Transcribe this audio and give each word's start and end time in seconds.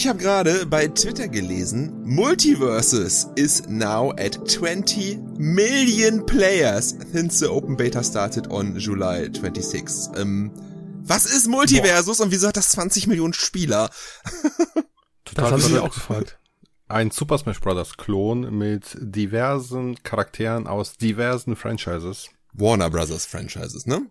Ich 0.00 0.08
habe 0.08 0.18
gerade 0.18 0.64
bei 0.64 0.86
Twitter 0.86 1.28
gelesen, 1.28 1.92
Multiverses 2.04 3.28
is 3.34 3.68
now 3.68 4.12
at 4.12 4.38
20 4.48 5.18
million 5.36 6.24
players 6.24 6.94
since 7.12 7.40
the 7.40 7.50
open 7.50 7.76
beta 7.76 8.02
started 8.02 8.50
on 8.50 8.78
July 8.78 9.28
26. 9.28 10.08
Ähm, 10.16 10.52
was 11.10 11.26
ist 11.26 11.48
Multiversus 11.48 12.18
Boah. 12.18 12.24
und 12.24 12.30
wieso 12.30 12.48
hat 12.48 12.56
das 12.56 12.70
20 12.70 13.06
Millionen 13.08 13.32
Spieler? 13.34 13.90
Total 15.24 15.50
das 15.50 15.64
habe 15.64 15.74
ich 15.74 15.78
auch 15.80 15.92
gefragt. 15.92 16.38
Ein 16.88 17.10
Super 17.10 17.38
Smash 17.38 17.60
Bros. 17.60 17.96
Klon 17.96 18.56
mit 18.56 18.96
diversen 19.00 20.02
Charakteren 20.02 20.66
aus 20.66 20.96
diversen 20.96 21.56
Franchises. 21.56 22.30
Warner 22.52 22.90
Brothers 22.90 23.26
Franchises, 23.26 23.86
ne? 23.86 24.06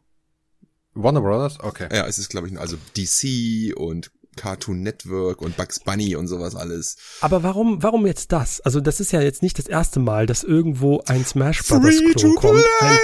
Warner 0.93 1.21
Brothers? 1.21 1.59
Okay. 1.59 1.89
Ja, 1.91 2.05
es 2.07 2.17
ist, 2.19 2.29
glaube 2.29 2.47
ich, 2.47 2.57
also 2.59 2.77
DC 2.95 3.75
und 3.75 4.11
Cartoon 4.35 4.81
Network 4.81 5.41
und 5.41 5.57
Bugs 5.57 5.79
Bunny 5.81 6.15
und 6.15 6.27
sowas 6.27 6.55
alles. 6.55 6.97
Aber 7.21 7.43
warum, 7.43 7.83
warum 7.83 8.05
jetzt 8.05 8.31
das? 8.31 8.61
Also 8.61 8.79
das 8.79 8.99
ist 8.99 9.11
ja 9.11 9.21
jetzt 9.21 9.41
nicht 9.41 9.57
das 9.57 9.67
erste 9.67 9.99
Mal, 9.99 10.25
dass 10.25 10.43
irgendwo 10.43 11.01
ein 11.07 11.25
Smash 11.25 11.65
Brothers 11.67 11.99
Klon 12.15 12.35
kommt. 12.35 12.63
Ein, 12.79 12.97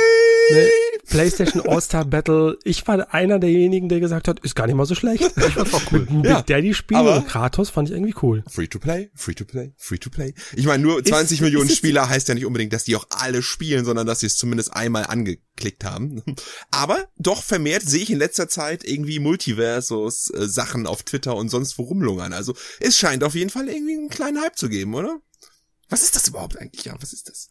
ne, 0.52 0.70
PlayStation 1.10 1.62
All-Star 1.68 2.06
Battle. 2.06 2.58
Ich 2.64 2.88
war 2.88 3.14
einer 3.14 3.40
derjenigen, 3.40 3.90
der 3.90 4.00
gesagt 4.00 4.28
hat, 4.28 4.40
ist 4.42 4.56
gar 4.56 4.68
nicht 4.68 4.76
mal 4.76 4.86
so 4.86 4.96
schlecht. 4.96 5.24
Ich 5.24 5.54
fand's 5.54 5.74
auch 5.74 5.82
cool. 5.92 6.08
Mit 6.10 6.26
ja, 6.26 6.42
Daddy 6.42 6.74
Spiel 6.74 6.98
und 6.98 7.28
Kratos 7.28 7.70
fand 7.70 7.90
ich 7.90 7.96
irgendwie 7.96 8.16
cool. 8.22 8.44
Free 8.50 8.68
to 8.68 8.80
play, 8.80 9.10
free 9.16 9.34
to 9.34 9.46
play, 9.46 9.74
free 9.78 9.98
to 9.98 10.10
play. 10.10 10.34
Ich 10.56 10.66
meine, 10.66 10.84
nur 10.84 11.04
20 11.04 11.38
ist, 11.38 11.42
Millionen 11.42 11.70
ist 11.70 11.78
Spieler 11.78 12.10
heißt 12.10 12.28
ja 12.28 12.34
nicht 12.34 12.46
unbedingt, 12.46 12.74
dass 12.74 12.84
die 12.84 12.96
auch 12.96 13.08
alle 13.10 13.42
spielen, 13.42 13.86
sondern 13.86 14.08
dass 14.08 14.20
sie 14.20 14.28
es 14.28 14.38
zumindest 14.38 14.74
einmal 14.74 15.06
angeklickt 15.06 15.84
haben. 15.84 16.22
Aber 16.72 17.08
doch 17.18 17.44
vermehrt 17.44 17.84
sehe 17.84 18.04
ich 18.04 18.10
in 18.10 18.20
letzter 18.20 18.48
Zeit 18.48 18.84
irgendwie 18.84 19.20
Multiversus 19.20 20.30
äh, 20.32 20.48
Sachen 20.48 20.88
auf 20.88 21.04
Twitter 21.04 21.36
und 21.36 21.50
sonst 21.50 21.78
wo 21.78 21.84
rumlungern. 21.84 22.34
Also 22.34 22.56
es 22.80 22.98
scheint 22.98 23.24
auf 23.24 23.36
jeden 23.36 23.50
Fall 23.50 23.70
irgendwie 23.70 23.94
einen 23.94 24.10
kleinen 24.10 24.42
Hype 24.42 24.58
zu 24.58 24.70
geben, 24.70 24.94
oder? 24.94 25.20
Was 25.90 26.04
ist 26.04 26.16
das 26.16 26.28
überhaupt 26.28 26.58
eigentlich? 26.58 26.86
Ja, 26.86 26.96
was 27.00 27.14
ist 27.14 27.30
das? 27.30 27.48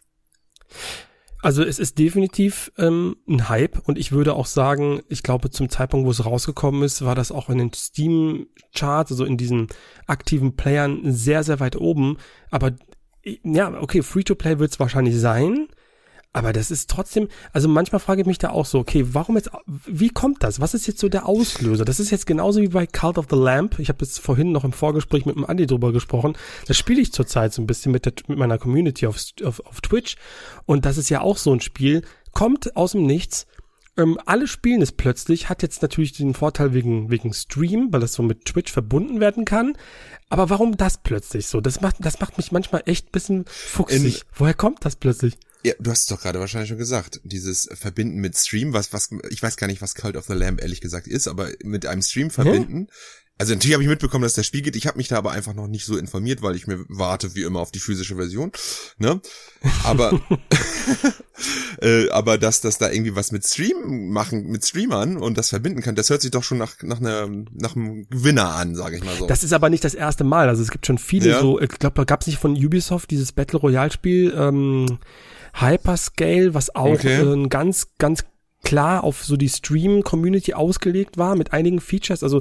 Also 1.44 1.62
es 1.62 1.78
ist 1.78 1.98
definitiv 1.98 2.72
ähm, 2.78 3.16
ein 3.28 3.50
Hype 3.50 3.86
und 3.86 3.98
ich 3.98 4.12
würde 4.12 4.32
auch 4.32 4.46
sagen, 4.46 5.02
ich 5.10 5.22
glaube 5.22 5.50
zum 5.50 5.68
Zeitpunkt, 5.68 6.06
wo 6.06 6.10
es 6.10 6.24
rausgekommen 6.24 6.82
ist, 6.82 7.04
war 7.04 7.14
das 7.14 7.30
auch 7.30 7.50
in 7.50 7.58
den 7.58 7.70
Steam-Charts, 7.70 9.12
also 9.12 9.26
in 9.26 9.36
diesen 9.36 9.66
aktiven 10.06 10.56
Playern 10.56 11.00
sehr, 11.04 11.44
sehr 11.44 11.60
weit 11.60 11.76
oben. 11.76 12.16
Aber 12.50 12.72
ja, 13.42 13.78
okay, 13.78 14.00
Free-to-Play 14.00 14.58
wird 14.58 14.70
es 14.70 14.80
wahrscheinlich 14.80 15.20
sein, 15.20 15.68
aber 16.34 16.52
das 16.52 16.72
ist 16.72 16.90
trotzdem, 16.90 17.28
also 17.52 17.68
manchmal 17.68 18.00
frage 18.00 18.22
ich 18.22 18.26
mich 18.26 18.38
da 18.38 18.50
auch 18.50 18.66
so, 18.66 18.80
okay, 18.80 19.06
warum 19.12 19.36
jetzt, 19.36 19.50
wie 19.86 20.08
kommt 20.08 20.42
das? 20.42 20.58
Was 20.58 20.74
ist 20.74 20.88
jetzt 20.88 20.98
so 20.98 21.08
der 21.08 21.26
Auslöser? 21.26 21.84
Das 21.84 22.00
ist 22.00 22.10
jetzt 22.10 22.26
genauso 22.26 22.60
wie 22.60 22.68
bei 22.68 22.88
Cult 22.88 23.18
of 23.18 23.26
the 23.30 23.36
Lamp. 23.36 23.78
Ich 23.78 23.88
habe 23.88 24.04
jetzt 24.04 24.18
vorhin 24.18 24.50
noch 24.50 24.64
im 24.64 24.72
Vorgespräch 24.72 25.26
mit 25.26 25.36
dem 25.36 25.44
Andi 25.44 25.68
drüber 25.68 25.92
gesprochen. 25.92 26.36
Das 26.66 26.76
spiele 26.76 27.00
ich 27.00 27.12
zurzeit 27.12 27.54
so 27.54 27.62
ein 27.62 27.68
bisschen 27.68 27.92
mit, 27.92 28.04
der, 28.04 28.14
mit 28.26 28.36
meiner 28.36 28.58
Community 28.58 29.06
auf, 29.06 29.16
auf, 29.44 29.60
auf 29.64 29.80
Twitch. 29.80 30.16
Und 30.66 30.84
das 30.84 30.98
ist 30.98 31.08
ja 31.08 31.20
auch 31.20 31.36
so 31.36 31.52
ein 31.52 31.60
Spiel, 31.60 32.02
kommt 32.32 32.76
aus 32.76 32.92
dem 32.92 33.06
Nichts. 33.06 33.46
Ähm, 33.96 34.18
alle 34.26 34.48
spielen 34.48 34.82
es 34.82 34.90
plötzlich, 34.90 35.48
hat 35.48 35.62
jetzt 35.62 35.82
natürlich 35.82 36.14
den 36.14 36.34
Vorteil 36.34 36.74
wegen, 36.74 37.10
wegen 37.10 37.32
Stream, 37.32 37.92
weil 37.92 38.00
das 38.00 38.12
so 38.12 38.24
mit 38.24 38.44
Twitch 38.44 38.72
verbunden 38.72 39.20
werden 39.20 39.44
kann. 39.44 39.78
Aber 40.30 40.50
warum 40.50 40.76
das 40.76 40.98
plötzlich 40.98 41.46
so? 41.46 41.60
Das 41.60 41.80
macht, 41.80 41.98
das 42.00 42.18
macht 42.18 42.38
mich 42.38 42.50
manchmal 42.50 42.82
echt 42.86 43.12
bisschen 43.12 43.44
fuchsig. 43.46 44.16
In, 44.16 44.22
Woher 44.34 44.54
kommt 44.54 44.84
das 44.84 44.96
plötzlich? 44.96 45.38
Ja, 45.64 45.72
du 45.78 45.90
hast 45.90 46.00
es 46.00 46.06
doch 46.06 46.20
gerade 46.20 46.40
wahrscheinlich 46.40 46.68
schon 46.68 46.78
gesagt. 46.78 47.20
Dieses 47.24 47.68
Verbinden 47.72 48.18
mit 48.18 48.36
Stream, 48.36 48.74
was, 48.74 48.92
was, 48.92 49.08
ich 49.30 49.42
weiß 49.42 49.56
gar 49.56 49.66
nicht, 49.66 49.80
was 49.80 49.94
Cult 49.94 50.16
of 50.16 50.26
the 50.26 50.34
Lamb 50.34 50.60
ehrlich 50.60 50.82
gesagt 50.82 51.06
ist, 51.06 51.26
aber 51.26 51.48
mit 51.62 51.86
einem 51.86 52.02
Stream 52.02 52.30
verbinden. 52.30 52.72
Hm? 52.72 52.88
Also 53.36 53.52
natürlich 53.52 53.74
habe 53.74 53.82
ich 53.82 53.88
mitbekommen, 53.88 54.22
dass 54.22 54.34
das 54.34 54.46
Spiel 54.46 54.62
geht. 54.62 54.76
Ich 54.76 54.86
habe 54.86 54.96
mich 54.96 55.08
da 55.08 55.18
aber 55.18 55.32
einfach 55.32 55.54
noch 55.54 55.66
nicht 55.66 55.86
so 55.86 55.96
informiert, 55.96 56.42
weil 56.42 56.54
ich 56.54 56.68
mir 56.68 56.84
warte 56.88 57.34
wie 57.34 57.42
immer 57.42 57.58
auf 57.58 57.72
die 57.72 57.80
physische 57.80 58.14
Version. 58.14 58.52
Ne? 58.98 59.20
Aber 59.82 60.12
äh, 61.82 62.10
aber 62.10 62.38
dass 62.38 62.60
das 62.60 62.78
da 62.78 62.90
irgendwie 62.90 63.16
was 63.16 63.32
mit 63.32 63.44
Stream 63.44 64.10
machen, 64.10 64.46
mit 64.46 64.64
Streamern 64.64 65.16
und 65.16 65.36
das 65.36 65.48
verbinden 65.48 65.80
kann, 65.80 65.96
das 65.96 66.10
hört 66.10 66.22
sich 66.22 66.30
doch 66.30 66.44
schon 66.44 66.58
nach 66.58 66.82
nach 66.82 67.00
einer 67.00 67.26
nach 67.26 67.74
einem 67.74 68.06
Gewinner 68.08 68.54
an, 68.54 68.76
sage 68.76 68.98
ich 68.98 69.04
mal 69.04 69.16
so. 69.16 69.26
Das 69.26 69.42
ist 69.42 69.52
aber 69.52 69.68
nicht 69.68 69.82
das 69.82 69.94
erste 69.94 70.22
Mal. 70.22 70.48
Also 70.48 70.62
es 70.62 70.70
gibt 70.70 70.86
schon 70.86 70.98
viele 70.98 71.30
ja. 71.30 71.40
so. 71.40 71.58
Ich 71.58 71.70
glaube, 71.70 71.96
da 71.96 72.04
gab 72.04 72.20
es 72.20 72.28
nicht 72.28 72.38
von 72.38 72.52
Ubisoft 72.52 73.10
dieses 73.10 73.32
Battle 73.32 73.58
Royale 73.58 73.90
Spiel. 73.90 74.32
Ähm, 74.36 74.98
Hyperscale, 75.54 76.54
was 76.54 76.74
auch 76.74 76.94
okay. 76.94 77.20
äh, 77.20 77.32
ein 77.32 77.48
ganz, 77.48 77.88
ganz 77.98 78.24
klar 78.64 79.04
auf 79.04 79.24
so 79.24 79.36
die 79.36 79.48
Stream-Community 79.48 80.54
ausgelegt 80.54 81.18
war 81.18 81.36
mit 81.36 81.52
einigen 81.52 81.80
Features. 81.80 82.22
Also 82.22 82.40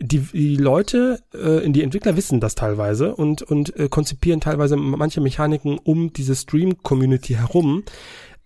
die, 0.00 0.20
die 0.20 0.56
Leute, 0.56 1.20
äh, 1.34 1.68
die 1.70 1.82
Entwickler 1.82 2.16
wissen 2.16 2.40
das 2.40 2.54
teilweise 2.54 3.14
und, 3.14 3.42
und 3.42 3.76
äh, 3.76 3.88
konzipieren 3.88 4.40
teilweise 4.40 4.76
manche 4.76 5.20
Mechaniken 5.20 5.78
um 5.78 6.12
diese 6.12 6.34
Stream-Community 6.34 7.34
herum. 7.34 7.84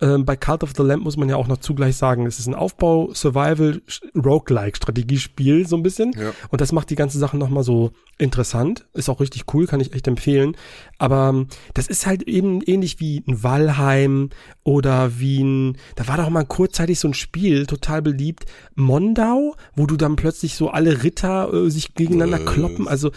Ähm, 0.00 0.24
bei 0.24 0.36
Cult 0.36 0.64
of 0.64 0.72
the 0.76 0.82
Lamp 0.82 1.04
muss 1.04 1.16
man 1.16 1.28
ja 1.28 1.36
auch 1.36 1.46
noch 1.46 1.58
zugleich 1.58 1.96
sagen, 1.96 2.26
es 2.26 2.38
ist 2.40 2.48
ein 2.48 2.54
Aufbau, 2.54 3.14
Survival, 3.14 3.80
Roguelike 4.16 4.76
Strategiespiel, 4.76 5.68
so 5.68 5.76
ein 5.76 5.84
bisschen. 5.84 6.12
Ja. 6.18 6.32
Und 6.50 6.60
das 6.60 6.72
macht 6.72 6.90
die 6.90 6.96
ganze 6.96 7.18
Sache 7.18 7.36
nochmal 7.36 7.62
so 7.62 7.92
interessant. 8.18 8.86
Ist 8.92 9.08
auch 9.08 9.20
richtig 9.20 9.44
cool, 9.54 9.66
kann 9.66 9.80
ich 9.80 9.92
echt 9.92 10.08
empfehlen. 10.08 10.56
Aber 10.98 11.30
ähm, 11.32 11.46
das 11.74 11.86
ist 11.86 12.06
halt 12.06 12.24
eben 12.24 12.60
ähnlich 12.62 12.98
wie 12.98 13.22
ein 13.26 13.42
Valheim 13.42 14.30
oder 14.64 15.20
wie 15.20 15.42
ein, 15.42 15.78
da 15.94 16.08
war 16.08 16.16
doch 16.16 16.28
mal 16.28 16.44
kurzzeitig 16.44 16.98
so 16.98 17.08
ein 17.08 17.14
Spiel, 17.14 17.66
total 17.66 18.02
beliebt, 18.02 18.46
Mondau, 18.74 19.54
wo 19.76 19.86
du 19.86 19.96
dann 19.96 20.16
plötzlich 20.16 20.56
so 20.56 20.70
alle 20.70 21.04
Ritter 21.04 21.52
äh, 21.52 21.70
sich 21.70 21.94
gegeneinander 21.94 22.40
äh. 22.40 22.44
kloppen. 22.44 22.88
Also 22.88 23.12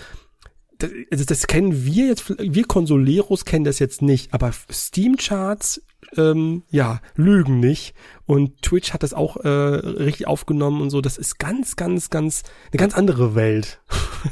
das, 0.78 0.92
also 1.12 1.26
das 1.26 1.48
kennen 1.48 1.86
wir 1.86 2.06
jetzt, 2.06 2.30
wir 2.38 2.66
Konsoleros 2.66 3.46
kennen 3.46 3.66
das 3.66 3.80
jetzt 3.80 4.02
nicht, 4.02 4.34
aber 4.34 4.52
Steam-Charts 4.72 5.82
ähm, 6.16 6.64
ja, 6.70 7.02
lügen 7.16 7.60
nicht. 7.60 7.94
Und 8.26 8.62
Twitch 8.62 8.94
hat 8.94 9.04
das 9.04 9.14
auch 9.14 9.38
äh, 9.38 9.50
richtig 9.50 10.28
aufgenommen 10.28 10.82
und 10.82 10.90
so. 10.90 11.02
Das 11.02 11.18
ist 11.18 11.40
ganz, 11.40 11.76
ganz, 11.76 12.10
ganz, 12.10 12.44
eine 12.72 12.80
ganz 12.80 12.94
andere 12.94 13.36
Welt. 13.36 13.82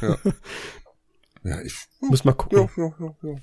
Ja. 0.02 0.18
Ja, 1.46 1.62
ich 1.62 1.76
muss 2.02 2.24
mal 2.24 2.34
gucken. 2.34 2.58
Ja, 2.76 2.84
ja, 2.84 2.96
ja, 3.00 3.16
ja. 3.22 3.36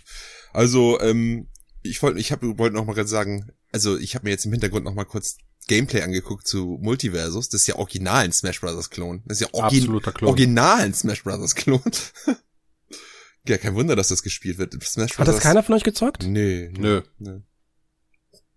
Also, 0.52 1.00
ähm, 1.00 1.46
ich 1.82 2.02
wollte, 2.02 2.18
ich 2.18 2.32
habe 2.32 2.58
wollte 2.58 2.74
noch 2.74 2.84
mal 2.84 3.06
sagen, 3.06 3.52
also 3.70 3.96
ich 3.96 4.16
habe 4.16 4.24
mir 4.24 4.30
jetzt 4.30 4.44
im 4.44 4.50
Hintergrund 4.50 4.84
noch 4.84 4.94
mal 4.94 5.04
kurz 5.04 5.38
Gameplay 5.68 6.02
angeguckt 6.02 6.46
zu 6.46 6.78
Multiversus. 6.80 7.48
Das 7.48 7.62
ist 7.62 7.66
ja 7.68 7.76
original 7.76 8.24
ein 8.24 8.32
Smash 8.32 8.60
Brothers 8.60 8.90
Klon. 8.90 9.22
Das 9.26 9.40
ist 9.40 9.46
ja 9.46 9.54
orgi 9.54 9.86
Klon. 9.86 10.28
original 10.28 10.80
ein 10.80 10.94
Smash 10.94 11.22
Brothers 11.22 11.54
Klon. 11.54 11.80
ja, 13.46 13.58
kein 13.58 13.74
Wunder, 13.74 13.94
dass 13.94 14.08
das 14.08 14.24
gespielt 14.24 14.58
wird. 14.58 14.72
Smash 14.82 15.14
Brothers. 15.14 15.18
Hat 15.18 15.28
das 15.28 15.40
keiner 15.40 15.62
von 15.62 15.76
euch 15.76 15.84
gezockt? 15.84 16.24
Nee. 16.26 16.72
Nö. 16.76 17.02
Nee. 17.18 17.42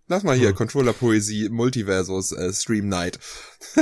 Lass 0.08 0.22
mal 0.22 0.36
hier, 0.36 0.50
hm. 0.50 0.54
Controller-Poesie, 0.54 1.48
Multiversus, 1.48 2.32
äh, 2.32 2.52
Stream 2.52 2.88
Night. 2.88 3.18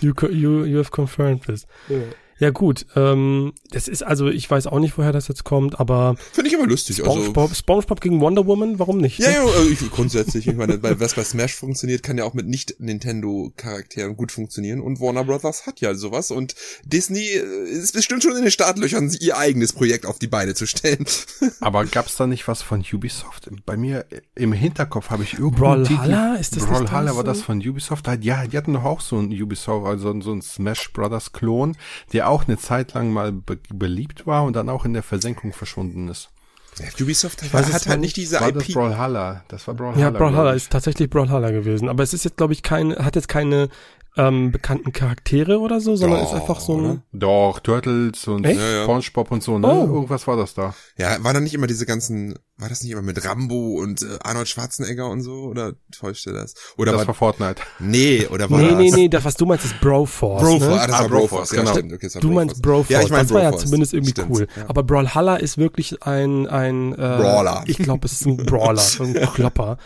you, 0.00 0.12
you, 0.30 0.64
you 0.64 0.78
have 0.78 0.90
confirmed 0.90 1.44
this. 1.46 1.66
Ja. 1.88 1.98
Ja 2.38 2.50
gut, 2.50 2.86
ähm, 2.96 3.52
das 3.70 3.88
ist 3.88 4.02
also, 4.02 4.28
ich 4.28 4.50
weiß 4.50 4.66
auch 4.66 4.80
nicht, 4.80 4.98
woher 4.98 5.12
das 5.12 5.28
jetzt 5.28 5.44
kommt, 5.44 5.78
aber 5.78 6.16
finde 6.32 6.48
ich 6.48 6.54
immer 6.54 6.66
lustig. 6.66 6.96
SpongeBob, 6.96 7.50
also, 7.50 7.54
SpongeBob 7.54 8.00
gegen 8.00 8.20
Wonder 8.20 8.46
Woman, 8.46 8.78
warum 8.78 8.98
nicht? 8.98 9.18
Ja, 9.18 9.30
ja, 9.30 9.44
also 9.44 9.68
ich, 9.68 9.90
grundsätzlich. 9.90 10.48
Ich 10.48 10.56
meine, 10.56 10.82
was 10.82 11.14
bei 11.14 11.22
Smash 11.22 11.54
funktioniert, 11.54 12.02
kann 12.02 12.18
ja 12.18 12.24
auch 12.24 12.34
mit 12.34 12.48
nicht 12.48 12.80
Nintendo 12.80 13.52
Charakteren 13.56 14.16
gut 14.16 14.32
funktionieren 14.32 14.80
und 14.80 15.00
Warner 15.00 15.24
Brothers 15.24 15.66
hat 15.66 15.80
ja 15.80 15.94
sowas 15.94 16.30
und 16.30 16.54
Disney 16.84 17.28
äh, 17.28 17.68
ist 17.70 17.92
bestimmt 17.92 18.22
schon 18.22 18.36
in 18.36 18.42
den 18.42 18.50
Startlöchern, 18.50 19.14
ihr 19.20 19.36
eigenes 19.36 19.72
Projekt 19.72 20.06
auf 20.06 20.18
die 20.18 20.26
Beine 20.26 20.54
zu 20.54 20.66
stellen. 20.66 21.04
aber 21.60 21.84
gab's 21.84 22.16
da 22.16 22.26
nicht 22.26 22.48
was 22.48 22.62
von 22.62 22.84
Ubisoft? 22.92 23.50
Bei 23.64 23.76
mir 23.76 24.04
im 24.34 24.52
Hinterkopf 24.52 25.10
habe 25.10 25.22
ich 25.22 25.34
irgendwo 25.34 25.62
Brawlhalla 25.62 26.34
ist 26.36 26.56
das 26.56 26.66
Brawlhalla 26.66 27.14
war 27.14 27.24
das 27.24 27.42
von 27.42 27.58
Ubisoft? 27.58 28.08
Ja, 28.22 28.46
die 28.46 28.56
hatten 28.56 28.72
doch 28.72 28.84
auch 28.84 29.00
so 29.00 29.18
ein 29.18 29.30
Ubisoft, 29.30 29.86
also 29.86 30.20
so 30.20 30.32
ein 30.32 30.42
Smash 30.42 30.92
Brothers 30.92 31.32
Klon, 31.32 31.76
der 32.12 32.28
auch 32.28 32.31
eine 32.46 32.58
Zeit 32.58 32.94
lang 32.94 33.12
mal 33.12 33.32
be 33.32 33.58
beliebt 33.72 34.26
war 34.26 34.44
und 34.44 34.54
dann 34.54 34.68
auch 34.68 34.84
in 34.84 34.94
der 34.94 35.02
Versenkung 35.02 35.52
verschwunden 35.52 36.08
ist. 36.08 36.30
Ja, 36.78 36.86
Ubisoft 37.00 37.42
hat, 37.42 37.52
hat 37.72 37.86
halt 37.86 38.00
nicht 38.00 38.16
diese 38.16 38.40
war 38.40 38.48
IP. 38.48 38.54
Das 38.54 38.68
Brawlhalla. 38.68 39.44
Das 39.48 39.66
war 39.68 39.74
Brawlhalla. 39.74 40.00
Ja, 40.00 40.10
Brawlhalla 40.10 40.52
ist 40.52 40.72
tatsächlich 40.72 41.10
Brawlhalla 41.10 41.50
gewesen. 41.50 41.88
Aber 41.88 42.02
es 42.02 42.14
ist 42.14 42.24
jetzt, 42.24 42.38
glaube 42.38 42.54
ich, 42.54 42.62
kein, 42.62 42.96
hat 42.96 43.14
jetzt 43.14 43.28
keine 43.28 43.68
ähm, 44.16 44.52
bekannten 44.52 44.92
Charaktere 44.92 45.58
oder 45.58 45.80
so, 45.80 45.96
sondern 45.96 46.20
Ja, 46.20 46.26
ist 46.26 46.34
einfach 46.34 46.60
so 46.60 46.74
ein. 46.76 46.80
oder? 46.84 47.02
Doch, 47.12 47.60
Turtles 47.60 48.26
und. 48.28 48.46
Spongebob 48.46 49.30
und 49.30 49.42
so, 49.42 49.58
ne? 49.58 49.66
Oh. 49.68 49.94
Irgendwas 49.94 50.26
war 50.26 50.36
das 50.36 50.52
da. 50.54 50.74
Ja, 50.98 51.16
war 51.24 51.32
da 51.32 51.40
nicht 51.40 51.54
immer 51.54 51.66
diese 51.66 51.86
ganzen, 51.86 52.34
war 52.58 52.68
das 52.68 52.82
nicht 52.82 52.92
immer 52.92 53.00
mit 53.00 53.24
Rambo 53.24 53.76
und 53.80 54.02
äh, 54.02 54.18
Arnold 54.22 54.48
Schwarzenegger 54.48 55.08
und 55.08 55.22
so? 55.22 55.32
Oder 55.44 55.72
täuschte 55.98 56.32
das? 56.32 56.54
Oder 56.76 56.92
das 56.92 57.00
war, 57.02 57.06
war 57.08 57.14
Fortnite. 57.14 57.62
nee, 57.78 58.26
oder 58.26 58.50
war 58.50 58.58
Nee, 58.60 58.68
das? 58.68 58.78
nee, 58.78 58.90
nee, 58.90 59.08
das, 59.08 59.24
was 59.24 59.34
du 59.36 59.46
meinst, 59.46 59.64
ist 59.64 59.80
Broforce. 59.80 60.42
Broforce, 60.42 60.60
ne? 60.68 60.80
ah, 60.80 60.86
das 60.86 60.96
Ah, 60.96 61.00
war 61.04 61.08
Broforce, 61.08 61.50
genau. 61.50 61.70
stimmt. 61.72 61.92
Okay, 61.94 62.06
das 62.06 62.14
war 62.16 62.20
Du 62.20 62.30
meinst 62.30 62.60
Broforce. 62.62 62.88
Ja, 62.90 63.00
ich 63.00 63.10
mein 63.10 63.20
das 63.26 63.32
war 63.32 63.42
ja 63.42 63.56
zumindest 63.56 63.94
irgendwie 63.94 64.10
Stimmt, 64.10 64.30
cool. 64.30 64.46
ja. 64.56 64.64
Aber 64.68 64.82
Brawlhalla 64.82 65.36
ist 65.36 65.56
wirklich 65.56 66.02
ein, 66.02 66.46
ein 66.46 66.92
äh, 66.92 66.96
Brawler. 66.96 67.64
Ich 67.66 67.78
glaube, 67.78 68.06
es 68.06 68.12
ist 68.12 68.26
ein 68.26 68.36
Brawler, 68.36 68.82
ein 69.00 69.14
Klopper 69.34 69.78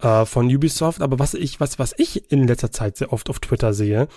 äh, 0.00 0.24
von 0.24 0.46
Ubisoft. 0.46 1.02
Aber 1.02 1.18
was 1.18 1.34
ich, 1.34 1.60
was, 1.60 1.78
was 1.78 1.94
ich 1.98 2.30
in 2.30 2.46
letzter 2.46 2.72
Zeit 2.72 2.96
sehr 2.96 3.12
oft 3.12 3.30
auf 3.30 3.40
Twitter 3.40 3.72
sehe, 3.72 4.08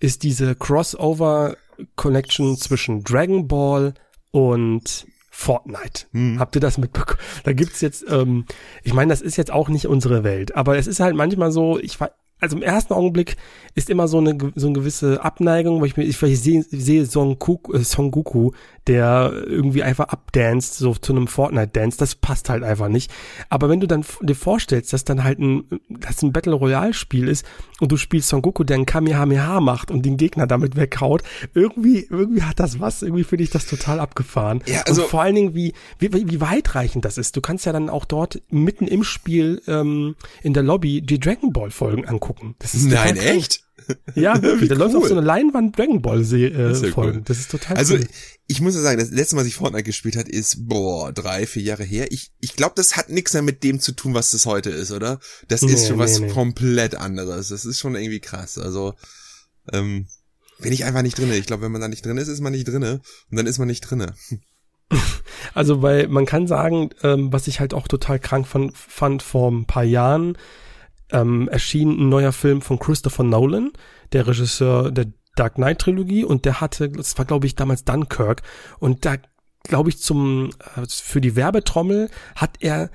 ist 0.00 0.22
diese 0.22 0.54
Crossover-Connection 0.54 2.56
zwischen 2.56 3.04
Dragon 3.04 3.48
Ball 3.48 3.94
und 4.30 5.06
Fortnite. 5.30 6.06
Hm. 6.12 6.38
Habt 6.38 6.54
ihr 6.54 6.62
das 6.62 6.78
mitbekommen? 6.78 7.20
Da 7.44 7.52
gibt's 7.52 7.82
jetzt, 7.82 8.06
ähm, 8.08 8.46
ich 8.82 8.94
meine, 8.94 9.10
das 9.10 9.20
ist 9.20 9.36
jetzt 9.36 9.52
auch 9.52 9.68
nicht 9.68 9.86
unsere 9.86 10.24
Welt, 10.24 10.56
aber 10.56 10.78
es 10.78 10.86
ist 10.86 11.00
halt 11.00 11.14
manchmal 11.14 11.52
so, 11.52 11.78
ich 11.78 12.00
war, 12.00 12.12
also 12.40 12.56
im 12.56 12.62
ersten 12.62 12.92
Augenblick 12.92 13.36
ist 13.74 13.88
immer 13.90 14.08
so 14.08 14.18
eine, 14.18 14.36
so 14.54 14.66
eine 14.66 14.74
gewisse 14.74 15.22
Abneigung, 15.22 15.80
weil 15.80 15.88
ich 15.88 15.96
mir, 15.96 16.04
ich, 16.04 16.20
weil 16.20 16.30
ich 16.30 16.40
sehe, 16.40 16.62
sehe 16.62 17.06
Son, 17.06 17.38
Goku, 17.38 17.72
äh, 17.72 17.84
Son 17.84 18.10
Goku, 18.10 18.52
der 18.86 19.32
irgendwie 19.46 19.82
einfach 19.82 20.08
abdanced, 20.08 20.74
so 20.74 20.94
zu 20.94 21.12
einem 21.12 21.26
Fortnite-Dance, 21.26 21.98
das 21.98 22.14
passt 22.14 22.48
halt 22.48 22.62
einfach 22.62 22.88
nicht. 22.88 23.10
Aber 23.48 23.68
wenn 23.68 23.80
du 23.80 23.86
dann 23.86 24.04
dir 24.20 24.36
vorstellst, 24.36 24.92
dass 24.92 25.04
dann 25.04 25.24
halt 25.24 25.38
ein, 25.38 25.64
dass 25.88 26.22
ein 26.22 26.32
Battle 26.32 26.54
Royale-Spiel 26.54 27.28
ist 27.28 27.44
und 27.80 27.90
du 27.90 27.96
spielst 27.96 28.28
Son 28.28 28.42
Goku, 28.42 28.64
der 28.64 28.76
ein 28.76 28.86
Kamehameha 28.86 29.60
macht 29.60 29.90
und 29.90 30.04
den 30.04 30.16
Gegner 30.16 30.46
damit 30.46 30.76
weghaut, 30.76 31.22
irgendwie, 31.54 32.06
irgendwie 32.08 32.42
hat 32.42 32.60
das 32.60 32.80
was, 32.80 33.02
irgendwie 33.02 33.24
finde 33.24 33.44
ich 33.44 33.50
das 33.50 33.66
total 33.66 33.98
abgefahren. 33.98 34.62
Ja, 34.66 34.82
also- 34.82 35.02
und 35.02 35.10
vor 35.10 35.22
allen 35.22 35.34
Dingen, 35.34 35.54
wie, 35.54 35.72
wie, 35.98 36.12
wie 36.12 36.40
weitreichend 36.40 37.04
das 37.04 37.18
ist. 37.18 37.36
Du 37.36 37.40
kannst 37.40 37.66
ja 37.66 37.72
dann 37.72 37.90
auch 37.90 38.04
dort 38.04 38.42
mitten 38.50 38.86
im 38.86 39.04
Spiel 39.04 39.62
ähm, 39.66 40.16
in 40.42 40.54
der 40.54 40.62
Lobby 40.62 41.02
die 41.02 41.18
Dragon 41.18 41.52
Ball 41.52 41.70
Folgen 41.70 42.04
angucken. 42.26 42.56
Das 42.58 42.74
ist 42.74 42.84
Nein, 42.86 43.16
echt? 43.16 43.60
Ja, 44.16 44.40
wirklich. 44.42 44.68
Da 44.68 44.74
Wie 44.74 44.78
läuft 44.80 44.94
cool. 44.96 45.06
so 45.08 45.14
eine 45.16 45.24
Leinwand 45.24 45.78
Dragon 45.78 46.02
Ball 46.02 46.20
äh, 46.20 46.72
ist 46.72 46.82
ja 46.82 46.90
Folgen. 46.90 47.18
cool. 47.18 47.22
Das 47.24 47.38
ist 47.38 47.52
total 47.52 47.76
Also, 47.76 47.94
cool. 47.94 48.06
ich 48.48 48.60
muss 48.60 48.74
ja 48.74 48.80
sagen, 48.80 48.98
das 48.98 49.10
letzte 49.10 49.36
Mal, 49.36 49.42
was 49.42 49.48
ich 49.48 49.54
Fortnite 49.54 49.84
gespielt 49.84 50.16
hat, 50.16 50.28
ist, 50.28 50.66
boah, 50.68 51.12
drei, 51.12 51.46
vier 51.46 51.62
Jahre 51.62 51.84
her. 51.84 52.10
Ich, 52.10 52.32
ich 52.40 52.56
glaube, 52.56 52.72
das 52.74 52.96
hat 52.96 53.10
nichts 53.10 53.32
mehr 53.34 53.42
mit 53.42 53.62
dem 53.62 53.78
zu 53.78 53.92
tun, 53.92 54.12
was 54.12 54.32
das 54.32 54.44
heute 54.44 54.70
ist, 54.70 54.90
oder? 54.90 55.20
Das 55.46 55.62
ist 55.62 55.82
Nee, 55.82 55.86
schon 55.88 55.98
was 55.98 56.18
nee, 56.18 56.26
nee. 56.26 56.32
komplett 56.32 56.96
anderes. 56.96 57.48
Das 57.50 57.64
ist 57.64 57.78
schon 57.78 57.94
irgendwie 57.94 58.18
krass. 58.18 58.58
Also, 58.58 58.94
ähm, 59.72 60.08
bin 60.58 60.72
ich 60.72 60.84
einfach 60.84 61.02
nicht 61.02 61.16
drinne. 61.18 61.36
Ich 61.36 61.46
glaube, 61.46 61.62
wenn 61.62 61.70
man 61.72 61.80
da 61.82 61.86
nicht 61.88 62.04
drin 62.04 62.16
ist, 62.16 62.28
ist 62.28 62.40
man 62.40 62.52
nicht 62.52 62.66
drinne. 62.66 63.02
Und 63.30 63.36
dann 63.36 63.46
ist 63.46 63.58
man 63.58 63.68
nicht 63.68 63.82
drinne. 63.82 64.14
Also, 65.54 65.80
weil 65.82 66.08
man 66.08 66.26
kann 66.26 66.46
sagen, 66.46 66.90
ähm, 67.02 67.32
was 67.32 67.46
ich 67.46 67.60
halt 67.60 67.72
auch 67.72 67.88
total 67.88 68.18
krank 68.18 68.46
fand, 68.46 68.76
fand 68.76 69.22
vor 69.22 69.50
ein 69.50 69.64
paar 69.66 69.84
Jahren, 69.84 70.36
ähm, 71.12 71.48
erschien 71.48 71.90
ein 71.90 72.08
neuer 72.08 72.32
Film 72.32 72.60
von 72.62 72.78
Christopher 72.78 73.24
Nolan, 73.24 73.72
der 74.12 74.26
Regisseur 74.26 74.90
der 74.90 75.06
Dark 75.36 75.54
Knight 75.54 75.80
Trilogie 75.80 76.24
und 76.24 76.44
der 76.44 76.60
hatte, 76.60 76.88
das 76.88 77.16
war 77.18 77.24
glaube 77.24 77.46
ich 77.46 77.54
damals 77.54 77.84
Dunkirk. 77.84 78.42
Und 78.78 79.04
da 79.04 79.16
glaube 79.62 79.90
ich 79.90 79.98
zum 79.98 80.50
äh, 80.76 80.86
für 80.88 81.20
die 81.20 81.36
Werbetrommel 81.36 82.10
hat 82.34 82.56
er 82.60 82.90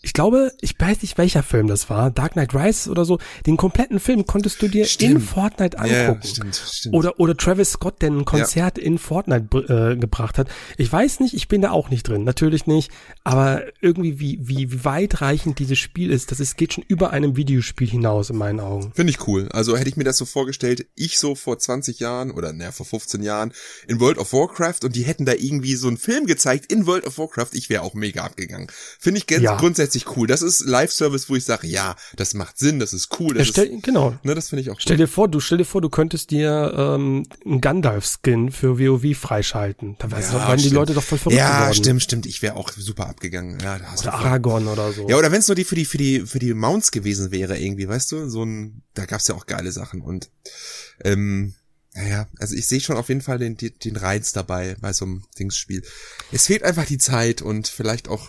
ich 0.00 0.12
glaube, 0.12 0.52
ich 0.60 0.74
weiß 0.78 1.02
nicht, 1.02 1.18
welcher 1.18 1.42
Film 1.42 1.66
das 1.66 1.90
war, 1.90 2.10
Dark 2.12 2.32
Knight 2.34 2.54
Rises 2.54 2.88
oder 2.88 3.04
so, 3.04 3.18
den 3.46 3.56
kompletten 3.56 3.98
Film 3.98 4.26
konntest 4.26 4.62
du 4.62 4.68
dir 4.68 4.82
in 4.82 4.88
Stimmt. 4.88 5.22
Fortnite 5.24 5.76
angucken. 5.78 5.92
Ja, 5.94 6.12
ja, 6.12 6.22
stimmt, 6.22 6.54
stimmt. 6.54 6.94
Oder, 6.94 7.18
oder 7.18 7.36
Travis 7.36 7.72
Scott, 7.72 8.00
der 8.00 8.10
ein 8.10 8.24
Konzert 8.24 8.78
in 8.78 8.98
Fortnite 8.98 9.56
äh, 9.68 9.96
gebracht 9.96 10.38
hat. 10.38 10.48
Ich 10.76 10.92
weiß 10.92 11.18
nicht, 11.20 11.34
ich 11.34 11.48
bin 11.48 11.62
da 11.62 11.72
auch 11.72 11.90
nicht 11.90 12.06
drin, 12.06 12.22
natürlich 12.22 12.66
nicht, 12.68 12.92
aber 13.24 13.62
irgendwie 13.80 14.20
wie, 14.20 14.38
wie, 14.40 14.70
wie 14.70 14.84
weitreichend 14.84 15.58
dieses 15.58 15.78
Spiel 15.78 16.12
ist, 16.12 16.30
das 16.30 16.38
ist, 16.38 16.56
geht 16.56 16.74
schon 16.74 16.84
über 16.86 17.10
einem 17.10 17.34
Videospiel 17.36 17.88
hinaus 17.88 18.30
in 18.30 18.36
meinen 18.36 18.60
Augen. 18.60 18.92
Finde 18.94 19.10
ich 19.10 19.26
cool. 19.26 19.48
Also 19.52 19.76
hätte 19.76 19.88
ich 19.88 19.96
mir 19.96 20.04
das 20.04 20.16
so 20.16 20.26
vorgestellt, 20.26 20.86
ich 20.94 21.18
so 21.18 21.34
vor 21.34 21.58
20 21.58 21.98
Jahren 21.98 22.30
oder 22.30 22.52
naja, 22.52 22.70
vor 22.70 22.86
15 22.86 23.20
Jahren 23.22 23.52
in 23.88 23.98
World 23.98 24.18
of 24.18 24.32
Warcraft 24.32 24.84
und 24.84 24.94
die 24.94 25.02
hätten 25.02 25.24
da 25.24 25.32
irgendwie 25.32 25.74
so 25.74 25.88
einen 25.88 25.96
Film 25.98 26.26
gezeigt 26.26 26.70
in 26.72 26.86
World 26.86 27.04
of 27.04 27.18
Warcraft, 27.18 27.48
ich 27.54 27.68
wäre 27.68 27.82
auch 27.82 27.94
mega 27.94 28.22
abgegangen. 28.22 28.68
Finde 29.00 29.18
ich 29.18 29.26
ganz 29.26 29.42
Ja. 29.42 29.56
grundsätzlich 29.56 29.87
cool. 30.16 30.26
Das 30.26 30.42
ist 30.42 30.60
Live-Service, 30.60 31.28
wo 31.28 31.36
ich 31.36 31.44
sage, 31.44 31.66
ja, 31.66 31.96
das 32.16 32.34
macht 32.34 32.58
Sinn, 32.58 32.78
das 32.78 32.92
ist 32.92 33.18
cool. 33.20 33.34
Das 33.34 33.46
Ja, 33.48 33.52
stell, 33.52 33.66
ist, 33.68 33.82
genau. 33.82 34.16
ne, 34.22 34.34
das 34.34 34.48
finde 34.48 34.62
ich 34.62 34.70
auch 34.70 34.74
cool. 34.74 34.80
Stell 34.80 34.96
dir 34.96 35.08
vor, 35.08 35.28
du 35.28 35.40
stell 35.40 35.58
dir 35.58 35.64
vor, 35.64 35.80
du 35.80 35.88
könntest 35.90 36.30
dir 36.30 36.72
ähm, 36.76 37.24
einen 37.44 37.60
Gandalf-Skin 37.60 38.50
für 38.52 38.78
WoW 38.78 39.16
freischalten. 39.16 39.96
Da 39.98 40.08
Ja, 40.08 40.32
wären 40.32 40.56
die 40.56 40.62
stimmt. 40.64 40.74
Leute 40.74 40.94
doch 40.94 41.02
voll 41.02 41.18
verrückt 41.18 41.38
Ja, 41.38 41.58
geworden. 41.60 41.74
stimmt, 41.74 42.02
stimmt. 42.02 42.26
Ich 42.26 42.42
wäre 42.42 42.56
auch 42.56 42.70
super 42.72 43.06
abgegangen. 43.08 43.58
Ja, 43.60 43.78
da 43.78 43.84
hast 43.86 44.02
Oder 44.02 44.10
du 44.12 44.16
voll- 44.18 44.26
Aragorn 44.26 44.68
oder 44.68 44.92
so. 44.92 45.08
Ja, 45.08 45.16
oder 45.16 45.30
wenn 45.32 45.40
es 45.40 45.48
nur 45.48 45.54
die 45.54 45.64
für 45.64 45.74
die 45.74 45.84
für 45.84 45.98
die 45.98 46.20
für 46.26 46.38
die 46.38 46.54
Mounts 46.54 46.90
gewesen 46.90 47.30
wäre 47.30 47.58
irgendwie, 47.58 47.88
weißt 47.88 48.12
du, 48.12 48.28
so 48.28 48.44
ein 48.44 48.82
da 48.94 49.04
gab's 49.06 49.28
ja 49.28 49.34
auch 49.34 49.46
geile 49.46 49.72
Sachen 49.72 50.00
und 50.00 50.30
ähm 51.04 51.54
naja, 51.94 52.28
also 52.38 52.54
ich 52.54 52.66
sehe 52.68 52.80
schon 52.80 52.96
auf 52.96 53.08
jeden 53.08 53.22
Fall 53.22 53.38
den, 53.38 53.56
den, 53.56 53.72
den 53.82 53.96
Reiz 53.96 54.32
dabei 54.32 54.76
bei 54.80 54.92
so 54.92 55.04
einem 55.04 55.24
Dingsspiel. 55.38 55.82
Es 56.30 56.46
fehlt 56.46 56.62
einfach 56.62 56.84
die 56.84 56.98
Zeit 56.98 57.42
und 57.42 57.66
vielleicht 57.66 58.06
auch, 58.08 58.28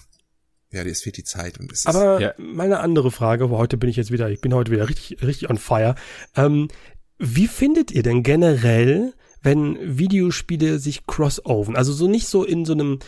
ja, 0.71 0.83
es 0.83 1.01
fehlt 1.01 1.18
die 1.18 1.24
Zeit 1.24 1.60
und 1.60 1.71
es 1.71 1.80
ist, 1.80 1.88
Aber 1.88 2.19
Ja. 2.21 2.33
meine 2.38 2.80
andere 2.80 3.12
Frage, 3.12 3.50
wo 3.50 3.57
heute 3.57 3.77
bin 3.77 3.89
ich 3.89 3.95
jetzt 3.95 4.12
wieder, 4.12 4.30
ich 4.30 4.42
bin 4.42 4.54
heute 4.54 4.71
wieder 4.71 4.88
richtig, 4.89 5.21
richtig 5.24 5.50
on 5.50 5.57
fire. 5.57 5.95
Ähm, 6.36 6.68
wie 7.18 7.48
findet 7.48 7.92
ihr 7.92 8.04
denn 8.04 8.24
generell, 8.24 9.13
wenn 9.42 9.77
Videospiele 9.98 10.80
sich 10.80 11.06
crossoven? 11.07 11.75
Also 11.75 11.92
so 11.94 12.07
nicht 12.07 12.27
so 12.27 12.44
in 12.44 12.66
so 12.66 12.74
einem 12.74 13.00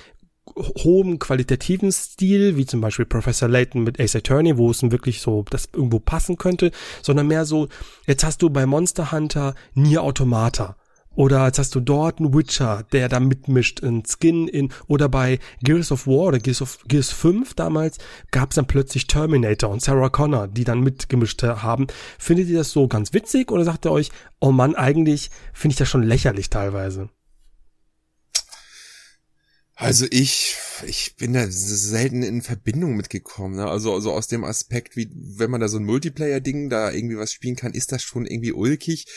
hohen 0.84 1.20
qualitativen 1.20 1.92
Stil, 1.92 2.58
wie 2.58 2.66
zum 2.66 2.82
Beispiel 2.82 3.06
Professor 3.06 3.48
Layton 3.48 3.84
mit 3.84 4.00
Ace 4.00 4.16
Attorney, 4.16 4.58
wo 4.58 4.70
es 4.72 4.82
wirklich 4.82 5.22
so 5.22 5.46
das 5.50 5.70
irgendwo 5.74 6.00
passen 6.00 6.38
könnte, 6.38 6.72
sondern 7.02 7.28
mehr 7.28 7.46
so, 7.46 7.68
jetzt 8.08 8.24
hast 8.24 8.42
du 8.42 8.50
bei 8.50 8.66
Monster 8.66 9.12
Hunter 9.12 9.56
Nier 9.76 10.04
Automata. 10.04 10.76
Oder 11.16 11.46
jetzt 11.46 11.60
hast 11.60 11.76
du 11.76 11.82
dort 11.82 12.20
einen 12.20 12.34
Witcher, 12.34 12.86
der 12.92 13.10
da 13.10 13.20
mitmischt, 13.20 13.84
ein 13.84 14.04
Skin 14.06 14.48
in, 14.48 14.72
oder 14.88 15.10
bei 15.10 15.40
Gears 15.62 15.92
of 15.92 16.08
War 16.08 16.28
oder 16.28 16.40
Gears 16.40 16.62
of 16.62 16.80
Gears 16.88 17.12
5 17.12 17.54
damals 17.54 17.98
gab 18.32 18.52
es 18.52 18.56
dann 18.56 18.68
plötzlich 18.68 19.08
Terminator 19.08 19.70
und 19.70 19.82
Sarah 19.82 20.10
Connor, 20.10 20.48
die 20.48 20.64
dann 20.64 20.80
mitgemischt 20.80 21.44
haben. 21.44 21.88
Findet 22.18 22.48
ihr 22.48 22.60
das 22.60 22.72
so 22.72 22.88
ganz 22.88 23.14
witzig 23.14 23.52
oder 23.52 23.66
sagt 23.66 23.86
ihr 23.86 23.92
euch, 23.92 24.10
oh 24.40 24.52
Mann, 24.52 24.76
eigentlich 24.76 25.32
finde 25.54 25.74
ich 25.74 25.78
das 25.78 25.90
schon 25.90 26.04
lächerlich 26.04 26.50
teilweise? 26.50 27.10
also 29.82 30.06
ich 30.12 30.56
ich 30.86 31.16
bin 31.16 31.34
da 31.34 31.46
selten 31.50 32.22
in 32.22 32.44
Verbindung 32.44 32.96
mitgekommen, 32.96 33.56
ne? 33.56 33.68
Also 33.68 33.94
also 33.94 34.12
aus 34.12 34.28
dem 34.28 34.44
Aspekt, 34.44 34.96
wie 34.96 35.10
wenn 35.12 35.50
man 35.50 35.60
da 35.60 35.68
so 35.68 35.78
ein 35.78 35.86
Multiplayer 35.86 36.40
Ding 36.40 36.70
da 36.70 36.92
irgendwie 36.92 37.18
was 37.18 37.34
spielen 37.34 37.56
kann, 37.56 37.74
ist 37.74 37.92
das 37.92 38.04
schon 38.04 38.28
irgendwie 38.28 38.52
ulkig, 38.52 39.08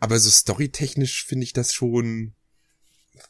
aber 0.00 0.18
so 0.18 0.30
storytechnisch 0.30 1.24
finde 1.24 1.44
ich 1.44 1.52
das 1.52 1.72
schon 1.72 2.34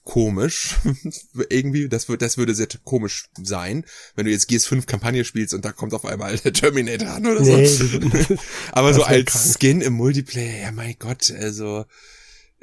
komisch. 0.05 0.77
Irgendwie, 1.51 1.89
das, 1.89 2.09
wird, 2.09 2.23
das 2.23 2.39
würde 2.39 2.55
sehr 2.55 2.69
komisch 2.85 3.29
sein, 3.43 3.85
wenn 4.15 4.27
du 4.27 4.31
jetzt 4.31 4.49
GS5 4.49 4.87
Kampagne 4.87 5.25
spielst 5.25 5.53
und 5.53 5.65
da 5.65 5.73
kommt 5.73 5.95
auf 5.95 6.05
einmal 6.05 6.37
der 6.39 6.53
Terminator 6.53 7.11
an 7.11 7.27
oder 7.27 7.45
so. 7.45 7.57
Nee, 7.57 8.39
Aber 8.73 8.95
so 8.95 9.03
als 9.03 9.33
krank. 9.33 9.57
Skin 9.59 9.81
im 9.81 9.95
Multiplayer, 9.95 10.63
ja 10.63 10.73
mein 10.73 10.95
Gott, 10.99 11.31
also 11.33 11.85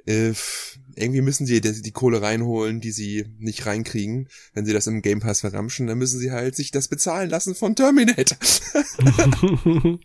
äh, 0.05 0.33
irgendwie 0.95 1.21
müssen 1.21 1.45
sie 1.45 1.61
die, 1.61 1.81
die 1.81 1.91
Kohle 1.91 2.21
reinholen, 2.21 2.79
die 2.79 2.91
sie 2.91 3.25
nicht 3.37 3.65
reinkriegen. 3.65 4.29
Wenn 4.53 4.65
sie 4.65 4.73
das 4.73 4.87
im 4.87 5.01
Game 5.01 5.19
Pass 5.19 5.41
verramschen, 5.41 5.85
dann 5.85 5.97
müssen 5.97 6.19
sie 6.19 6.31
halt 6.31 6.55
sich 6.55 6.71
das 6.71 6.87
bezahlen 6.87 7.29
lassen 7.29 7.55
von 7.55 7.75
Terminator. 7.75 8.37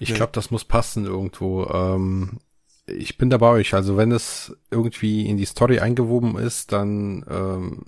Ich 0.00 0.12
glaube, 0.12 0.32
das 0.32 0.50
muss 0.50 0.64
passen 0.64 1.04
irgendwo. 1.04 1.64
Ähm, 1.66 2.40
ich 2.86 3.18
bin 3.18 3.30
da 3.30 3.38
bei 3.38 3.48
euch. 3.48 3.74
Also 3.74 3.96
wenn 3.96 4.12
es 4.12 4.56
irgendwie 4.70 5.26
in 5.26 5.36
die 5.36 5.44
Story 5.44 5.78
eingewoben 5.80 6.36
ist, 6.38 6.72
dann 6.72 7.24
ähm, 7.30 7.82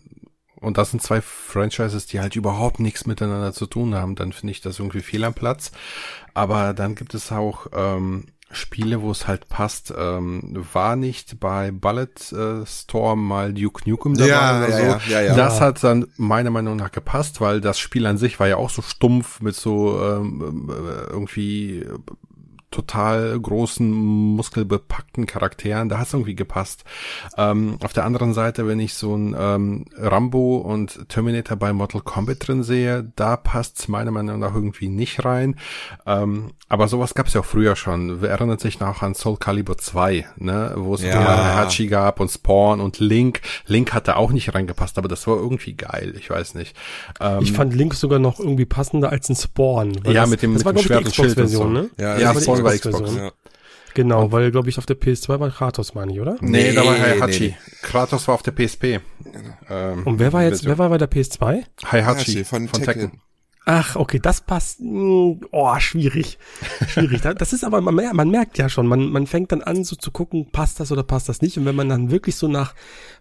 und 0.60 0.78
das 0.78 0.90
sind 0.90 1.02
zwei 1.02 1.20
Franchises, 1.20 2.06
die 2.06 2.20
halt 2.20 2.34
überhaupt 2.34 2.80
nichts 2.80 3.06
miteinander 3.06 3.52
zu 3.52 3.66
tun 3.66 3.94
haben, 3.94 4.14
dann 4.14 4.32
finde 4.32 4.52
ich 4.52 4.60
das 4.62 4.78
irgendwie 4.78 5.00
fehl 5.02 5.24
am 5.24 5.34
Platz. 5.34 5.70
Aber 6.34 6.72
dann 6.72 6.94
gibt 6.94 7.14
es 7.14 7.30
auch 7.30 7.66
ähm, 7.74 8.26
Spiele, 8.50 9.02
wo 9.02 9.10
es 9.10 9.26
halt 9.26 9.48
passt. 9.48 9.92
Ähm, 9.96 10.64
war 10.72 10.96
nicht 10.96 11.40
bei 11.40 11.70
Bullet 11.72 12.14
äh, 12.32 12.64
Storm 12.64 13.26
mal 13.26 13.52
Duke 13.52 13.88
Nukem 13.88 14.16
dabei 14.16 14.28
Ja, 14.28 14.58
oder 14.58 14.68
ja, 14.68 14.76
so? 14.76 14.82
ja, 15.10 15.20
ja, 15.20 15.20
ja. 15.22 15.34
Das 15.36 15.60
hat 15.60 15.84
dann 15.84 16.06
meiner 16.16 16.50
Meinung 16.50 16.76
nach 16.76 16.92
gepasst, 16.92 17.40
weil 17.40 17.60
das 17.60 17.78
Spiel 17.78 18.06
an 18.06 18.18
sich 18.18 18.40
war 18.40 18.48
ja 18.48 18.56
auch 18.56 18.70
so 18.70 18.82
stumpf 18.82 19.40
mit 19.40 19.54
so 19.56 20.00
ähm, 20.02 20.70
äh, 20.70 21.10
irgendwie 21.10 21.84
total 22.70 23.38
großen, 23.38 23.90
muskelbepackten 23.90 25.26
Charakteren. 25.26 25.88
Da 25.88 25.99
hat's 25.99 26.12
irgendwie 26.12 26.35
gepasst. 26.35 26.85
Ähm, 27.37 27.78
auf 27.82 27.92
der 27.92 28.04
anderen 28.04 28.35
Seite, 28.35 28.66
wenn 28.66 28.80
ich 28.80 28.94
so 28.94 29.14
ein 29.16 29.35
ähm, 29.38 29.85
Rambo 29.96 30.56
und 30.56 31.08
Terminator 31.08 31.56
bei 31.56 31.73
Mortal 31.73 32.00
Kombat 32.00 32.46
drin 32.46 32.62
sehe, 32.62 33.11
da 33.16 33.37
passt's 33.37 33.88
meiner 33.88 34.11
Meinung 34.11 34.40
nach 34.40 34.54
irgendwie 34.54 34.88
nicht 34.88 35.25
rein. 35.25 35.56
Ähm, 36.06 36.52
aber 36.68 36.88
sowas 36.88 37.14
gab's 37.14 37.35
ja 37.35 37.40
auch 37.40 37.46
früher 37.46 37.76
schon. 37.76 38.20
Wir 38.20 38.30
erinnern 38.30 38.58
sich 38.58 38.80
noch 38.80 39.02
an 39.02 39.14
Soul 39.14 39.37
Calibur 39.37 39.78
2, 39.78 40.26
ne, 40.37 40.73
wo 40.76 40.94
es 40.94 41.02
ja. 41.02 41.56
Hachi 41.56 41.87
gab 41.87 42.18
und 42.18 42.28
Spawn 42.28 42.80
und 42.80 42.99
Link. 42.99 43.40
Link 43.66 43.92
hatte 43.92 44.16
auch 44.16 44.32
nicht 44.32 44.54
reingepasst, 44.54 44.99
aber 44.99 45.08
das 45.08 45.26
war 45.26 45.37
irgendwie 45.37 45.75
geil. 45.75 46.14
Ich 46.18 46.28
weiß 46.28 46.54
nicht. 46.54 46.76
Ähm, 47.20 47.42
ich 47.42 47.52
fand 47.52 47.75
Link 47.75 47.94
sogar 47.94 48.18
noch 48.18 48.40
irgendwie 48.40 48.64
passender 48.66 49.11
als 49.11 49.28
ein 49.28 49.37
Spawn. 49.37 49.92
Ja, 50.04 50.23
das, 50.23 50.30
mit 50.30 50.42
dem, 50.42 50.54
das 50.54 50.64
mit 50.64 50.66
war, 50.66 50.73
dem 50.73 50.82
Schwert 50.82 51.04
und 51.04 51.14
Schild 51.14 51.38
und 51.38 51.49
so. 51.49 51.64
Ne? 51.64 51.90
Ja, 51.99 52.18
ja 52.18 52.35
Spawn 52.35 52.65
war 52.66 52.92
Xbox. 52.92 53.16
Ja. 53.16 53.32
Genau, 53.94 54.30
weil, 54.30 54.50
glaube 54.50 54.68
ich, 54.68 54.76
auf 54.76 54.85
der 54.85 55.00
PS2 55.00 55.40
war 55.40 55.50
Kratos, 55.50 55.94
meine 55.94 56.12
ich, 56.12 56.20
oder? 56.20 56.37
Nee, 56.40 56.64
nee 56.64 56.73
da 56.75 56.85
war 56.85 56.99
Heihachi. 56.99 57.40
Nee, 57.40 57.49
nee. 57.49 57.56
Kratos 57.80 58.28
war 58.28 58.35
auf 58.35 58.42
der 58.42 58.52
PSP. 58.52 59.00
Ähm, 59.70 60.02
und 60.04 60.18
wer 60.18 60.35
war 60.35 60.42
jetzt, 60.42 60.66
wer 60.66 60.76
war 60.76 60.90
bei 60.90 60.99
der 60.99 61.11
PS2? 61.11 61.64
Heihachi 61.90 62.44
von, 62.44 62.68
von 62.68 62.82
Tekken. 62.82 63.02
Tekken. 63.02 63.20
Ach, 63.68 63.96
okay, 63.96 64.20
das 64.20 64.42
passt. 64.42 64.78
Hm, 64.78 65.40
oh, 65.50 65.78
schwierig. 65.80 66.38
Schwierig. 66.88 67.23
Das 67.23 67.52
ist 67.52 67.64
aber, 67.64 67.80
man, 67.80 67.94
man 67.94 68.30
merkt 68.30 68.58
ja 68.58 68.68
schon, 68.68 68.87
man, 68.87 69.11
man 69.11 69.26
fängt 69.26 69.50
dann 69.50 69.61
an, 69.61 69.82
so 69.82 69.96
zu 69.96 70.12
gucken, 70.12 70.52
passt 70.52 70.78
das 70.78 70.92
oder 70.92 71.02
passt 71.02 71.28
das 71.28 71.42
nicht. 71.42 71.58
Und 71.58 71.64
wenn 71.64 71.75
man 71.75 71.88
dann 71.88 72.12
wirklich 72.12 72.37
so 72.37 72.46
nach 72.46 72.75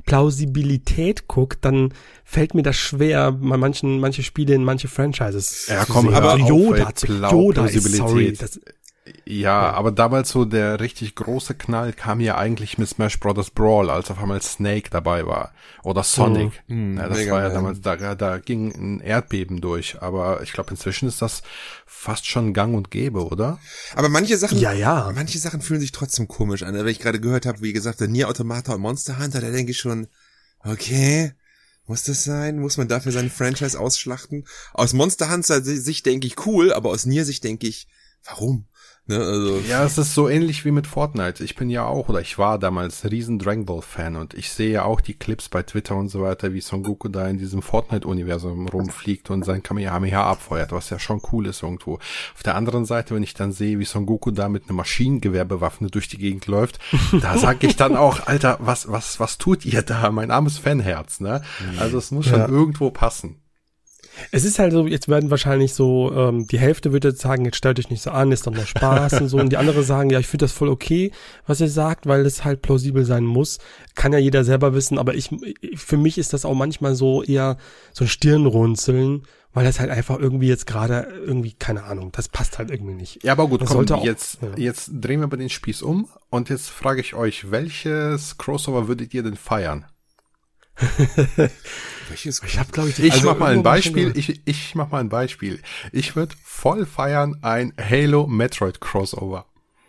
Plausibilität 0.06 1.28
guckt, 1.28 1.66
dann 1.66 1.96
fällt 2.24 2.54
mir 2.54 2.62
das 2.62 2.76
schwer, 2.76 3.32
mal 3.32 3.58
manchen, 3.58 4.00
manche 4.00 4.22
Spiele 4.22 4.54
in 4.54 4.64
manche 4.64 4.88
Franchises. 4.88 5.66
Ja, 5.68 5.84
komm, 5.86 6.14
aber 6.14 6.34
also 6.34 6.46
Yoda, 6.46 6.92
Yoda 7.32 7.66
ist, 7.66 7.96
sorry, 7.96 8.34
das, 8.34 8.60
ja, 9.26 9.72
aber 9.72 9.92
damals 9.92 10.30
so 10.30 10.46
der 10.46 10.80
richtig 10.80 11.14
große 11.14 11.54
Knall 11.54 11.94
kam 11.94 12.20
ja 12.20 12.38
eigentlich 12.38 12.80
mit 12.80 12.90
Smash 12.90 13.20
Bros. 13.20 13.52
Brawl, 13.52 13.92
als 13.92 14.10
auf 14.10 14.20
einmal 14.20 14.42
Snake 14.42 14.90
dabei 14.90 15.28
war. 15.28 15.54
Oder 15.84 16.04
Sonic. 16.04 16.64
Oh, 16.68 16.74
mh, 16.74 17.02
ja, 17.02 17.10
das 17.10 17.30
war 17.30 17.42
ja 17.44 17.50
damals, 17.50 17.82
da, 17.82 18.16
da 18.16 18.38
ging 18.40 18.74
ein 18.74 19.00
Erdbeben 19.02 19.62
durch. 19.62 20.02
Aber 20.02 20.42
ich 20.42 20.54
glaube, 20.54 20.72
inzwischen 20.72 21.08
ist 21.08 21.22
das 21.22 21.44
fast 21.86 22.26
schon 22.26 22.54
gang 22.54 22.76
und 22.76 22.90
gäbe, 22.90 23.28
oder? 23.28 23.60
Aber 23.94 24.10
manche 24.10 24.38
Sachen, 24.38 24.58
ja, 24.58 24.74
ja. 24.74 25.12
manche 25.14 25.38
Sachen 25.38 25.62
fühlen 25.62 25.82
sich 25.82 25.92
trotzdem 25.92 26.28
komisch 26.28 26.64
an. 26.64 26.74
Wenn 26.74 26.88
ich 26.88 27.00
gerade 27.00 27.20
gehört 27.20 27.46
habe, 27.46 27.62
wie 27.62 27.74
gesagt, 27.74 28.00
der 28.00 28.08
Nier 28.08 28.28
Automata 28.28 28.74
und 28.74 28.82
Monster 28.82 29.20
Hunter, 29.20 29.40
da 29.40 29.52
denke 29.52 29.72
ich 29.72 29.78
schon, 29.78 30.08
okay, 30.64 31.34
muss 31.86 32.04
das 32.04 32.24
sein? 32.24 32.60
Muss 32.60 32.78
man 32.78 32.88
dafür 32.88 33.12
seinen 33.12 33.30
Franchise 33.30 33.80
ausschlachten? 33.80 34.48
Aus 34.74 34.94
Monster 34.94 35.32
Hunter 35.32 35.62
Sicht 35.62 36.08
denke 36.08 36.26
ich 36.26 36.46
cool, 36.48 36.74
aber 36.74 36.90
aus 36.90 37.06
Nier 37.06 37.24
Sicht 37.24 37.44
denke 37.44 37.68
ich, 37.68 37.88
warum? 38.24 38.66
Ne, 39.08 39.18
also 39.18 39.60
ja, 39.70 39.84
es 39.84 40.00
ist 40.00 40.16
so 40.16 40.28
ähnlich 40.28 40.66
wie 40.66 40.72
mit 40.72 40.88
Fortnite. 40.88 41.44
Ich 41.44 41.56
bin 41.56 41.70
ja 41.70 41.86
auch, 41.86 42.10
oder 42.10 42.22
ich 42.22 42.40
war 42.40 42.58
damals 42.58 43.06
riesen 43.06 43.38
Dragon 43.38 43.66
Ball 43.66 43.84
Fan 43.84 44.16
und 44.16 44.34
ich 44.34 44.50
sehe 44.50 44.72
ja 44.72 44.84
auch 44.84 45.00
die 45.00 45.14
Clips 45.14 45.48
bei 45.48 45.62
Twitter 45.62 45.96
und 45.96 46.10
so 46.10 46.24
weiter, 46.24 46.54
wie 46.54 46.62
Son 46.62 46.82
Goku 46.82 47.08
da 47.08 47.28
in 47.28 47.38
diesem 47.38 47.62
Fortnite-Universum 47.62 48.68
rumfliegt 48.68 49.30
und 49.30 49.46
sein 49.46 49.62
Kamehameha 49.62 50.24
abfeuert, 50.24 50.72
was 50.72 50.90
ja 50.90 50.98
schon 50.98 51.22
cool 51.32 51.46
ist 51.46 51.62
irgendwo. 51.62 52.00
Auf 52.34 52.42
der 52.44 52.56
anderen 52.56 52.86
Seite, 52.86 53.14
wenn 53.14 53.22
ich 53.22 53.36
dann 53.36 53.52
sehe, 53.52 53.78
wie 53.78 53.86
Son 53.86 54.08
Goku 54.08 54.32
da 54.32 54.50
mit 54.50 54.70
einem 54.70 54.78
Maschinengewehr 54.78 55.46
bewaffnet 55.46 55.94
durch 55.94 56.08
die 56.08 56.18
Gegend 56.18 56.48
läuft, 56.48 56.80
da 57.22 57.38
sag 57.38 57.64
ich 57.64 57.76
dann 57.76 57.96
auch, 57.96 58.26
Alter, 58.26 58.58
was, 58.60 58.92
was, 58.92 59.20
was 59.20 59.38
tut 59.38 59.66
ihr 59.66 59.84
da? 59.84 60.10
Mein 60.10 60.32
armes 60.32 60.58
Fanherz, 60.58 61.20
ne? 61.20 61.44
Also 61.80 62.00
es 62.00 62.10
muss 62.10 62.26
schon 62.26 62.40
ja. 62.40 62.48
irgendwo 62.48 62.90
passen. 62.90 63.38
Es 64.32 64.46
ist 64.46 64.60
halt 64.60 64.72
so, 64.72 64.88
jetzt 64.88 65.08
werden 65.08 65.30
wahrscheinlich 65.30 65.74
so, 65.74 66.12
ähm, 66.14 66.48
die 66.48 66.60
Hälfte 66.60 66.92
würde 66.92 67.10
jetzt 67.10 67.22
sagen, 67.22 67.46
jetzt 67.46 67.58
stellt 67.58 67.80
euch 67.80 67.90
nicht 67.90 68.02
so 68.02 68.12
an, 68.12 68.32
ist 68.32 68.48
doch 68.48 68.54
nur 68.54 68.66
Spaß 68.66 69.22
und 69.22 69.30
so. 69.30 69.38
Und 69.38 69.50
die 69.50 69.58
andere 69.58 69.84
sagen, 69.84 70.10
ja, 70.10 70.20
ich 70.20 70.28
finde 70.28 70.46
das 70.46 70.52
voll 70.52 70.70
okay, 70.70 71.12
was 71.48 71.62
ihr 71.62 71.70
sagt, 71.70 72.06
weil 72.06 72.26
es 72.26 72.44
halt 72.46 72.62
plausibel 72.62 73.06
sein 73.06 73.26
muss. 73.26 73.60
Kann 73.96 74.14
ja 74.14 74.20
jeder 74.20 74.44
selber 74.44 74.74
wissen, 74.74 74.98
aber 74.98 75.16
ich, 75.16 75.30
für 75.76 75.98
mich 75.98 76.18
ist 76.18 76.34
das 76.34 76.46
auch 76.46 76.56
manchmal 76.56 76.96
so 76.96 77.24
eher 77.24 77.58
so 77.94 78.06
ein 78.06 78.08
Stirnrunzeln, 78.08 79.24
weil 79.56 79.64
das 79.64 79.80
halt 79.80 79.90
einfach 79.90 80.20
irgendwie 80.20 80.48
jetzt 80.48 80.68
gerade 80.68 81.08
irgendwie, 81.26 81.54
keine 81.54 81.84
Ahnung, 81.86 82.12
das 82.12 82.28
passt 82.28 82.60
halt 82.60 82.70
irgendwie 82.70 82.94
nicht. 82.94 83.24
Ja, 83.24 83.32
aber 83.32 83.48
gut, 83.48 83.62
das 83.62 83.70
komm, 83.70 83.86
jetzt, 84.04 84.40
ja. 84.42 84.50
jetzt 84.58 84.92
drehen 84.94 85.22
wir 85.22 85.28
mal 85.28 85.38
den 85.38 85.50
Spieß 85.50 85.82
um 85.82 86.10
und 86.30 86.50
jetzt 86.50 86.70
frage 86.70 87.00
ich 87.00 87.16
euch, 87.16 87.52
welches 87.52 88.38
Crossover 88.38 88.88
würdet 88.90 89.14
ihr 89.14 89.24
denn 89.24 89.38
feiern? 89.38 89.86
Welches 92.10 92.42
ich 92.44 92.60
habe 92.60 92.72
glaube 92.72 92.90
ich 92.90 93.00
ich 93.00 93.14
also 93.14 93.32
mach 93.32 93.40
mal 93.40 93.54
ein 93.54 93.64
Beispiel. 93.64 94.12
ich 94.16 94.42
ich 94.46 94.76
mach 94.76 94.92
mal 94.92 95.00
ein 95.00 95.10
Beispiel. 95.10 95.62
Ich 95.92 96.16
würde 96.16 96.36
voll 96.44 96.86
feiern 96.86 97.38
ein 97.42 97.74
Halo 97.80 98.28
Metroid 98.28 98.82
Crossover. 98.82 99.46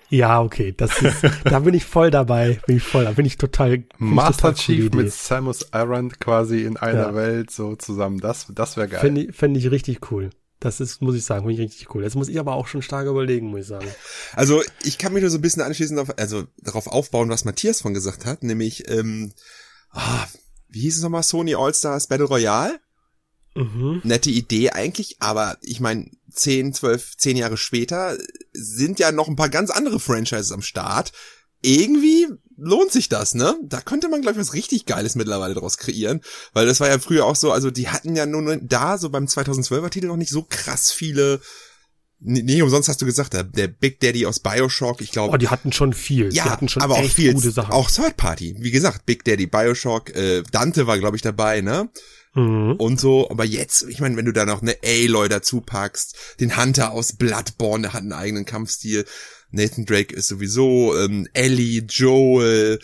Ja 0.09 0.41
okay 0.41 0.73
das 0.77 1.03
ist 1.03 1.25
da 1.45 1.59
bin 1.61 1.75
ich 1.75 1.85
voll 1.85 2.11
dabei 2.11 2.61
bin 2.67 2.77
ich 2.77 2.85
voll 2.85 3.05
da 3.05 3.13
bin 3.13 3.27
ich 3.27 3.39
total 3.39 3.85
Master 3.99 4.31
ich 4.31 4.37
total 4.37 4.55
Chief 4.55 4.93
mit 4.93 5.13
Samus 5.13 5.73
Aran 5.73 6.11
quasi 6.11 6.63
in 6.63 6.77
einer 6.77 7.09
ja. 7.09 7.15
Welt 7.15 7.51
so 7.51 7.75
zusammen. 7.75 8.21
Das 8.21 8.47
das 8.55 8.77
wäre 8.77 8.89
geil. 8.89 9.01
Finde 9.01 9.23
ich, 9.23 9.37
fänd 9.37 9.57
ich 9.57 9.71
richtig 9.71 10.11
cool. 10.11 10.31
Das 10.59 10.81
ist, 10.81 11.03
muss 11.03 11.15
ich 11.15 11.25
sagen, 11.25 11.47
finde 11.47 11.63
ich 11.63 11.69
richtig 11.69 11.95
cool. 11.95 12.03
Jetzt 12.03 12.17
muss 12.17 12.29
ich 12.29 12.41
aber 12.41 12.55
auch 12.55 12.67
schon 12.67 12.81
stark 12.81 13.07
überlegen, 13.07 13.49
muss 13.49 13.61
ich 13.61 13.67
sagen. 13.67 13.89
Also 14.35 14.63
ich 14.85 14.97
kann 14.97 15.13
mich 15.13 15.21
nur 15.21 15.31
so 15.31 15.37
ein 15.37 15.43
bisschen 15.43 15.63
anschließen, 15.63 15.99
auf, 15.99 16.19
also 16.19 16.45
darauf 16.63 16.87
aufbauen, 16.87 17.29
was 17.29 17.45
Matthias 17.45 17.83
von 17.83 17.93
gesagt 17.93 18.25
hat, 18.25 18.43
nämlich 18.43 18.89
ähm, 18.89 19.33
ah, 19.91 20.27
wie 20.77 20.83
hieß 20.83 20.99
es 20.99 21.03
nochmal, 21.03 21.23
Sony 21.23 21.55
All-Stars 21.55 22.07
Battle 22.07 22.27
Royale? 22.27 22.79
Mhm. 23.55 24.03
Nette 24.05 24.29
Idee 24.29 24.71
eigentlich, 24.71 25.17
aber 25.21 25.57
ich 25.63 25.81
meine, 25.81 26.11
zehn, 26.31 26.75
zwölf, 26.75 27.17
zehn 27.17 27.39
Jahre 27.39 27.57
später 27.57 28.17
sind 28.53 28.99
ja 28.99 29.11
noch 29.11 29.29
ein 29.29 29.37
paar 29.37 29.49
ganz 29.49 29.71
andere 29.71 29.99
Franchises 29.99 30.53
am 30.53 30.61
Start. 30.61 31.13
Irgendwie 31.63 32.29
lohnt 32.59 32.93
sich 32.93 33.09
das, 33.09 33.35
ne? 33.35 33.57
Da 33.63 33.81
könnte 33.81 34.11
man, 34.11 34.21
glaube 34.21 34.35
ich, 34.35 34.47
was 34.47 34.53
richtig 34.53 34.85
Geiles 34.85 35.15
mittlerweile 35.15 35.55
draus 35.55 35.79
kreieren. 35.79 36.21
Weil 36.53 36.67
das 36.67 36.81
war 36.81 36.89
ja 36.89 36.99
früher 36.99 37.25
auch 37.25 37.37
so, 37.37 37.51
also 37.51 37.71
die 37.71 37.89
hatten 37.89 38.15
ja 38.15 38.27
nur 38.27 38.57
da, 38.59 38.99
so 38.99 39.09
beim 39.09 39.25
2012er 39.25 39.89
Titel 39.89 40.07
noch 40.09 40.17
nicht 40.17 40.31
so 40.31 40.43
krass 40.43 40.93
viele 40.93 41.41
Nee, 42.19 42.63
umsonst 42.63 42.89
hast 42.89 43.03
du 43.03 43.07
gesagt, 43.07 43.35
der, 43.35 43.45
der 43.45 43.69
Big 43.69 44.01
Daddy 44.01 44.25
aus 44.25 44.41
Bioshock, 44.41 45.01
ich 45.03 45.13
glaube. 45.13 45.35
Oh, 45.35 45.37
die 45.37 45.49
hatten 45.49 45.73
schon 45.73 45.93
viel. 45.93 46.33
Ja, 46.33 46.45
die 46.45 46.51
hatten 46.51 46.69
schon 46.69 46.83
aber 46.83 46.97
auch 46.97 47.11
viel. 47.11 47.35
Gute 47.35 47.51
Sachen. 47.51 47.73
Auch 47.73 47.91
Third 47.91 48.17
Party. 48.17 48.57
Wie 48.59 48.71
gesagt, 48.71 49.05
Big 49.05 49.25
Daddy, 49.25 49.47
Bioshock, 49.47 50.15
äh, 50.17 50.43
Dante 50.51 50.87
war, 50.87 50.99
glaube 50.99 51.17
ich, 51.17 51.23
dabei, 51.23 51.61
ne? 51.61 51.91
Mhm. 52.35 52.73
Und 52.79 53.01
so, 53.01 53.31
aber 53.31 53.45
jetzt, 53.45 53.87
ich 53.89 54.01
meine, 54.01 54.17
wenn 54.17 54.25
du 54.25 54.33
da 54.33 54.45
noch 54.45 54.63
eine 54.63 54.77
Aloy 54.85 55.29
dazu 55.29 55.61
packst, 55.61 56.17
den 56.41 56.57
Hunter 56.57 56.93
aus 56.93 57.15
Bloodborne, 57.15 57.83
der 57.83 57.93
hat 57.95 58.03
einen 58.03 58.13
eigenen 58.13 58.45
Kampfstil, 58.45 59.05
Nathan 59.51 59.87
Drake 59.87 60.15
ist 60.15 60.29
sowieso, 60.29 60.97
ähm, 60.99 61.29
Ellie, 61.33 61.83
Joel, 61.89 62.79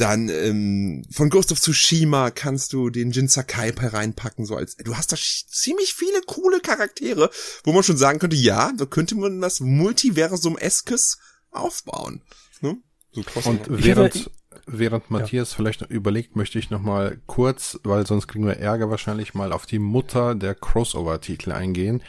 dann 0.00 0.28
ähm, 0.28 1.04
von 1.10 1.30
Ghost 1.30 1.52
of 1.52 1.60
Tsushima 1.60 2.30
kannst 2.30 2.72
du 2.72 2.90
den 2.90 3.10
Jin 3.10 3.28
Sakai 3.28 3.72
hereinpacken, 3.72 4.46
so 4.46 4.56
als 4.56 4.76
du 4.76 4.96
hast 4.96 5.12
da 5.12 5.16
ziemlich 5.16 5.94
viele 5.94 6.20
coole 6.26 6.60
Charaktere, 6.60 7.30
wo 7.64 7.72
man 7.72 7.82
schon 7.82 7.96
sagen 7.96 8.18
könnte, 8.18 8.36
ja, 8.36 8.72
da 8.76 8.86
könnte 8.86 9.14
man 9.16 9.40
das 9.40 9.60
Multiversum-eskes 9.60 11.18
aufbauen. 11.50 12.22
Ne? 12.60 12.78
So 13.12 13.24
Und 13.44 13.66
während, 13.68 14.30
während 14.66 15.10
Matthias 15.10 15.50
ja. 15.50 15.56
vielleicht 15.56 15.80
noch 15.80 15.90
überlegt, 15.90 16.36
möchte 16.36 16.58
ich 16.58 16.70
noch 16.70 16.82
mal 16.82 17.20
kurz, 17.26 17.78
weil 17.82 18.06
sonst 18.06 18.28
kriegen 18.28 18.46
wir 18.46 18.58
Ärger 18.58 18.90
wahrscheinlich 18.90 19.34
mal 19.34 19.52
auf 19.52 19.66
die 19.66 19.78
Mutter 19.78 20.34
der 20.34 20.54
Crossover-Titel 20.54 21.52
eingehen, 21.52 22.02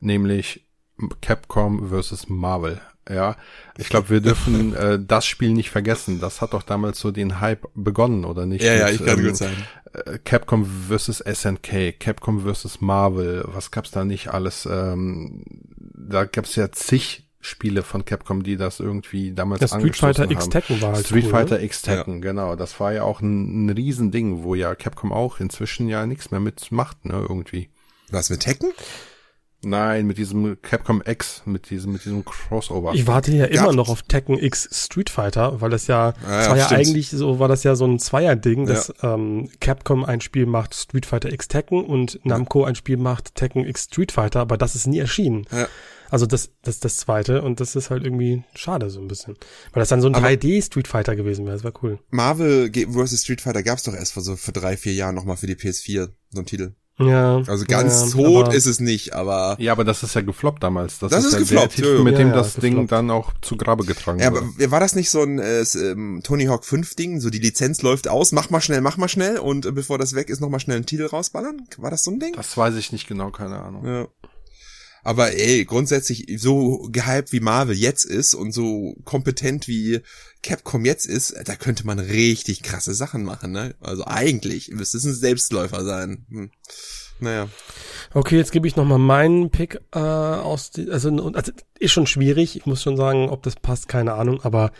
nämlich 0.00 0.66
Capcom 1.20 1.88
versus 1.88 2.28
Marvel. 2.28 2.80
Ja, 3.08 3.36
ich 3.76 3.88
glaube, 3.88 4.10
wir 4.10 4.20
dürfen 4.20 4.74
äh, 4.74 4.98
das 4.98 5.26
Spiel 5.26 5.52
nicht 5.52 5.70
vergessen. 5.70 6.20
Das 6.20 6.40
hat 6.40 6.54
doch 6.54 6.62
damals 6.62 6.98
so 6.98 7.10
den 7.10 7.40
Hype 7.40 7.66
begonnen, 7.74 8.24
oder 8.24 8.46
nicht? 8.46 8.64
Ja, 8.64 8.72
Mit, 8.72 8.80
ja, 8.80 8.88
ich 8.90 9.04
kann 9.04 9.18
ähm, 9.18 9.26
gut 9.26 9.36
sein. 9.36 9.56
Äh, 9.92 10.18
Capcom 10.24 10.64
versus 10.88 11.18
SNK, 11.18 11.98
Capcom 12.00 12.42
versus 12.42 12.80
Marvel, 12.80 13.44
was 13.46 13.70
gab's 13.70 13.90
da 13.90 14.04
nicht 14.04 14.28
alles? 14.28 14.66
Ähm, 14.70 15.44
da 15.76 16.24
gab's 16.24 16.56
ja 16.56 16.72
zig 16.72 17.24
Spiele 17.40 17.82
von 17.82 18.06
Capcom, 18.06 18.42
die 18.42 18.56
das 18.56 18.80
irgendwie 18.80 19.32
damals 19.32 19.60
ja, 19.60 19.68
Street 19.68 19.96
Fighter 19.96 20.30
X 20.30 20.48
Tekken 20.48 20.80
war 20.80 20.94
halt 20.94 21.06
Street 21.06 21.24
cool, 21.24 21.30
Fighter 21.30 21.60
X 21.60 21.82
Tekken, 21.82 22.14
ja. 22.14 22.20
genau. 22.20 22.56
Das 22.56 22.80
war 22.80 22.94
ja 22.94 23.02
auch 23.02 23.20
ein, 23.20 23.66
ein 23.66 23.70
Riesending, 23.70 24.42
wo 24.42 24.54
ja 24.54 24.74
Capcom 24.74 25.12
auch 25.12 25.40
inzwischen 25.40 25.88
ja 25.88 26.06
nichts 26.06 26.30
mehr 26.30 26.40
mitmacht, 26.40 27.04
ne, 27.04 27.24
irgendwie. 27.28 27.68
Was 28.10 28.30
mit 28.30 28.40
Tekken? 28.40 28.72
Nein, 29.64 30.06
mit 30.06 30.18
diesem 30.18 30.60
Capcom 30.62 31.02
X, 31.04 31.42
mit 31.44 31.70
diesem, 31.70 31.92
mit 31.92 32.04
diesem 32.04 32.24
Crossover. 32.24 32.94
Ich 32.94 33.06
warte 33.06 33.32
ja 33.32 33.46
immer 33.46 33.66
ja. 33.66 33.72
noch 33.72 33.88
auf 33.88 34.02
Tekken 34.02 34.38
X 34.38 34.68
Street 34.72 35.10
Fighter, 35.10 35.60
weil 35.60 35.70
das 35.70 35.86
ja, 35.86 36.14
ja, 36.22 36.42
ja 36.42 36.50
war 36.50 36.56
ja 36.56 36.68
eigentlich 36.68 37.10
so, 37.10 37.38
war 37.38 37.48
das 37.48 37.64
ja 37.64 37.74
so 37.76 37.86
ein 37.86 37.98
Zweier-Ding, 37.98 38.66
dass 38.66 38.92
ähm, 39.02 39.50
Capcom 39.60 40.04
ein 40.04 40.20
Spiel 40.20 40.46
macht 40.46 40.74
Street 40.74 41.06
Fighter 41.06 41.32
X 41.32 41.48
Tekken 41.48 41.84
und 41.84 42.20
Namco 42.24 42.64
ein 42.64 42.74
Spiel 42.74 42.96
macht 42.96 43.34
Tekken 43.34 43.66
X 43.66 43.84
Street 43.84 44.12
Fighter, 44.12 44.40
aber 44.40 44.56
das 44.56 44.74
ist 44.74 44.86
nie 44.86 44.98
erschienen. 44.98 45.46
Ja. 45.50 45.68
Also 46.10 46.26
das, 46.26 46.50
das 46.62 46.78
das 46.80 46.98
zweite 46.98 47.42
und 47.42 47.58
das 47.60 47.74
ist 47.74 47.90
halt 47.90 48.04
irgendwie 48.04 48.44
schade 48.54 48.90
so 48.90 49.00
ein 49.00 49.08
bisschen. 49.08 49.34
Weil 49.72 49.80
das 49.80 49.88
dann 49.88 50.00
so 50.00 50.08
ein 50.08 50.14
3D 50.14 50.64
Street 50.64 50.86
Fighter 50.86 51.16
gewesen 51.16 51.44
wäre, 51.44 51.56
das 51.56 51.64
war 51.64 51.72
cool. 51.82 51.98
Marvel 52.10 52.70
vs. 52.72 53.22
Street 53.22 53.40
Fighter 53.40 53.62
gab's 53.62 53.82
doch 53.82 53.94
erst 53.94 54.12
vor 54.12 54.22
so 54.22 54.36
für 54.36 54.52
drei, 54.52 54.76
vier 54.76 54.92
Jahren 54.92 55.14
nochmal 55.14 55.36
für 55.36 55.46
die 55.46 55.56
PS4, 55.56 56.10
so 56.30 56.40
ein 56.40 56.46
Titel. 56.46 56.74
Ja. 56.98 57.42
Also 57.46 57.64
ganz 57.66 58.14
ja, 58.14 58.22
tot 58.22 58.54
ist 58.54 58.66
es 58.66 58.78
nicht, 58.78 59.14
aber. 59.14 59.56
Ja, 59.58 59.72
aber 59.72 59.84
das 59.84 60.02
ist 60.04 60.14
ja 60.14 60.20
gefloppt 60.20 60.62
damals. 60.62 61.00
Das, 61.00 61.10
das 61.10 61.24
ist, 61.24 61.26
ist 61.26 61.32
ja 61.32 61.38
gefloppt, 61.40 61.78
der 61.78 61.84
Titel, 61.84 62.02
mit 62.04 62.12
ja, 62.12 62.18
dem 62.18 62.28
ja, 62.28 62.34
das 62.34 62.54
Ding 62.54 62.72
gefloppt. 62.74 62.92
dann 62.92 63.10
auch 63.10 63.32
zu 63.42 63.56
Grabe 63.56 63.84
getragen 63.84 64.20
Ja, 64.20 64.30
wurde. 64.30 64.46
aber 64.58 64.70
war 64.70 64.80
das 64.80 64.94
nicht 64.94 65.10
so 65.10 65.22
ein 65.22 65.40
äh, 65.40 65.62
ähm, 65.74 66.20
Tony 66.22 66.44
Hawk 66.44 66.64
5 66.64 66.94
Ding? 66.94 67.20
So 67.20 67.30
die 67.30 67.40
Lizenz 67.40 67.82
läuft 67.82 68.06
aus, 68.06 68.30
mach 68.30 68.50
mal 68.50 68.60
schnell, 68.60 68.80
mach 68.80 68.96
mal 68.96 69.08
schnell 69.08 69.38
und 69.38 69.66
äh, 69.66 69.72
bevor 69.72 69.98
das 69.98 70.14
weg 70.14 70.28
ist, 70.30 70.40
noch 70.40 70.50
mal 70.50 70.60
schnell 70.60 70.76
einen 70.76 70.86
Titel 70.86 71.06
rausballern? 71.06 71.66
War 71.78 71.90
das 71.90 72.04
so 72.04 72.12
ein 72.12 72.20
Ding? 72.20 72.34
Das 72.34 72.56
weiß 72.56 72.76
ich 72.76 72.92
nicht 72.92 73.08
genau, 73.08 73.30
keine 73.30 73.60
Ahnung. 73.60 73.84
Ja. 73.86 74.06
Aber 75.02 75.32
ey, 75.34 75.64
grundsätzlich 75.66 76.26
so 76.38 76.88
gehypt 76.90 77.32
wie 77.32 77.40
Marvel 77.40 77.76
jetzt 77.76 78.04
ist 78.04 78.34
und 78.34 78.52
so 78.52 78.96
kompetent 79.04 79.68
wie 79.68 80.00
Capcom 80.44 80.84
jetzt 80.84 81.06
ist, 81.06 81.34
da 81.44 81.56
könnte 81.56 81.86
man 81.86 81.98
richtig 81.98 82.62
krasse 82.62 82.94
Sachen 82.94 83.24
machen, 83.24 83.50
ne? 83.50 83.74
Also 83.80 84.06
eigentlich 84.06 84.70
müsste 84.70 84.98
es 84.98 85.04
ein 85.04 85.14
Selbstläufer 85.14 85.84
sein. 85.84 86.26
Hm. 86.28 86.50
Naja. 87.18 87.48
Okay, 88.12 88.36
jetzt 88.36 88.52
gebe 88.52 88.68
ich 88.68 88.76
noch 88.76 88.84
mal 88.84 88.98
meinen 88.98 89.50
Pick 89.50 89.80
äh, 89.92 89.98
aus, 89.98 90.70
die, 90.70 90.90
also, 90.90 91.08
also 91.32 91.52
ist 91.78 91.92
schon 91.92 92.06
schwierig. 92.06 92.56
Ich 92.56 92.66
muss 92.66 92.82
schon 92.82 92.96
sagen, 92.96 93.30
ob 93.30 93.42
das 93.42 93.56
passt, 93.56 93.88
keine 93.88 94.14
Ahnung. 94.14 94.42
Aber 94.42 94.72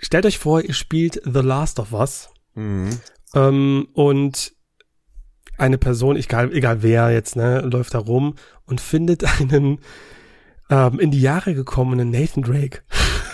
stellt 0.00 0.26
euch 0.26 0.38
vor, 0.38 0.62
ihr 0.62 0.74
spielt 0.74 1.22
The 1.24 1.40
Last 1.40 1.78
of 1.78 1.92
Us 1.92 2.28
Mhm. 2.54 2.90
ähm, 3.34 3.88
und 3.92 4.52
eine 5.58 5.78
Person, 5.78 6.16
egal, 6.16 6.52
egal 6.52 6.82
wer 6.82 7.10
jetzt, 7.10 7.36
ne, 7.36 7.60
läuft 7.60 7.94
da 7.94 7.98
rum 7.98 8.34
und 8.64 8.80
findet 8.80 9.22
einen 9.40 9.78
ähm, 10.70 10.98
in 11.00 11.10
die 11.10 11.20
Jahre 11.20 11.54
gekommenen 11.54 12.10
Nathan 12.10 12.42
Drake. 12.42 12.80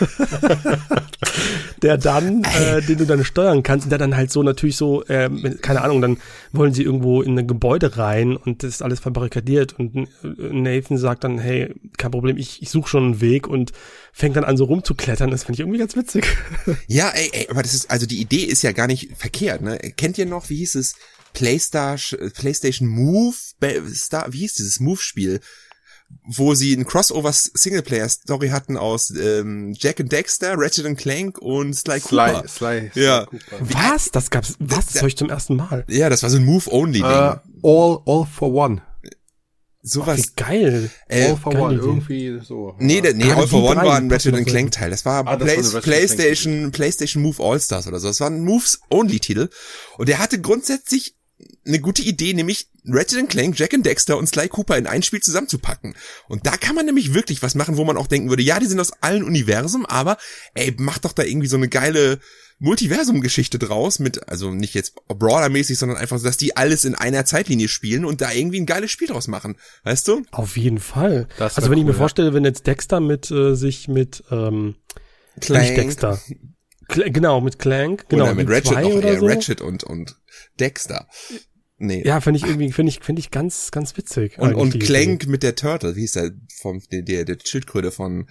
der 1.82 1.98
dann, 1.98 2.44
äh, 2.44 2.82
den 2.82 2.98
du 2.98 3.06
dann 3.06 3.24
steuern 3.24 3.62
kannst, 3.62 3.86
und 3.86 3.90
der 3.90 3.98
dann 3.98 4.16
halt 4.16 4.30
so 4.30 4.42
natürlich 4.42 4.76
so, 4.76 5.04
ähm, 5.08 5.58
keine 5.60 5.82
Ahnung, 5.82 6.00
dann 6.00 6.18
wollen 6.52 6.72
sie 6.72 6.82
irgendwo 6.82 7.22
in 7.22 7.38
ein 7.38 7.46
Gebäude 7.46 7.96
rein 7.96 8.36
und 8.36 8.62
das 8.62 8.70
ist 8.70 8.82
alles 8.82 9.00
verbarrikadiert 9.00 9.78
und 9.78 9.94
äh, 9.96 10.08
Nathan 10.22 10.98
sagt 10.98 11.24
dann, 11.24 11.38
hey, 11.38 11.74
kein 11.96 12.10
Problem, 12.10 12.36
ich, 12.36 12.62
ich 12.62 12.70
suche 12.70 12.88
schon 12.88 13.04
einen 13.04 13.20
Weg 13.20 13.46
und 13.46 13.72
fängt 14.12 14.36
dann 14.36 14.44
an 14.44 14.56
so 14.56 14.64
rumzuklettern, 14.64 15.30
das 15.30 15.44
finde 15.44 15.54
ich 15.54 15.60
irgendwie 15.60 15.78
ganz 15.78 15.96
witzig. 15.96 16.26
Ja, 16.86 17.10
ey, 17.10 17.30
ey, 17.32 17.48
aber 17.50 17.62
das 17.62 17.74
ist, 17.74 17.90
also 17.90 18.06
die 18.06 18.20
Idee 18.20 18.44
ist 18.44 18.62
ja 18.62 18.72
gar 18.72 18.86
nicht 18.86 19.16
verkehrt, 19.16 19.62
ne? 19.62 19.78
Kennt 19.96 20.18
ihr 20.18 20.26
noch, 20.26 20.50
wie 20.50 20.56
hieß 20.56 20.74
es? 20.76 20.96
PlayStation, 21.32 22.30
PlayStation 22.32 22.88
Move, 22.88 23.34
Star, 23.92 24.32
wie 24.32 24.38
hieß 24.38 24.54
dieses 24.54 24.80
Move-Spiel? 24.80 25.40
Wo 26.26 26.54
sie 26.54 26.74
ein 26.74 26.86
Crossover-Singleplayer-Story 26.86 28.48
hatten 28.48 28.76
aus 28.78 29.10
ähm, 29.10 29.74
Jack 29.78 30.00
and 30.00 30.10
Dexter, 30.10 30.54
Ratchet 30.56 30.86
and 30.86 30.98
Clank 30.98 31.38
und 31.38 31.74
Sly 31.74 32.00
Cooper. 32.00 32.44
Sly, 32.48 32.90
Sly, 32.94 33.02
Ja. 33.02 33.26
Cooper. 33.26 33.58
Was? 33.60 34.10
Das 34.10 34.30
gab's, 34.30 34.54
was? 34.58 34.86
Das 34.86 35.02
höre 35.02 35.08
ich 35.08 35.16
zum 35.16 35.28
ersten 35.28 35.56
Mal. 35.56 35.84
Ja, 35.88 36.08
das 36.08 36.22
war 36.22 36.30
so 36.30 36.38
ein 36.38 36.44
Move-Only-Ding. 36.44 37.04
Äh, 37.04 37.36
all, 37.62 37.98
all 38.06 38.26
for 38.26 38.52
one. 38.52 38.80
Sowas. 39.86 40.18
Wie 40.18 40.30
geil. 40.36 40.90
Äh, 41.08 41.26
all 41.28 41.36
for 41.36 41.52
geile 41.52 41.64
one, 41.64 41.74
Idee. 41.74 41.84
irgendwie 41.84 42.40
so. 42.42 42.74
Nee, 42.78 43.02
der, 43.02 43.12
nee, 43.12 43.24
Gerade 43.24 43.42
All 43.42 43.48
for 43.48 43.62
One 43.62 43.74
drei 43.74 43.84
war 43.84 43.96
ein 43.96 44.10
Ratchet 44.10 44.32
and 44.34 44.46
das 44.46 44.50
Clank 44.50 44.70
Teil. 44.72 44.90
Das 44.90 45.04
war, 45.04 45.26
Ah, 45.26 45.36
das 45.36 45.44
Play 45.46 45.56
war 45.56 45.62
eine 45.62 45.74
Ratchet 45.74 45.82
PlayStation, 45.82 46.70
PlayStation 46.72 47.22
Move 47.22 47.42
All-Stars 47.42 47.86
oder 47.86 48.00
so. 48.00 48.08
Das 48.08 48.18
war 48.20 48.30
ein 48.30 48.40
Moves-Only-Titel. 48.44 49.50
Und 49.98 50.08
der 50.08 50.20
hatte 50.20 50.40
grundsätzlich 50.40 51.16
eine 51.66 51.80
gute 51.80 52.02
Idee, 52.02 52.34
nämlich 52.34 52.68
Ratchet 52.86 53.18
and 53.18 53.30
Clank, 53.30 53.58
Jack 53.58 53.74
and 53.74 53.86
Dexter 53.86 54.18
und 54.18 54.28
Sly 54.28 54.48
Cooper 54.48 54.76
in 54.76 54.86
ein 54.86 55.02
Spiel 55.02 55.20
zusammenzupacken. 55.20 55.94
Und 56.28 56.46
da 56.46 56.56
kann 56.56 56.74
man 56.74 56.86
nämlich 56.86 57.14
wirklich 57.14 57.42
was 57.42 57.54
machen, 57.54 57.76
wo 57.76 57.84
man 57.84 57.96
auch 57.96 58.06
denken 58.06 58.28
würde, 58.28 58.42
ja, 58.42 58.58
die 58.60 58.66
sind 58.66 58.80
aus 58.80 58.92
allen 59.00 59.24
Universum, 59.24 59.86
aber 59.86 60.18
ey, 60.54 60.74
mach 60.78 60.98
doch 60.98 61.12
da 61.12 61.22
irgendwie 61.22 61.48
so 61.48 61.56
eine 61.56 61.68
geile 61.68 62.18
Multiversum-Geschichte 62.58 63.58
draus 63.58 63.98
mit, 63.98 64.28
also 64.28 64.50
nicht 64.50 64.74
jetzt 64.74 64.94
Brawler-mäßig, 65.08 65.78
sondern 65.78 65.98
einfach 65.98 66.18
so, 66.18 66.24
dass 66.24 66.36
die 66.36 66.56
alles 66.56 66.84
in 66.84 66.94
einer 66.94 67.24
Zeitlinie 67.24 67.68
spielen 67.68 68.04
und 68.04 68.20
da 68.20 68.32
irgendwie 68.32 68.60
ein 68.60 68.66
geiles 68.66 68.90
Spiel 68.90 69.08
draus 69.08 69.28
machen. 69.28 69.56
Weißt 69.82 70.06
du? 70.08 70.22
Auf 70.30 70.56
jeden 70.56 70.78
Fall. 70.78 71.28
Also 71.38 71.70
wenn 71.70 71.72
ich 71.72 71.78
cool, 71.78 71.84
mir 71.84 71.92
ja. 71.92 71.98
vorstelle, 71.98 72.34
wenn 72.34 72.44
jetzt 72.44 72.66
Dexter 72.66 73.00
mit 73.00 73.30
äh, 73.30 73.54
sich 73.54 73.88
mit 73.88 74.22
ähm, 74.30 74.76
nicht 75.36 75.76
Dexter. 75.76 76.20
Cl 76.90 77.10
genau, 77.10 77.40
mit 77.40 77.58
Clank, 77.58 78.08
genau, 78.10 78.24
oder 78.24 78.34
mit 78.34 78.48
Ratchet 78.48 78.66
zwei 78.66 78.82
noch 78.82 78.90
oder 78.90 79.18
so. 79.18 79.26
Ratchet 79.26 79.60
und, 79.62 79.84
und 79.84 80.16
Dexter. 80.58 81.08
Nee. 81.78 82.02
Ja, 82.04 82.20
finde 82.20 82.38
ich 82.38 82.44
irgendwie, 82.44 82.72
finde 82.72 82.90
ich, 82.90 83.00
finde 83.00 83.20
ich 83.20 83.30
ganz, 83.30 83.70
ganz 83.70 83.96
witzig. 83.96 84.38
und, 84.38 84.54
und 84.54 84.78
Clank 84.80 85.26
mit 85.26 85.42
der 85.42 85.56
Turtle, 85.56 85.96
wie 85.96 86.00
hieß 86.00 86.12
der, 86.12 86.30
vom, 86.60 86.80
der, 86.90 87.02
der, 87.02 87.24
der 87.24 87.38
Schildkröte 87.44 87.90
von. 87.90 88.28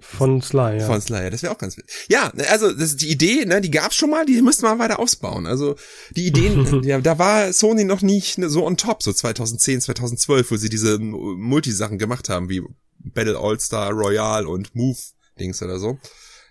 Von 0.00 0.42
Sly, 0.42 0.78
ja. 0.78 0.86
von 0.86 1.00
Slayer, 1.00 1.30
das 1.30 1.44
wäre 1.44 1.52
auch 1.52 1.58
ganz 1.58 1.76
witzig. 1.76 2.06
Ja, 2.08 2.32
also, 2.50 2.72
das 2.72 2.90
ist 2.90 3.02
die 3.02 3.10
Idee, 3.10 3.44
ne, 3.44 3.60
die 3.60 3.70
gab's 3.70 3.94
schon 3.94 4.10
mal, 4.10 4.26
die 4.26 4.42
müsste 4.42 4.64
man 4.64 4.80
weiter 4.80 4.98
ausbauen. 4.98 5.46
Also, 5.46 5.76
die 6.10 6.26
Ideen, 6.26 6.82
ja, 6.84 7.00
da 7.00 7.18
war 7.20 7.52
Sony 7.52 7.84
noch 7.84 8.02
nicht 8.02 8.38
ne, 8.38 8.50
so 8.50 8.66
on 8.66 8.76
top, 8.76 9.04
so 9.04 9.12
2010, 9.12 9.82
2012, 9.82 10.50
wo 10.50 10.56
sie 10.56 10.68
diese 10.68 10.98
Multisachen 10.98 11.98
gemacht 11.98 12.28
haben, 12.28 12.48
wie 12.48 12.62
Battle 12.98 13.38
All-Star 13.38 13.92
Royale 13.92 14.48
und 14.48 14.74
Move-Dings 14.74 15.62
oder 15.62 15.78
so. 15.78 15.98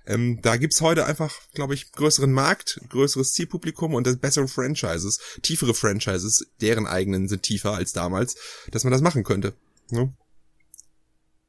Ähm, 0.05 0.39
da 0.41 0.57
gibt's 0.57 0.81
heute 0.81 1.05
einfach, 1.05 1.39
glaube 1.53 1.73
ich, 1.73 1.91
größeren 1.93 2.31
Markt, 2.31 2.81
größeres 2.89 3.31
Zielpublikum 3.31 3.93
und 3.93 4.21
bessere 4.21 4.47
Franchises, 4.47 5.19
tiefere 5.41 5.73
Franchises, 5.73 6.45
deren 6.59 6.85
eigenen 6.85 7.27
sind 7.29 7.43
tiefer 7.43 7.73
als 7.73 7.93
damals, 7.93 8.35
dass 8.71 8.83
man 8.83 8.91
das 8.91 9.01
machen 9.01 9.23
könnte. 9.23 9.53
Ne? 9.89 10.13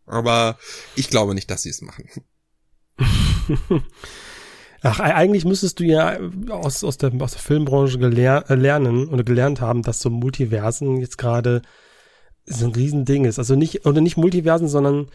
Aber 0.07 0.59
ich 0.95 1.11
glaube 1.11 1.35
nicht, 1.35 1.51
dass 1.51 1.63
sie 1.63 1.71
es 1.71 1.81
machen. 1.81 2.09
Ach, 4.83 5.01
eigentlich 5.01 5.47
müsstest 5.47 5.81
du 5.81 5.85
ja 5.85 6.19
aus, 6.51 6.85
aus, 6.85 6.99
der, 6.99 7.11
aus 7.21 7.33
der 7.33 7.41
Filmbranche 7.41 7.99
gelehr, 7.99 8.45
äh, 8.49 8.55
lernen 8.55 9.09
oder 9.09 9.25
gelernt 9.25 9.63
haben, 9.63 9.83
dass 9.83 9.99
so 9.99 10.11
Multiversen 10.11 10.99
jetzt 10.99 11.17
gerade 11.17 11.63
so 12.45 12.67
ein 12.67 12.73
Riesending 12.73 13.25
ist. 13.25 13.39
Also 13.39 13.57
nicht, 13.57 13.87
oder 13.87 14.03
nicht 14.03 14.19
Multiversen, 14.19 14.69
sondern 14.69 15.09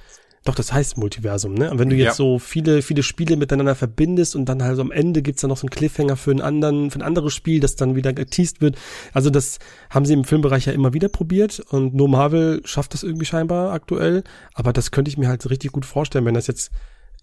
doch, 0.45 0.55
das 0.55 0.71
heißt 0.71 0.97
Multiversum, 0.97 1.53
ne? 1.53 1.69
Und 1.69 1.79
wenn 1.79 1.89
du 1.89 1.95
jetzt 1.95 2.05
Ja. 2.05 2.13
so 2.13 2.39
viele, 2.39 2.81
viele 2.81 3.03
Spiele 3.03 3.35
miteinander 3.35 3.75
verbindest 3.75 4.35
und 4.35 4.45
dann 4.45 4.63
halt 4.63 4.77
so 4.77 4.81
am 4.81 4.91
Ende 4.91 5.21
gibt's 5.21 5.41
dann 5.41 5.49
noch 5.49 5.57
so 5.57 5.63
einen 5.67 5.69
Cliffhanger 5.71 6.15
für 6.15 6.31
einen 6.31 6.41
anderen, 6.41 6.91
für 6.91 6.99
ein 6.99 7.03
anderes 7.03 7.33
Spiel, 7.33 7.59
das 7.59 7.75
dann 7.75 7.95
wieder 7.95 8.13
geteased 8.13 8.61
wird. 8.61 8.77
Also 9.13 9.29
das 9.29 9.59
haben 9.89 10.05
sie 10.05 10.13
im 10.13 10.23
Filmbereich 10.23 10.65
ja 10.65 10.73
immer 10.73 10.93
wieder 10.93 11.09
probiert 11.09 11.59
und 11.59 11.93
nur 11.93 12.07
Marvel 12.07 12.61
schafft 12.65 12.93
das 12.93 13.03
irgendwie 13.03 13.25
scheinbar 13.25 13.71
aktuell. 13.73 14.23
Aber 14.53 14.71
das 14.71 14.91
könnte 14.91 15.09
ich 15.09 15.17
mir 15.17 15.27
halt 15.27 15.49
richtig 15.49 15.71
gut 15.73 15.85
vorstellen, 15.85 16.25
wenn 16.25 16.35
das 16.35 16.47
jetzt, 16.47 16.71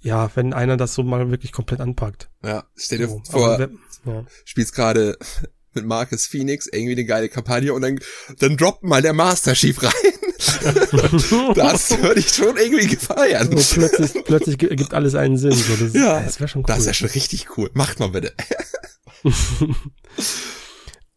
ja, 0.02 0.30
wenn 0.34 0.52
einer 0.52 0.76
das 0.76 0.94
so 0.94 1.02
mal 1.02 1.30
wirklich 1.30 1.52
komplett 1.52 1.80
anpackt. 1.80 2.28
Ja, 2.44 2.64
stell 2.76 2.98
dir 2.98 3.08
So, 3.08 3.22
vor, 3.30 3.58
wer- 3.58 3.70
ja. 4.04 4.24
spielst 4.44 4.74
gerade 4.74 5.16
mit 5.76 5.86
Marcus 5.86 6.26
Phoenix 6.26 6.66
irgendwie 6.66 6.92
eine 6.92 7.04
geile 7.04 7.28
Kampagne 7.28 7.72
und 7.72 7.82
dann, 7.82 8.00
dann 8.38 8.56
droppt 8.56 8.82
mal 8.82 9.00
der 9.02 9.12
Master 9.12 9.52
Chief 9.54 9.80
rein. 9.82 9.92
das 11.54 11.90
würde 12.02 12.20
ich 12.20 12.28
schon 12.28 12.56
irgendwie 12.56 12.88
gefeiern. 12.88 13.56
So 13.56 13.80
plötzlich, 13.80 14.24
plötzlich 14.24 14.58
gi- 14.58 14.74
gibt 14.76 14.92
alles 14.94 15.14
einen 15.14 15.36
Sinn. 15.38 15.52
So, 15.52 15.76
das, 15.76 15.94
Ja, 15.94 16.20
das 16.20 16.40
wäre 16.40 16.48
schon 16.48 16.62
cool. 16.62 16.66
Das 16.66 16.84
ja 16.86 16.92
schon 16.94 17.08
richtig 17.08 17.56
cool. 17.56 17.70
Macht 17.74 18.00
mal 18.00 18.08
bitte. 18.08 18.32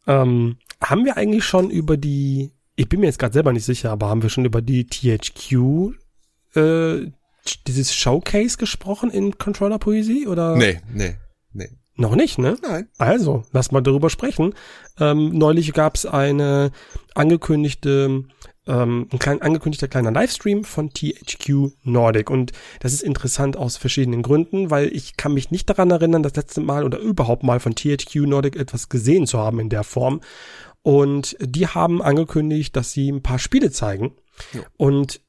ähm, 0.07 0.57
haben 0.81 1.05
wir 1.05 1.17
eigentlich 1.17 1.43
schon 1.45 1.69
über 1.69 1.97
die, 1.97 2.51
ich 2.75 2.87
bin 2.89 2.99
mir 3.01 3.07
jetzt 3.07 3.19
gerade 3.19 3.33
selber 3.33 3.51
nicht 3.53 3.65
sicher, 3.65 3.91
aber 3.91 4.07
haben 4.09 4.21
wir 4.21 4.29
schon 4.29 4.45
über 4.45 4.61
die 4.61 4.85
THQ, 4.87 5.95
äh, 6.55 7.11
dieses 7.67 7.93
Showcase 7.93 8.57
gesprochen 8.57 9.09
in 9.11 9.37
Controller 9.37 9.79
Poesie 9.79 10.27
oder? 10.27 10.55
Nee, 10.55 10.79
nee, 10.93 11.15
nee. 11.53 11.69
Noch 11.99 12.15
nicht, 12.15 12.37
ne? 12.39 12.55
Nein. 12.61 12.87
Also, 12.97 13.43
lass 13.51 13.73
mal 13.73 13.81
darüber 13.81 14.09
sprechen. 14.09 14.53
Ähm, 14.99 15.37
neulich 15.37 15.73
gab 15.73 15.95
es 15.95 16.05
eine 16.05 16.71
angekündigte, 17.13 18.23
ähm, 18.67 19.07
ein 19.11 19.19
klein, 19.19 19.41
angekündigter 19.41 19.89
kleiner 19.89 20.11
Livestream 20.11 20.63
von 20.63 20.91
THQ 20.91 21.73
Nordic. 21.83 22.29
Und 22.29 22.53
das 22.79 22.93
ist 22.93 23.01
interessant 23.01 23.57
aus 23.57 23.75
verschiedenen 23.75 24.21
Gründen, 24.21 24.69
weil 24.69 24.87
ich 24.95 25.17
kann 25.17 25.33
mich 25.33 25.51
nicht 25.51 25.69
daran 25.69 25.91
erinnern, 25.91 26.23
das 26.23 26.37
letzte 26.37 26.61
Mal 26.61 26.85
oder 26.85 26.99
überhaupt 26.99 27.43
mal 27.43 27.59
von 27.59 27.75
THQ 27.75 28.15
Nordic 28.27 28.55
etwas 28.55 28.87
gesehen 28.87 29.27
zu 29.27 29.37
haben 29.37 29.59
in 29.59 29.67
der 29.67 29.83
Form. 29.83 30.21
Und 30.81 31.35
die 31.41 31.67
haben 31.67 32.01
angekündigt, 32.01 32.77
dass 32.77 32.93
sie 32.93 33.11
ein 33.11 33.21
paar 33.21 33.39
Spiele 33.39 33.71
zeigen. 33.71 34.13
Ja. 34.53 34.61
Und 34.77 35.19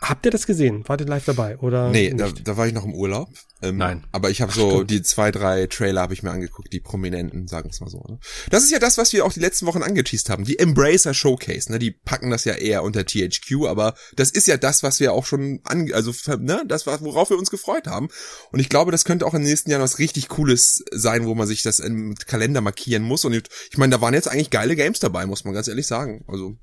habt 0.00 0.24
ihr 0.26 0.30
das 0.30 0.46
gesehen? 0.46 0.84
Wart 0.86 1.00
ihr 1.00 1.06
live 1.06 1.24
dabei 1.24 1.58
oder 1.58 1.90
Nee, 1.90 2.12
da, 2.14 2.26
nicht? 2.26 2.46
da 2.46 2.56
war 2.56 2.66
ich 2.66 2.72
noch 2.72 2.84
im 2.84 2.94
Urlaub. 2.94 3.28
Ähm, 3.60 3.76
Nein. 3.76 4.06
Aber 4.12 4.30
ich 4.30 4.40
habe 4.40 4.52
so 4.52 4.84
die 4.84 5.02
zwei, 5.02 5.32
drei 5.32 5.66
Trailer 5.66 6.02
habe 6.02 6.14
ich 6.14 6.22
mir 6.22 6.30
angeguckt, 6.30 6.72
die 6.72 6.78
prominenten, 6.78 7.48
sagen 7.48 7.70
wir 7.72 7.84
mal 7.84 7.90
so. 7.90 8.04
Ne? 8.08 8.18
Das 8.50 8.62
ist 8.62 8.70
ja 8.70 8.78
das, 8.78 8.98
was 8.98 9.12
wir 9.12 9.24
auch 9.24 9.32
die 9.32 9.40
letzten 9.40 9.66
Wochen 9.66 9.82
angeteased 9.82 10.30
haben. 10.30 10.44
Die 10.44 10.58
Embracer 10.58 11.12
Showcase, 11.12 11.72
ne? 11.72 11.80
Die 11.80 11.90
packen 11.90 12.30
das 12.30 12.44
ja 12.44 12.54
eher 12.54 12.84
unter 12.84 13.04
THQ, 13.04 13.66
aber 13.66 13.94
das 14.14 14.30
ist 14.30 14.46
ja 14.46 14.56
das, 14.56 14.84
was 14.84 15.00
wir 15.00 15.12
auch 15.12 15.26
schon 15.26 15.60
an, 15.64 15.92
also 15.92 16.12
ne, 16.38 16.62
das 16.66 16.86
war, 16.86 17.00
worauf 17.00 17.30
wir 17.30 17.38
uns 17.38 17.50
gefreut 17.50 17.88
haben. 17.88 18.08
Und 18.52 18.60
ich 18.60 18.68
glaube, 18.68 18.92
das 18.92 19.04
könnte 19.04 19.26
auch 19.26 19.34
im 19.34 19.42
nächsten 19.42 19.70
Jahr 19.70 19.80
was 19.80 19.98
richtig 19.98 20.28
Cooles 20.28 20.84
sein, 20.92 21.26
wo 21.26 21.34
man 21.34 21.48
sich 21.48 21.62
das 21.62 21.80
im 21.80 22.14
Kalender 22.14 22.60
markieren 22.60 23.02
muss. 23.02 23.24
Und 23.24 23.34
ich 23.34 23.76
meine, 23.78 23.90
da 23.90 24.00
waren 24.00 24.14
jetzt 24.14 24.28
eigentlich 24.28 24.50
geile 24.50 24.76
Games 24.76 25.00
dabei, 25.00 25.26
muss 25.26 25.44
man 25.44 25.54
ganz 25.54 25.66
ehrlich 25.66 25.88
sagen. 25.88 26.24
Also 26.28 26.56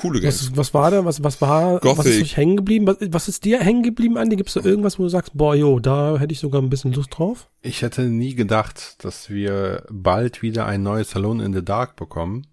coole 0.00 0.20
Games. 0.20 0.50
Was, 0.50 0.56
was 0.56 0.74
war 0.74 0.90
da? 0.90 1.04
Was, 1.04 1.22
was 1.22 1.40
war, 1.40 1.74
was 1.74 1.80
Gothic. 1.82 2.12
ist 2.12 2.22
euch 2.22 2.36
hängen 2.36 2.56
geblieben? 2.56 2.86
Was, 2.86 2.96
was 3.00 3.28
ist 3.28 3.44
dir 3.44 3.60
hängen 3.60 3.82
geblieben, 3.82 4.16
Andi? 4.16 4.36
Gibt's 4.36 4.54
da 4.54 4.60
irgendwas, 4.60 4.98
wo 4.98 5.04
du 5.04 5.08
sagst, 5.08 5.36
boah, 5.36 5.54
jo, 5.54 5.78
da 5.80 6.18
hätte 6.18 6.32
ich 6.32 6.40
sogar 6.40 6.60
ein 6.62 6.70
bisschen 6.70 6.92
Lust 6.92 7.16
drauf? 7.16 7.48
Ich 7.62 7.82
hätte 7.82 8.02
nie 8.02 8.34
gedacht, 8.34 9.04
dass 9.04 9.30
wir 9.30 9.84
bald 9.90 10.42
wieder 10.42 10.66
ein 10.66 10.82
neues 10.82 11.10
Salon 11.10 11.40
in 11.40 11.52
the 11.52 11.64
Dark 11.64 11.96
bekommen. 11.96 12.46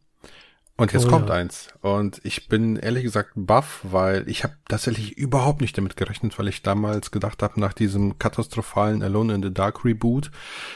Und 0.78 0.92
jetzt 0.92 1.06
oh, 1.06 1.10
kommt 1.10 1.30
ja. 1.30 1.36
eins. 1.36 1.70
Und 1.80 2.20
ich 2.26 2.50
bin 2.50 2.76
ehrlich 2.76 3.04
gesagt 3.04 3.32
baff, 3.36 3.80
weil 3.84 4.28
ich 4.28 4.44
habe 4.44 4.56
tatsächlich 4.68 5.18
überhaupt 5.18 5.62
nicht 5.62 5.78
damit 5.78 5.96
gerechnet, 5.96 6.38
weil 6.38 6.50
ich 6.50 6.64
damals 6.64 7.12
gedacht 7.12 7.42
habe, 7.42 7.62
nach 7.62 7.72
diesem 7.72 8.20
katastrophalen 8.20 9.02
Alone 9.02 9.36
in 9.36 9.44
the 9.44 9.54
Dark 9.54 9.86
Reboot, 9.86 10.32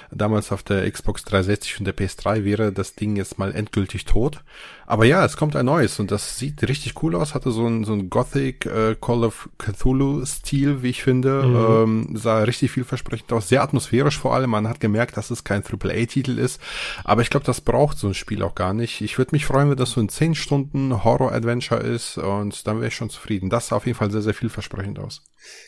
damals 0.10 0.54
auf 0.54 0.64
der 0.64 0.90
Xbox 0.90 1.26
360 1.26 1.80
und 1.80 1.86
der 1.86 1.98
PS3 1.98 2.46
wäre 2.46 2.72
das 2.72 2.96
Ding 2.96 3.18
jetzt 3.18 3.38
mal 3.38 3.54
endgültig 3.54 4.06
tot. 4.06 4.42
Aber 4.90 5.06
ja, 5.06 5.24
es 5.24 5.38
kommt 5.38 5.56
ein 5.56 5.68
neues 5.68 6.00
und 6.00 6.10
das 6.10 6.40
sieht 6.40 6.68
richtig 6.68 7.04
cool 7.04 7.16
aus, 7.16 7.36
hatte 7.36 7.52
so 7.52 7.68
ein, 7.68 7.84
so 7.84 7.94
ein 7.94 8.10
Gothic 8.10 8.66
äh, 8.66 8.96
Call 9.00 9.24
of 9.24 9.48
Cthulhu-Stil, 9.60 10.82
wie 10.82 10.90
ich 10.90 11.04
finde. 11.04 11.44
Mhm. 11.44 12.10
Ähm, 12.10 12.18
sah 12.18 12.40
richtig 12.40 12.72
vielversprechend 12.72 13.32
aus, 13.32 13.50
sehr 13.50 13.62
atmosphärisch 13.62 14.18
vor 14.18 14.34
allem. 14.34 14.50
Man 14.50 14.68
hat 14.68 14.80
gemerkt, 14.80 15.16
dass 15.16 15.30
es 15.30 15.44
kein 15.44 15.64
AAA-Titel 15.64 16.40
ist. 16.40 16.60
Aber 17.04 17.22
ich 17.22 17.30
glaube, 17.30 17.46
das 17.46 17.62
braucht 17.62 18.00
so 18.00 18.08
ein 18.08 18.16
Spiel 18.16 18.42
auch 18.42 18.56
gar 18.56 18.74
nicht. 18.74 19.02
Ich 19.02 19.20
würde 19.20 19.30
mich 19.34 19.46
freuen, 19.46 19.70
wenn 19.70 19.78
das 19.78 19.92
so 19.92 20.02
ein 20.02 20.10
10 20.10 20.34
Stunden 20.34 21.04
Horror-Adventure 21.04 21.82
ist 21.82 22.18
und 22.18 22.66
dann 22.66 22.78
wäre 22.78 22.88
ich 22.88 22.96
schon 22.96 23.12
zufrieden. 23.12 23.52
Das 23.52 23.68
sah 23.68 23.76
auf 23.76 23.86
jeden 23.86 23.98
Fall 23.98 24.10
sehr, 24.10 24.24
sehr 24.24 24.34
vielversprechend 24.34 24.98
aus. 24.98 25.22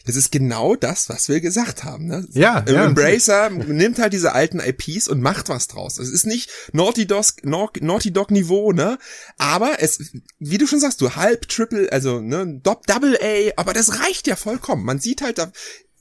Das 0.05 0.15
ist 0.15 0.31
genau 0.31 0.75
das, 0.75 1.09
was 1.09 1.29
wir 1.29 1.41
gesagt 1.41 1.83
haben. 1.83 2.07
Ne? 2.07 2.27
Ja, 2.31 2.63
ja 2.67 2.85
Embracer 2.85 3.49
nimmt 3.49 3.99
halt 3.99 4.13
diese 4.13 4.33
alten 4.33 4.59
IPs 4.59 5.07
und 5.07 5.21
macht 5.21 5.49
was 5.49 5.67
draus. 5.67 5.97
Es 5.97 6.09
ist 6.09 6.25
nicht 6.25 6.49
Naughty 6.73 7.05
Dog, 7.05 7.25
Naughty 7.43 8.11
Dog 8.11 8.31
Niveau, 8.31 8.71
ne? 8.71 8.97
Aber 9.37 9.81
es, 9.81 10.11
wie 10.39 10.57
du 10.57 10.67
schon 10.67 10.79
sagst, 10.79 11.01
du 11.01 11.15
halb 11.15 11.47
Triple, 11.47 11.91
also 11.91 12.21
ne, 12.21 12.61
Double 12.63 13.17
A, 13.21 13.51
aber 13.55 13.73
das 13.73 13.99
reicht 13.99 14.27
ja 14.27 14.35
vollkommen. 14.35 14.85
Man 14.85 14.99
sieht 14.99 15.21
halt, 15.21 15.37
da 15.37 15.51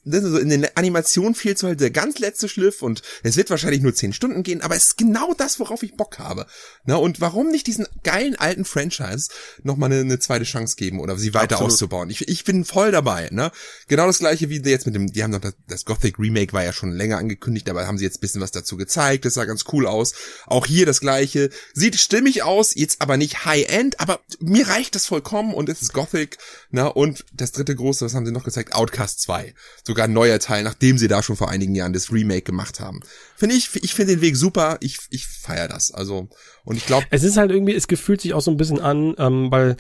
in 0.05 0.49
den 0.49 0.67
Animationen 0.77 1.35
fehlt 1.35 1.59
so 1.59 1.67
halt 1.67 1.81
der 1.81 1.91
ganz 1.91 2.19
letzte 2.19 2.49
Schliff 2.49 2.83
und 2.83 3.03
es 3.23 3.37
wird 3.37 3.51
wahrscheinlich 3.51 3.83
nur 3.83 3.95
zehn 3.95 4.15
Stunden 4.15 4.43
gehen, 4.43 4.63
aber 4.63 4.75
es 4.75 4.89
ist 4.89 4.99
genau 4.99 5.35
das, 5.35 5.61
worauf 5.61 5.83
ich 5.83 5.97
Bock 5.97 6.19
habe. 6.19 6.47
Na, 6.85 6.97
und 6.97 7.21
warum 7.21 7.51
nicht 7.51 7.67
diesen 7.67 7.87
geilen 8.03 8.35
alten 8.37 8.65
Franchise 8.65 9.29
nochmal 9.63 9.93
eine, 9.93 10.01
eine 10.01 10.19
zweite 10.19 10.45
Chance 10.45 10.77
geben 10.77 11.01
oder 11.01 11.19
sie 11.19 11.35
weiter 11.35 11.57
Absolut. 11.57 11.73
auszubauen? 11.73 12.09
Ich, 12.09 12.29
ich 12.29 12.45
bin 12.45 12.65
voll 12.65 12.93
dabei, 12.93 13.29
ne? 13.31 13.53
Genau 13.89 14.07
das 14.07 14.21
gleiche 14.21 14.49
wie 14.49 14.63
jetzt 14.63 14.87
mit 14.87 14.95
dem, 14.95 15.13
die 15.13 15.23
haben 15.23 15.33
noch 15.33 15.41
das, 15.41 15.55
das 15.69 15.85
Gothic 15.85 16.19
Remake 16.19 16.55
war 16.55 16.65
ja 16.65 16.73
schon 16.73 16.93
länger 16.93 17.19
angekündigt, 17.19 17.69
aber 17.69 17.87
haben 17.87 17.99
sie 17.99 18.05
jetzt 18.05 18.23
bisschen 18.23 18.41
was 18.41 18.53
dazu 18.53 18.79
gezeigt, 18.79 19.27
das 19.27 19.35
sah 19.35 19.45
ganz 19.45 19.65
cool 19.73 19.87
aus. 19.87 20.15
Auch 20.47 20.67
hier 20.67 20.87
das 20.87 21.01
gleiche, 21.01 21.51
sieht 21.75 21.97
stimmig 21.97 22.43
aus, 22.43 22.75
jetzt 22.75 23.03
aber 23.03 23.19
nicht 23.19 23.45
High-End, 23.45 24.01
aber 24.01 24.21
mir 24.41 24.67
reicht 24.69 24.95
das 24.95 25.05
vollkommen 25.07 25.53
und 25.53 25.69
es 25.69 25.83
ist 25.83 25.93
Gothic, 25.93 26.39
na, 26.71 26.87
und 26.87 27.25
das 27.33 27.53
dritte 27.53 27.75
große, 27.75 28.05
was 28.05 28.15
haben 28.15 28.27
sie 28.27 28.33
noch 28.33 28.45
gezeigt? 28.45 28.75
Outcast 28.75 29.21
2 29.23 29.55
sogar 29.85 30.05
ein 30.05 30.13
neuer 30.13 30.39
Teil, 30.39 30.63
nachdem 30.63 30.99
sie 30.99 31.09
da 31.09 31.23
schon 31.23 31.37
vor 31.37 31.51
einigen 31.51 31.75
Jahren 31.75 31.93
das 31.93 32.13
Remake 32.13 32.43
gemacht 32.43 32.81
haben. 32.81 33.01
Finde 33.37 33.57
ich, 33.57 33.71
ich 33.83 33.95
finde 33.95 34.15
den 34.15 34.21
Weg 34.21 34.37
super, 34.37 34.79
ich, 34.81 34.99
ich 35.11 35.27
feiere 35.27 35.69
das. 35.69 35.93
Also, 35.93 36.29
und 36.65 36.77
ich 36.77 36.87
glaube. 36.87 37.07
Es 37.11 37.25
ist 37.25 37.37
halt 37.37 37.51
irgendwie, 37.51 37.75
es 37.75 37.89
gefühlt 37.89 38.21
sich 38.21 38.35
auch 38.35 38.41
so 38.41 38.51
ein 38.51 38.57
bisschen 38.57 38.81
an, 38.81 39.15
ähm, 39.19 39.51
weil, 39.51 39.77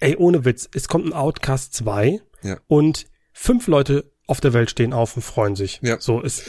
ey, 0.00 0.16
ohne 0.16 0.44
Witz, 0.44 0.68
es 0.72 0.88
kommt 0.88 1.06
ein 1.06 1.12
Outcast 1.12 1.74
2 1.74 2.20
ja. 2.42 2.58
und 2.68 3.06
fünf 3.32 3.66
Leute 3.66 4.12
auf 4.26 4.40
der 4.40 4.52
Welt 4.52 4.70
stehen 4.70 4.92
auf 4.92 5.16
und 5.16 5.22
freuen 5.22 5.56
sich. 5.56 5.80
Ja. 5.82 6.00
So 6.00 6.20
ist, 6.20 6.44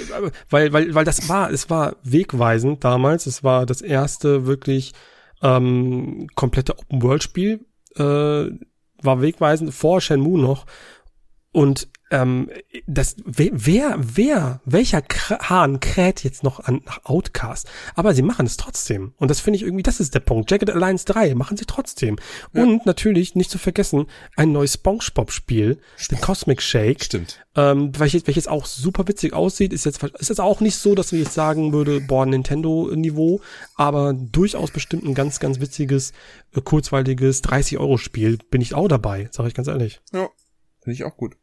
weil, 0.52 0.72
weil, 0.72 0.94
weil 0.94 1.06
das 1.06 1.28
war, 1.28 1.50
es 1.50 1.72
war 1.72 1.96
wegweisend 2.04 2.84
damals. 2.84 3.26
Es 3.26 3.44
war 3.44 3.66
das 3.66 3.82
erste 3.82 4.46
wirklich 4.46 4.94
ähm, 5.42 6.28
komplette 6.36 6.78
Open 6.78 7.02
World 7.02 7.24
Spiel, 7.24 7.66
äh, 7.96 8.50
war 9.04 9.22
wegweisend 9.22 9.74
vor 9.74 10.02
Shenmue 10.02 10.40
noch. 10.40 10.66
Und 11.52 11.90
ähm, 12.12 12.50
das, 12.88 13.16
wer, 13.26 13.96
wer, 13.98 14.62
welcher 14.66 15.02
Hahn 15.30 15.80
kräht 15.80 16.24
jetzt 16.24 16.44
noch 16.44 16.60
an, 16.60 16.82
nach 16.86 17.06
Outcast? 17.06 17.70
Aber 17.96 18.14
sie 18.14 18.22
machen 18.22 18.46
es 18.46 18.58
trotzdem. 18.58 19.14
Und 19.18 19.32
das 19.32 19.40
finde 19.40 19.58
ich 19.58 19.64
irgendwie, 19.64 19.84
das 19.84 20.02
ist 20.02 20.14
der 20.14 20.20
Punkt. 20.20 20.52
Jagged 20.52 20.70
Alliance 20.70 21.06
3 21.06 21.36
machen 21.36 21.56
sie 21.56 21.66
trotzdem. 21.66 22.18
Ja. 22.54 22.64
Und 22.64 22.86
natürlich, 22.86 23.36
nicht 23.36 23.50
zu 23.50 23.58
vergessen, 23.58 24.08
ein 24.36 24.52
neues 24.52 24.74
Spongebob-Spiel, 24.74 25.80
The 25.98 26.18
Cosmic 26.18 26.62
Shake. 26.62 27.04
Stimmt. 27.04 27.46
Ähm, 27.56 27.92
welches, 27.98 28.28
welches 28.28 28.48
auch 28.48 28.66
super 28.66 29.08
witzig 29.08 29.34
aussieht, 29.34 29.72
ist 29.72 29.86
jetzt, 29.86 30.04
ist 30.04 30.30
jetzt 30.30 30.42
auch 30.42 30.60
nicht 30.60 30.76
so, 30.76 30.96
dass 30.96 31.14
ich 31.14 31.20
jetzt 31.20 31.34
sagen 31.34 31.72
würde, 31.72 32.02
boah, 32.02 32.26
Nintendo-Niveau, 32.26 33.42
aber 33.76 34.14
durchaus 34.14 34.72
bestimmt 34.72 35.06
ein 35.06 35.14
ganz, 35.14 35.40
ganz 35.40 35.62
witziges, 35.62 36.12
äh, 36.54 36.62
kurzweiliges 36.62 37.44
30-Euro-Spiel. 37.44 38.40
Bin 38.50 38.62
ich 38.62 38.74
auch 38.74 38.90
dabei, 38.90 39.30
sage 39.32 39.48
ich 39.48 39.56
ganz 39.56 39.70
ehrlich. 39.70 40.02
Ja, 40.12 40.30
finde 40.82 40.96
ich 40.96 41.06
auch 41.06 41.16
gut. 41.16 41.36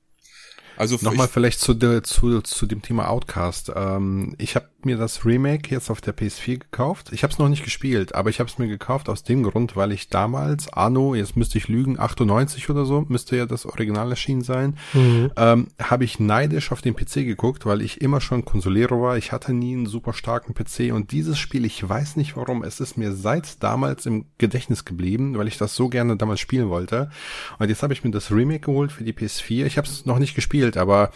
Also 0.78 0.96
nochmal 1.02 1.26
vielleicht 1.26 1.58
zu, 1.58 1.74
de, 1.74 2.02
zu, 2.02 2.40
zu 2.40 2.66
dem 2.66 2.82
Thema 2.82 3.08
Outcast. 3.08 3.72
Ähm, 3.74 4.36
ich 4.38 4.54
habe 4.54 4.68
mir 4.84 4.96
das 4.96 5.24
Remake 5.24 5.70
jetzt 5.70 5.90
auf 5.90 6.00
der 6.00 6.16
PS4 6.16 6.58
gekauft. 6.58 7.12
Ich 7.12 7.24
habe 7.24 7.32
es 7.32 7.38
noch 7.38 7.48
nicht 7.48 7.64
gespielt, 7.64 8.14
aber 8.14 8.30
ich 8.30 8.38
habe 8.38 8.48
es 8.48 8.58
mir 8.58 8.68
gekauft 8.68 9.08
aus 9.08 9.24
dem 9.24 9.42
Grund, 9.42 9.74
weil 9.74 9.90
ich 9.90 10.08
damals 10.08 10.72
Anno, 10.72 11.16
jetzt 11.16 11.36
müsste 11.36 11.58
ich 11.58 11.66
lügen, 11.66 11.98
98 11.98 12.70
oder 12.70 12.84
so, 12.84 13.04
müsste 13.08 13.36
ja 13.36 13.46
das 13.46 13.66
Original 13.66 14.10
erschienen 14.10 14.42
sein, 14.42 14.76
mhm. 14.92 15.32
ähm, 15.36 15.68
habe 15.82 16.04
ich 16.04 16.20
neidisch 16.20 16.70
auf 16.70 16.80
den 16.80 16.94
PC 16.94 17.24
geguckt, 17.24 17.66
weil 17.66 17.82
ich 17.82 18.00
immer 18.00 18.20
schon 18.20 18.44
Consolero 18.44 19.02
war. 19.02 19.16
Ich 19.16 19.32
hatte 19.32 19.52
nie 19.52 19.74
einen 19.74 19.86
super 19.86 20.12
starken 20.12 20.54
PC 20.54 20.92
und 20.92 21.10
dieses 21.10 21.38
Spiel, 21.38 21.64
ich 21.64 21.86
weiß 21.86 22.14
nicht 22.16 22.36
warum, 22.36 22.62
es 22.62 22.78
ist 22.78 22.96
mir 22.96 23.12
seit 23.12 23.62
damals 23.62 24.06
im 24.06 24.26
Gedächtnis 24.38 24.84
geblieben, 24.84 25.36
weil 25.36 25.48
ich 25.48 25.58
das 25.58 25.74
so 25.74 25.88
gerne 25.88 26.16
damals 26.16 26.38
spielen 26.38 26.68
wollte. 26.68 27.10
Und 27.58 27.68
jetzt 27.68 27.82
habe 27.82 27.92
ich 27.92 28.04
mir 28.04 28.12
das 28.12 28.30
Remake 28.30 28.60
geholt 28.60 28.92
für 28.92 29.04
die 29.04 29.12
PS4. 29.12 29.66
Ich 29.66 29.76
habe 29.76 29.88
es 29.88 30.06
noch 30.06 30.20
nicht 30.20 30.36
gespielt, 30.36 30.76
aber 30.76 31.10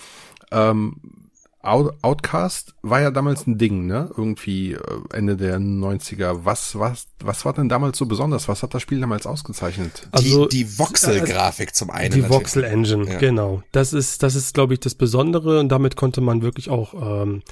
ähm, 0.51 0.97
Outcast 1.63 2.75
war 2.83 3.01
ja 3.01 3.13
damals 3.13 3.47
ein 3.47 3.57
Ding, 3.57 3.87
ne? 3.87 4.11
Irgendwie 4.17 4.73
äh, 4.73 4.79
Ende 5.13 5.37
der 5.37 5.59
90er. 5.59 6.41
Was, 6.45 6.77
was, 6.79 7.07
was 7.21 7.45
war 7.45 7.53
denn 7.53 7.69
damals 7.69 7.99
so 7.99 8.07
besonders? 8.07 8.49
Was 8.49 8.65
hat 8.65 8.75
das 8.75 8.83
Spiel 8.83 9.01
damals 9.01 9.27
ausgezeichnet? 9.27 10.09
Also 10.11 10.47
die, 10.49 10.65
die 10.65 10.79
Voxel-Grafik 10.79 11.69
also, 11.69 11.85
zum 11.85 11.91
einen. 11.91 12.15
Die 12.15 12.29
Voxel-Engine, 12.29 13.13
ja. 13.13 13.19
genau. 13.19 13.63
Das 13.71 13.93
ist, 13.93 14.25
das 14.25 14.35
ist, 14.35 14.55
glaube 14.55 14.75
ich, 14.75 14.81
das 14.81 14.97
Besondere 14.97 15.61
und 15.61 15.69
damit 15.69 15.95
konnte 15.95 16.21
man 16.21 16.43
wirklich 16.43 16.69
auch 16.69 16.95
ähm, 16.95 17.43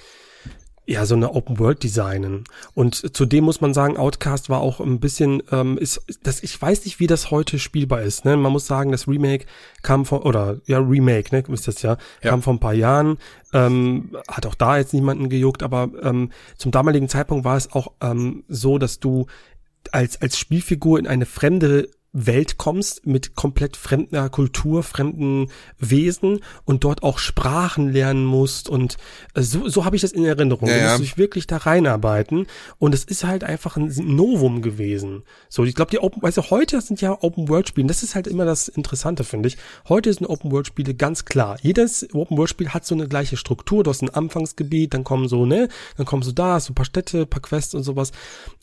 ja, 0.86 1.06
so 1.06 1.14
eine 1.14 1.34
Open 1.34 1.58
World 1.58 1.82
designen. 1.82 2.44
Und 2.74 3.14
zudem 3.16 3.44
muss 3.44 3.60
man 3.60 3.74
sagen, 3.74 3.96
Outcast 3.96 4.50
war 4.50 4.60
auch 4.60 4.80
ein 4.80 4.98
bisschen, 4.98 5.42
ähm, 5.52 5.78
ist, 5.78 6.02
das, 6.22 6.42
ich 6.42 6.60
weiß 6.60 6.84
nicht, 6.84 6.98
wie 6.98 7.06
das 7.06 7.30
heute 7.30 7.58
spielbar 7.58 8.02
ist. 8.02 8.24
Ne? 8.24 8.36
Man 8.36 8.50
muss 8.50 8.66
sagen, 8.66 8.90
das 8.90 9.06
Remake 9.06 9.46
kam 9.82 10.04
von, 10.04 10.22
oder 10.22 10.60
ja, 10.66 10.78
Remake, 10.78 11.34
ne, 11.34 11.44
ist 11.52 11.68
das 11.68 11.82
ja, 11.82 11.96
ja. 12.22 12.30
kam 12.30 12.42
vor 12.42 12.54
ein 12.54 12.60
paar 12.60 12.74
Jahren, 12.74 13.18
ähm, 13.52 14.16
hat 14.28 14.46
auch 14.46 14.56
da 14.56 14.78
jetzt 14.78 14.92
niemanden 14.92 15.28
gejuckt, 15.28 15.62
aber 15.62 15.90
ähm, 16.02 16.30
zum 16.56 16.72
damaligen 16.72 17.08
Zeitpunkt 17.08 17.44
war 17.44 17.56
es 17.56 17.70
auch 17.72 17.92
ähm, 18.00 18.44
so, 18.48 18.78
dass 18.78 18.98
du 18.98 19.26
als, 19.92 20.20
als 20.20 20.38
Spielfigur 20.38 20.98
in 20.98 21.06
eine 21.06 21.26
fremde 21.26 21.88
Welt 22.12 22.58
kommst 22.58 23.06
mit 23.06 23.36
komplett 23.36 23.76
fremder 23.76 24.28
Kultur, 24.30 24.82
fremden 24.82 25.50
Wesen 25.78 26.40
und 26.64 26.82
dort 26.82 27.02
auch 27.02 27.18
Sprachen 27.18 27.92
lernen 27.92 28.24
musst 28.24 28.68
und 28.68 28.96
äh, 29.34 29.42
so, 29.42 29.68
so 29.68 29.84
habe 29.84 29.94
ich 29.94 30.02
das 30.02 30.12
in 30.12 30.24
Erinnerung. 30.24 30.68
Ja, 30.68 30.76
du 30.76 30.88
musst 30.88 31.00
dich 31.00 31.18
wirklich 31.18 31.46
da 31.46 31.58
reinarbeiten 31.58 32.46
und 32.78 32.94
es 32.94 33.04
ist 33.04 33.24
halt 33.24 33.44
einfach 33.44 33.76
ein 33.76 33.92
Novum 33.96 34.60
gewesen. 34.60 35.22
So, 35.48 35.64
ich 35.64 35.74
glaube, 35.74 35.90
die 35.92 36.00
Open, 36.00 36.20
du, 36.20 36.42
heute 36.50 36.80
sind 36.80 37.00
ja 37.00 37.16
Open 37.22 37.48
World 37.48 37.68
Spiele, 37.68 37.86
das 37.86 38.02
ist 38.02 38.14
halt 38.14 38.26
immer 38.26 38.44
das 38.44 38.68
Interessante, 38.68 39.22
finde 39.22 39.48
ich. 39.48 39.56
Heute 39.88 40.12
sind 40.12 40.26
Open 40.26 40.50
World 40.50 40.66
Spiele 40.66 40.94
ganz 40.94 41.24
klar. 41.24 41.58
Jedes 41.62 42.08
Open 42.12 42.36
World 42.36 42.50
Spiel 42.50 42.70
hat 42.70 42.84
so 42.84 42.94
eine 42.94 43.06
gleiche 43.06 43.36
Struktur. 43.36 43.84
Du 43.84 43.90
hast 43.90 44.02
ein 44.02 44.10
Anfangsgebiet, 44.10 44.94
dann 44.94 45.04
kommen 45.04 45.28
so, 45.28 45.46
ne, 45.46 45.68
dann 45.96 46.06
kommen 46.06 46.22
so 46.22 46.32
da, 46.32 46.58
so 46.58 46.72
ein 46.72 46.74
paar 46.74 46.84
Städte, 46.84 47.26
paar 47.26 47.42
Quests 47.42 47.74
und 47.74 47.84
sowas. 47.84 48.10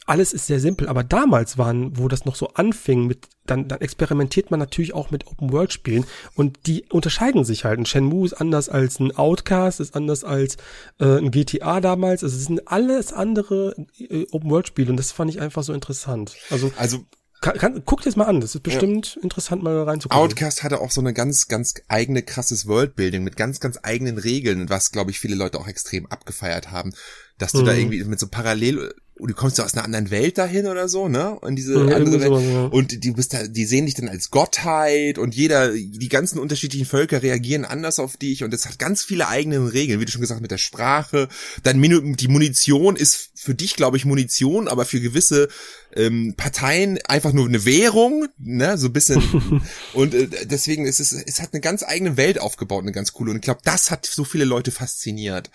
Alles 0.05 0.33
ist 0.33 0.47
sehr 0.47 0.59
simpel, 0.59 0.87
aber 0.87 1.03
damals 1.03 1.57
waren, 1.57 1.97
wo 1.97 2.07
das 2.07 2.25
noch 2.25 2.35
so 2.35 2.49
anfing 2.53 3.07
mit 3.07 3.27
dann, 3.47 3.67
dann 3.67 3.81
experimentiert 3.81 4.51
man 4.51 4.59
natürlich 4.59 4.93
auch 4.93 5.11
mit 5.11 5.27
Open-World-Spielen 5.27 6.05
und 6.35 6.67
die 6.67 6.85
unterscheiden 6.89 7.43
sich 7.43 7.65
halt. 7.65 7.79
Ein 7.79 7.85
Shenmue 7.85 8.25
ist 8.25 8.33
anders 8.33 8.69
als 8.69 8.99
ein 8.99 9.15
Outcast, 9.15 9.79
ist 9.79 9.95
anders 9.95 10.23
als 10.23 10.57
äh, 10.99 11.17
ein 11.17 11.31
GTA 11.31 11.81
damals. 11.81 12.23
Also 12.23 12.37
es 12.37 12.45
sind 12.45 12.67
alles 12.67 13.13
andere 13.13 13.75
äh, 13.97 14.25
Open-World-Spiele 14.31 14.89
und 14.91 14.97
das 14.97 15.11
fand 15.11 15.31
ich 15.31 15.41
einfach 15.41 15.63
so 15.63 15.73
interessant. 15.73 16.35
Also, 16.49 16.71
also 16.77 17.05
kann, 17.39 17.57
kann, 17.57 17.83
guck 17.85 18.01
dir 18.01 18.05
das 18.05 18.15
mal 18.15 18.25
an, 18.25 18.41
das 18.41 18.55
ist 18.55 18.63
bestimmt 18.63 19.15
ja. 19.15 19.21
interessant 19.21 19.61
mal 19.61 19.83
reinzugucken. 19.83 20.23
Outcast 20.23 20.63
hatte 20.63 20.81
auch 20.81 20.89
so 20.89 21.01
eine 21.01 21.13
ganz, 21.13 21.47
ganz 21.47 21.75
eigene 21.87 22.23
krasses 22.23 22.67
Worldbuilding 22.67 23.23
mit 23.23 23.35
ganz, 23.35 23.59
ganz 23.59 23.77
eigenen 23.83 24.17
Regeln, 24.17 24.69
was, 24.69 24.91
glaube 24.91 25.11
ich, 25.11 25.19
viele 25.19 25.35
Leute 25.35 25.59
auch 25.59 25.67
extrem 25.67 26.07
abgefeiert 26.07 26.71
haben, 26.71 26.93
dass 27.37 27.51
du 27.51 27.61
mhm. 27.61 27.65
da 27.65 27.73
irgendwie 27.73 28.03
mit 28.05 28.19
so 28.19 28.27
parallel 28.27 28.91
du 29.25 29.33
kommst 29.33 29.57
ja 29.57 29.65
aus 29.65 29.73
einer 29.73 29.83
anderen 29.83 30.11
Welt 30.11 30.37
dahin 30.37 30.67
oder 30.67 30.87
so, 30.87 31.07
ne? 31.07 31.37
Und 31.39 31.55
diese 31.55 31.73
ja, 31.73 31.95
andere 31.95 32.21
Welt. 32.21 32.53
ja. 32.53 32.65
Und 32.65 33.03
die 33.03 33.11
bist 33.11 33.33
da, 33.33 33.47
die 33.47 33.65
sehen 33.65 33.85
dich 33.85 33.95
dann 33.95 34.09
als 34.09 34.29
Gottheit 34.29 35.17
und 35.17 35.35
jeder, 35.35 35.71
die 35.71 36.09
ganzen 36.09 36.39
unterschiedlichen 36.39 36.85
Völker 36.85 37.23
reagieren 37.23 37.65
anders 37.65 37.99
auf 37.99 38.17
dich 38.17 38.43
und 38.43 38.53
es 38.53 38.65
hat 38.65 38.79
ganz 38.79 39.03
viele 39.03 39.27
eigene 39.27 39.73
Regeln, 39.73 39.99
wie 39.99 40.05
du 40.05 40.11
schon 40.11 40.21
gesagt 40.21 40.41
mit 40.41 40.51
der 40.51 40.57
Sprache. 40.57 41.27
Dann 41.63 41.81
die 41.81 42.27
Munition 42.27 42.95
ist 42.95 43.31
für 43.33 43.55
dich, 43.55 43.75
glaube 43.75 43.97
ich, 43.97 44.05
Munition, 44.05 44.67
aber 44.67 44.85
für 44.85 44.99
gewisse 44.99 45.47
ähm, 45.95 46.35
Parteien 46.35 46.99
einfach 47.07 47.33
nur 47.33 47.47
eine 47.47 47.65
Währung, 47.65 48.27
ne? 48.37 48.77
So 48.77 48.87
ein 48.87 48.93
bisschen. 48.93 49.61
und 49.93 50.13
äh, 50.13 50.27
deswegen 50.45 50.85
ist 50.85 50.99
es, 50.99 51.11
es 51.11 51.41
hat 51.41 51.53
eine 51.53 51.61
ganz 51.61 51.83
eigene 51.83 52.17
Welt 52.17 52.39
aufgebaut, 52.39 52.83
eine 52.83 52.91
ganz 52.91 53.13
coole. 53.13 53.31
Und 53.31 53.37
ich 53.37 53.43
glaube, 53.43 53.61
das 53.63 53.89
hat 53.91 54.05
so 54.05 54.23
viele 54.23 54.45
Leute 54.45 54.71
fasziniert. 54.71 55.49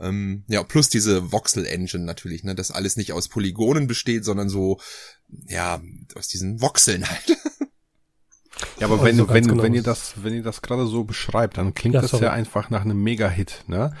Ähm, 0.00 0.44
ja, 0.48 0.62
plus 0.62 0.88
diese 0.88 1.32
Voxel-Engine 1.32 2.04
natürlich, 2.04 2.44
ne, 2.44 2.54
dass 2.54 2.70
alles 2.70 2.96
nicht 2.96 3.12
aus 3.12 3.28
Polygonen 3.28 3.86
besteht, 3.86 4.24
sondern 4.24 4.48
so, 4.48 4.78
ja, 5.46 5.80
aus 6.14 6.28
diesen 6.28 6.60
Voxeln 6.60 7.08
halt. 7.08 7.36
Ja, 8.80 8.86
aber 8.86 9.02
wenn, 9.02 9.20
also 9.20 9.32
wenn, 9.32 9.46
genau. 9.46 9.62
wenn 9.62 9.74
ihr 9.74 9.82
das, 9.82 10.14
wenn 10.22 10.34
ihr 10.34 10.42
das 10.42 10.62
gerade 10.62 10.86
so 10.86 11.04
beschreibt, 11.04 11.58
dann 11.58 11.74
klingt 11.74 11.94
ja, 11.94 12.00
das 12.00 12.12
ja 12.12 12.32
einfach 12.32 12.70
nach 12.70 12.82
einem 12.82 13.00
Mega-Hit, 13.02 13.64
ne? 13.68 13.92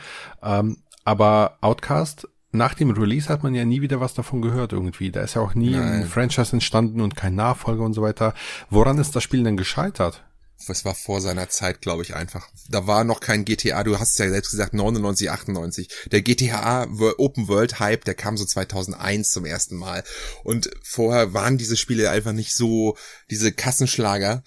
Ähm, 0.42 0.78
aber 1.04 1.58
Outcast, 1.60 2.28
nach 2.50 2.74
dem 2.74 2.90
Release 2.90 3.28
hat 3.28 3.42
man 3.42 3.54
ja 3.54 3.64
nie 3.64 3.82
wieder 3.82 4.00
was 4.00 4.14
davon 4.14 4.42
gehört 4.42 4.72
irgendwie. 4.72 5.10
Da 5.10 5.20
ist 5.20 5.34
ja 5.34 5.42
auch 5.42 5.54
nie 5.54 5.70
Nein. 5.70 6.02
ein 6.02 6.06
Franchise 6.06 6.52
entstanden 6.52 7.00
und 7.00 7.14
kein 7.14 7.34
Nachfolger 7.34 7.82
und 7.82 7.92
so 7.92 8.02
weiter. 8.02 8.34
Woran 8.70 8.98
ist 8.98 9.14
das 9.14 9.22
Spiel 9.22 9.42
denn 9.42 9.56
gescheitert? 9.56 10.24
Das 10.66 10.84
war 10.84 10.94
vor 10.94 11.20
seiner 11.20 11.48
Zeit, 11.48 11.80
glaube 11.80 12.02
ich, 12.02 12.14
einfach. 12.14 12.48
Da 12.68 12.86
war 12.86 13.04
noch 13.04 13.20
kein 13.20 13.44
GTA, 13.44 13.84
du 13.84 13.98
hast 13.98 14.12
es 14.12 14.18
ja 14.18 14.28
selbst 14.28 14.50
gesagt, 14.50 14.74
99, 14.74 15.30
98. 15.30 15.88
Der 16.10 16.20
GTA 16.20 16.88
Open 17.16 17.48
World 17.48 17.78
Hype, 17.78 18.04
der 18.04 18.14
kam 18.14 18.36
so 18.36 18.44
2001 18.44 19.30
zum 19.30 19.44
ersten 19.44 19.76
Mal. 19.76 20.02
Und 20.42 20.70
vorher 20.82 21.32
waren 21.32 21.58
diese 21.58 21.76
Spiele 21.76 22.10
einfach 22.10 22.32
nicht 22.32 22.54
so, 22.54 22.96
diese 23.30 23.52
Kassenschlager, 23.52 24.42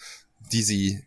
die 0.51 0.63
sie 0.63 1.01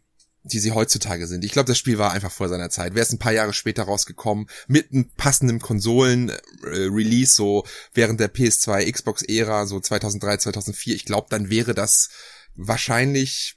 die 0.46 0.58
sie 0.58 0.72
heutzutage 0.72 1.26
sind. 1.26 1.42
Ich 1.42 1.52
glaube, 1.52 1.68
das 1.68 1.78
Spiel 1.78 1.96
war 1.96 2.12
einfach 2.12 2.30
vor 2.30 2.50
seiner 2.50 2.68
Zeit. 2.68 2.94
Wäre 2.94 3.04
es 3.04 3.12
ein 3.12 3.18
paar 3.18 3.32
Jahre 3.32 3.54
später 3.54 3.84
rausgekommen, 3.84 4.46
mit 4.66 4.92
einem 4.92 5.10
passenden 5.16 5.58
Konsolen-Release, 5.58 7.32
äh, 7.32 7.34
so 7.34 7.64
während 7.94 8.20
der 8.20 8.32
PS2, 8.32 8.92
Xbox-Ära, 8.92 9.66
so 9.66 9.80
2003, 9.80 10.36
2004, 10.36 10.94
ich 10.94 11.06
glaube, 11.06 11.28
dann 11.30 11.48
wäre 11.48 11.74
das 11.74 12.10
wahrscheinlich 12.54 13.56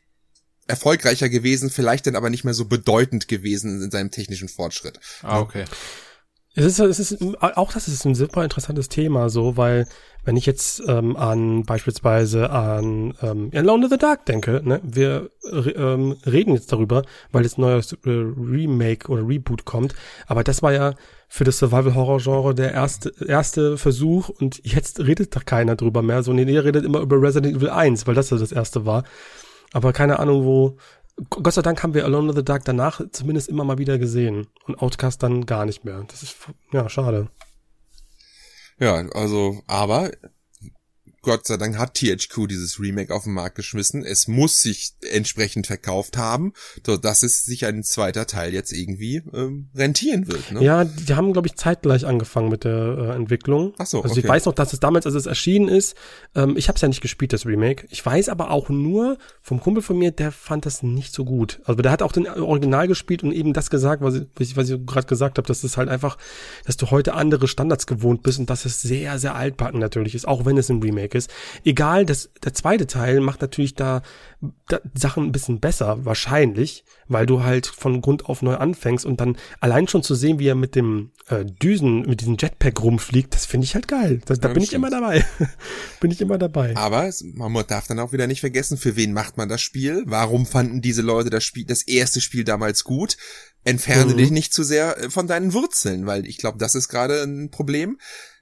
erfolgreicher 0.67 1.30
gewesen, 1.30 1.69
vielleicht 1.69 2.08
dann 2.08 2.15
aber 2.15 2.30
nicht 2.30 2.43
mehr 2.43 2.53
so 2.53 2.65
bedeutend 2.65 3.27
gewesen 3.27 3.82
in 3.82 3.91
seinem 3.91 4.12
technischen 4.12 4.49
Fortschritt. 4.49 4.99
Ah, 5.21 5.39
okay. 5.39 5.65
Es 6.56 6.65
ist, 6.65 6.80
es 6.80 7.12
ist 7.12 7.43
auch 7.43 7.71
das 7.71 7.88
ist 7.88 8.03
ein 8.03 8.15
super 8.15 8.43
interessantes 8.43 8.89
Thema, 8.89 9.30
so, 9.30 9.58
weil 9.58 9.86
wenn 10.23 10.36
ich 10.36 10.47
jetzt 10.47 10.82
ähm, 10.88 11.15
an 11.15 11.63
beispielsweise 11.63 12.49
an 12.49 13.13
ähm, 13.21 13.51
Alone 13.53 13.86
in 13.86 13.91
the 13.91 13.97
Dark 13.97 14.25
denke, 14.25 14.62
ne, 14.63 14.82
wir 14.84 15.30
ähm, 15.53 16.17
reden 16.25 16.56
jetzt 16.56 16.71
darüber, 16.71 17.03
weil 17.32 17.43
jetzt 17.43 17.60
ein 17.60 17.62
neues 17.62 17.93
äh, 17.93 18.10
Remake 18.10 19.08
oder 19.08 19.27
Reboot 19.27 19.65
kommt, 19.65 19.93
aber 20.25 20.43
das 20.43 20.63
war 20.63 20.73
ja 20.73 20.95
für 21.30 21.43
das 21.43 21.60
Survival-Horror-Genre 21.60 22.56
der 22.56 22.71
erste, 22.71 23.13
erste 23.25 23.77
Versuch 23.77 24.30
und 24.30 24.60
jetzt 24.63 24.99
redet 24.99 25.36
da 25.36 25.39
keiner 25.39 25.75
drüber 25.75 26.01
mehr, 26.01 26.23
so, 26.23 26.34
nee, 26.34 26.51
ihr 26.51 26.65
redet 26.65 26.86
immer 26.86 27.01
über 27.01 27.21
Resident 27.21 27.56
Evil 27.56 27.69
1, 27.69 28.08
weil 28.08 28.15
das 28.15 28.32
ja 28.32 28.38
das 28.38 28.51
erste 28.51 28.86
war. 28.88 29.03
Aber 29.73 29.93
keine 29.93 30.19
Ahnung, 30.19 30.45
wo. 30.45 30.77
Gott 31.32 31.53
sei 31.53 31.63
Dank 31.63 31.82
haben 31.82 31.95
wir 31.95 32.06
Alone 32.06 32.30
in 32.30 32.36
the 32.36 32.45
Dark 32.45 32.63
danach 32.65 33.01
zumindest 33.12 33.49
immer 33.49 33.63
mal 33.63 33.80
wieder 33.80 33.97
gesehen. 33.97 34.47
Und 34.65 34.80
Outcast 34.80 35.23
dann 35.23 35.47
gar 35.47 35.65
nicht 35.65 35.84
mehr. 35.84 36.03
Das 36.08 36.21
ist, 36.21 36.36
ja, 36.71 36.88
schade. 36.89 37.30
Ja, 38.80 39.03
also, 39.13 39.63
aber 39.65 40.12
Gott 41.28 41.46
sei 41.46 41.58
Dank 41.58 41.78
hat 41.78 41.96
THQ 41.96 42.48
dieses 42.50 42.80
Remake 42.80 43.13
auf 43.13 43.26
den 43.26 43.34
Markt 43.34 43.58
geschmissen. 43.58 44.06
Es 44.06 44.30
muss 44.30 44.62
sich 44.62 44.94
entsprechend 45.12 45.68
verkauft 45.68 46.16
haben, 46.16 46.54
so 46.86 46.96
dass 46.96 47.22
es 47.22 47.44
sich 47.44 47.66
ein 47.66 47.84
zweiter 47.84 48.28
Teil 48.28 48.54
jetzt 48.54 48.72
irgendwie 48.72 49.24
ähm, 49.34 49.68
rentieren 49.76 50.30
wird. 50.30 50.54
Ne? 50.54 50.63
Ja, 50.63 50.86
die 50.86 51.16
haben, 51.16 51.34
glaube 51.34 51.50
ich, 51.50 51.58
zeitgleich 51.58 52.06
angefangen 52.06 52.48
mit 52.48 52.63
der 52.63 52.98
äh, 52.98 53.16
Entwicklung. 53.18 53.74
Ach 53.78 53.86
so, 53.86 54.02
Also 54.02 54.13
okay. 54.13 54.22
ich 54.22 54.28
weiß 54.30 54.46
noch, 54.46 54.54
dass 54.54 54.72
es 54.72 54.80
damals, 54.80 55.06
als 55.06 55.16
es 55.16 55.26
erschienen 55.26 55.68
ist, 55.68 55.98
ähm, 56.34 56.56
ich 56.56 56.70
habe 56.70 56.78
es 56.78 56.82
ja 56.82 56.88
nicht 56.88 57.02
gespielt, 57.02 57.34
das 57.34 57.46
Remake. 57.46 57.88
Ich 57.90 58.06
weiß 58.06 58.30
aber 58.30 58.50
auch 58.50 58.70
nur 58.70 59.18
vom 59.42 59.60
Kumpel 59.60 59.84
von 59.84 59.98
mir, 59.98 60.12
der 60.12 60.32
fand 60.32 60.66
das 60.66 60.82
nicht 60.82 61.13
so 61.13 61.26
gut. 61.26 61.60
Also 61.66 61.82
der 61.82 61.92
hat 61.92 62.02
auch 62.02 62.13
den 62.13 62.26
Original 62.30 62.88
gespielt 62.88 63.24
und 63.24 63.34
eben 63.34 63.52
das 63.52 63.70
gesagt, 63.70 64.02
was 64.02 64.16
ich, 64.40 64.56
was 64.56 64.70
ich 64.70 64.86
gerade 64.86 65.08
gesagt 65.08 65.40
habe, 65.40 65.48
dass 65.48 65.66
es 65.66 65.76
halt 65.76 65.90
einfach, 65.90 66.18
dass 66.66 66.78
du 66.78 66.90
heute 66.90 67.16
andere 67.16 67.50
Standards 67.50 67.86
gewohnt 67.86 68.24
bist 68.24 68.40
und 68.40 68.50
dass 68.50 68.63
es 68.63 68.82
sehr, 68.82 69.20
sehr 69.20 69.36
altbacken 69.36 69.82
natürlich 69.82 70.16
ist, 70.16 70.26
auch 70.26 70.46
wenn 70.46 70.58
es 70.58 70.70
ein 70.70 70.82
Remake 70.82 71.16
ist. 71.16 71.16
Egal, 71.63 72.06
das, 72.06 72.30
der 72.43 72.53
zweite 72.53 72.88
Teil 72.88 73.19
macht 73.19 73.41
natürlich 73.41 73.75
da, 73.75 74.01
da 74.67 74.80
Sachen 74.93 75.25
ein 75.25 75.32
bisschen 75.32 75.60
besser, 75.60 76.06
wahrscheinlich, 76.06 76.84
weil 77.08 77.25
du 77.25 77.43
halt 77.43 77.65
von 77.67 78.01
Grund 78.01 78.25
auf 78.25 78.41
neu 78.41 78.56
anfängst 78.56 79.06
und 79.06 79.19
dann 79.19 79.38
allein 79.60 79.88
schon 79.88 80.03
zu 80.03 80.15
sehen, 80.15 80.39
wie 80.39 80.47
er 80.47 80.56
mit 80.56 80.75
dem 80.75 81.12
äh, 81.30 81.45
Düsen, 81.45 82.01
mit 82.01 82.21
diesem 82.21 82.38
Jetpack 82.39 82.82
rumfliegt, 82.82 83.34
das 83.34 83.45
finde 83.45 83.65
ich 83.65 83.75
halt 83.75 83.88
geil. 83.88 84.21
Das, 84.25 84.39
da 84.39 84.49
ja, 84.49 84.53
bin 84.53 84.63
ich 84.63 84.73
immer 84.73 84.89
dabei. 84.89 85.25
bin 85.99 86.12
ich 86.12 86.21
immer 86.21 86.38
dabei. 86.38 86.75
Aber 86.75 87.10
man 87.34 87.67
darf 87.67 87.88
dann 87.88 87.99
auch 87.99 88.13
wieder 88.13 88.27
nicht 88.27 88.41
vergessen, 88.41 88.77
für 88.77 88.95
wen 88.95 89.13
macht 89.13 89.38
man 89.38 89.49
das 89.49 89.62
Spiel? 89.62 90.03
Warum 90.06 90.45
fanden 90.45 90.82
diese 90.82 91.01
Leute 91.01 91.30
das 91.30 91.43
Spiel, 91.43 91.65
das 91.65 91.82
erste 91.82 92.21
Spiel 92.21 92.43
damals 92.43 92.84
gut? 92.84 93.17
Entferne 93.63 94.13
mhm. 94.13 94.17
dich 94.17 94.32
nicht 94.32 94.53
zu 94.53 94.63
sehr 94.63 94.97
äh, 94.97 95.10
von 95.10 95.27
deinen 95.27 95.53
Wurzeln, 95.53 96.06
weil 96.06 96.25
ich 96.25 96.38
glaube, 96.38 96.58
das 96.58 96.75
ist 96.75 96.88
gerade 96.88 97.23
ein 97.23 97.51
Problem 97.51 97.97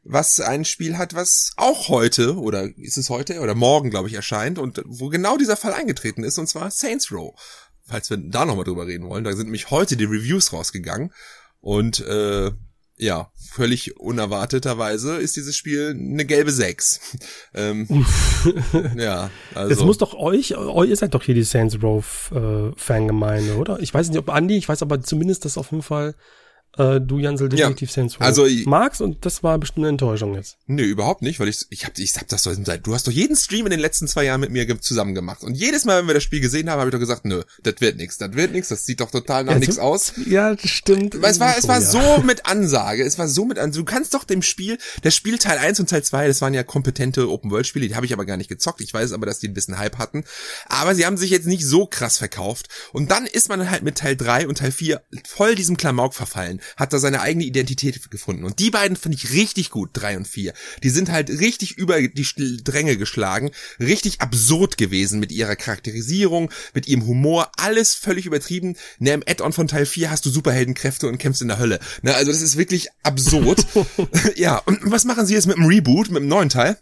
was 0.05 0.39
ein 0.39 0.65
Spiel 0.65 0.97
hat, 0.97 1.15
was 1.15 1.51
auch 1.57 1.89
heute, 1.89 2.37
oder 2.37 2.69
ist 2.77 2.97
es 2.97 3.09
heute, 3.09 3.39
oder 3.39 3.55
morgen, 3.55 3.89
glaube 3.89 4.07
ich, 4.07 4.13
erscheint, 4.13 4.59
und 4.59 4.81
wo 4.85 5.09
genau 5.09 5.35
dieser 5.35 5.57
Fall 5.57 5.73
eingetreten 5.73 6.23
ist, 6.23 6.37
und 6.37 6.47
zwar 6.47 6.69
Saints 6.71 7.11
Row. 7.11 7.33
Falls 7.83 8.09
wir 8.09 8.17
da 8.17 8.45
nochmal 8.45 8.65
drüber 8.65 8.87
reden 8.87 9.09
wollen, 9.09 9.23
da 9.23 9.31
sind 9.35 9.45
nämlich 9.45 9.71
heute 9.71 9.97
die 9.97 10.05
Reviews 10.05 10.53
rausgegangen. 10.53 11.11
Und 11.59 11.99
äh, 12.01 12.51
ja, 12.97 13.31
völlig 13.51 13.99
unerwarteterweise 13.99 15.17
ist 15.17 15.35
dieses 15.35 15.57
Spiel 15.57 15.89
eine 15.89 16.25
gelbe 16.25 16.51
6. 16.51 17.17
ähm, 17.55 18.05
ja, 18.95 19.31
also. 19.55 19.73
Es 19.73 19.79
muss 19.81 19.97
doch 19.97 20.13
euch, 20.13 20.51
ihr 20.51 20.95
seid 20.95 21.13
doch 21.15 21.23
hier 21.23 21.35
die 21.35 21.43
Saints 21.43 21.81
Row 21.81 22.31
äh, 22.31 22.71
Fangemeinde, 22.77 23.55
oder? 23.57 23.79
Ich 23.79 23.93
weiß 23.93 24.09
nicht, 24.09 24.19
ob 24.19 24.29
Andy, 24.29 24.55
ich 24.55 24.69
weiß 24.69 24.81
aber 24.83 25.01
zumindest, 25.01 25.45
dass 25.45 25.57
auf 25.57 25.71
jeden 25.71 25.83
Fall 25.83 26.15
äh, 26.77 26.99
du 26.99 27.19
Jansel 27.19 27.49
definitiv 27.49 27.89
ja, 27.89 27.95
Saints 27.95 28.15
Row 28.15 28.21
also, 28.21 28.47
magst 28.65 29.01
und 29.01 29.25
das 29.25 29.43
war 29.43 29.57
bestimmt 29.57 29.85
eine 29.85 29.89
Enttäuschung 29.89 30.35
jetzt. 30.35 30.57
Nee, 30.67 30.83
überhaupt 30.83 31.21
nicht, 31.21 31.39
weil 31.39 31.47
ich 31.47 31.65
ich 31.69 31.85
hab 31.85 31.97
ich 31.97 32.15
hab 32.15 32.27
das 32.27 32.43
so 32.43 32.51
seit 32.53 32.85
du 32.85 32.93
hast 32.93 33.07
doch 33.07 33.11
jeden 33.11 33.35
Stream 33.35 33.65
in 33.65 33.71
den 33.71 33.79
letzten 33.79 34.07
zwei 34.07 34.25
Jahren 34.25 34.41
mit 34.41 34.51
mir 34.51 34.65
zusammen 34.81 35.15
gemacht 35.15 35.43
und 35.43 35.55
jedes 35.55 35.85
Mal, 35.85 35.99
wenn 35.99 36.07
wir 36.07 36.13
das 36.13 36.23
Spiel 36.23 36.41
gesehen 36.41 36.69
haben, 36.69 36.79
habe 36.79 36.89
ich 36.89 36.93
doch 36.93 36.99
gesagt, 36.99 37.25
nö, 37.25 37.43
das 37.63 37.75
wird 37.79 37.97
nix, 37.97 38.17
das 38.17 38.33
wird 38.33 38.51
nix, 38.51 38.67
das 38.67 38.85
sieht 38.85 38.99
doch 38.99 39.11
total 39.11 39.45
nach 39.45 39.53
ja, 39.53 39.59
nichts 39.59 39.79
aus. 39.79 40.13
Ja, 40.25 40.55
das 40.55 40.69
stimmt. 40.69 41.21
Weil 41.21 41.31
es 41.31 41.39
war 41.39 41.57
es 41.57 41.67
war 41.67 41.79
ja. 41.79 41.81
so 41.81 42.21
mit 42.23 42.45
Ansage, 42.45 43.03
es 43.03 43.17
war 43.17 43.27
so 43.27 43.45
mit 43.45 43.59
Ansage. 43.59 43.85
Du 43.85 43.91
kannst 43.91 44.13
doch 44.13 44.23
dem 44.23 44.41
Spiel, 44.41 44.77
das 45.01 45.15
Spiel 45.15 45.37
Teil 45.37 45.57
1 45.57 45.79
und 45.79 45.89
Teil 45.89 46.03
2, 46.03 46.27
das 46.27 46.41
waren 46.41 46.53
ja 46.53 46.63
kompetente 46.63 47.29
Open 47.29 47.51
World 47.51 47.67
Spiele, 47.67 47.87
die 47.87 47.95
habe 47.95 48.05
ich 48.05 48.13
aber 48.13 48.25
gar 48.25 48.37
nicht 48.37 48.49
gezockt. 48.49 48.81
Ich 48.81 48.93
weiß 48.93 49.13
aber, 49.13 49.25
dass 49.25 49.39
die 49.39 49.47
ein 49.47 49.53
bisschen 49.53 49.77
Hype 49.77 49.97
hatten, 49.97 50.23
aber 50.67 50.95
sie 50.95 51.05
haben 51.05 51.17
sich 51.17 51.29
jetzt 51.29 51.47
nicht 51.47 51.65
so 51.65 51.85
krass 51.85 52.17
verkauft 52.17 52.67
und 52.91 53.11
dann 53.11 53.25
ist 53.25 53.49
man 53.49 53.69
halt 53.69 53.83
mit 53.83 53.97
Teil 53.97 54.15
3 54.15 54.47
und 54.47 54.57
Teil 54.57 54.71
4 54.71 55.01
voll 55.25 55.55
diesem 55.55 55.77
Klamauk 55.77 56.13
verfallen, 56.13 56.61
hat 56.77 56.93
da 56.93 56.99
seine 56.99 57.21
eigene 57.21 57.45
Identität 57.45 58.09
gefunden. 58.09 58.43
Und 58.43 58.59
die 58.59 58.71
beiden 58.71 58.97
finde 58.97 59.17
ich 59.17 59.31
richtig 59.31 59.69
gut, 59.69 59.91
drei 59.93 60.17
und 60.17 60.27
vier. 60.27 60.53
Die 60.83 60.89
sind 60.89 61.11
halt 61.11 61.29
richtig 61.29 61.77
über 61.77 62.01
die 62.01 62.63
Dränge 62.63 62.97
geschlagen, 62.97 63.51
richtig 63.79 64.21
absurd 64.21 64.77
gewesen 64.77 65.19
mit 65.19 65.31
ihrer 65.31 65.55
Charakterisierung, 65.55 66.51
mit 66.73 66.87
ihrem 66.87 67.05
Humor, 67.05 67.51
alles 67.57 67.95
völlig 67.95 68.25
übertrieben. 68.25 68.75
Ne, 68.99 69.13
im 69.13 69.23
Add-on 69.27 69.53
von 69.53 69.67
Teil 69.67 69.85
4 69.85 70.09
hast 70.09 70.25
du 70.25 70.29
Superheldenkräfte 70.29 71.07
und 71.07 71.17
kämpfst 71.17 71.41
in 71.41 71.47
der 71.47 71.59
Hölle. 71.59 71.79
Ne, 72.01 72.15
also 72.15 72.31
das 72.31 72.41
ist 72.41 72.57
wirklich 72.57 72.89
absurd. 73.03 73.65
ja, 74.35 74.57
und 74.57 74.79
was 74.83 75.05
machen 75.05 75.25
sie 75.25 75.33
jetzt 75.33 75.47
mit 75.47 75.57
dem 75.57 75.65
Reboot, 75.65 76.09
mit 76.09 76.21
dem 76.21 76.27
neuen 76.27 76.49
Teil? 76.49 76.77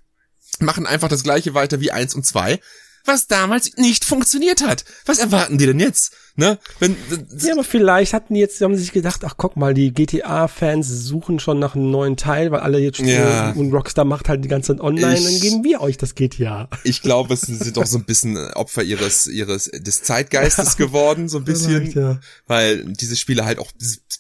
Machen 0.60 0.86
einfach 0.86 1.08
das 1.08 1.24
gleiche 1.24 1.54
weiter 1.54 1.80
wie 1.82 1.92
eins 1.92 2.16
und 2.16 2.26
zwei 2.26 2.60
was 3.06 3.28
damals 3.28 3.76
nicht 3.76 4.06
funktioniert 4.06 4.64
hat. 4.64 4.86
Was 5.06 5.20
erwarten 5.20 5.58
die 5.58 5.66
denn 5.66 5.80
jetzt? 5.80 6.16
Ne? 6.36 6.58
Wenn, 6.80 6.98
ja, 7.38 7.54
aber 7.54 7.64
vielleicht 7.64 8.14
hatten 8.14 8.34
die 8.34 8.40
jetzt, 8.40 8.60
haben 8.62 8.76
sie 8.76 8.82
sich 8.82 8.92
gedacht, 8.92 9.24
ach 9.24 9.36
guck 9.38 9.56
mal, 9.56 9.76
die 9.76 9.94
GTA-Fans 9.94 10.88
suchen 10.88 11.40
schon 11.40 11.60
nach 11.60 11.76
einem 11.76 11.92
neuen 11.92 12.18
Teil, 12.18 12.50
weil 12.50 12.62
alle 12.62 12.80
jetzt 12.80 12.98
ja. 13.00 13.52
und 13.52 13.72
Rockstar 13.72 14.04
macht 14.04 14.30
halt 14.30 14.44
die 14.44 14.48
ganze 14.48 14.74
Zeit 14.74 14.82
online, 14.82 15.20
ich, 15.20 15.26
dann 15.26 15.40
geben 15.40 15.64
wir 15.64 15.82
euch 15.82 15.98
das 15.98 16.16
GTA. 16.16 16.70
Ich 16.84 17.04
glaube, 17.04 17.36
es 17.36 17.42
sind 17.42 17.78
doch 17.78 17.86
so 17.86 18.00
ein 18.00 18.06
bisschen 18.06 18.36
Opfer 18.54 18.82
ihres, 18.82 19.28
ihres, 19.28 19.66
des 19.66 20.02
Zeitgeistes 20.02 20.76
ja, 20.80 20.86
geworden, 20.86 21.30
so 21.30 21.38
ein 21.38 21.44
bisschen, 21.44 21.92
ja. 21.92 22.20
weil 22.48 22.84
diese 22.94 23.16
Spiele 23.16 23.46
halt 23.46 23.60
auch 23.60 23.72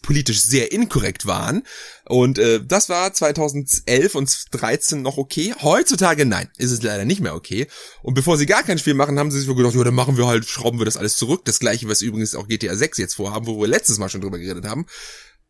politisch 0.03 0.41
sehr 0.41 0.71
inkorrekt 0.71 1.25
waren. 1.25 1.63
Und 2.05 2.37
äh, 2.37 2.59
das 2.63 2.89
war 2.89 3.13
2011 3.13 4.13
und 4.13 4.45
13 4.51 5.01
noch 5.01 5.17
okay. 5.17 5.55
Heutzutage 5.63 6.25
nein, 6.25 6.49
ist 6.57 6.71
es 6.71 6.83
leider 6.83 7.05
nicht 7.05 7.21
mehr 7.21 7.33
okay. 7.33 7.65
Und 8.03 8.13
bevor 8.13 8.37
sie 8.37 8.45
gar 8.45 8.61
kein 8.61 8.77
Spiel 8.77 8.93
machen, 8.93 9.17
haben 9.17 9.31
sie 9.31 9.39
sich 9.39 9.47
wohl 9.47 9.55
gedacht, 9.55 9.73
ja, 9.73 9.83
dann 9.83 9.95
machen 9.95 10.17
wir 10.17 10.27
halt, 10.27 10.45
schrauben 10.45 10.79
wir 10.79 10.85
das 10.85 10.97
alles 10.97 11.17
zurück. 11.17 11.45
Das 11.45 11.59
gleiche, 11.59 11.87
was 11.87 12.02
übrigens 12.03 12.35
auch 12.35 12.47
GTA 12.47 12.75
6 12.75 12.97
jetzt 12.97 13.15
vorhaben, 13.15 13.45
wo 13.45 13.59
wir 13.59 13.67
letztes 13.67 13.97
Mal 13.97 14.09
schon 14.09 14.21
drüber 14.21 14.39
geredet 14.39 14.65
haben. 14.65 14.85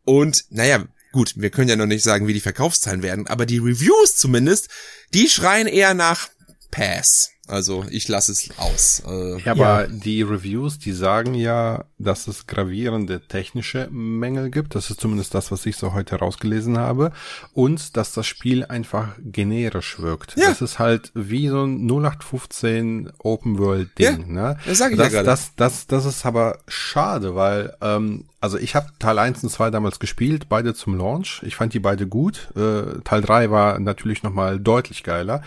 Und 0.04 0.44
naja, 0.50 0.84
gut, 1.12 1.34
wir 1.36 1.50
können 1.50 1.68
ja 1.68 1.76
noch 1.76 1.86
nicht 1.86 2.02
sagen, 2.02 2.26
wie 2.26 2.34
die 2.34 2.40
Verkaufszahlen 2.40 3.02
werden, 3.02 3.26
aber 3.26 3.46
die 3.46 3.58
Reviews 3.58 4.16
zumindest, 4.16 4.68
die 5.12 5.28
schreien 5.28 5.66
eher 5.66 5.94
nach 5.94 6.28
Pass. 6.74 7.30
Also 7.46 7.84
ich 7.90 8.08
lasse 8.08 8.32
es 8.32 8.48
aus. 8.56 9.02
Äh, 9.06 9.38
ja, 9.42 9.52
aber 9.52 9.82
ja. 9.82 9.86
die 9.86 10.22
Reviews, 10.22 10.78
die 10.78 10.92
sagen 10.92 11.34
ja, 11.34 11.84
dass 11.98 12.26
es 12.26 12.46
gravierende 12.46 13.20
technische 13.20 13.88
Mängel 13.90 14.50
gibt. 14.50 14.74
Das 14.74 14.90
ist 14.90 15.00
zumindest 15.00 15.34
das, 15.34 15.52
was 15.52 15.66
ich 15.66 15.76
so 15.76 15.92
heute 15.92 16.16
rausgelesen 16.16 16.78
habe. 16.78 17.12
Und 17.52 17.96
dass 17.96 18.12
das 18.12 18.26
Spiel 18.26 18.64
einfach 18.64 19.16
generisch 19.18 20.00
wirkt. 20.00 20.36
Ja. 20.36 20.48
Das 20.48 20.62
ist 20.62 20.78
halt 20.78 21.12
wie 21.14 21.48
so 21.48 21.64
ein 21.64 21.86
0815 21.86 23.12
Open 23.18 23.58
World 23.58 23.98
Ding. 23.98 24.34
Ja, 24.34 24.52
ne? 24.52 24.58
Das 24.66 24.78
sage 24.78 24.94
ich 24.94 24.98
das, 24.98 25.12
ja 25.12 25.22
gerade. 25.22 25.26
Das, 25.26 25.54
das, 25.54 25.86
das 25.86 26.06
ist 26.06 26.24
aber 26.24 26.58
schade, 26.66 27.34
weil 27.36 27.76
ähm, 27.82 28.24
also 28.40 28.58
ich 28.58 28.74
habe 28.74 28.88
Teil 28.98 29.18
1 29.18 29.44
und 29.44 29.50
2 29.50 29.70
damals 29.70 29.98
gespielt, 29.98 30.48
beide 30.48 30.74
zum 30.74 30.96
Launch. 30.96 31.42
Ich 31.44 31.56
fand 31.56 31.74
die 31.74 31.78
beide 31.78 32.06
gut. 32.08 32.48
Äh, 32.56 33.00
Teil 33.04 33.20
3 33.20 33.50
war 33.50 33.78
natürlich 33.78 34.22
nochmal 34.22 34.58
deutlich 34.58 35.02
geiler. 35.02 35.42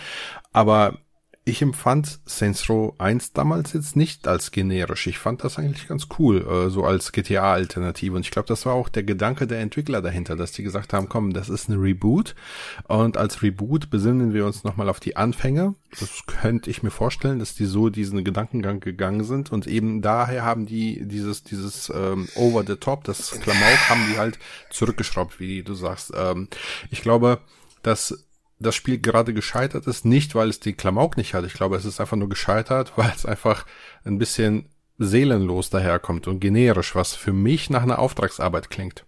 Aber 0.52 0.98
ich 1.48 1.62
empfand 1.62 2.20
Saints 2.26 2.68
Row 2.68 2.94
1 2.98 3.32
damals 3.32 3.72
jetzt 3.72 3.96
nicht 3.96 4.28
als 4.28 4.52
generisch. 4.52 5.08
Ich 5.08 5.18
fand 5.18 5.46
das 5.46 5.58
eigentlich 5.58 5.88
ganz 5.88 6.08
cool, 6.20 6.46
äh, 6.46 6.70
so 6.70 6.84
als 6.84 7.14
GTA-Alternative. 7.14 8.16
Und 8.16 8.26
ich 8.26 8.32
glaube, 8.32 8.50
das 8.50 8.66
war 8.66 8.74
auch 8.74 8.90
der 8.90 9.04
Gedanke 9.04 9.48
der 9.48 9.62
Entwickler 9.62 10.02
dahinter, 10.02 10.36
dass 10.36 10.52
die 10.52 10.64
gesagt 10.64 10.92
haben, 10.92 11.08
komm, 11.08 11.32
das 11.32 11.48
ist 11.48 11.70
eine 11.70 11.82
Reboot. 11.82 12.36
Und 12.90 13.16
als 13.16 13.42
Reboot 13.42 13.90
besinnen 13.90 14.34
wir 14.34 14.46
uns 14.46 14.66
nochmal 14.66 14.90
auf 14.90 15.00
die 15.00 15.16
Anfänge. 15.16 15.76
Das 15.98 16.26
könnte 16.28 16.70
ich 16.70 16.84
mir 16.84 16.92
vorstellen, 16.92 17.40
dass 17.40 17.56
die 17.56 17.66
so 17.66 17.88
diesen 17.88 18.26
Gedankengang 18.26 18.82
gegangen 18.82 19.24
sind. 19.24 19.50
Und 19.50 19.68
eben 19.68 20.02
daher 20.02 20.44
haben 20.44 20.66
die 20.66 21.08
dieses, 21.08 21.44
dieses 21.44 21.90
ähm, 21.96 22.28
Over 22.36 22.66
the 22.68 22.76
Top, 22.76 23.06
das 23.06 23.32
Klamauk, 23.32 23.90
haben 23.90 24.02
die 24.12 24.18
halt 24.18 24.38
zurückgeschraubt, 24.70 25.40
wie 25.40 25.64
du 25.64 25.76
sagst. 25.76 26.12
Ähm, 26.14 26.50
ich 26.92 27.02
glaube, 27.02 27.40
dass 27.84 28.27
das 28.60 28.76
Spiel 28.76 29.00
gerade 29.00 29.34
gescheitert 29.34 29.88
ist, 29.88 30.06
nicht 30.06 30.36
weil 30.36 30.50
es 30.50 30.60
die 30.60 30.74
Klamauk 30.74 31.18
nicht 31.18 31.34
hat. 31.34 31.46
Ich 31.46 31.54
glaube, 31.54 31.76
es 31.76 31.86
ist 31.86 32.00
einfach 32.00 32.18
nur 32.18 32.30
gescheitert, 32.30 32.94
weil 32.98 33.12
es 33.16 33.26
einfach 33.26 33.66
ein 34.04 34.18
bisschen 34.18 34.70
seelenlos 34.98 35.70
daherkommt 35.70 36.28
und 36.28 36.40
generisch, 36.40 36.96
was 36.96 37.14
für 37.14 37.34
mich 37.34 37.70
nach 37.70 37.84
einer 37.84 38.00
Auftragsarbeit 38.00 38.70
klingt. 38.70 39.06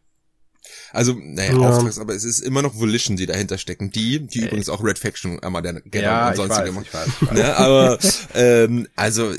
Also, 0.91 1.15
naja, 1.19 1.53
ja. 1.53 1.69
Auftragsarbeit, 1.69 2.17
es 2.17 2.25
ist 2.25 2.39
immer 2.41 2.61
noch 2.61 2.77
Volition, 2.77 3.17
die 3.17 3.25
dahinter 3.25 3.57
stecken. 3.57 3.89
Die, 3.89 4.19
die 4.19 4.39
Ey. 4.39 4.45
übrigens 4.45 4.69
auch 4.69 4.83
Red 4.83 4.99
Faction 4.99 5.41
einmal 5.41 5.63
der 5.63 5.81
genau 5.81 6.03
ja, 6.03 6.29
und 6.29 6.35
sonstige 6.35 6.65
gemacht. 6.65 6.85
Ich 6.87 6.93
weiß, 6.93 7.07
ich 7.07 7.27
weiß. 7.27 7.31
Ne, 7.31 7.55
aber 7.57 7.99
ähm, 8.35 8.87
also 8.95 9.33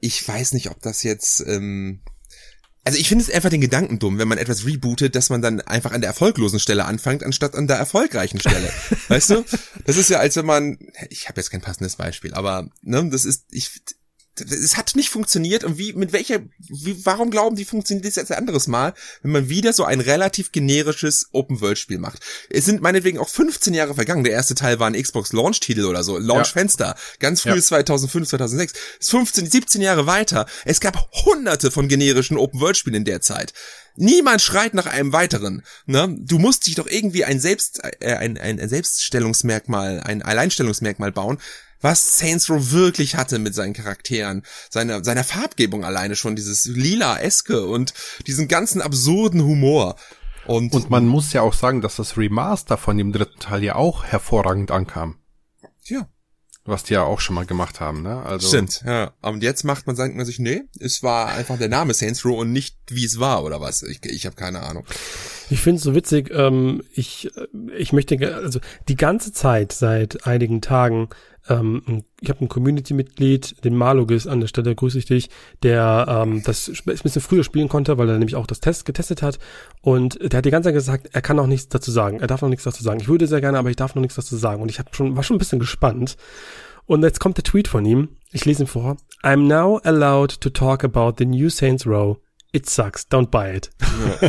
ich 0.00 0.26
weiß 0.26 0.52
nicht, 0.52 0.70
ob 0.70 0.80
das 0.80 1.02
jetzt 1.02 1.40
ähm, 1.46 2.00
also 2.88 2.98
ich 2.98 3.08
finde 3.10 3.22
es 3.22 3.30
einfach 3.30 3.50
den 3.50 3.60
Gedanken 3.60 3.98
dumm, 3.98 4.16
wenn 4.16 4.28
man 4.28 4.38
etwas 4.38 4.64
rebootet, 4.64 5.14
dass 5.14 5.28
man 5.28 5.42
dann 5.42 5.60
einfach 5.60 5.92
an 5.92 6.00
der 6.00 6.08
erfolglosen 6.08 6.58
Stelle 6.58 6.86
anfängt, 6.86 7.22
anstatt 7.22 7.54
an 7.54 7.66
der 7.66 7.76
erfolgreichen 7.76 8.40
Stelle. 8.40 8.72
weißt 9.08 9.28
du? 9.28 9.44
Das 9.84 9.98
ist 9.98 10.08
ja, 10.08 10.20
als 10.20 10.36
wenn 10.36 10.46
man, 10.46 10.78
ich 11.10 11.28
habe 11.28 11.38
jetzt 11.38 11.50
kein 11.50 11.60
passendes 11.60 11.96
Beispiel, 11.96 12.32
aber 12.32 12.70
ne, 12.80 13.06
das 13.10 13.26
ist, 13.26 13.44
ich, 13.50 13.82
es 14.40 14.76
hat 14.76 14.96
nicht 14.96 15.10
funktioniert 15.10 15.64
und 15.64 15.78
wie, 15.78 15.92
mit 15.92 16.12
welcher, 16.12 16.40
wie, 16.58 17.04
warum 17.04 17.30
glauben 17.30 17.56
die 17.56 17.64
funktioniert 17.64 18.06
das 18.06 18.16
jetzt 18.16 18.32
ein 18.32 18.38
anderes 18.38 18.66
Mal, 18.66 18.94
wenn 19.22 19.32
man 19.32 19.48
wieder 19.48 19.72
so 19.72 19.84
ein 19.84 20.00
relativ 20.00 20.52
generisches 20.52 21.28
Open-World-Spiel 21.32 21.98
macht? 21.98 22.20
Es 22.50 22.64
sind 22.64 22.82
meinetwegen 22.82 23.18
auch 23.18 23.28
15 23.28 23.74
Jahre 23.74 23.94
vergangen. 23.94 24.24
Der 24.24 24.32
erste 24.32 24.54
Teil 24.54 24.78
war 24.78 24.86
ein 24.86 25.00
Xbox-Launch-Titel 25.00 25.84
oder 25.84 26.02
so, 26.02 26.18
Launch-Fenster. 26.18 26.86
Ja. 26.86 26.96
Ganz 27.18 27.42
früh 27.42 27.50
ja. 27.50 27.60
2005, 27.60 28.28
2006. 28.28 28.72
Es 28.72 29.06
ist 29.06 29.10
15, 29.10 29.50
17 29.50 29.80
Jahre 29.80 30.06
weiter. 30.06 30.46
Es 30.64 30.80
gab 30.80 31.10
hunderte 31.24 31.70
von 31.70 31.88
generischen 31.88 32.36
Open-World-Spielen 32.36 32.96
in 32.96 33.04
der 33.04 33.20
Zeit. 33.20 33.52
Niemand 34.00 34.40
schreit 34.40 34.74
nach 34.74 34.86
einem 34.86 35.12
weiteren. 35.12 35.64
Ne? 35.86 36.16
Du 36.20 36.38
musst 36.38 36.66
dich 36.66 36.76
doch 36.76 36.86
irgendwie 36.86 37.24
ein 37.24 37.40
Selbst, 37.40 37.80
äh, 38.00 38.14
ein, 38.14 38.38
ein 38.38 38.68
Selbststellungsmerkmal, 38.68 40.00
ein 40.00 40.22
Alleinstellungsmerkmal 40.22 41.10
bauen, 41.10 41.38
was 41.80 42.18
Saints 42.18 42.50
Row 42.50 42.72
wirklich 42.72 43.16
hatte 43.16 43.38
mit 43.38 43.54
seinen 43.54 43.72
Charakteren, 43.72 44.42
seiner, 44.70 45.04
seiner 45.04 45.24
Farbgebung 45.24 45.84
alleine 45.84 46.16
schon, 46.16 46.36
dieses 46.36 46.66
lila-eske 46.66 47.66
und 47.66 47.94
diesen 48.26 48.48
ganzen 48.48 48.82
absurden 48.82 49.42
Humor. 49.42 49.96
Und, 50.46 50.72
und 50.72 50.90
man 50.90 51.06
muss 51.06 51.32
ja 51.32 51.42
auch 51.42 51.52
sagen, 51.52 51.82
dass 51.82 51.96
das 51.96 52.16
Remaster 52.16 52.78
von 52.78 52.96
dem 52.96 53.12
dritten 53.12 53.38
Teil 53.38 53.62
ja 53.62 53.74
auch 53.74 54.04
hervorragend 54.04 54.70
ankam. 54.70 55.18
Ja. 55.84 56.08
Was 56.64 56.82
die 56.82 56.94
ja 56.94 57.02
auch 57.02 57.20
schon 57.20 57.34
mal 57.34 57.46
gemacht 57.46 57.80
haben, 57.80 58.02
ne? 58.02 58.22
Also 58.22 58.48
Stimmt, 58.48 58.82
ja. 58.84 59.12
Und 59.22 59.42
jetzt 59.42 59.64
macht 59.64 59.86
man, 59.86 59.96
sagt 59.96 60.14
man 60.14 60.26
sich, 60.26 60.38
nee, 60.38 60.64
es 60.78 61.02
war 61.02 61.28
einfach 61.28 61.56
der 61.56 61.70
Name 61.70 61.94
Saints 61.94 62.26
Row 62.26 62.38
und 62.38 62.52
nicht 62.52 62.76
wie 62.88 63.06
es 63.06 63.18
war 63.18 63.42
oder 63.42 63.62
was. 63.62 63.82
Ich, 63.82 64.04
ich 64.04 64.26
habe 64.26 64.36
keine 64.36 64.62
Ahnung. 64.62 64.84
Ich 65.48 65.60
finde 65.60 65.78
es 65.78 65.82
so 65.82 65.94
witzig, 65.94 66.30
ähm, 66.30 66.82
ich, 66.92 67.30
ich 67.74 67.94
möchte, 67.94 68.34
also 68.34 68.60
die 68.86 68.96
ganze 68.96 69.32
Zeit 69.32 69.72
seit 69.72 70.26
einigen 70.26 70.60
Tagen 70.60 71.08
ähm, 71.48 72.04
ich 72.20 72.30
habe 72.30 72.44
ein 72.44 72.48
Community-Mitglied, 72.48 73.64
den 73.64 73.76
Malogis 73.76 74.26
an 74.26 74.40
der 74.40 74.48
Stelle 74.48 74.74
grüße 74.74 74.98
ich 74.98 75.06
dich, 75.06 75.30
der 75.62 76.06
ähm, 76.08 76.42
das 76.44 76.68
ein 76.68 76.82
bisschen 76.84 77.22
früher 77.22 77.44
spielen 77.44 77.68
konnte, 77.68 77.98
weil 77.98 78.08
er 78.08 78.18
nämlich 78.18 78.36
auch 78.36 78.46
das 78.46 78.60
Test 78.60 78.84
getestet 78.84 79.22
hat. 79.22 79.38
Und 79.80 80.18
der 80.20 80.38
hat 80.38 80.44
die 80.44 80.50
ganze 80.50 80.68
Zeit 80.68 80.74
gesagt, 80.74 81.10
er 81.12 81.22
kann 81.22 81.36
noch 81.36 81.46
nichts 81.46 81.68
dazu 81.68 81.90
sagen. 81.90 82.20
Er 82.20 82.26
darf 82.26 82.42
noch 82.42 82.48
nichts 82.48 82.64
dazu 82.64 82.82
sagen. 82.82 83.00
Ich 83.00 83.08
würde 83.08 83.26
sehr 83.26 83.40
gerne, 83.40 83.58
aber 83.58 83.70
ich 83.70 83.76
darf 83.76 83.94
noch 83.94 84.02
nichts 84.02 84.16
dazu 84.16 84.36
sagen. 84.36 84.62
Und 84.62 84.70
ich 84.70 84.78
hab 84.78 84.94
schon, 84.94 85.16
war 85.16 85.22
schon 85.22 85.36
ein 85.36 85.40
bisschen 85.40 85.58
gespannt. 85.58 86.16
Und 86.86 87.02
jetzt 87.02 87.20
kommt 87.20 87.36
der 87.36 87.44
Tweet 87.44 87.68
von 87.68 87.84
ihm. 87.84 88.08
Ich 88.32 88.44
lese 88.44 88.64
ihn 88.64 88.66
vor. 88.66 88.96
I'm 89.22 89.46
now 89.46 89.78
allowed 89.84 90.40
to 90.40 90.50
talk 90.50 90.84
about 90.84 91.14
the 91.18 91.26
new 91.26 91.50
Saints 91.50 91.86
Row 91.86 92.18
it 92.52 92.68
sucks, 92.68 93.06
don't 93.10 93.30
buy 93.30 93.56
it. 93.56 93.70
Ja. 93.80 94.28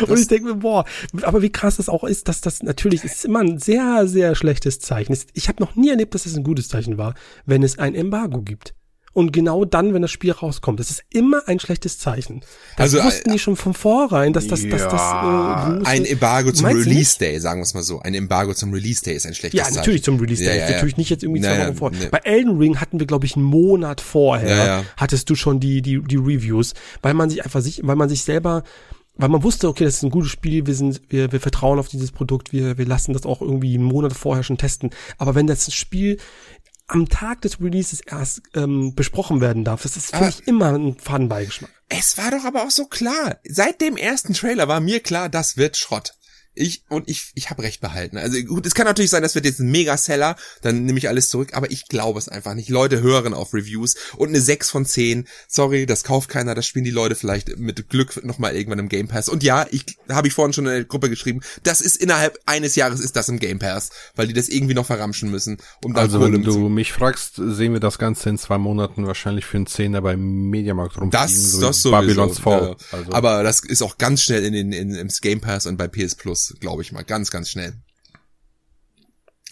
Ja, 0.00 0.06
und 0.08 0.18
ich 0.18 0.28
denke 0.28 0.48
mir, 0.48 0.56
boah, 0.56 0.84
aber 1.22 1.42
wie 1.42 1.50
krass 1.50 1.76
das 1.76 1.88
auch 1.88 2.04
ist, 2.04 2.28
dass 2.28 2.40
das 2.40 2.62
natürlich 2.62 3.04
ist 3.04 3.24
immer 3.24 3.40
ein 3.40 3.58
sehr, 3.58 4.06
sehr 4.06 4.34
schlechtes 4.34 4.80
Zeichen. 4.80 5.16
Ich 5.32 5.48
habe 5.48 5.62
noch 5.62 5.74
nie 5.74 5.90
erlebt, 5.90 6.14
dass 6.14 6.26
es 6.26 6.32
das 6.32 6.38
ein 6.38 6.44
gutes 6.44 6.68
Zeichen 6.68 6.98
war, 6.98 7.14
wenn 7.46 7.62
es 7.62 7.78
ein 7.78 7.94
Embargo 7.94 8.42
gibt. 8.42 8.74
Und 9.14 9.32
genau 9.32 9.64
dann, 9.64 9.92
wenn 9.92 10.02
das 10.02 10.10
Spiel 10.10 10.32
rauskommt, 10.32 10.80
das 10.80 10.90
ist 10.90 11.02
immer 11.10 11.46
ein 11.46 11.60
schlechtes 11.60 11.98
Zeichen. 11.98 12.40
Das 12.76 12.94
also, 12.94 13.04
wussten 13.04 13.32
die 13.32 13.38
schon 13.38 13.56
von 13.56 13.74
vornherein, 13.74 14.32
dass 14.32 14.46
das, 14.46 14.62
ja, 14.62 14.70
dass 14.70 14.82
das 14.84 15.02
äh, 15.02 15.88
ein 15.88 16.04
Embargo 16.04 16.50
zum 16.52 16.66
Release 16.66 17.18
Day, 17.18 17.38
sagen 17.38 17.60
wir 17.60 17.64
es 17.64 17.74
mal 17.74 17.82
so. 17.82 18.00
Ein 18.00 18.14
Embargo 18.14 18.54
zum 18.54 18.72
Release 18.72 19.02
Day 19.02 19.14
ist 19.14 19.26
ein 19.26 19.34
schlechtes 19.34 19.60
Zeichen. 19.60 19.74
Ja, 19.74 19.80
natürlich 19.80 20.02
zum 20.02 20.18
Release 20.18 20.42
Day. 20.42 20.58
Ja, 20.58 20.66
ja, 20.66 20.70
natürlich 20.72 20.96
nicht 20.96 21.10
jetzt 21.10 21.22
irgendwie 21.22 21.42
zwei 21.42 21.66
Wochen 21.66 21.76
vor. 21.76 21.90
Nee. 21.90 22.08
Bei 22.10 22.18
Elden 22.18 22.56
Ring 22.56 22.80
hatten 22.80 22.98
wir, 22.98 23.06
glaube 23.06 23.26
ich, 23.26 23.36
einen 23.36 23.44
Monat 23.44 24.00
vorher 24.00 24.84
hattest 24.96 25.28
du 25.28 25.34
schon 25.34 25.60
die, 25.60 25.82
die, 25.82 26.02
die 26.02 26.16
Reviews, 26.16 26.74
weil 27.02 27.14
man 27.14 27.28
sich 27.28 27.44
einfach 27.44 27.60
sich, 27.60 27.80
weil 27.84 27.96
man 27.96 28.08
sich 28.08 28.22
selber 28.24 28.62
weil 29.16 29.28
man 29.28 29.42
wusste, 29.42 29.68
okay, 29.68 29.84
das 29.84 29.96
ist 29.96 30.02
ein 30.04 30.10
gutes 30.10 30.30
Spiel, 30.30 30.66
wir 30.66 30.74
sind, 30.74 31.02
wir, 31.10 31.32
wir 31.32 31.40
vertrauen 31.40 31.78
auf 31.78 31.88
dieses 31.88 32.12
Produkt, 32.12 32.52
wir, 32.52 32.78
wir 32.78 32.86
lassen 32.86 33.12
das 33.12 33.26
auch 33.26 33.42
irgendwie 33.42 33.74
einen 33.74 33.84
Monat 33.84 34.14
vorher 34.14 34.42
schon 34.42 34.56
testen. 34.56 34.90
Aber 35.18 35.34
wenn 35.34 35.46
das 35.46 35.72
Spiel 35.74 36.18
am 36.92 37.08
Tag 37.08 37.40
des 37.40 37.60
Releases 37.60 38.00
erst 38.00 38.42
ähm, 38.54 38.94
besprochen 38.94 39.40
werden 39.40 39.64
darf. 39.64 39.82
Das 39.82 39.96
ist 39.96 40.14
für 40.14 40.24
mich 40.24 40.46
immer 40.46 40.72
ein 40.72 40.96
Fadenbeigeschmack. 40.98 41.70
Es 41.88 42.18
war 42.18 42.30
doch 42.30 42.44
aber 42.44 42.64
auch 42.64 42.70
so 42.70 42.86
klar. 42.86 43.38
Seit 43.48 43.80
dem 43.80 43.96
ersten 43.96 44.34
Trailer 44.34 44.68
war 44.68 44.80
mir 44.80 45.00
klar, 45.00 45.28
das 45.28 45.56
wird 45.56 45.76
Schrott. 45.76 46.14
Ich 46.54 46.82
und 46.90 47.08
ich, 47.08 47.30
ich 47.34 47.48
habe 47.48 47.62
recht 47.62 47.80
behalten. 47.80 48.18
Also 48.18 48.38
gut, 48.42 48.66
es 48.66 48.74
kann 48.74 48.86
natürlich 48.86 49.10
sein, 49.10 49.22
das 49.22 49.34
wird 49.34 49.46
jetzt 49.46 49.60
ein 49.60 49.70
Mega-Seller, 49.70 50.36
dann 50.60 50.84
nehme 50.84 50.98
ich 50.98 51.08
alles 51.08 51.30
zurück, 51.30 51.54
aber 51.54 51.70
ich 51.70 51.88
glaube 51.88 52.18
es 52.18 52.28
einfach 52.28 52.52
nicht. 52.54 52.68
Leute 52.68 53.00
hören 53.00 53.32
auf 53.32 53.54
Reviews 53.54 53.96
und 54.16 54.28
eine 54.28 54.40
6 54.40 54.70
von 54.70 54.84
10, 54.84 55.26
sorry, 55.48 55.86
das 55.86 56.04
kauft 56.04 56.28
keiner, 56.28 56.54
das 56.54 56.66
spielen 56.66 56.84
die 56.84 56.90
Leute 56.90 57.14
vielleicht 57.14 57.56
mit 57.56 57.88
Glück 57.88 58.22
nochmal 58.22 58.54
irgendwann 58.54 58.80
im 58.80 58.90
Game 58.90 59.08
Pass. 59.08 59.30
Und 59.30 59.42
ja, 59.42 59.66
ich 59.70 59.96
habe 60.10 60.28
ich 60.28 60.34
vorhin 60.34 60.52
schon 60.52 60.66
in 60.66 60.72
der 60.72 60.84
Gruppe 60.84 61.08
geschrieben, 61.08 61.40
das 61.62 61.80
ist 61.80 61.96
innerhalb 61.96 62.38
eines 62.44 62.76
Jahres 62.76 63.00
ist 63.00 63.16
das 63.16 63.30
im 63.30 63.38
Game 63.38 63.58
Pass, 63.58 63.88
weil 64.14 64.26
die 64.26 64.34
das 64.34 64.50
irgendwie 64.50 64.74
noch 64.74 64.86
verramschen 64.86 65.30
müssen. 65.30 65.56
Um 65.82 65.96
also 65.96 66.20
wenn 66.20 66.42
du 66.42 66.68
mich 66.68 66.92
fragst, 66.92 67.36
sehen 67.36 67.72
wir 67.72 67.80
das 67.80 67.98
Ganze 67.98 68.28
in 68.28 68.36
zwei 68.36 68.58
Monaten 68.58 69.06
wahrscheinlich 69.06 69.46
für 69.46 69.56
einen 69.56 69.66
Zehner 69.66 70.02
beim 70.02 70.50
Mediamarkt 70.50 71.00
rumfliegen. 71.00 71.10
Das, 71.12 71.52
so 71.52 71.60
das 71.62 71.80
sowieso. 71.80 71.98
Babylon's 71.98 72.38
Fall. 72.38 72.76
Ja. 72.92 72.98
Also. 72.98 73.12
Aber 73.12 73.42
das 73.42 73.60
ist 73.60 73.80
auch 73.80 73.96
ganz 73.96 74.22
schnell 74.22 74.44
in 74.44 74.52
den 74.52 74.72
in, 74.72 74.94
ins 74.94 75.22
Game 75.22 75.40
Pass 75.40 75.66
und 75.66 75.78
bei 75.78 75.88
PS 75.88 76.14
Plus 76.14 76.41
glaube 76.60 76.82
ich 76.82 76.92
mal, 76.92 77.02
ganz, 77.02 77.30
ganz 77.30 77.50
schnell. 77.50 77.74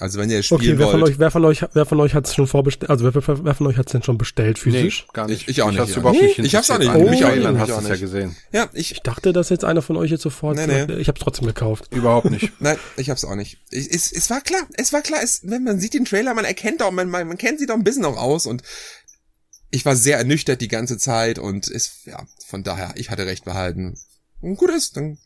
Also 0.01 0.19
wenn 0.19 0.31
ihr 0.31 0.43
spielen 0.43 0.61
okay, 0.61 0.79
wer 0.79 0.87
wollt. 0.87 0.93
Von 0.93 1.03
euch, 1.03 1.19
wer 1.19 1.31
von 1.31 1.45
euch, 1.45 1.65
wer 1.75 1.85
von 1.85 2.01
euch 2.01 2.15
hat 2.15 2.27
es 2.27 2.35
schon 2.35 2.47
vorbestellt? 2.47 2.89
Also 2.89 3.05
wer, 3.05 3.15
wer, 3.15 3.45
wer 3.45 3.55
von 3.55 3.67
euch 3.67 3.77
hat 3.77 3.87
es 3.87 3.93
denn 3.93 4.03
schon 4.03 4.17
bestellt 4.17 4.59
physisch? 4.59 5.05
Nee, 5.07 5.13
gar 5.13 5.27
nicht. 5.27 5.43
Ich, 5.43 5.49
ich 5.49 5.63
auch 5.63 5.71
nicht. 5.71 5.81
Ich, 5.89 6.39
nicht 6.39 6.39
ich 6.39 6.55
hab's 6.55 6.71
auch 6.71 6.79
nicht. 6.79 6.91
Oh, 6.95 7.01
mich 7.01 7.21
Michael, 7.21 7.59
hast 7.59 7.69
du 7.69 7.75
es 7.75 7.89
ja 7.89 7.97
gesehen. 7.97 8.35
Ja, 8.51 8.71
ich, 8.73 8.93
ich 8.93 9.01
dachte, 9.03 9.35
dass 9.35 9.51
jetzt 9.51 9.65
einer 9.65 9.83
von 9.83 9.99
euch 9.99 10.11
jetzt 10.11 10.23
sofort. 10.23 10.57
Nee, 10.57 10.87
nee. 10.87 10.95
Ich 10.95 11.09
hab's 11.09 11.21
trotzdem 11.21 11.47
gekauft. 11.47 11.89
Überhaupt 11.93 12.31
nicht. 12.31 12.51
Nein, 12.61 12.79
ich 12.97 13.11
hab's 13.11 13.27
auch 13.27 13.35
nicht. 13.35 13.59
Ich, 13.71 13.91
es, 13.95 14.11
es 14.11 14.31
war 14.31 14.41
klar. 14.41 14.63
Es 14.79 14.95
war 14.95 15.03
klar. 15.03 15.21
Es, 15.23 15.43
wenn 15.45 15.65
man 15.65 15.79
sieht 15.79 15.93
den 15.93 16.07
Trailer, 16.07 16.33
man 16.33 16.47
erkennt 16.47 16.83
auch, 16.83 16.93
man, 16.93 17.11
man, 17.11 17.29
man 17.29 17.37
kennt 17.37 17.59
sie 17.59 17.67
doch 17.67 17.75
ein 17.75 17.85
bisschen 17.85 18.07
auch 18.07 18.17
aus 18.17 18.47
und 18.47 18.63
ich 19.71 19.85
war 19.85 19.97
sehr 19.97 20.17
ernüchtert 20.17 20.63
die 20.63 20.69
ganze 20.69 20.97
Zeit 20.97 21.39
und 21.39 21.69
es, 21.69 22.05
ja, 22.07 22.27
von 22.47 22.63
daher, 22.63 22.95
ich 22.97 23.11
hatte 23.11 23.27
recht 23.27 23.45
behalten. 23.45 23.99
Und 24.41 24.57
gut 24.57 24.71
ist, 24.71 24.97
dann 24.97 25.19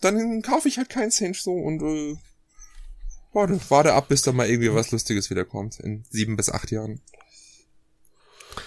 dann 0.00 0.42
kaufe 0.42 0.68
ich 0.68 0.78
halt 0.78 0.88
keinen 0.88 1.10
Cinch 1.10 1.42
so 1.42 1.52
und 1.52 1.82
äh, 1.82 2.16
warte, 3.32 3.60
warte 3.68 3.94
ab, 3.94 4.08
bis 4.08 4.22
da 4.22 4.32
mal 4.32 4.48
irgendwie 4.48 4.74
was 4.74 4.90
Lustiges 4.90 5.30
wiederkommt 5.30 5.80
in 5.80 6.04
sieben 6.10 6.36
bis 6.36 6.50
acht 6.50 6.70
Jahren. 6.70 7.00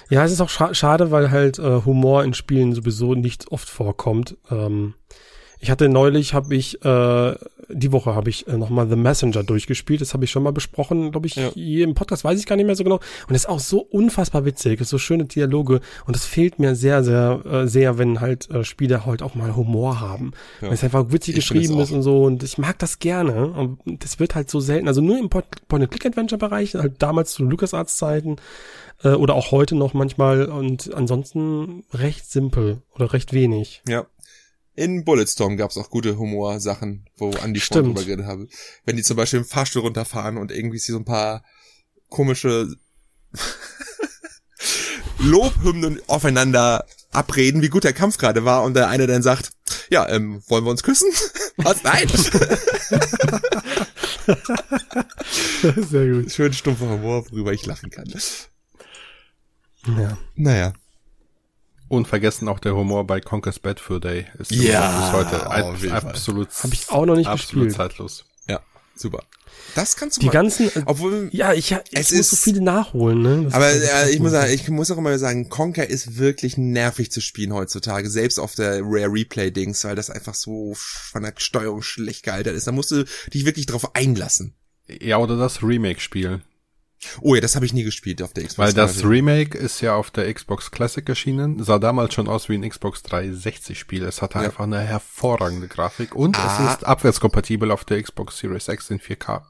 Ja, 0.10 0.24
es 0.24 0.32
ist 0.32 0.42
auch 0.42 0.50
scha 0.50 0.74
schade, 0.74 1.12
weil 1.12 1.32
halt 1.32 1.60
äh, 1.60 1.82
Humor 1.86 2.24
in 2.24 2.34
Spielen 2.34 2.74
sowieso 2.74 3.16
nicht 3.16 3.52
oft 3.52 3.70
vorkommt. 3.70 4.38
Ähm, 4.50 4.94
Ich 5.64 5.70
hatte 5.70 5.90
neulich, 5.90 6.34
habe 6.34 6.56
ich, 6.56 6.84
äh, 6.84 7.36
die 7.70 7.92
Woche 7.92 8.16
habe 8.16 8.32
ich 8.32 8.48
äh, 8.48 8.58
nochmal 8.58 8.90
The 8.90 8.96
Messenger 8.96 9.44
durchgespielt. 9.44 10.02
Das 10.02 10.16
habe 10.16 10.26
ich 10.26 10.32
schon 10.32 10.42
mal 10.42 10.52
besprochen, 10.52 11.12
glaube 11.12 11.28
ich, 11.28 11.36
ja. 11.36 11.52
hier 11.54 11.84
im 11.84 11.94
Podcast, 11.94 12.24
weiß 12.24 12.40
ich 12.40 12.48
gar 12.48 12.56
nicht 12.56 12.66
mehr 12.66 12.76
so 12.76 12.84
genau. 12.84 13.00
Und 13.28 13.36
es 13.36 13.44
ist 13.44 13.50
auch 13.50 13.60
so 13.60 13.80
unfassbar 13.80 14.44
witzig, 14.44 14.82
es 14.82 14.90
so 14.90 14.98
schöne 14.98 15.26
Dialoge. 15.26 15.82
Und 16.08 16.16
das 16.16 16.26
fehlt 16.26 16.58
mir 16.58 16.76
sehr, 16.76 17.04
sehr, 17.04 17.42
äh, 17.46 17.68
sehr, 17.68 18.00
wenn 18.00 18.22
halt 18.22 18.50
äh, 18.50 18.64
Spiele 18.64 19.06
halt 19.06 19.22
auch 19.22 19.36
mal 19.36 19.56
Humor 19.56 20.00
haben. 20.00 20.32
Ja. 20.62 20.68
Wenn 20.68 20.74
es 20.74 20.84
einfach 20.84 21.12
witzig 21.12 21.38
ich 21.38 21.48
geschrieben 21.48 21.80
ist 21.80 21.92
und 21.92 22.02
so. 22.02 22.24
Und 22.24 22.42
ich 22.42 22.58
mag 22.58 22.80
das 22.80 22.98
gerne. 22.98 23.46
Und 23.46 23.78
das 24.04 24.20
wird 24.20 24.34
halt 24.34 24.50
so 24.50 24.60
selten. 24.60 24.88
Also 24.88 25.02
nur 25.02 25.20
im 25.20 25.30
Point-and-Click-Adventure-Bereich, 25.30 26.74
halt 26.74 26.96
damals 26.98 27.34
zu 27.34 27.44
LucasArts-Zeiten 27.44 28.38
äh, 29.04 29.10
oder 29.10 29.36
auch 29.36 29.52
heute 29.52 29.76
noch 29.76 29.94
manchmal. 29.94 30.46
Und 30.46 30.92
ansonsten 30.92 31.84
recht 31.94 32.26
simpel 32.32 32.82
oder 32.96 33.14
recht 33.14 33.32
wenig. 33.32 33.84
Ja, 33.88 34.08
in 34.76 35.04
Bulletstorm 35.04 35.58
gab 35.58 35.72
es 35.72 35.78
auch 35.78 35.90
gute 35.90 36.18
Humorsachen, 36.18 37.10
wo 37.18 37.32
Andi 37.32 37.60
vorhin 37.60 37.88
drüber 37.88 38.04
geredet 38.04 38.26
habe. 38.26 38.48
Wenn 38.86 38.96
die 38.96 39.04
zum 39.04 39.18
Beispiel 39.18 39.40
im 39.40 39.46
Fahrstuhl 39.46 39.82
runterfahren 39.82 40.38
und 40.38 40.52
irgendwie 40.52 40.80
so 40.80 40.98
ein 40.98 41.06
paar 41.06 41.44
komische 42.10 42.74
Lobhymnen 45.20 46.02
aufeinander 46.08 46.86
abreden, 47.12 47.62
wie 47.62 47.70
gut 47.70 47.84
der 47.84 47.94
Kampf 47.94 48.18
gerade 48.18 48.46
war 48.46 48.64
und 48.64 48.74
der 48.74 48.88
eine 48.88 49.08
dann 49.08 49.22
sagt, 49.22 49.52
ja, 49.90 50.08
ähm, 50.08 50.42
wollen 50.48 50.64
wir 50.64 50.72
uns 50.72 50.84
küssen? 50.84 51.12
Was? 51.58 51.84
Nein! 51.84 52.08
Sehr 55.90 56.12
gut. 56.12 56.32
Schön 56.32 56.54
stumpfer 56.54 56.90
Humor, 56.90 57.30
worüber 57.30 57.52
ich 57.52 57.66
lachen 57.66 57.90
kann. 57.90 58.06
Ja. 59.98 60.18
Naja. 60.36 60.74
Unvergessen 61.92 62.48
auch 62.48 62.60
der 62.60 62.76
Humor 62.76 63.06
bei 63.06 63.20
Conker's 63.20 63.60
Bad 63.60 63.80
Fur 63.80 64.00
Day. 64.00 64.26
Ist 64.40 64.52
ja, 64.52 65.12
bis 65.12 65.12
heute 65.12 65.52
ein, 65.52 65.92
absolut, 65.92 66.50
habe 66.64 66.74
ich 66.74 66.90
auch 66.90 67.06
noch 67.06 67.16
nicht 67.16 67.28
absolut 67.28 67.68
gespielt. 67.68 67.90
zeitlos. 67.90 68.26
Ja, 68.48 68.62
super. 68.96 69.24
Das 69.76 69.96
kannst 69.96 70.18
du 70.18 70.22
die 70.22 70.28
mal. 70.28 70.32
ganzen, 70.32 70.68
äh, 70.68 70.84
obwohl 70.86 71.30
ja, 71.32 71.54
ich, 71.54 71.72
ich 71.72 71.78
es 71.92 72.12
muss 72.12 72.20
ist, 72.20 72.30
so 72.32 72.36
viele 72.38 72.62
nachholen. 72.62 73.22
Ne? 73.22 73.44
Das 73.44 73.54
aber 73.54 73.76
ja, 73.76 74.08
ich 74.08 74.20
muss 74.20 74.32
sagen, 74.32 74.54
ich 74.54 74.70
muss 74.70 74.90
auch 74.92 74.98
immer 74.98 75.18
sagen, 75.18 75.50
Conker 75.50 75.88
ist 75.88 76.18
wirklich 76.18 76.58
nervig 76.58 77.12
zu 77.12 77.22
spielen 77.22 77.54
heutzutage, 77.54 78.10
selbst 78.10 78.40
auf 78.40 78.56
der 78.56 78.82
Rare 78.84 79.12
Replay 79.12 79.52
Dings, 79.52 79.84
weil 79.84 79.96
das 79.96 80.10
einfach 80.10 80.34
so 80.34 80.74
von 80.76 81.24
der 81.24 81.34
Steuerung 81.38 81.82
schlecht 81.82 82.24
gealtert 82.24 82.56
ist. 82.56 82.68
Da 82.68 82.72
musst 82.72 82.92
du 82.92 83.06
dich 83.34 83.46
wirklich 83.46 83.66
drauf 83.66 83.96
einlassen. 83.96 84.56
Ja, 84.88 85.18
oder 85.18 85.38
das 85.38 85.62
Remake 85.64 86.00
spielen. 86.02 86.42
Oh 87.22 87.36
ja, 87.36 87.42
das 87.42 87.56
habe 87.56 87.66
ich 87.66 87.74
nie 87.74 87.84
gespielt 87.84 88.22
auf 88.22 88.34
der 88.34 88.46
Xbox. 88.46 88.58
Weil 88.58 88.74
das 88.74 89.04
Remake 89.04 89.58
ist 89.58 89.82
ja 89.82 89.96
auf 89.96 90.12
der 90.12 90.32
Xbox 90.34 90.72
Classic 90.72 91.08
erschienen, 91.08 91.64
sah 91.64 91.80
damals 91.80 92.14
schon 92.14 92.28
aus 92.28 92.48
wie 92.50 92.56
ein 92.56 92.68
Xbox 92.68 93.04
360 93.04 93.80
Spiel. 93.80 94.04
Es 94.04 94.22
hatte 94.22 94.40
ja. 94.40 94.46
einfach 94.46 94.64
eine 94.64 94.80
hervorragende 94.80 95.68
Grafik 95.68 96.16
und 96.16 96.38
ah. 96.38 96.60
es 96.60 96.74
ist 96.74 96.86
abwärtskompatibel 96.86 97.72
auf 97.72 97.86
der 97.86 98.02
Xbox 98.02 98.38
Series 98.38 98.68
X 98.68 98.90
in 98.90 99.00
4K. 99.00 99.42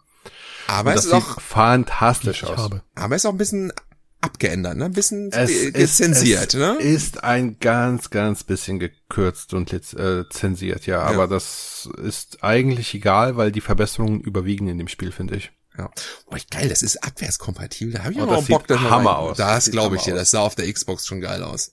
Aber 0.68 0.94
es 0.94 1.06
ist 1.06 1.14
auch 1.14 1.42
fantastisch 1.42 2.44
aus. 2.44 2.58
Habe. 2.58 2.84
Aber 2.96 3.16
es 3.16 3.24
ist 3.24 3.26
auch 3.26 3.34
ein 3.34 3.38
bisschen 3.38 3.74
abgeändert, 4.22 4.78
ne? 4.78 4.86
Ein 4.86 4.94
bisschen 4.94 5.32
es 5.32 5.98
zensiert, 5.98 6.54
ne? 6.54 6.78
Ist 6.80 7.24
ein 7.24 7.58
ganz, 7.60 8.12
ganz 8.12 8.44
bisschen 8.44 8.80
gekürzt 8.80 9.54
und 9.54 9.74
äh, 9.74 10.30
zensiert, 10.30 10.86
ja. 10.86 11.02
Aber 11.02 11.24
ja. 11.24 11.28
das 11.28 11.90
ist 12.02 12.44
eigentlich 12.44 12.94
egal, 12.94 13.36
weil 13.36 13.52
die 13.52 13.62
Verbesserungen 13.62 14.22
überwiegen 14.22 14.68
in 14.68 14.78
dem 14.78 14.88
Spiel, 14.88 15.12
finde 15.12 15.36
ich. 15.36 15.52
Ja. 15.78 15.90
Boah, 16.30 16.38
geil, 16.50 16.70
das 16.70 16.82
ist 16.82 17.04
abwärtskompatibel. 17.04 17.94
Da 17.94 18.04
habe 18.04 18.14
ich 18.14 18.20
oh, 18.20 18.24
aber 18.24 18.42
Bock, 18.42 18.68
das 18.68 18.80
Hammer 18.80 19.18
aus. 19.18 19.38
Das 19.38 19.72
glaube 19.72 19.96
ich 19.96 20.04
dir, 20.04 20.16
das 20.16 20.32
sah 20.32 20.42
auf 20.42 20.56
der 20.56 20.72
Xbox 20.72 21.06
schon 21.06 21.22
geil 21.22 21.44
aus. 21.44 21.72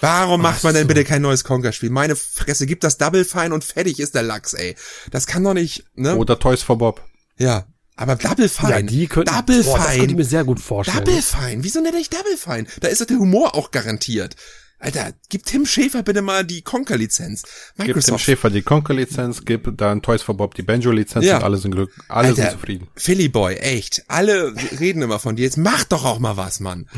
Warum 0.00 0.42
macht 0.42 0.64
man 0.64 0.74
denn 0.74 0.86
bitte 0.86 1.04
kein 1.04 1.22
neues 1.22 1.44
Conker-Spiel? 1.44 1.90
Meine 1.90 2.16
Fresse, 2.16 2.66
gibt 2.66 2.84
das 2.84 2.96
Double 2.98 3.24
Fine 3.24 3.54
und 3.54 3.64
fertig 3.64 4.00
ist 4.00 4.14
der 4.14 4.22
Lachs, 4.22 4.54
ey. 4.54 4.76
Das 5.10 5.26
kann 5.26 5.44
doch 5.44 5.54
nicht, 5.54 5.84
ne? 5.94 6.16
Oder 6.16 6.38
Toys 6.38 6.62
for 6.62 6.78
Bob. 6.78 7.02
Ja. 7.36 7.66
Aber 7.96 8.16
Double 8.16 8.48
Fine. 8.48 8.70
Ja, 8.70 8.82
die 8.82 9.06
könnten, 9.08 9.34
Double 9.34 9.62
boah, 9.62 9.76
Fine. 9.76 9.86
Das 9.86 9.96
könnte 9.96 10.10
ich 10.10 10.16
mir 10.16 10.24
sehr 10.24 10.44
gut 10.44 10.60
vorstellen. 10.60 11.04
Double 11.04 11.20
Fine. 11.20 11.64
Wieso 11.64 11.80
nenne 11.80 11.98
ich 11.98 12.08
Double 12.08 12.36
Fine? 12.36 12.66
Da 12.80 12.88
ist 12.88 13.00
doch 13.02 13.06
der 13.06 13.18
Humor 13.18 13.54
auch 13.54 13.70
garantiert. 13.70 14.36
Alter, 14.82 15.12
gib 15.28 15.44
Tim 15.44 15.66
Schäfer 15.66 16.02
bitte 16.02 16.22
mal 16.22 16.42
die 16.42 16.62
Conker-Lizenz. 16.62 17.42
Gib 17.76 18.00
Tim 18.00 18.16
Schäfer 18.16 18.48
die 18.48 18.62
Conker-Lizenz, 18.62 19.44
gib 19.44 19.76
dann 19.76 20.00
Toys 20.00 20.22
for 20.22 20.34
Bob 20.34 20.54
die 20.54 20.62
Banjo-Lizenz 20.62 21.26
ja. 21.26 21.36
und 21.36 21.44
alle 21.44 21.58
sind 21.58 21.72
glück, 21.72 21.92
alle 22.08 22.28
Alter, 22.28 22.42
sind 22.42 22.52
zufrieden. 22.52 22.88
Philly 22.96 23.28
Boy, 23.28 23.56
echt. 23.56 24.04
Alle 24.08 24.54
reden 24.80 25.02
immer 25.02 25.18
von 25.18 25.36
dir. 25.36 25.42
Jetzt 25.42 25.58
mach 25.58 25.84
doch 25.84 26.06
auch 26.06 26.18
mal 26.18 26.38
was, 26.38 26.60
Mann. 26.60 26.88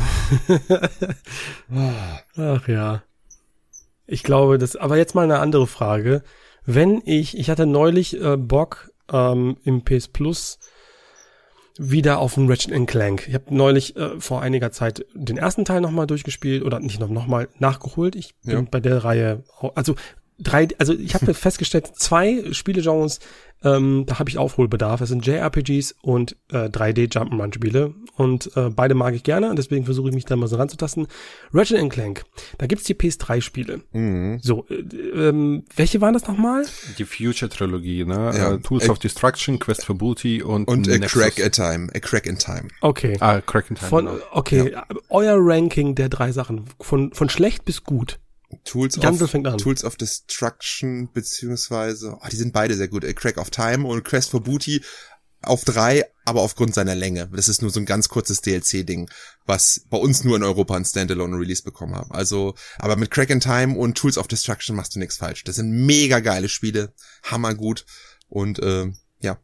Ach 2.36 2.68
ja. 2.68 3.02
Ich 4.06 4.22
glaube, 4.22 4.58
das, 4.58 4.76
aber 4.76 4.96
jetzt 4.96 5.16
mal 5.16 5.24
eine 5.24 5.40
andere 5.40 5.66
Frage. 5.66 6.22
Wenn 6.64 7.02
ich, 7.04 7.36
ich 7.36 7.50
hatte 7.50 7.66
neulich 7.66 8.20
äh, 8.20 8.36
Bock 8.36 8.92
ähm, 9.12 9.56
im 9.64 9.82
PS 9.82 10.06
Plus 10.06 10.60
wieder 11.78 12.18
auf 12.18 12.36
ein 12.36 12.48
Ratchet 12.48 12.86
Clank. 12.86 13.26
Ich 13.28 13.34
habe 13.34 13.54
neulich 13.54 13.96
äh, 13.96 14.20
vor 14.20 14.42
einiger 14.42 14.72
Zeit 14.72 15.04
den 15.14 15.36
ersten 15.36 15.64
Teil 15.64 15.80
nochmal 15.80 16.06
durchgespielt 16.06 16.62
oder 16.62 16.80
nicht 16.80 17.00
noch 17.00 17.08
nochmal 17.08 17.48
nachgeholt. 17.58 18.16
Ich 18.16 18.34
bin 18.44 18.54
ja. 18.54 18.64
bei 18.70 18.80
der 18.80 19.04
Reihe, 19.04 19.42
also 19.74 19.94
drei, 20.38 20.68
also 20.78 20.94
ich 20.94 21.14
habe 21.14 21.34
festgestellt, 21.34 21.92
zwei 21.94 22.44
Spielegenres 22.52 23.20
ähm, 23.64 24.04
da 24.06 24.18
habe 24.18 24.28
ich 24.28 24.38
Aufholbedarf. 24.38 25.00
Es 25.00 25.08
sind 25.08 25.26
JRPGs 25.26 25.94
und 26.02 26.36
äh, 26.50 26.68
3D 26.68 27.12
Jump'n'Run-Spiele. 27.12 27.94
Und 28.16 28.54
äh, 28.56 28.70
beide 28.70 28.94
mag 28.94 29.14
ich 29.14 29.22
gerne, 29.22 29.54
deswegen 29.54 29.84
versuche 29.84 30.10
ich 30.10 30.14
mich 30.14 30.24
da 30.24 30.36
mal 30.36 30.48
so 30.48 30.56
ranzutasten. 30.56 31.06
Ratchet 31.52 31.90
Clank, 31.90 32.24
da 32.58 32.66
gibt's 32.66 32.84
die 32.84 32.94
PS3-Spiele. 32.94 33.82
Mhm. 33.92 34.38
So, 34.42 34.66
äh, 34.68 34.74
ähm, 34.74 35.64
welche 35.74 36.00
waren 36.00 36.14
das 36.14 36.26
nochmal? 36.26 36.66
Die 36.98 37.04
Future-Trilogie, 37.04 38.04
ne? 38.04 38.32
Ja. 38.34 38.52
Uh, 38.52 38.56
Tools 38.58 38.88
a 38.88 38.92
of 38.92 38.98
Destruction, 38.98 39.58
Quest 39.58 39.84
for 39.86 39.96
Booty 39.96 40.42
und 40.42 40.68
Und 40.68 40.88
A 40.88 40.98
Crack 40.98 41.42
a 41.42 41.48
Time. 41.48 41.88
A 41.94 42.00
Crack 42.00 42.26
in 42.26 42.38
Time. 42.38 42.68
Okay. 42.80 43.16
Ah, 43.20 43.40
Crack 43.40 43.70
in 43.70 43.76
Time. 43.76 43.88
Von, 43.88 44.04
genau. 44.06 44.18
okay, 44.32 44.72
ja. 44.72 44.86
euer 45.08 45.36
Ranking 45.38 45.94
der 45.94 46.08
drei 46.08 46.32
Sachen. 46.32 46.64
Von, 46.80 47.12
von 47.12 47.28
schlecht 47.28 47.64
bis 47.64 47.84
gut. 47.84 48.18
Tools 48.64 48.98
of, 48.98 49.30
fängt 49.30 49.46
an. 49.46 49.58
Tools 49.58 49.84
of 49.84 49.96
Destruction, 49.96 51.08
beziehungsweise, 51.12 52.16
oh, 52.20 52.28
die 52.30 52.36
sind 52.36 52.52
beide 52.52 52.74
sehr 52.74 52.88
gut. 52.88 53.04
A 53.04 53.12
Crack 53.12 53.38
of 53.38 53.50
Time 53.50 53.86
und 53.86 54.04
Quest 54.04 54.30
for 54.30 54.40
Booty 54.40 54.82
auf 55.44 55.64
drei, 55.64 56.04
aber 56.24 56.40
aufgrund 56.40 56.74
seiner 56.74 56.94
Länge. 56.94 57.28
Das 57.34 57.48
ist 57.48 57.62
nur 57.62 57.70
so 57.70 57.80
ein 57.80 57.86
ganz 57.86 58.08
kurzes 58.08 58.40
DLC-Ding, 58.40 59.10
was 59.44 59.82
bei 59.90 59.98
uns 59.98 60.24
nur 60.24 60.36
in 60.36 60.42
Europa 60.42 60.76
ein 60.76 60.84
Standalone-Release 60.84 61.62
bekommen 61.62 61.96
haben. 61.96 62.12
Also, 62.12 62.54
aber 62.78 62.96
mit 62.96 63.10
Crack 63.10 63.30
in 63.30 63.40
Time 63.40 63.76
und 63.76 63.96
Tools 63.98 64.18
of 64.18 64.28
Destruction 64.28 64.76
machst 64.76 64.94
du 64.94 65.00
nichts 65.00 65.16
falsch. 65.16 65.44
Das 65.44 65.56
sind 65.56 65.70
mega 65.72 66.20
geile 66.20 66.48
Spiele, 66.48 66.92
hammergut 67.24 67.84
und 68.28 68.60
äh, 68.60 68.92
ja. 69.20 69.38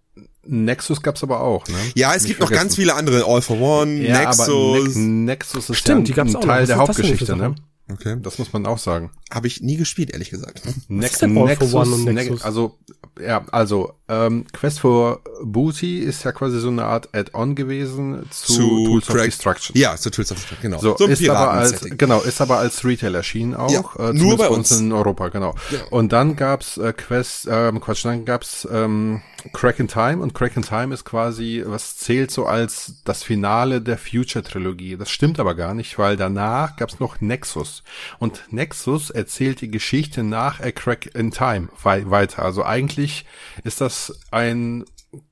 Nexus 0.45 1.03
gab's 1.03 1.23
aber 1.23 1.41
auch, 1.41 1.67
ne? 1.69 1.75
Ja, 1.95 2.15
es 2.15 2.23
Nicht 2.23 2.29
gibt 2.29 2.39
vergessen. 2.39 2.55
noch 2.55 2.63
ganz 2.63 2.75
viele 2.77 2.95
andere. 2.95 3.25
All 3.27 3.43
for 3.43 3.61
One, 3.61 4.01
ja, 4.01 4.25
Nexus. 4.25 4.95
Ne 4.95 5.03
Nexus 5.03 5.71
ist 5.71 5.79
Stimmt, 5.79 6.09
ja 6.09 6.23
ein, 6.23 6.35
ein 6.35 6.41
Teil 6.41 6.67
der 6.67 6.77
Hauptgeschichte, 6.77 7.37
ne? 7.37 7.55
Okay. 7.91 8.17
Das 8.21 8.39
muss 8.39 8.53
man 8.53 8.67
auch 8.67 8.79
sagen. 8.79 9.11
Habe 9.33 9.47
ich 9.47 9.63
nie 9.63 9.77
gespielt, 9.77 10.11
ehrlich 10.11 10.31
gesagt. 10.31 10.63
Next, 10.89 11.23
Nexus, 11.23 12.05
Nexus? 12.05 12.43
Also, 12.43 12.77
ja, 13.21 13.45
also, 13.51 13.95
ähm, 14.09 14.47
Quest 14.53 14.81
for 14.81 15.21
Booty 15.43 15.99
ist 15.99 16.25
ja 16.25 16.33
quasi 16.33 16.61
so 16.61 16.69
eine 16.69 16.85
Art 16.85 17.15
Add-on 17.15 17.55
gewesen 17.55 18.27
zu, 18.31 18.53
zu 18.53 18.85
Tools 18.85 19.07
Crack. 19.07 19.17
of 19.17 19.25
Destruction. 19.25 19.77
Ja, 19.77 19.97
zu 19.97 20.11
Tools 20.11 20.31
of 20.33 20.39
Destruction, 20.39 20.71
genau. 20.71 20.81
So, 20.81 20.97
so 20.99 21.07
ist 21.07 21.27
aber 21.29 21.53
als, 21.53 21.81
genau, 21.97 22.21
ist 22.21 22.41
aber 22.41 22.59
als 22.59 22.85
Retail 22.85 23.15
erschienen 23.15 23.55
auch. 23.55 23.71
Ja, 23.71 24.11
äh, 24.11 24.13
nur 24.13 24.37
bei 24.37 24.49
uns. 24.49 24.71
in 24.73 24.93
Europa, 24.93 25.29
genau. 25.29 25.55
Ja. 25.71 25.79
Und 25.91 26.13
dann 26.13 26.37
gab's 26.37 26.77
äh, 26.77 26.93
Quest, 26.93 27.49
ähm, 27.51 27.81
Quatsch, 27.81 28.05
dann 28.05 28.25
gab's 28.25 28.69
ähm, 28.71 29.23
Crack 29.53 29.79
in 29.79 29.89
Time 29.89 30.19
und 30.19 30.35
Crack 30.35 30.57
in 30.57 30.63
Time 30.63 30.93
ist 30.93 31.05
quasi, 31.05 31.63
was 31.65 31.97
zählt 31.97 32.31
so 32.31 32.47
als 32.47 32.95
das 33.05 33.23
Finale 33.23 33.81
der 33.81 33.99
Future-Trilogie. 33.99 34.97
Das 34.97 35.11
stimmt 35.11 35.39
aber 35.39 35.55
gar 35.55 35.75
nicht, 35.75 35.99
weil 35.99 36.17
danach 36.17 36.77
gab's 36.77 36.99
noch 37.01 37.21
Nexus. 37.21 37.78
Und 38.19 38.45
Nexus 38.51 39.11
erzählt 39.11 39.61
die 39.61 39.71
Geschichte 39.71 40.23
nach 40.23 40.61
A 40.61 40.71
Crack 40.71 41.15
in 41.15 41.31
Time 41.31 41.69
weiter. 41.83 42.43
Also 42.45 42.65
eigentlich 42.65 43.25
ist 43.65 43.81
das 43.81 44.21
ein 44.31 44.85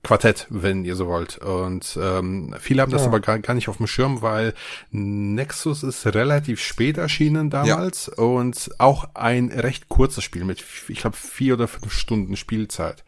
Quartett, 0.06 0.46
wenn 0.50 0.84
ihr 0.84 0.94
so 0.94 1.08
wollt. 1.08 1.38
Und 1.38 1.98
ähm, 2.00 2.54
viele 2.60 2.82
haben 2.82 2.92
das 2.92 3.02
ja. 3.02 3.08
aber 3.08 3.20
gar, 3.20 3.38
gar 3.40 3.54
nicht 3.54 3.68
auf 3.68 3.78
dem 3.78 3.88
Schirm, 3.88 4.22
weil 4.22 4.54
Nexus 4.92 5.82
ist 5.82 6.06
relativ 6.06 6.60
spät 6.60 6.96
erschienen 6.96 7.50
damals 7.50 8.10
ja. 8.16 8.22
und 8.22 8.70
auch 8.78 9.08
ein 9.14 9.50
recht 9.50 9.88
kurzes 9.88 10.22
Spiel 10.22 10.44
mit, 10.44 10.62
ich 10.88 11.00
glaube, 11.00 11.16
vier 11.16 11.54
oder 11.54 11.66
fünf 11.66 11.92
Stunden 11.92 12.36
Spielzeit. 12.36 13.02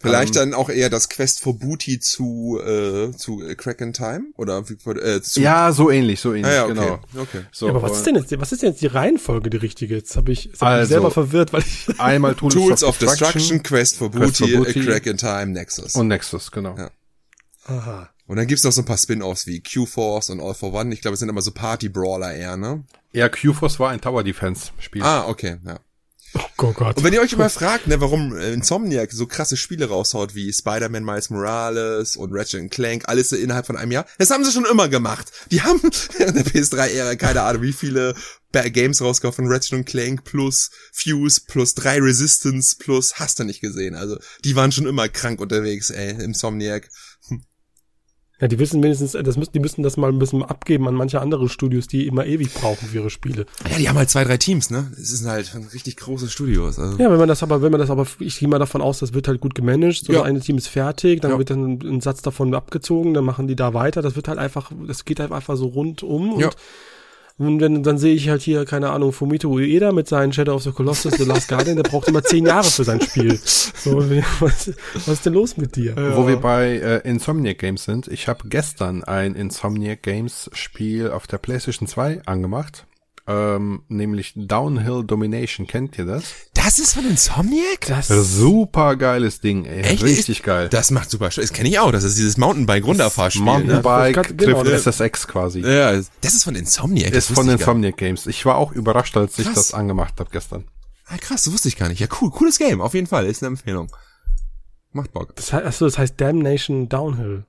Vielleicht 0.00 0.34
ähm, 0.36 0.50
dann 0.50 0.54
auch 0.54 0.70
eher 0.70 0.90
das 0.90 1.08
Quest 1.08 1.40
for 1.40 1.56
Booty 1.56 2.00
zu 2.00 2.60
äh, 2.60 3.12
zu 3.12 3.42
Crack 3.56 3.80
in 3.80 3.92
Time 3.92 4.24
oder 4.36 4.58
äh, 4.58 5.22
zu 5.22 5.40
ja 5.40 5.70
so 5.70 5.90
ähnlich, 5.90 6.20
so 6.20 6.34
ähnlich, 6.34 6.46
ah, 6.46 6.54
ja, 6.54 6.64
okay. 6.64 6.74
genau. 6.74 6.98
Okay. 7.16 7.40
So, 7.52 7.66
ja, 7.66 7.72
aber 7.72 7.82
was 7.82 7.98
ist 7.98 8.06
denn 8.06 8.16
jetzt, 8.16 8.40
was 8.40 8.52
ist 8.52 8.62
denn 8.62 8.70
jetzt 8.70 8.82
die 8.82 8.88
Reihenfolge 8.88 9.50
die 9.50 9.56
richtige? 9.56 9.94
Jetzt 9.94 10.16
habe 10.16 10.32
ich, 10.32 10.46
jetzt 10.46 10.60
hab 10.60 10.68
also, 10.68 10.82
ich 10.82 10.88
selber 10.88 11.10
verwirrt, 11.10 11.52
weil 11.52 11.62
ich 11.62 12.00
einmal 12.00 12.34
Tools, 12.40 12.54
Tools 12.54 12.84
of, 12.84 12.98
Destruction, 12.98 13.38
Destruction, 13.38 13.62
Quest 13.62 13.96
for 13.96 14.10
Booty, 14.10 14.26
Quest 14.26 14.38
for 14.38 14.64
Booty 14.64 14.80
Crack 14.80 15.06
in 15.06 15.16
Time, 15.16 15.46
Nexus. 15.46 15.94
Und 15.94 16.08
Nexus, 16.08 16.39
genau. 16.50 16.76
Ja. 16.76 16.90
Aha. 17.66 18.10
Und 18.26 18.36
dann 18.36 18.46
gibt's 18.46 18.64
noch 18.64 18.72
so 18.72 18.82
ein 18.82 18.84
paar 18.84 18.96
Spin-offs 18.96 19.46
wie 19.46 19.60
Q-Force 19.60 20.30
und 20.30 20.40
All 20.40 20.54
for 20.54 20.72
One. 20.72 20.94
Ich 20.94 21.00
glaube, 21.00 21.14
es 21.14 21.20
sind 21.20 21.28
immer 21.28 21.42
so 21.42 21.50
Party-Brawler 21.50 22.34
eher, 22.34 22.56
ne? 22.56 22.84
Ja, 23.12 23.28
Q-Force 23.28 23.80
war 23.80 23.90
ein 23.90 24.00
Tower-Defense-Spiel. 24.00 25.02
Ah, 25.02 25.26
okay, 25.26 25.58
ja. 25.64 25.80
Oh 26.34 26.72
Gott. 26.72 26.96
Und 26.96 27.04
wenn 27.04 27.12
ihr 27.12 27.20
euch 27.20 27.32
immer 27.32 27.50
fragt, 27.50 27.86
ne, 27.86 28.00
warum 28.00 28.36
äh, 28.36 28.52
Insomniac 28.52 29.12
so 29.12 29.26
krasse 29.26 29.56
Spiele 29.56 29.88
raushaut 29.88 30.34
wie 30.34 30.52
Spider-Man 30.52 31.04
Miles 31.04 31.30
Morales 31.30 32.16
und 32.16 32.32
Ratchet 32.32 32.70
Clank, 32.70 33.04
alles 33.06 33.32
innerhalb 33.32 33.66
von 33.66 33.76
einem 33.76 33.92
Jahr, 33.92 34.06
das 34.18 34.30
haben 34.30 34.44
sie 34.44 34.52
schon 34.52 34.66
immer 34.66 34.88
gemacht. 34.88 35.32
Die 35.50 35.62
haben 35.62 35.80
in 36.18 36.34
der 36.34 36.44
PS3-Ära 36.44 37.16
keine 37.16 37.42
Ahnung, 37.42 37.62
wie 37.62 37.72
viele 37.72 38.14
Games 38.52 39.00
rausgehauen 39.00 39.34
von 39.34 39.46
Ratchet 39.48 39.86
Clank 39.86 40.24
plus 40.24 40.70
Fuse 40.92 41.40
plus 41.46 41.74
drei 41.74 41.98
Resistance 42.00 42.76
plus 42.78 43.14
hast 43.14 43.38
du 43.38 43.44
nicht 43.44 43.60
gesehen. 43.60 43.94
Also 43.94 44.18
die 44.44 44.56
waren 44.56 44.72
schon 44.72 44.86
immer 44.86 45.08
krank 45.08 45.40
unterwegs, 45.40 45.90
ey, 45.90 46.10
Insomniac. 46.22 46.88
Ja, 48.40 48.48
die 48.48 48.58
wissen 48.58 48.82
wenigstens, 48.82 49.12
das 49.12 49.36
müssen, 49.36 49.52
die 49.52 49.60
müssen 49.60 49.82
das 49.82 49.98
mal 49.98 50.08
ein 50.08 50.18
bisschen 50.18 50.42
abgeben 50.42 50.88
an 50.88 50.94
manche 50.94 51.20
andere 51.20 51.48
Studios, 51.50 51.86
die 51.88 52.06
immer 52.06 52.24
ewig 52.24 52.54
brauchen 52.54 52.88
für 52.88 52.96
ihre 52.96 53.10
Spiele. 53.10 53.44
Ja, 53.70 53.76
die 53.76 53.88
haben 53.88 53.98
halt 53.98 54.08
zwei, 54.08 54.24
drei 54.24 54.38
Teams, 54.38 54.70
ne? 54.70 54.90
Es 54.92 55.10
sind 55.10 55.28
halt 55.28 55.54
richtig 55.74 55.98
große 55.98 56.28
Studios. 56.30 56.78
Also. 56.78 56.96
Ja, 56.96 57.10
wenn 57.10 57.18
man 57.18 57.28
das 57.28 57.42
aber, 57.42 57.60
wenn 57.60 57.70
man 57.70 57.80
das 57.80 57.90
aber, 57.90 58.06
ich 58.18 58.38
gehe 58.38 58.48
mal 58.48 58.58
davon 58.58 58.80
aus, 58.80 59.00
das 59.00 59.12
wird 59.12 59.28
halt 59.28 59.40
gut 59.40 59.54
gemanagt. 59.54 60.06
So 60.06 60.14
ja. 60.14 60.22
eine 60.22 60.40
Team 60.40 60.56
ist 60.56 60.68
fertig, 60.68 61.20
dann 61.20 61.32
ja. 61.32 61.38
wird 61.38 61.50
dann 61.50 61.80
ein 61.82 62.00
Satz 62.00 62.22
davon 62.22 62.54
abgezogen, 62.54 63.12
dann 63.12 63.24
machen 63.24 63.46
die 63.46 63.56
da 63.56 63.74
weiter. 63.74 64.00
Das 64.00 64.16
wird 64.16 64.28
halt 64.28 64.38
einfach, 64.38 64.72
das 64.86 65.04
geht 65.04 65.20
halt 65.20 65.32
einfach 65.32 65.56
so 65.56 65.66
rundum 65.66 66.32
und 66.32 66.40
ja. 66.40 66.50
Und 67.40 67.58
dann, 67.58 67.82
dann 67.82 67.96
sehe 67.96 68.14
ich 68.14 68.28
halt 68.28 68.42
hier, 68.42 68.66
keine 68.66 68.90
Ahnung, 68.90 69.12
Fumito 69.12 69.48
Ueda 69.48 69.92
mit 69.92 70.06
seinen 70.06 70.30
Shadow 70.30 70.56
of 70.56 70.62
the 70.62 70.72
Colossus, 70.72 71.14
The 71.14 71.24
Last 71.24 71.48
Guardian, 71.48 71.76
der 71.76 71.84
braucht 71.84 72.06
immer 72.06 72.22
zehn 72.22 72.44
Jahre 72.44 72.68
für 72.68 72.84
sein 72.84 73.00
Spiel. 73.00 73.34
So, 73.42 73.96
was, 74.40 74.70
was 74.92 75.08
ist 75.08 75.24
denn 75.24 75.32
los 75.32 75.56
mit 75.56 75.74
dir? 75.74 75.94
Ja. 75.96 76.16
Wo 76.18 76.28
wir 76.28 76.36
bei 76.36 76.76
äh, 76.76 77.08
Insomniac 77.08 77.56
Games 77.56 77.84
sind, 77.84 78.08
ich 78.08 78.28
habe 78.28 78.46
gestern 78.46 79.04
ein 79.04 79.34
Insomniac 79.34 80.02
Games 80.02 80.50
Spiel 80.52 81.10
auf 81.10 81.26
der 81.26 81.38
PlayStation 81.38 81.88
2 81.88 82.20
angemacht 82.26 82.84
ähm, 83.26 83.82
nämlich 83.88 84.32
Downhill 84.34 85.04
Domination. 85.04 85.66
Kennt 85.66 85.98
ihr 85.98 86.04
das? 86.04 86.24
Das 86.54 86.78
ist 86.78 86.94
von 86.94 87.06
Insomniac? 87.06 87.86
Das 87.86 88.08
super 88.08 88.96
geiles 88.96 89.40
Ding, 89.40 89.64
ey. 89.64 89.82
Echt? 89.82 90.02
Richtig 90.02 90.42
geil. 90.42 90.68
Das 90.68 90.90
macht 90.90 91.10
super 91.10 91.30
Spaß. 91.30 91.44
Das 91.44 91.52
kenne 91.52 91.68
ich 91.68 91.78
auch. 91.78 91.92
Das 91.92 92.04
ist 92.04 92.16
dieses. 92.18 92.36
Ne? 92.36 92.46
Mountainbike 92.46 92.86
ne? 92.86 94.22
trifft 94.22 94.36
genau, 94.36 94.64
SSX 94.64 95.28
quasi. 95.28 95.60
Ja, 95.60 95.92
das 95.92 96.34
ist 96.34 96.44
von 96.44 96.54
Insomniac. 96.54 97.12
Das 97.12 97.30
ist 97.30 97.34
von 97.34 97.48
Insomniac 97.48 97.96
Games. 97.96 98.26
Ich 98.26 98.44
war 98.46 98.56
auch 98.56 98.72
überrascht, 98.72 99.16
als 99.16 99.34
krass. 99.34 99.46
ich 99.46 99.52
das 99.52 99.74
angemacht 99.74 100.18
habe 100.18 100.30
gestern. 100.30 100.64
Ah, 101.06 101.18
krass, 101.18 101.44
das 101.44 101.52
wusste 101.52 101.68
ich 101.68 101.76
gar 101.76 101.88
nicht. 101.88 102.00
Ja, 102.00 102.06
cool. 102.20 102.30
Cooles 102.30 102.58
Game. 102.58 102.80
Auf 102.80 102.94
jeden 102.94 103.06
Fall. 103.06 103.26
Ist 103.26 103.42
eine 103.42 103.48
Empfehlung. 103.48 103.90
Macht 104.92 105.12
Bock. 105.12 105.36
Das 105.36 105.52
heißt, 105.52 105.66
achso, 105.66 105.84
das 105.84 105.98
heißt 105.98 106.20
Damnation 106.20 106.88
Downhill. 106.88 107.44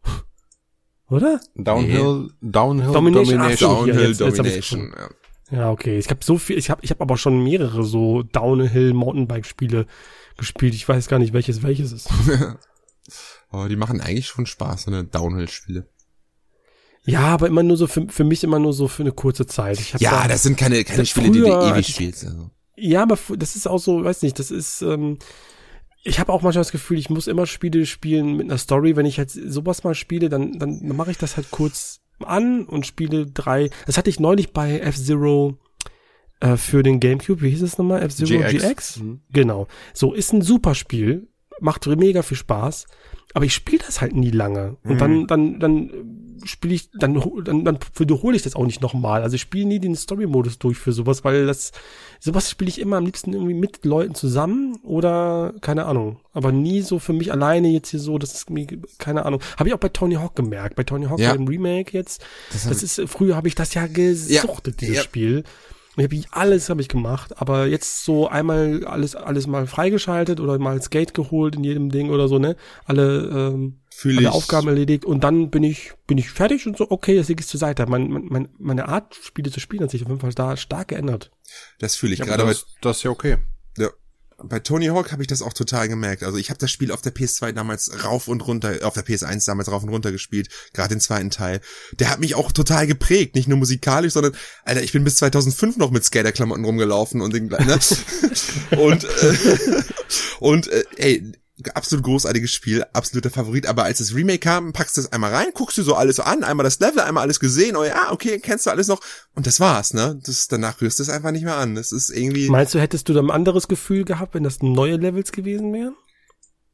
Oder? 1.10 1.42
Downhill, 1.56 2.30
nee. 2.42 2.50
Downhill 2.52 2.92
Domination. 2.92 3.38
Domination. 3.38 3.70
Downhill 3.70 4.08
jetzt, 4.08 4.22
Domination. 4.22 4.82
Jetzt 4.86 5.00
ja. 5.00 5.10
Ja, 5.52 5.70
okay. 5.70 6.00
Ich 6.00 6.10
habe 6.10 6.24
so 6.24 6.38
viel, 6.38 6.58
ich 6.58 6.70
habe 6.70 6.84
ich 6.84 6.92
hab 6.92 7.02
aber 7.02 7.18
schon 7.18 7.44
mehrere 7.44 7.84
so 7.84 8.24
Downhill 8.24 8.94
Mountainbike 8.94 9.46
Spiele 9.46 9.86
gespielt. 10.38 10.74
Ich 10.74 10.88
weiß 10.88 11.08
gar 11.08 11.20
nicht, 11.20 11.34
welches 11.34 11.62
welches 11.62 11.92
ist. 11.92 12.10
aber 13.50 13.68
die 13.68 13.76
machen 13.76 14.00
eigentlich 14.00 14.28
schon 14.28 14.46
Spaß, 14.46 14.84
so 14.84 14.92
eine 14.92 15.04
Downhill 15.04 15.50
Spiele. 15.50 15.88
Ja, 17.04 17.22
aber 17.22 17.48
immer 17.48 17.64
nur 17.64 17.78
so 17.78 17.88
für, 17.88 18.08
für 18.08 18.24
mich 18.24 18.44
immer 18.44 18.60
nur 18.60 18.74
so 18.74 18.88
für 18.88 19.04
eine 19.04 19.12
kurze 19.12 19.46
Zeit. 19.46 19.80
Ja, 20.00 20.22
da, 20.22 20.28
das 20.28 20.44
sind 20.44 20.58
keine 20.58 20.84
keine 20.84 21.06
Spiele, 21.06 21.32
die 21.32 21.40
du 21.40 21.48
ewig 21.48 21.88
spielst. 21.88 22.26
Also. 22.26 22.52
Ja, 22.78 23.04
aber 23.04 23.18
das 23.36 23.56
ist 23.56 23.68
auch 23.68 23.80
so, 23.80 24.04
weiß 24.04 24.22
nicht, 24.22 24.40
das 24.40 24.52
ist 24.52 24.82
ähm, 24.82 25.18
ich 26.04 26.20
habe 26.20 26.32
auch 26.34 26.42
manchmal 26.42 26.62
das 26.62 26.72
Gefühl, 26.72 26.98
ich 26.98 27.10
muss 27.10 27.28
immer 27.28 27.46
Spiele 27.46 27.86
spielen 27.86 28.38
mit 28.38 28.50
einer 28.50 28.58
Story. 28.58 28.96
Wenn 28.96 29.06
ich 29.06 29.20
halt 29.20 29.30
sowas 29.30 29.84
mal 29.84 29.94
spiele, 29.94 30.30
dann, 30.30 30.58
dann 30.58 30.80
mache 30.96 31.12
ich 31.12 31.18
das 31.18 31.38
halt 31.38 31.52
kurz 31.52 32.00
an 32.24 32.66
und 32.66 32.86
spiele 32.86 33.28
drei. 33.28 33.70
Das 33.86 33.98
hatte 33.98 34.10
ich 34.10 34.20
neulich 34.20 34.54
bei 34.54 34.80
F-Zero 34.80 35.58
äh, 36.40 36.58
für 36.58 36.84
den 36.84 37.00
GameCube. 37.00 37.42
Wie 37.42 37.50
hieß 37.50 37.62
es 37.62 37.78
nochmal? 37.78 38.04
F-Zero 38.04 38.40
GX? 38.40 38.64
GX? 38.64 38.98
Mhm. 39.00 39.22
Genau. 39.32 39.68
So, 39.94 40.14
ist 40.14 40.34
ein 40.34 40.42
super 40.42 40.76
Spiel. 40.76 41.28
Macht 41.60 41.86
mega 41.88 42.24
viel 42.24 42.38
Spaß. 42.38 42.88
Aber 43.34 43.46
ich 43.46 43.54
spiele 43.54 43.84
das 43.86 44.02
halt 44.02 44.16
nie 44.16 44.32
lange. 44.32 44.78
Und 44.84 44.96
mhm. 44.96 44.98
dann, 44.98 45.28
dann, 45.28 45.60
dann 45.60 45.92
spiele 46.44 46.74
ich, 46.74 46.90
dann, 46.92 47.22
dann, 47.44 47.66
dann 47.66 47.80
wiederhole 47.96 48.36
ich 48.36 48.44
das 48.44 48.56
auch 48.56 48.66
nicht 48.66 48.82
nochmal. 48.82 49.22
Also 49.22 49.36
ich 49.36 49.42
spiele 49.42 49.66
nie 49.66 49.80
den 49.80 49.96
Story-Modus 49.96 50.60
durch 50.60 50.78
für 50.78 50.92
sowas, 50.92 51.24
weil 51.24 51.46
das, 51.46 51.72
sowas 52.20 52.50
spiele 52.50 52.70
ich 52.70 52.80
immer 52.80 52.98
am 52.98 53.06
liebsten 53.06 53.34
irgendwie 53.34 53.54
mit 53.54 53.86
Leuten 53.86 54.16
zusammen 54.16 54.80
oder 54.84 55.54
keine 55.62 55.86
Ahnung. 55.86 56.20
Aber 56.34 56.52
nie 56.52 56.82
so 56.82 57.00
für 57.00 57.14
mich 57.14 57.32
alleine 57.32 57.70
jetzt 57.70 57.90
hier 57.90 58.00
so, 58.00 58.18
das 58.18 58.34
ist 58.34 58.50
mir, 58.50 58.68
keine 58.98 59.26
Ahnung. 59.26 59.42
Habe 59.58 59.70
ich 59.70 59.76
auch 59.76 59.80
bei 59.80 59.90
Tony 59.90 60.16
Hawk 60.16 60.36
gemerkt. 60.36 60.76
Bei 60.76 60.84
Tony 60.84 61.06
Hawk 61.06 61.20
ja. 61.20 61.34
im 61.34 61.48
Remake 61.48 61.98
jetzt. 61.98 62.24
Das, 62.52 62.68
das 62.68 62.84
ist, 62.84 63.02
früher 63.08 63.36
habe 63.36 63.48
ich 63.48 63.56
das 63.56 63.74
ja 63.74 63.88
gesuchtet, 63.88 64.82
ja. 64.82 64.88
dieses 64.88 64.98
ja. 64.98 65.04
Spiel. 65.04 65.44
Ich 65.98 66.04
habe 66.04 66.22
alles 66.32 66.70
habe 66.70 66.82
ich 66.82 66.88
gemacht, 66.88 67.42
aber 67.42 67.66
jetzt 67.68 68.06
so 68.06 68.28
einmal 68.30 68.86
alles 68.86 69.16
alles 69.16 69.46
mal 69.46 69.68
freigeschaltet 69.68 70.40
oder 70.40 70.58
mal 70.58 70.82
Skate 70.82 71.14
geholt 71.14 71.56
in 71.56 71.66
jedem 71.66 71.90
Ding 71.90 72.10
oder 72.10 72.30
so, 72.30 72.40
ne? 72.40 72.56
Alle 72.86 73.52
ähm, 73.54 73.82
Fühl 73.94 74.18
alle 74.18 74.32
Aufgaben 74.32 74.70
erledigt 74.70 75.04
und 75.04 75.24
dann 75.24 75.50
bin 75.50 75.64
ich 75.64 75.92
bin 76.08 76.18
ich 76.18 76.30
fertig 76.30 76.66
und 76.66 76.78
so 76.78 76.90
okay, 76.90 77.18
das 77.18 77.30
ich 77.30 77.46
zur 77.46 77.60
Seite. 77.60 77.86
Mein, 77.88 78.10
mein, 78.10 78.48
meine 78.58 78.88
Art 78.88 79.16
Spiele 79.16 79.52
zu 79.52 79.60
spielen 79.60 79.84
hat 79.84 79.92
sich 79.92 80.04
auf 80.04 80.08
jeden 80.08 80.22
Fall 80.22 80.34
da 80.34 80.56
stark 80.56 80.90
geändert. 80.90 81.30
Das 81.80 81.98
fühle 81.98 82.14
ich 82.14 82.20
ja, 82.20 82.26
gerade. 82.26 82.46
Das, 82.46 82.66
das 82.80 82.98
ist 82.98 83.04
ja 83.04 83.12
okay. 83.12 83.38
Ja, 83.78 83.90
bei 84.44 84.60
Tony 84.60 84.88
Hawk 84.88 85.12
habe 85.12 85.22
ich 85.24 85.28
das 85.28 85.42
auch 85.42 85.54
total 85.54 85.88
gemerkt. 85.88 86.24
Also 86.24 86.38
ich 86.38 86.50
habe 86.50 86.60
das 86.60 86.72
Spiel 86.72 86.92
auf 86.92 87.02
der 87.02 87.14
PS2 87.14 87.52
damals 87.52 88.04
rauf 88.04 88.28
und 88.28 88.46
runter, 88.48 88.80
auf 88.84 88.94
der 88.94 89.06
PS1 89.06 89.46
damals 89.46 89.72
rauf 89.72 89.84
und 89.84 89.90
runter 89.90 90.12
gespielt, 90.12 90.50
gerade 90.74 90.96
den 90.96 91.00
zweiten 91.00 91.30
Teil. 91.30 91.62
Der 92.00 92.10
hat 92.10 92.20
mich 92.20 92.36
auch 92.36 92.52
total 92.52 92.88
geprägt, 92.88 93.36
nicht 93.36 93.48
nur 93.48 93.58
musikalisch, 93.58 94.14
sondern 94.14 94.36
Alter, 94.66 94.84
ich 94.84 94.92
bin 94.92 95.04
bis 95.04 95.16
2005 95.16 95.78
noch 95.78 95.92
mit 95.92 96.04
Skaterklamotten 96.04 96.66
rumgelaufen 96.66 97.22
und 97.22 97.34
den, 97.34 97.48
ne? 97.48 97.80
und 98.78 99.04
äh, 99.04 99.84
und 100.40 100.68
äh, 100.68 100.84
ey, 100.98 101.32
absolut 101.74 102.04
großartiges 102.06 102.52
Spiel, 102.52 102.84
absoluter 102.94 103.30
Favorit, 103.30 103.68
aber 103.68 103.84
als 103.84 104.00
das 104.00 104.16
Remake 104.16 104.40
kam, 104.40 104.74
packst 104.74 104.98
du 104.98 105.02
das 105.02 105.12
einmal 105.12 105.34
rein, 105.34 105.48
guckst 105.54 105.78
du 105.78 105.84
so 105.84 105.96
alles 105.96 106.18
so 106.18 106.24
an, 106.24 106.44
einmal 106.44 106.64
das 106.64 106.80
Level, 106.80 107.00
einmal 107.00 107.24
alles 107.24 107.40
gesehen, 107.40 107.76
oh 107.76 107.84
ja, 107.84 108.12
okay, 108.12 108.40
kennst 108.40 108.66
du 108.66 108.70
alles 108.70 108.88
noch 108.88 109.02
und 109.36 109.48
das 109.48 109.60
war's, 109.60 109.94
ne? 109.94 110.20
Das, 110.26 110.48
danach 110.48 110.82
rührst 110.82 111.00
du 111.00 111.04
es 111.04 111.10
einfach 111.10 111.32
nicht 111.32 111.44
mehr 111.44 111.58
an. 111.58 111.76
Das 111.76 111.92
ist 111.92 112.10
irgendwie. 112.10 112.50
Meinst 112.50 112.74
du, 112.74 112.80
hättest 112.80 113.10
du 113.10 113.14
da 113.14 113.22
ein 113.22 113.32
anderes 113.32 113.68
Gefühl 113.68 114.06
gehabt, 114.06 114.34
wenn 114.34 114.44
das 114.44 114.62
neue 114.62 114.98
Levels 114.98 115.32
gewesen 115.32 115.74
wären? 115.74 115.96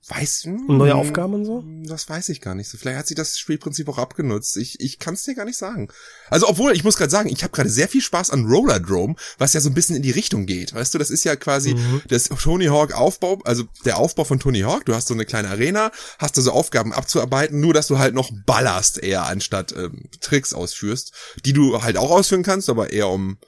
Weiß, 0.09 0.45
und 0.45 0.77
neue 0.77 0.93
hm, 0.93 0.99
Aufgaben 0.99 1.33
und 1.33 1.43
so? 1.43 1.65
Das 1.83 2.07
weiß 2.07 2.29
ich 2.29 2.39
gar 2.39 2.55
nicht. 2.55 2.69
So, 2.69 2.77
vielleicht 2.77 2.97
hat 2.97 3.07
sie 3.07 3.15
das 3.15 3.37
Spielprinzip 3.37 3.89
auch 3.89 3.97
abgenutzt. 3.97 4.55
Ich, 4.55 4.79
ich 4.79 4.99
kann 4.99 5.15
es 5.15 5.23
dir 5.23 5.35
gar 5.35 5.43
nicht 5.43 5.57
sagen. 5.57 5.89
Also, 6.29 6.47
obwohl, 6.47 6.71
ich 6.71 6.85
muss 6.85 6.95
gerade 6.95 7.11
sagen, 7.11 7.27
ich 7.27 7.43
habe 7.43 7.51
gerade 7.51 7.69
sehr 7.69 7.89
viel 7.89 8.01
Spaß 8.01 8.29
an 8.29 8.45
Rollerdrome, 8.45 9.15
was 9.37 9.51
ja 9.51 9.59
so 9.59 9.69
ein 9.69 9.73
bisschen 9.73 9.97
in 9.97 10.03
die 10.03 10.11
Richtung 10.11 10.45
geht. 10.45 10.73
Weißt 10.73 10.93
du, 10.93 10.97
das 10.97 11.09
ist 11.09 11.25
ja 11.25 11.35
quasi 11.35 11.73
mhm. 11.73 12.01
das 12.07 12.29
Tony 12.29 12.67
Hawk 12.67 12.93
Aufbau, 12.93 13.39
also 13.43 13.65
der 13.83 13.97
Aufbau 13.97 14.23
von 14.23 14.39
Tony 14.39 14.61
Hawk. 14.61 14.85
Du 14.85 14.95
hast 14.95 15.09
so 15.09 15.13
eine 15.13 15.25
kleine 15.25 15.49
Arena, 15.49 15.91
hast 16.19 16.37
da 16.37 16.41
so 16.41 16.53
Aufgaben 16.53 16.93
abzuarbeiten, 16.93 17.59
nur 17.59 17.73
dass 17.73 17.87
du 17.87 17.99
halt 17.99 18.15
noch 18.15 18.31
ballerst 18.45 18.99
eher, 18.99 19.25
anstatt 19.25 19.75
ähm, 19.75 20.09
Tricks 20.21 20.53
ausführst, 20.53 21.11
die 21.43 21.51
du 21.51 21.81
halt 21.81 21.97
auch 21.97 22.11
ausführen 22.11 22.43
kannst, 22.43 22.69
aber 22.69 22.91
eher 22.91 23.09
um 23.09 23.39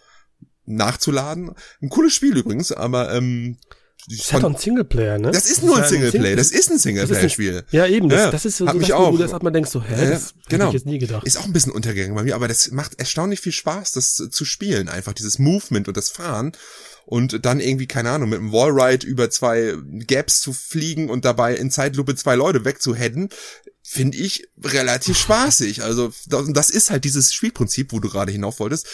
nachzuladen. 0.66 1.56
Ein 1.82 1.90
cooles 1.90 2.14
Spiel 2.14 2.38
übrigens, 2.38 2.74
aber 2.74 3.14
ähm, 3.14 3.58
das 4.10 4.34
hat 4.34 4.44
doch 4.44 4.50
ein 4.50 4.58
Singleplayer, 4.58 5.20
ne? 5.20 5.32
Das 5.32 5.50
ist 5.50 5.64
nur 5.64 5.78
ein 5.78 5.88
Singleplayer, 5.88 6.36
das 6.36 6.52
ist 6.52 6.72
ein 6.72 6.80
Singleplayer-Spiel. 6.80 7.64
Ja, 7.72 7.86
eben, 7.86 8.10
das, 8.10 8.20
ja, 8.20 8.32
das 8.32 8.46
ist 8.46 8.58
so, 8.58 8.68
hat 8.68 8.76
mich 8.76 8.94
auch. 8.94 9.12
du 9.12 9.18
das 9.18 9.32
man 9.42 9.54
denkst 9.54 9.70
so, 9.70 9.84
hä, 9.84 10.04
ja, 10.04 10.10
das 10.10 10.34
genau. 10.48 10.66
hätte 10.66 10.78
ich 10.78 10.82
jetzt 10.82 10.92
nie 10.92 11.00
gedacht. 11.00 11.26
Ist 11.26 11.38
auch 11.38 11.46
ein 11.46 11.54
bisschen 11.54 11.72
untergegangen 11.72 12.16
bei 12.16 12.24
mir, 12.24 12.36
aber 12.36 12.48
das 12.48 12.72
macht 12.72 13.00
erstaunlich 13.00 13.40
viel 13.40 13.52
Spaß, 13.52 13.92
das 13.92 14.16
zu 14.16 14.46
spielen, 14.46 14.90
einfach 14.90 15.14
dieses 15.14 15.38
Movement 15.38 15.88
und 15.88 15.96
das 15.96 16.10
Fahren 16.10 16.54
und 17.10 17.44
dann 17.44 17.60
irgendwie, 17.60 17.88
keine 17.88 18.12
Ahnung, 18.12 18.30
mit 18.30 18.40
einem 18.40 18.52
Wallride 18.52 19.06
über 19.06 19.32
zwei 19.32 19.76
Gaps 20.06 20.42
zu 20.42 20.54
fliegen 20.54 21.10
und 21.10 21.26
dabei 21.26 21.56
in 21.56 21.72
Zeitlupe 21.72 22.16
zwei 22.16 22.36
Leute 22.36 22.66
wegzuheaden, 22.66 23.30
finde 23.82 24.20
ich 24.20 24.48
relativ 24.64 25.18
spaßig. 25.20 25.82
Also 25.82 26.14
das 26.28 26.70
ist 26.70 26.92
halt 26.92 27.06
dieses 27.06 27.34
Spielprinzip, 27.34 27.92
wo 27.92 28.00
du 28.00 28.10
gerade 28.10 28.32
hinauf 28.32 28.60
wolltest. 28.60 28.88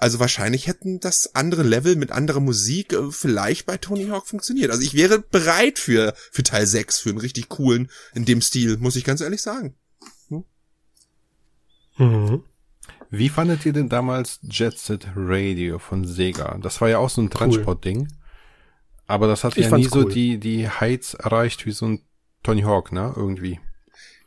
Also 0.00 0.20
wahrscheinlich 0.20 0.68
hätten 0.68 1.00
das 1.00 1.34
andere 1.34 1.64
Level 1.64 1.96
mit 1.96 2.12
anderer 2.12 2.40
Musik 2.40 2.92
äh, 2.92 3.10
vielleicht 3.10 3.66
bei 3.66 3.76
Tony 3.76 4.06
Hawk 4.06 4.26
funktioniert. 4.28 4.70
Also 4.70 4.82
ich 4.82 4.94
wäre 4.94 5.18
bereit 5.18 5.78
für, 5.78 6.14
für 6.30 6.44
Teil 6.44 6.66
6, 6.66 7.00
für 7.00 7.10
einen 7.10 7.18
richtig 7.18 7.48
coolen 7.48 7.90
in 8.14 8.24
dem 8.24 8.40
Stil, 8.40 8.76
muss 8.78 8.96
ich 8.96 9.04
ganz 9.04 9.20
ehrlich 9.20 9.42
sagen. 9.42 9.74
Hm? 10.28 10.44
Mhm. 11.96 12.42
Wie 13.10 13.28
fandet 13.28 13.66
ihr 13.66 13.72
denn 13.72 13.88
damals 13.88 14.38
Jet 14.42 14.78
Set 14.78 15.08
Radio 15.16 15.78
von 15.78 16.04
Sega? 16.04 16.58
Das 16.62 16.80
war 16.80 16.88
ja 16.88 16.98
auch 16.98 17.10
so 17.10 17.22
ein 17.22 17.30
Transport-Ding. 17.30 18.00
Cool. 18.00 18.08
Aber 19.06 19.26
das 19.26 19.42
hat 19.42 19.56
ich 19.56 19.64
ja 19.64 19.76
nie 19.76 19.84
cool. 19.86 20.02
so 20.02 20.04
die, 20.04 20.38
die 20.38 20.68
Heights 20.68 21.14
erreicht 21.14 21.66
wie 21.66 21.72
so 21.72 21.86
ein 21.86 22.02
Tony 22.42 22.62
Hawk, 22.62 22.92
ne? 22.92 23.12
Irgendwie. 23.16 23.58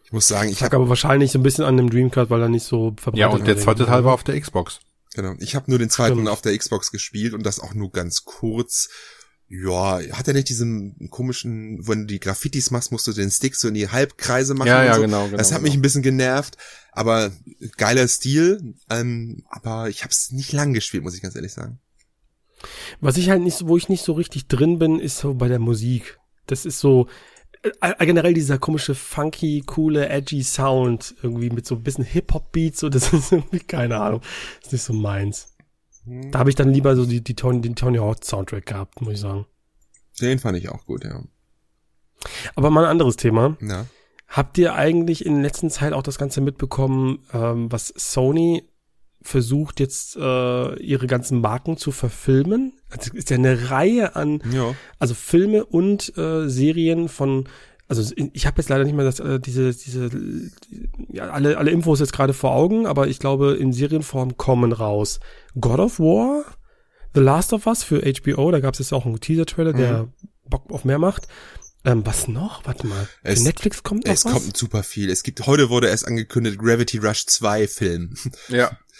Ich 0.04 0.12
muss 0.12 0.28
sagen, 0.28 0.50
ich 0.50 0.64
habe 0.64 0.76
aber 0.76 0.90
wahrscheinlich 0.90 1.32
so 1.32 1.40
ein 1.40 1.44
bisschen 1.44 1.64
an 1.64 1.78
dem 1.78 1.90
Dreamcast, 1.90 2.30
weil 2.30 2.42
er 2.42 2.50
nicht 2.50 2.66
so 2.66 2.94
verbreitet 2.98 3.20
Ja, 3.20 3.28
und 3.28 3.48
der 3.48 3.58
zweite 3.58 3.86
Teil 3.86 4.04
war 4.04 4.14
auf 4.14 4.24
der 4.24 4.38
Xbox. 4.42 4.82
Genau. 5.14 5.36
Ich 5.40 5.56
habe 5.56 5.70
nur 5.70 5.80
den 5.80 5.90
zweiten 5.90 6.16
Stimmt. 6.16 6.30
auf 6.30 6.42
der 6.42 6.58
Xbox 6.58 6.92
gespielt 6.92 7.34
und 7.34 7.46
das 7.46 7.60
auch 7.60 7.74
nur 7.74 7.92
ganz 7.92 8.24
kurz. 8.24 8.90
Ja, 9.54 10.00
hat 10.14 10.30
er 10.30 10.34
nicht 10.34 10.48
diesen 10.48 11.10
komischen, 11.10 11.86
wenn 11.86 12.02
du 12.02 12.06
die 12.06 12.22
Graffitis 12.22 12.72
machst, 12.72 12.94
musst 12.94 13.06
du 13.08 13.12
den 13.12 13.30
Stick 13.30 13.58
so 13.58 13.68
in 13.68 13.74
die 13.74 13.90
Halbkreise 13.90 14.54
machen. 14.54 14.70
Ja, 14.70 14.86
ja, 14.86 14.96
so. 14.96 15.02
genau, 15.02 15.26
genau. 15.26 15.38
Das 15.38 15.52
hat 15.52 15.58
genau. 15.58 15.68
mich 15.68 15.78
ein 15.78 15.82
bisschen 15.82 16.04
genervt, 16.04 16.56
aber 16.94 17.34
geiler 17.76 18.08
Stil. 18.08 18.76
Ähm, 18.90 19.44
aber 19.50 19.90
ich 19.90 20.04
habe 20.04 20.12
es 20.12 20.32
nicht 20.32 20.54
lang 20.54 20.74
gespielt, 20.74 21.04
muss 21.04 21.16
ich 21.16 21.22
ganz 21.22 21.36
ehrlich 21.36 21.52
sagen. 21.52 21.82
Was 23.02 23.18
ich 23.18 23.30
halt 23.30 23.42
nicht, 23.42 23.58
so, 23.58 23.68
wo 23.68 23.76
ich 23.76 23.90
nicht 23.90 24.06
so 24.06 24.14
richtig 24.14 24.48
drin 24.48 24.80
bin, 24.80 25.00
ist 25.00 25.18
so 25.18 25.34
bei 25.34 25.50
der 25.50 25.60
Musik. 25.60 26.18
Das 26.48 26.66
ist 26.66 26.80
so, 26.80 27.08
generell 28.00 28.34
dieser 28.34 28.58
komische, 28.58 28.96
funky, 28.96 29.64
coole, 29.66 30.10
edgy 30.10 30.44
Sound, 30.44 31.16
irgendwie 31.22 31.50
mit 31.50 31.66
so 31.66 31.76
ein 31.76 31.84
bisschen 31.84 32.04
Hip-Hop-Beats, 32.04 32.80
so, 32.80 32.90
das 32.90 33.14
ist 33.14 33.32
irgendwie, 33.32 33.60
keine 33.60 34.00
Ahnung, 34.00 34.22
ist 34.62 34.72
nicht 34.72 34.84
so 34.84 34.94
meins. 34.94 35.56
Da 36.06 36.40
habe 36.40 36.50
ich 36.50 36.56
dann 36.56 36.74
lieber 36.74 36.96
so 36.96 37.06
die, 37.06 37.24
die 37.24 37.36
Tony, 37.36 37.62
den 37.62 37.76
Tony 37.76 38.00
Hawk 38.00 38.26
Soundtrack 38.26 38.66
gehabt, 38.66 39.02
muss 39.02 39.14
ich 39.14 39.20
sagen. 39.20 39.46
Den 40.20 40.40
fand 40.40 40.58
ich 40.58 40.70
auch 40.70 40.86
gut, 40.86 41.04
ja. 41.04 41.22
Aber 42.56 42.70
mal 42.70 42.86
ein 42.86 42.92
anderes 42.92 43.18
Thema. 43.18 43.56
Ja. 43.62 43.86
Habt 44.28 44.58
ihr 44.58 44.74
eigentlich 44.74 45.26
in 45.26 45.36
der 45.36 45.44
letzten 45.44 45.70
Zeit 45.70 45.94
auch 45.94 46.04
das 46.04 46.18
Ganze 46.18 46.42
mitbekommen, 46.42 47.20
ähm, 47.34 47.72
was 47.72 47.94
Sony 47.96 48.64
versucht 49.22 49.80
jetzt 49.80 50.16
äh, 50.16 50.76
ihre 50.82 51.08
ganzen 51.08 51.42
Marken 51.42 51.78
zu 51.78 51.92
verfilmen? 51.92 52.74
Also 52.90 53.12
ist 53.14 53.30
ja 53.30 53.38
eine 53.38 53.70
Reihe 53.70 54.16
an, 54.16 54.42
Ja. 54.52 54.76
also 55.00 55.14
Filme 55.14 55.66
und 55.66 56.18
äh, 56.18 56.48
Serien 56.50 57.08
von 57.10 57.48
also 57.88 58.10
ich 58.16 58.46
habe 58.48 58.62
jetzt 58.62 58.70
leider 58.70 58.86
nicht 58.86 58.96
mehr 58.96 59.04
das, 59.04 59.20
äh, 59.20 59.38
diese, 59.42 59.74
diese, 59.74 60.10
ja, 61.12 61.30
alle, 61.30 61.58
alle 61.58 61.72
Infos 61.72 62.00
jetzt 62.00 62.14
gerade 62.14 62.34
vor 62.34 62.52
Augen, 62.52 62.86
aber 62.88 63.08
ich 63.08 63.20
glaube, 63.20 63.56
in 63.56 63.74
Serienform 63.74 64.38
kommen 64.38 64.72
raus. 64.72 65.20
God 65.60 65.80
of 65.80 66.00
War, 66.00 66.46
The 67.14 67.20
Last 67.20 67.52
of 67.52 67.68
Us 67.68 67.84
für 67.84 68.00
HBO, 68.02 68.50
da 68.52 68.62
gab 68.62 68.76
es 68.76 68.80
jetzt 68.80 68.94
auch 68.94 69.06
einen 69.06 69.20
Teaser-Trailer, 69.20 69.74
der 69.74 70.08
Bock 70.48 70.72
auf 70.72 70.86
mehr 70.86 71.00
macht. 71.00 71.28
Ähm, 71.84 72.06
was 72.06 72.30
noch? 72.30 72.66
Warte 72.66 72.88
mal. 72.88 73.10
Es- 73.24 73.42
Netflix 73.44 73.84
kommt 73.84 74.06
noch 74.06 74.14
Es 74.14 74.24
was? 74.24 74.32
kommt 74.32 74.56
super 74.56 74.84
viel. 74.84 75.10
Es 75.10 75.24
gibt, 75.24 75.46
heute 75.46 75.70
wurde 75.70 75.90
erst 75.90 76.08
angekündigt, 76.08 76.60
Gravity 76.60 76.98
Rush 77.00 77.26
2 77.26 77.68
Film. 77.68 78.14
Ja. 78.48 78.72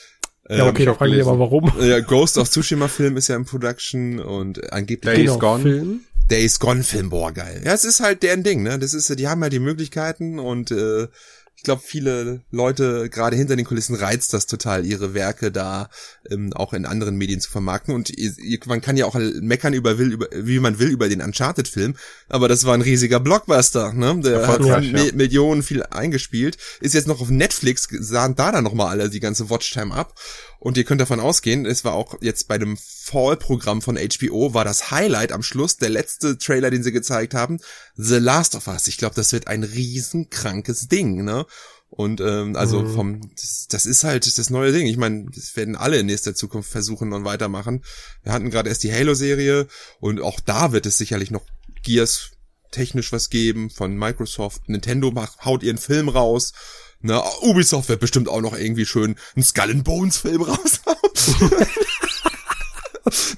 ja, 0.50 0.68
okay, 0.68 0.84
ich 0.84 0.86
da 0.90 1.00
wir 1.00 1.08
gelesen. 1.08 1.30
aber 1.30 1.40
warum. 1.40 1.72
Äh, 1.80 2.02
Ghost 2.02 2.38
of 2.38 2.50
Tsushima 2.50 2.88
Film 2.88 3.18
ist 3.18 3.28
ja 3.28 3.36
in 3.36 3.46
Production 3.46 4.20
und 4.20 4.72
angeblich 4.74 5.16
Days 5.16 5.40
Gone. 5.40 5.62
Film. 5.62 6.02
Days 6.30 6.60
Gone 6.60 6.84
Film, 6.84 7.10
boah, 7.10 7.32
geil. 7.32 7.62
Ja, 7.66 7.74
es 7.74 7.84
ist 7.84 8.00
halt 8.00 8.24
deren 8.24 8.44
Ding, 8.44 8.64
ne? 8.64 8.80
Das 8.80 8.94
ist, 8.94 9.20
die 9.20 9.28
haben 9.28 9.42
halt 9.42 9.54
die 9.54 9.60
Möglichkeiten 9.60 10.40
und 10.40 10.72
äh, 10.72 11.08
ich 11.62 11.66
glaube, 11.66 11.84
viele 11.86 12.42
Leute, 12.50 13.08
gerade 13.08 13.36
hinter 13.36 13.56
den 13.56 13.66
Kulissen, 13.66 13.94
reizt 13.94 14.34
das 14.34 14.48
total, 14.48 14.84
ihre 14.84 15.14
Werke 15.14 15.52
da 15.52 15.92
ähm, 16.28 16.52
auch 16.54 16.74
in 16.74 16.88
anderen 16.88 17.18
Medien 17.18 17.40
zu 17.40 17.52
vermarkten. 17.52 17.94
Und 17.94 18.10
ihr, 18.10 18.32
man 18.66 18.82
kann 18.82 18.98
ja 18.98 19.06
auch 19.06 19.14
meckern 19.14 19.76
über, 19.76 20.00
will, 20.00 20.14
über 20.14 20.28
wie 20.34 20.58
man 20.58 20.80
will 20.80 20.88
über 20.88 21.08
den 21.08 21.22
Uncharted-Film, 21.22 21.98
aber 22.30 22.48
das 22.48 22.66
war 22.66 22.74
ein 22.74 22.82
riesiger 22.82 23.20
Blockbuster, 23.20 23.94
ne? 23.94 24.20
Der 24.22 24.48
hat 24.48 24.62
Mi 24.62 25.06
ja. 25.06 25.14
Millionen 25.14 25.62
viel 25.62 25.84
eingespielt. 25.84 26.58
Ist 26.80 26.96
jetzt 26.96 27.08
noch 27.08 27.22
auf 27.22 27.30
Netflix, 27.30 27.88
sahen 27.92 28.34
da 28.34 28.52
dann 28.52 28.64
nochmal 28.64 28.88
alle 28.88 29.12
die 29.12 29.20
ganze 29.20 29.52
Watchtime 29.52 29.94
ab. 29.94 30.16
Und 30.64 30.78
ihr 30.78 30.84
könnt 30.84 31.02
davon 31.02 31.20
ausgehen, 31.20 31.66
es 31.66 31.84
war 31.84 31.94
auch 31.94 32.22
jetzt 32.22 32.48
bei 32.48 32.60
dem 32.60 32.78
Fall-Programm 32.78 33.82
von 33.82 33.98
HBO, 33.98 34.54
war 34.54 34.64
das 34.64 34.92
Highlight 34.92 35.32
am 35.32 35.42
Schluss, 35.42 35.78
der 35.78 35.90
letzte 35.90 36.38
Trailer, 36.38 36.70
den 36.70 36.84
sie 36.84 36.92
gezeigt 36.92 37.34
haben, 37.34 37.60
The 37.96 38.18
Last 38.18 38.54
of 38.54 38.68
Us. 38.68 38.88
Ich 38.88 38.98
glaube, 39.00 39.16
das 39.16 39.34
wird 39.34 39.48
ein 39.48 39.64
riesenkrankes 39.64 40.88
Ding, 40.88 41.24
ne? 41.24 41.48
Und 41.90 42.22
ähm, 42.22 42.56
also 42.56 42.84
Mhm. 42.84 42.94
vom, 42.94 43.22
das, 43.36 43.66
das 43.70 43.88
ist 43.88 44.04
halt 44.04 44.38
das 44.38 44.50
neue 44.52 44.72
Ding. 44.72 44.86
Ich 44.86 44.98
meine, 44.98 45.26
das 45.34 45.56
werden 45.56 45.76
alle 45.76 45.98
in 45.98 46.06
nächster 46.06 46.36
Zukunft 46.36 46.72
versuchen 46.72 47.12
und 47.12 47.26
weitermachen. 47.26 47.84
Wir 48.22 48.32
hatten 48.32 48.52
gerade 48.52 48.70
erst 48.70 48.84
die 48.84 48.94
Halo-Serie 48.94 49.66
und 50.00 50.22
auch 50.22 50.40
da 50.40 50.74
wird 50.74 50.86
es 50.86 51.00
sicherlich 51.00 51.32
noch 51.32 51.44
Gears 51.82 52.30
technisch 52.70 53.12
was 53.12 53.32
geben 53.32 53.72
von 53.72 53.98
Microsoft. 53.98 54.70
Nintendo 54.70 55.10
macht, 55.10 55.44
haut 55.44 55.64
ihren 55.64 55.80
Film 55.80 56.08
raus. 56.08 56.54
Ne, 57.04 57.22
Ubisoft 57.42 57.90
wird 57.90 58.00
bestimmt 58.00 58.30
auch 58.30 58.42
noch 58.42 58.56
irgendwie 58.58 58.86
schön 58.86 59.16
einen 59.36 59.44
Skull 59.44 59.72
and 59.72 59.84
Bones 59.84 60.18
Film 60.18 60.42
raushauen. 60.44 60.98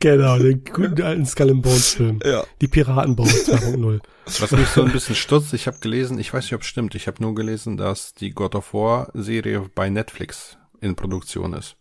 Genau, 0.00 0.38
den 0.38 0.64
guten 0.64 1.02
alten 1.02 1.26
Skull 1.26 1.50
and 1.50 1.62
Bones 1.62 1.94
Film. 1.94 2.20
ja. 2.24 2.44
Die 2.60 2.68
Piratenbones 2.68 3.48
2.0. 3.48 4.00
Was 4.40 4.50
mich 4.50 4.68
so 4.68 4.82
ein 4.82 4.92
bisschen 4.92 5.14
stutzt, 5.14 5.52
ich 5.54 5.66
habe 5.66 5.78
gelesen, 5.78 6.18
ich 6.18 6.32
weiß 6.32 6.44
nicht, 6.44 6.54
ob 6.54 6.62
es 6.62 6.66
stimmt, 6.66 6.94
ich 6.94 7.06
habe 7.06 7.22
nur 7.22 7.34
gelesen, 7.34 7.76
dass 7.76 8.14
die 8.14 8.32
God 8.32 8.54
of 8.54 8.74
War 8.74 9.10
Serie 9.14 9.68
bei 9.74 9.88
Netflix 9.88 10.56
in 10.80 10.96
Produktion 10.96 11.52
ist. 11.52 11.76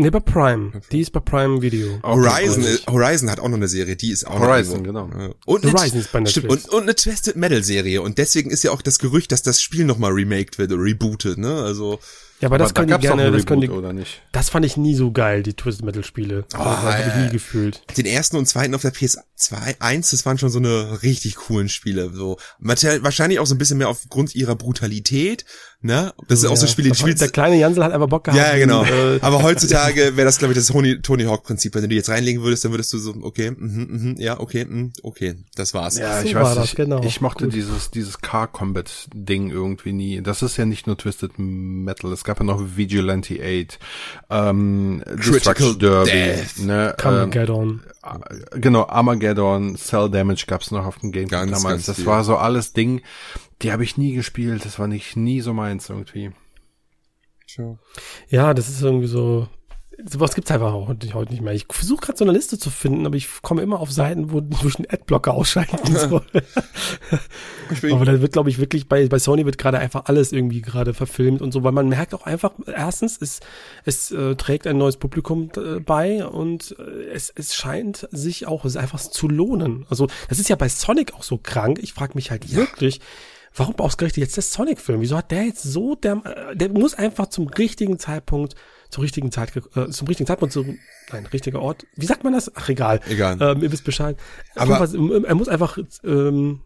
Nee, 0.00 0.10
bei 0.10 0.20
Prime. 0.20 0.70
Die 0.92 1.00
ist 1.00 1.10
bei 1.10 1.18
Prime 1.20 1.60
Video. 1.60 1.98
Horizon, 2.04 2.62
ist- 2.62 2.86
Horizon 2.86 3.28
hat 3.30 3.40
auch 3.40 3.48
noch 3.48 3.56
eine 3.56 3.66
Serie, 3.68 3.96
die 3.96 4.10
ist 4.12 4.26
auch 4.26 4.38
Horizon, 4.38 4.78
noch 4.78 4.84
genau. 4.84 5.10
Ja. 5.18 5.30
Und 5.44 5.64
eine, 5.64 5.72
Horizon 5.72 5.98
ist 5.98 6.12
bei 6.12 6.24
stimmt, 6.26 6.46
Netflix. 6.48 6.64
und, 6.68 6.72
und 6.74 6.82
eine 6.84 6.94
Twisted 6.94 7.34
Metal 7.36 7.64
Serie 7.64 8.00
und 8.02 8.16
deswegen 8.18 8.50
ist 8.50 8.62
ja 8.62 8.70
auch 8.70 8.80
das 8.80 9.00
Gerücht, 9.00 9.32
dass 9.32 9.42
das 9.42 9.60
Spiel 9.60 9.84
nochmal 9.84 10.12
remaked 10.12 10.56
wird 10.58 10.70
oder 10.72 10.82
rebootet, 10.82 11.36
ne? 11.38 11.62
Also 11.64 11.98
Ja, 12.40 12.46
aber, 12.46 12.58
das 12.58 12.68
da 12.68 12.74
können 12.74 12.86
die 12.86 12.90
gab's 12.92 13.02
doch 13.06 13.08
gerne, 13.16 13.24
ein 13.26 13.32
das 13.32 13.44
können 13.46 13.60
die, 13.60 13.66
Reboot, 13.66 13.80
oder 13.82 13.92
nicht? 13.92 14.22
das 14.30 14.48
fand 14.50 14.64
ich 14.64 14.76
nie 14.76 14.94
so 14.94 15.10
geil, 15.10 15.42
die 15.42 15.54
Twisted 15.54 15.84
Metal 15.84 16.04
Spiele. 16.04 16.44
das 16.48 16.60
habe 16.60 17.00
ich 17.00 17.06
ja. 17.16 17.24
nie 17.24 17.32
gefühlt. 17.32 17.82
den 17.96 18.06
ersten 18.06 18.36
und 18.36 18.46
zweiten 18.46 18.76
auf 18.76 18.82
der 18.82 18.94
PS2 18.94 19.80
1, 19.80 20.10
das 20.10 20.24
waren 20.24 20.38
schon 20.38 20.50
so 20.50 20.60
eine 20.60 21.02
richtig 21.02 21.34
coolen 21.34 21.68
Spiele, 21.68 22.12
so 22.14 22.38
wahrscheinlich 22.60 23.40
auch 23.40 23.46
so 23.46 23.54
ein 23.56 23.58
bisschen 23.58 23.78
mehr 23.78 23.88
aufgrund 23.88 24.36
ihrer 24.36 24.54
Brutalität, 24.54 25.44
ne? 25.80 26.12
Das 26.28 26.40
ist 26.40 26.44
auch 26.46 26.56
so 26.56 26.66
Ja. 26.66 26.72
Spiele, 26.72 26.90
die 26.90 26.96
spielst 26.98 27.20
Der 27.22 27.28
kleine 27.28 27.56
Jansel 27.58 27.84
hat 27.84 27.92
einfach 27.92 28.08
Bock 28.08 28.24
gehabt. 28.24 28.38
Ja, 28.40 28.52
ja, 28.52 28.58
genau. 28.58 28.84
Äh, 28.84 29.18
Aber 29.22 29.42
heutzutage 29.42 30.12
wäre 30.16 30.24
das, 30.24 30.38
glaube 30.38 30.52
ich, 30.52 30.58
das 30.58 30.66
Tony, 30.68 31.00
Tony 31.00 31.24
Hawk 31.24 31.44
Prinzip. 31.44 31.74
Wenn 31.74 31.82
du 31.82 31.88
die 31.88 31.96
jetzt 31.96 32.08
reinlegen 32.10 32.42
würdest, 32.42 32.64
dann 32.64 32.72
würdest 32.72 32.92
du 32.92 32.98
so, 32.98 33.14
okay, 33.22 33.50
mhm, 33.50 33.88
mhm, 33.90 34.14
ja, 34.18 34.38
okay, 34.40 34.64
mhm, 34.64 34.92
okay, 35.02 35.36
das 35.54 35.74
war's. 35.74 35.98
Ja, 35.98 36.20
So 36.20 36.26
ich 36.28 36.34
war 36.34 36.42
weiß 36.44 36.54
das, 36.54 36.62
nicht. 36.64 36.76
genau. 36.76 37.02
Ich 37.02 37.20
mochte 37.20 37.44
Gut. 37.44 37.54
dieses, 37.54 37.90
dieses 37.90 38.20
Car-Combat-Ding 38.20 39.50
irgendwie 39.50 39.92
nie. 39.92 40.20
Das 40.22 40.42
ist 40.42 40.56
ja 40.56 40.64
nicht 40.64 40.86
nur 40.86 40.96
Twisted 40.96 41.32
Metal. 41.38 42.12
Es 42.12 42.24
gab 42.24 42.38
ja 42.38 42.44
noch 42.44 42.60
Vigilante 42.76 43.34
8, 43.42 43.78
ähm, 44.30 45.02
Destruction 45.16 45.78
Derby, 45.78 46.10
Death. 46.10 46.58
ne, 46.58 46.88
ähm, 46.90 46.96
Carmageddon. 46.96 47.80
äh, 47.86 47.97
genau, 48.52 48.86
Armageddon, 48.86 49.76
Cell 49.76 50.10
Damage 50.10 50.44
gab's 50.46 50.70
noch 50.70 50.86
auf 50.86 50.98
dem 50.98 51.12
Gamecube 51.12 51.30
Ganz, 51.30 51.50
damals. 51.50 51.74
ganz 51.74 51.86
das 51.86 51.96
viel. 51.96 52.06
war 52.06 52.24
so 52.24 52.36
alles 52.36 52.72
Ding, 52.72 53.02
die 53.62 53.72
habe 53.72 53.84
ich 53.84 53.96
nie 53.96 54.14
gespielt. 54.14 54.64
Das 54.64 54.78
war 54.78 54.86
nicht 54.86 55.16
nie 55.16 55.40
so 55.40 55.52
meins 55.52 55.88
irgendwie. 55.88 56.32
Sure. 57.46 57.78
Ja, 58.28 58.54
das 58.54 58.68
ist 58.68 58.82
irgendwie 58.82 59.06
so. 59.06 59.48
Sowas 60.06 60.36
gibt's 60.36 60.50
einfach 60.52 60.72
heute, 60.72 61.12
heute 61.12 61.32
nicht 61.32 61.42
mehr. 61.42 61.52
Ich 61.54 61.66
versuche 61.68 62.06
gerade 62.06 62.18
so 62.18 62.24
eine 62.24 62.32
Liste 62.32 62.56
zu 62.56 62.70
finden, 62.70 63.04
aber 63.04 63.16
ich 63.16 63.42
komme 63.42 63.62
immer 63.62 63.80
auf 63.80 63.90
Seiten, 63.90 64.30
wo, 64.30 64.38
ich 64.38 64.76
einen 64.76 64.86
Adblocker 64.88 65.34
ausschalten 65.34 65.96
soll. 65.96 66.24
Aber 67.90 68.04
da 68.04 68.20
wird, 68.20 68.32
glaube 68.32 68.48
ich, 68.48 68.60
wirklich 68.60 68.88
bei, 68.88 69.08
bei 69.08 69.18
Sony 69.18 69.44
wird 69.44 69.58
gerade 69.58 69.80
einfach 69.80 70.04
alles 70.04 70.30
irgendwie 70.30 70.62
gerade 70.62 70.94
verfilmt 70.94 71.42
und 71.42 71.50
so, 71.50 71.64
weil 71.64 71.72
man 71.72 71.88
merkt 71.88 72.14
auch 72.14 72.26
einfach, 72.26 72.52
erstens, 72.66 73.20
es, 73.20 73.40
es 73.84 74.12
äh, 74.12 74.36
trägt 74.36 74.68
ein 74.68 74.78
neues 74.78 74.98
Publikum 74.98 75.50
äh, 75.56 75.80
bei 75.80 76.24
und 76.24 76.76
äh, 76.78 77.10
es, 77.12 77.32
es 77.34 77.56
scheint 77.56 78.08
sich 78.12 78.46
auch 78.46 78.64
es 78.64 78.76
einfach 78.76 79.00
zu 79.00 79.26
lohnen. 79.26 79.84
Also 79.90 80.06
das 80.28 80.38
ist 80.38 80.48
ja 80.48 80.54
bei 80.54 80.68
Sonic 80.68 81.14
auch 81.14 81.24
so 81.24 81.38
krank. 81.38 81.80
Ich 81.82 81.92
frage 81.92 82.12
mich 82.14 82.30
halt 82.30 82.54
wirklich, 82.54 83.00
warum 83.52 83.76
ausgerechnet 83.80 84.18
jetzt 84.18 84.36
der 84.36 84.44
Sonic-Film? 84.44 85.00
Wieso 85.00 85.16
hat 85.16 85.32
der 85.32 85.44
jetzt 85.44 85.64
so, 85.64 85.96
der, 85.96 86.22
äh, 86.24 86.56
der 86.56 86.68
muss 86.68 86.94
einfach 86.94 87.26
zum 87.26 87.48
richtigen 87.48 87.98
Zeitpunkt, 87.98 88.54
zur 88.90 89.04
richtigen 89.04 89.30
Zeit, 89.32 89.52
äh, 89.56 89.88
zum 89.90 90.08
richtigen 90.08 90.26
Zeitpunkt, 90.26 90.52
zu, 90.52 90.64
nein, 91.12 91.26
richtiger 91.32 91.60
Ort. 91.60 91.86
Wie 91.96 92.06
sagt 92.06 92.24
man 92.24 92.32
das? 92.32 92.50
Ach, 92.54 92.68
egal. 92.68 93.00
Egal. 93.08 93.36
Ähm, 93.40 93.62
ihr 93.62 93.70
wisst 93.72 93.84
Bescheid. 93.84 94.16
Aber- 94.54 94.76
Aber 94.80 95.24
er 95.26 95.34
muss 95.34 95.48
einfach, 95.48 95.78
ähm, 96.04 96.60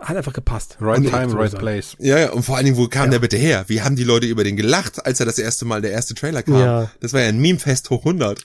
hat 0.00 0.16
einfach 0.16 0.32
gepasst. 0.32 0.76
Right 0.80 0.98
Und 0.98 1.08
time, 1.10 1.34
right 1.34 1.56
place. 1.58 1.96
ja, 1.98 2.18
ja, 2.18 2.30
und 2.32 2.42
vor 2.42 2.56
allen 2.56 2.64
Dingen, 2.66 2.76
wo 2.76 2.88
kam 2.88 3.10
der 3.10 3.18
bitte 3.20 3.36
her? 3.36 3.64
Wie 3.68 3.80
haben 3.82 3.96
die 3.96 4.04
Leute 4.04 4.26
über 4.26 4.44
den 4.44 4.56
gelacht, 4.56 5.04
als 5.06 5.20
er 5.20 5.26
das 5.26 5.38
erste 5.38 5.64
Mal, 5.64 5.82
der 5.82 5.92
erste 5.92 6.14
Trailer 6.14 6.42
kam? 6.42 6.58
Ja. 6.58 6.90
Das 7.00 7.12
war 7.12 7.20
ja 7.22 7.28
ein 7.28 7.38
Meme-Fest 7.38 7.90
hoch 7.90 8.04
100. 8.04 8.42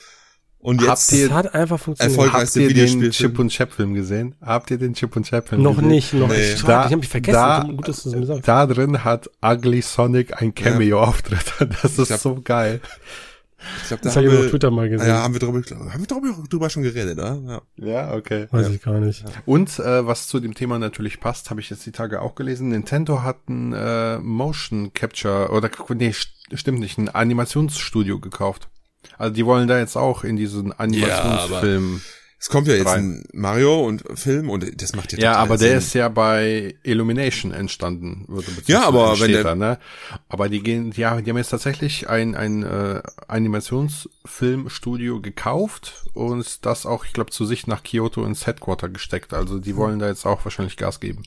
Und 0.62 0.80
Habt 0.82 0.90
jetzt, 1.00 1.12
ihr- 1.14 1.28
Das 1.30 1.38
hat 1.38 1.54
einfach 1.56 1.80
funktioniert. 1.80 2.18
Erfolg- 2.18 2.34
Habt 2.34 2.56
Erfolgreichste 2.56 2.62
ihr 2.62 2.74
den. 3.02 3.12
Chip 3.12 3.40
und 3.40 3.48
Chap 3.50 3.72
Film 3.72 3.94
gesehen? 3.94 4.36
Habt 4.42 4.70
ihr 4.72 4.78
den 4.78 4.94
Chip 4.94 5.16
und 5.16 5.24
Chap 5.26 5.48
Film 5.48 5.62
noch 5.64 5.76
gesehen? 5.76 5.88
nicht, 5.88 6.14
noch 6.14 6.28
Nee. 6.28 6.38
nicht. 6.38 6.68
Da- 6.68 6.80
ich 6.82 6.86
habe 6.88 6.98
mich 6.98 7.08
vergessen. 7.08 7.36
da- 7.38 7.64
Gut, 7.64 7.88
dass 7.88 8.04
du 8.04 8.10
es 8.10 8.16
mir 8.16 8.26
sagst. 8.26 8.48
Da 8.48 8.66
drin 8.68 9.04
hat 9.06 9.30
Ugly 9.42 9.82
Sonic 9.82 10.42
ein 10.42 10.54
Cameo-Auftritt. 10.54 11.40
Das 11.82 11.98
ist 11.98 12.08
glaub- 12.08 12.20
so 12.20 12.42
geil. 12.44 12.82
ich 13.82 13.88
glaube, 13.88 14.02
da 14.04 14.10
Das 14.10 14.18
haben 14.18 14.26
habe 14.26 14.34
ich 14.34 14.38
auf 14.40 14.44
wir, 14.46 14.50
Twitter 14.52 14.72
mal 14.72 14.90
gesehen. 14.90 15.08
ja, 15.08 15.24
haben 15.24 15.34
wir 15.34 15.40
drüber, 15.40 15.62
haben 15.62 16.00
wir 16.02 16.08
drüber, 16.08 16.44
drüber 16.50 16.70
schon 16.70 16.84
geredet, 16.84 17.18
oder? 17.18 17.62
Ja. 17.78 17.86
Ja, 17.86 18.14
okay. 18.14 18.48
Weiß 18.52 18.68
ich 18.68 18.82
gar 18.82 19.00
nicht. 19.00 19.24
Und 19.46 19.80
äh, 19.80 20.06
was 20.06 20.28
zu 20.28 20.42
dem 20.42 20.56
Thema 20.56 20.78
natürlich 20.78 21.22
passt, 21.22 21.50
habe 21.52 21.62
ich 21.62 21.70
jetzt 21.70 21.86
die 21.86 21.92
Tage 21.94 22.22
auch 22.22 22.36
gelesen. 22.36 22.68
Nintendo 22.70 23.22
hat 23.24 23.48
ein 23.48 23.72
äh, 23.72 24.18
Motion 24.20 24.92
Capture 24.94 25.52
oder 25.52 25.70
nee, 25.96 26.12
st 26.12 26.32
stimmt 26.54 26.80
nicht, 26.80 26.98
ein 26.98 27.08
Animationsstudio 27.08 28.20
gekauft. 28.20 28.68
Also 29.18 29.34
die 29.34 29.46
wollen 29.46 29.68
da 29.68 29.78
jetzt 29.80 29.96
auch 29.98 30.24
in 30.24 30.36
diesen 30.38 30.72
Animationsfilm. 30.74 32.02
Es 32.42 32.48
kommt 32.48 32.70
ja 32.70 32.76
jetzt 32.76 32.86
Rein. 32.88 33.20
ein 33.20 33.24
Mario 33.34 33.82
und 33.86 34.02
Film 34.18 34.50
und 34.50 34.82
das 34.82 34.96
macht 34.96 35.12
ja 35.12 35.20
Ja, 35.20 35.34
aber 35.36 35.58
der 35.58 35.70
Sinn. 35.72 35.78
ist 35.80 35.94
ja 35.94 36.08
bei 36.08 36.74
Illumination 36.84 37.52
entstanden. 37.52 38.26
Ja, 38.66 38.88
aber 38.88 39.20
wenn 39.20 39.32
der- 39.34 39.44
da, 39.44 39.56
ne? 39.56 39.78
Aber 40.30 40.48
die 40.48 40.64
gehen, 40.64 40.94
ja, 40.96 41.20
die 41.20 41.30
haben 41.30 41.36
jetzt 41.38 41.50
tatsächlich 41.50 42.08
ein, 42.08 42.36
ein 42.36 42.64
äh, 42.64 43.02
Animationsfilmstudio 43.28 45.20
gekauft 45.22 46.06
und 46.14 46.66
das 46.66 46.86
auch, 46.86 47.04
ich 47.06 47.14
glaube, 47.14 47.32
zu 47.32 47.46
sich 47.46 47.68
nach 47.68 47.84
Kyoto 47.84 48.24
ins 48.26 48.48
Headquarter 48.48 48.90
gesteckt. 48.90 49.34
Also 49.34 49.60
die 49.60 49.76
wollen 49.76 50.00
da 50.00 50.08
jetzt 50.08 50.26
auch 50.26 50.46
wahrscheinlich 50.46 50.78
Gas 50.78 51.00
geben. 51.02 51.24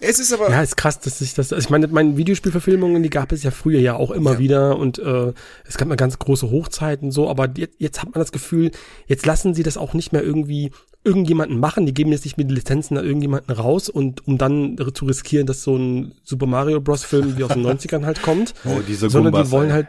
Es 0.00 0.18
ist 0.18 0.32
aber. 0.32 0.50
Ja, 0.50 0.62
ist 0.62 0.76
krass, 0.76 1.00
dass 1.00 1.18
sich 1.18 1.34
das. 1.34 1.52
Also 1.52 1.64
ich 1.64 1.70
meine, 1.70 1.88
meine 1.88 2.16
Videospielverfilmungen, 2.16 3.02
die 3.02 3.10
gab 3.10 3.32
es 3.32 3.42
ja 3.42 3.50
früher 3.50 3.80
ja 3.80 3.94
auch 3.94 4.10
immer 4.10 4.34
ja. 4.34 4.38
wieder 4.38 4.78
und 4.78 4.98
äh, 4.98 5.32
es 5.64 5.76
gab 5.76 5.88
mal 5.88 5.96
ganz 5.96 6.18
große 6.18 6.50
Hochzeiten 6.50 7.10
so, 7.10 7.28
aber 7.28 7.48
jetzt, 7.56 7.76
jetzt 7.78 8.00
hat 8.00 8.14
man 8.14 8.20
das 8.20 8.32
Gefühl, 8.32 8.70
jetzt 9.06 9.26
lassen 9.26 9.54
sie 9.54 9.62
das 9.62 9.76
auch 9.76 9.94
nicht 9.94 10.12
mehr 10.12 10.22
irgendwie 10.22 10.70
irgendjemanden 11.02 11.58
machen, 11.58 11.86
die 11.86 11.94
geben 11.94 12.12
jetzt 12.12 12.24
nicht 12.24 12.36
mit 12.36 12.50
Lizenzen 12.50 12.98
an 12.98 13.04
irgendjemanden 13.04 13.54
raus 13.54 13.88
und 13.88 14.26
um 14.26 14.36
dann 14.36 14.76
zu 14.92 15.06
riskieren, 15.06 15.46
dass 15.46 15.62
so 15.62 15.76
ein 15.76 16.12
Super 16.24 16.46
Mario 16.46 16.80
Bros. 16.80 17.04
Film 17.04 17.38
wie 17.38 17.44
aus 17.44 17.52
den 17.52 17.66
90ern 17.66 18.04
halt 18.04 18.22
kommt. 18.22 18.54
Oh, 18.64 18.80
diese 18.86 19.08
sondern 19.08 19.32
Gumbas, 19.32 19.48
die 19.48 19.52
wollen 19.52 19.68
ey. 19.68 19.74
halt 19.74 19.86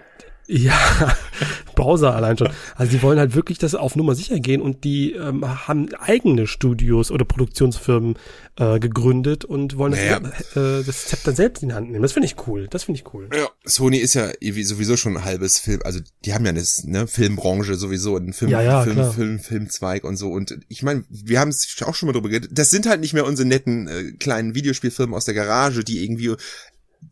ja, 0.51 0.77
Browser 1.75 2.13
allein 2.13 2.37
schon. 2.37 2.49
Also 2.75 2.91
die 2.91 3.01
wollen 3.01 3.17
halt 3.17 3.35
wirklich 3.35 3.57
das 3.57 3.73
auf 3.73 3.95
Nummer 3.95 4.15
sicher 4.15 4.39
gehen 4.39 4.61
und 4.61 4.83
die 4.83 5.13
ähm, 5.13 5.67
haben 5.67 5.93
eigene 5.95 6.45
Studios 6.45 7.09
oder 7.09 7.23
Produktionsfirmen 7.23 8.15
äh, 8.57 8.79
gegründet 8.79 9.45
und 9.45 9.77
wollen 9.77 9.93
naja. 9.93 10.19
das, 10.19 10.55
äh, 10.57 10.83
das 10.83 11.05
Zepter 11.05 11.31
selbst 11.31 11.63
in 11.63 11.69
die 11.69 11.75
Hand 11.75 11.89
nehmen. 11.89 12.01
Das 12.01 12.11
finde 12.11 12.25
ich 12.25 12.35
cool. 12.47 12.67
Das 12.69 12.83
finde 12.83 12.99
ich 12.99 13.13
cool. 13.13 13.29
Ja, 13.33 13.47
Sony 13.63 13.97
ist 13.97 14.13
ja 14.13 14.29
sowieso 14.63 14.97
schon 14.97 15.17
ein 15.17 15.23
halbes 15.23 15.57
Film, 15.59 15.79
also 15.85 16.01
die 16.25 16.33
haben 16.33 16.45
ja 16.45 16.49
eine 16.49 16.63
ne, 16.83 17.07
Filmbranche 17.07 17.75
sowieso, 17.75 18.17
einen 18.17 18.33
Film, 18.33 18.51
ja, 18.51 18.61
ja, 18.61 18.83
Film, 18.83 18.95
klar. 18.95 19.13
Film, 19.13 19.39
Filmzweig 19.39 20.03
und 20.03 20.17
so. 20.17 20.29
Und 20.31 20.59
ich 20.67 20.83
meine, 20.83 21.05
wir 21.09 21.39
haben 21.39 21.49
es 21.49 21.77
auch 21.85 21.95
schon 21.95 22.07
mal 22.07 22.13
drüber 22.13 22.29
geredet. 22.29 22.51
Das 22.53 22.69
sind 22.69 22.87
halt 22.87 22.99
nicht 22.99 23.13
mehr 23.13 23.25
unsere 23.25 23.47
netten 23.47 23.87
äh, 23.87 24.11
kleinen 24.19 24.53
Videospielfilme 24.53 25.15
aus 25.15 25.25
der 25.25 25.33
Garage, 25.33 25.85
die 25.85 26.03
irgendwie 26.03 26.35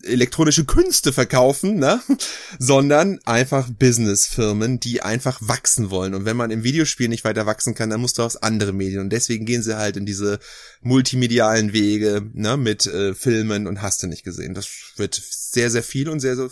elektronische 0.04 0.66
Künste 0.66 1.12
verkaufen, 1.12 1.76
ne? 1.78 2.02
sondern 2.60 3.20
einfach 3.26 3.70
Businessfirmen, 3.70 4.80
die 4.80 5.02
einfach 5.02 5.40
wachsen 5.42 5.90
wollen. 5.90 6.14
Und 6.14 6.26
wenn 6.26 6.38
man 6.38 6.52
im 6.52 6.64
Videospiel 6.64 7.10
nicht 7.10 7.26
weiter 7.26 7.46
wachsen 7.46 7.76
kann, 7.76 7.90
dann 7.90 8.02
musst 8.02 8.18
du 8.18 8.24
aufs 8.24 8.38
andere 8.38 8.74
Medien. 8.74 9.02
Und 9.02 9.10
deswegen 9.10 9.46
gehen 9.46 9.64
sie 9.64 9.78
halt 9.78 9.98
in 9.98 10.06
diese 10.06 10.40
multimedialen 10.82 11.74
Wege, 11.74 12.22
ne, 12.34 12.58
mit 12.58 12.86
äh, 12.86 13.14
Filmen 13.14 13.68
und 13.68 13.82
hast 13.82 14.02
du 14.04 14.08
nicht 14.08 14.24
gesehen. 14.24 14.54
Das 14.54 14.68
wird 14.96 15.22
sehr, 15.22 15.70
sehr 15.70 15.84
viel 15.84 16.10
und 16.10 16.20
sehr, 16.20 16.36
sehr 16.36 16.50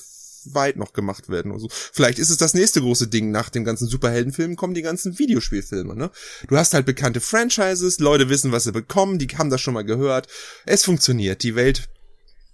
weit 0.54 0.78
noch 0.78 0.94
gemacht 0.94 1.30
werden. 1.30 1.52
Also 1.52 1.68
vielleicht 1.70 2.20
ist 2.20 2.30
es 2.30 2.38
das 2.38 2.54
nächste 2.54 2.82
große 2.82 3.08
Ding. 3.08 3.32
Nach 3.32 3.50
dem 3.50 3.64
ganzen 3.64 3.88
Superheldenfilm 3.88 4.56
kommen 4.56 4.74
die 4.74 4.82
ganzen 4.82 5.20
Videospielfilme. 5.20 5.96
Ne? 5.96 6.12
Du 6.48 6.58
hast 6.58 6.74
halt 6.74 6.86
bekannte 6.86 7.20
Franchises, 7.20 8.00
Leute 8.00 8.30
wissen, 8.30 8.52
was 8.52 8.64
sie 8.64 8.72
bekommen, 8.72 9.20
die 9.20 9.28
haben 9.28 9.50
das 9.50 9.62
schon 9.62 9.74
mal 9.74 9.84
gehört. 9.84 10.28
Es 10.66 10.84
funktioniert. 10.84 11.44
Die 11.44 11.56
Welt 11.56 11.90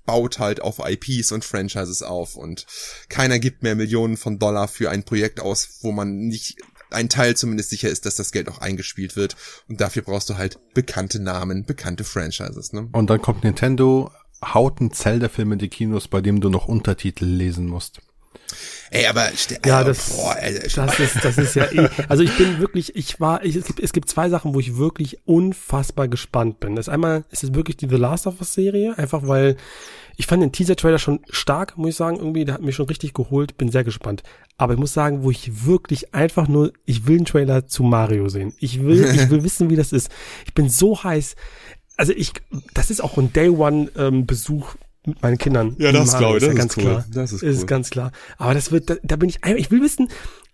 baut 0.05 0.39
halt 0.39 0.61
auf 0.61 0.79
IPs 0.83 1.31
und 1.31 1.45
Franchises 1.45 2.03
auf 2.03 2.35
und 2.35 2.65
keiner 3.09 3.39
gibt 3.39 3.63
mehr 3.63 3.75
Millionen 3.75 4.17
von 4.17 4.39
Dollar 4.39 4.67
für 4.67 4.89
ein 4.89 5.03
Projekt 5.03 5.39
aus, 5.39 5.79
wo 5.81 5.91
man 5.91 6.27
nicht 6.27 6.57
ein 6.89 7.09
Teil 7.09 7.35
zumindest 7.35 7.69
sicher 7.69 7.89
ist, 7.89 8.05
dass 8.05 8.15
das 8.15 8.31
Geld 8.31 8.49
auch 8.49 8.59
eingespielt 8.59 9.15
wird. 9.15 9.35
Und 9.67 9.81
dafür 9.81 10.03
brauchst 10.03 10.29
du 10.29 10.37
halt 10.37 10.59
bekannte 10.73 11.19
Namen, 11.19 11.65
bekannte 11.65 12.03
Franchises. 12.03 12.71
Ne? 12.71 12.89
Und 12.91 13.09
dann 13.09 13.21
kommt 13.21 13.43
Nintendo, 13.43 14.11
haut 14.43 14.79
ein 14.79 14.91
Zelda-Film 14.91 15.53
in 15.53 15.59
die 15.59 15.69
Kinos, 15.69 16.07
bei 16.07 16.21
dem 16.21 16.39
du 16.39 16.49
noch 16.49 16.67
Untertitel 16.67 17.25
lesen 17.25 17.67
musst. 17.67 18.01
Ey, 18.91 19.07
aber 19.07 19.29
ja, 19.65 19.83
das, 19.83 20.09
boah, 20.09 20.37
das 20.75 20.99
ist 20.99 21.23
das 21.23 21.37
ist 21.39 21.55
ja 21.55 21.65
eh, 21.71 21.89
also 22.09 22.21
ich 22.21 22.37
bin 22.37 22.59
wirklich, 22.59 22.95
ich 22.95 23.19
war, 23.19 23.43
ich, 23.43 23.55
es 23.55 23.65
gibt 23.65 23.79
es 23.79 23.91
gibt 23.91 24.07
zwei 24.07 24.29
Sachen, 24.29 24.53
wo 24.53 24.59
ich 24.59 24.77
wirklich 24.77 25.17
unfassbar 25.25 26.07
gespannt 26.07 26.59
bin. 26.59 26.75
Das 26.75 26.89
einmal 26.89 27.25
ist 27.31 27.43
es 27.43 27.55
wirklich 27.55 27.77
die 27.77 27.89
The 27.89 27.95
Last 27.95 28.27
of 28.27 28.39
Us 28.39 28.53
Serie, 28.53 28.95
einfach 28.97 29.27
weil 29.27 29.57
ich 30.15 30.27
fand 30.27 30.43
den 30.43 30.51
Teaser 30.51 30.75
Trailer 30.75 30.99
schon 30.99 31.21
stark, 31.29 31.77
muss 31.77 31.89
ich 31.89 31.95
sagen, 31.95 32.17
irgendwie, 32.17 32.45
der 32.45 32.53
hat 32.53 32.61
mich 32.61 32.75
schon 32.75 32.85
richtig 32.85 33.13
geholt, 33.13 33.57
bin 33.57 33.71
sehr 33.71 33.83
gespannt. 33.83 34.21
Aber 34.57 34.73
ich 34.73 34.79
muss 34.79 34.93
sagen, 34.93 35.23
wo 35.23 35.31
ich 35.31 35.65
wirklich 35.65 36.13
einfach 36.13 36.47
nur, 36.47 36.71
ich 36.85 37.07
will 37.07 37.17
einen 37.17 37.25
Trailer 37.25 37.65
zu 37.65 37.83
Mario 37.83 38.29
sehen. 38.29 38.53
Ich 38.59 38.83
will, 38.83 39.03
ich 39.15 39.29
will 39.29 39.43
wissen, 39.43 39.69
wie 39.69 39.75
das 39.75 39.91
ist. 39.91 40.11
Ich 40.45 40.53
bin 40.53 40.69
so 40.69 41.03
heiß. 41.03 41.35
Also 41.97 42.13
ich, 42.13 42.33
das 42.73 42.91
ist 42.91 43.03
auch 43.03 43.17
ein 43.17 43.33
Day 43.33 43.49
One 43.49 43.89
ähm, 43.97 44.25
Besuch 44.25 44.75
mit 45.05 45.21
meinen 45.21 45.37
Kindern. 45.37 45.75
Ja, 45.79 45.91
das 45.91 46.17
glaube 46.17 46.37
ich, 46.37 46.43
das 46.43 46.53
ist, 46.53 46.57
ganz 46.57 46.77
cool. 46.77 46.83
klar. 46.83 47.05
Das 47.11 47.31
ist, 47.31 47.43
cool. 47.43 47.49
ist 47.49 47.67
ganz 47.67 47.89
klar. 47.89 48.11
Aber 48.37 48.53
das 48.53 48.71
wird, 48.71 48.89
da, 48.89 48.95
da 49.03 49.15
bin 49.15 49.29
ich, 49.29 49.39
ich 49.55 49.71
will 49.71 49.81
wissen, 49.81 50.09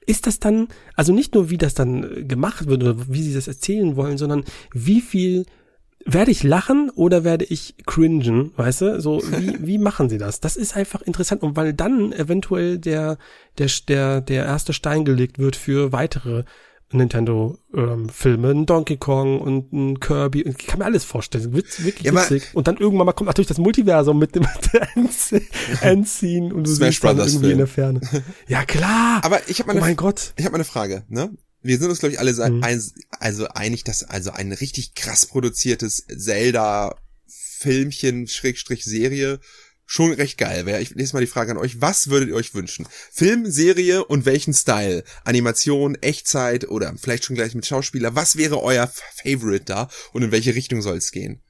ist 0.06 0.28
das 0.28 0.40
dann, 0.40 0.68
also 0.96 1.14
nicht 1.14 1.36
nur 1.36 1.50
wie 1.50 1.58
das 1.58 1.74
dann 1.74 2.04
äh, 2.04 2.24
gemacht 2.24 2.68
wird 2.68 2.84
oder 2.84 2.96
wie 3.10 3.22
sie 3.22 3.34
das 3.34 3.48
erzählen 3.48 3.96
wollen, 3.96 4.18
sondern 4.18 4.44
wie 4.74 5.02
viel 5.02 5.46
werde 6.06 6.32
ich 6.32 6.44
lachen 6.44 6.90
oder 6.90 7.24
werde 7.24 7.46
ich 7.46 7.76
cringen, 7.86 8.52
weißt 8.56 8.82
du? 8.82 9.02
So, 9.02 9.22
wie, 9.38 9.58
wie 9.68 9.78
machen 9.78 10.10
sie 10.10 10.18
das? 10.18 10.40
Das 10.40 10.56
ist 10.56 10.76
einfach 10.76 11.02
interessant 11.02 11.44
und 11.44 11.56
weil 11.56 11.74
dann 11.74 12.12
eventuell 12.14 12.80
der, 12.80 13.18
der, 13.58 13.70
der, 13.88 14.22
der 14.22 14.46
erste 14.46 14.74
Stein 14.74 15.06
gelegt 15.06 15.38
wird 15.40 15.56
für 15.56 15.92
weitere 15.92 16.44
Nintendo-Filme, 16.92 18.52
ähm, 18.52 18.62
ein 18.62 18.66
Donkey 18.66 18.98
Kong 18.98 19.40
und 19.40 19.72
ein 19.72 20.00
Kirby. 20.00 20.42
Ich 20.42 20.66
kann 20.66 20.80
mir 20.80 20.86
alles 20.86 21.04
vorstellen. 21.04 21.54
Witz, 21.54 21.84
wirklich 21.84 22.06
ja, 22.06 22.14
witzig. 22.14 22.48
Und 22.54 22.68
dann 22.68 22.78
irgendwann 22.78 23.06
mal 23.06 23.14
kommt 23.14 23.28
natürlich 23.28 23.48
das 23.48 23.60
Multiversum 23.60 24.18
mit 24.18 24.34
dem 24.36 24.44
Endscene 25.82 26.52
und 26.54 26.66
du 26.66 26.74
Smash 26.74 26.96
siehst 26.96 27.02
Brothers 27.02 27.34
irgendwie 27.34 27.46
Film. 27.46 27.52
in 27.52 27.58
der 27.60 27.68
Ferne. 27.68 28.02
Ja, 28.48 28.66
klar. 28.66 29.24
Aber 29.24 29.48
ich 29.48 29.60
habe 29.60 29.72
mal, 29.72 29.78
oh 29.78 29.82
mein 29.82 29.96
Gott. 29.96 30.34
Ich 30.36 30.46
habe 30.46 30.54
mal 30.54 30.58
eine 30.58 30.66
Frage, 30.66 31.04
ne? 31.10 31.30
Wir 31.62 31.78
sind 31.78 31.90
uns, 31.90 32.00
glaube 32.00 32.14
ich, 32.14 32.20
alle 32.20 32.34
mhm. 32.34 32.64
ein, 32.64 32.82
also 33.20 33.48
einig, 33.50 33.84
dass 33.84 34.04
also 34.04 34.32
ein 34.32 34.52
richtig 34.52 34.96
krass 34.96 35.28
produziertes 35.28 36.08
Zelda-Filmchen, 36.08 38.26
Schrägstrich 38.28 38.84
Serie 38.86 39.40
schon 39.92 40.14
recht 40.14 40.38
geil 40.38 40.68
wäre. 40.68 40.82
Ich 40.82 40.92
lese 40.92 41.16
mal 41.16 41.20
die 41.20 41.26
Frage 41.26 41.50
an 41.50 41.58
euch. 41.58 41.82
Was 41.82 42.12
würdet 42.12 42.30
ihr 42.30 42.36
euch 42.36 42.54
wünschen? 42.54 42.86
Film, 43.12 43.50
Serie 43.50 44.06
und 44.06 44.28
welchen 44.28 44.54
Style? 44.54 45.04
Animation, 45.26 45.96
Echtzeit 45.96 46.70
oder 46.70 46.94
vielleicht 46.96 47.26
schon 47.26 47.36
gleich 47.36 47.56
mit 47.56 47.66
Schauspieler. 47.66 48.14
Was 48.14 48.36
wäre 48.36 48.62
euer 48.62 48.88
Favorite 48.88 49.66
da 49.66 49.90
und 50.14 50.22
in 50.22 50.32
welche 50.32 50.54
Richtung 50.54 50.84
soll 50.84 50.98
es 50.98 51.12
gehen? 51.12 51.42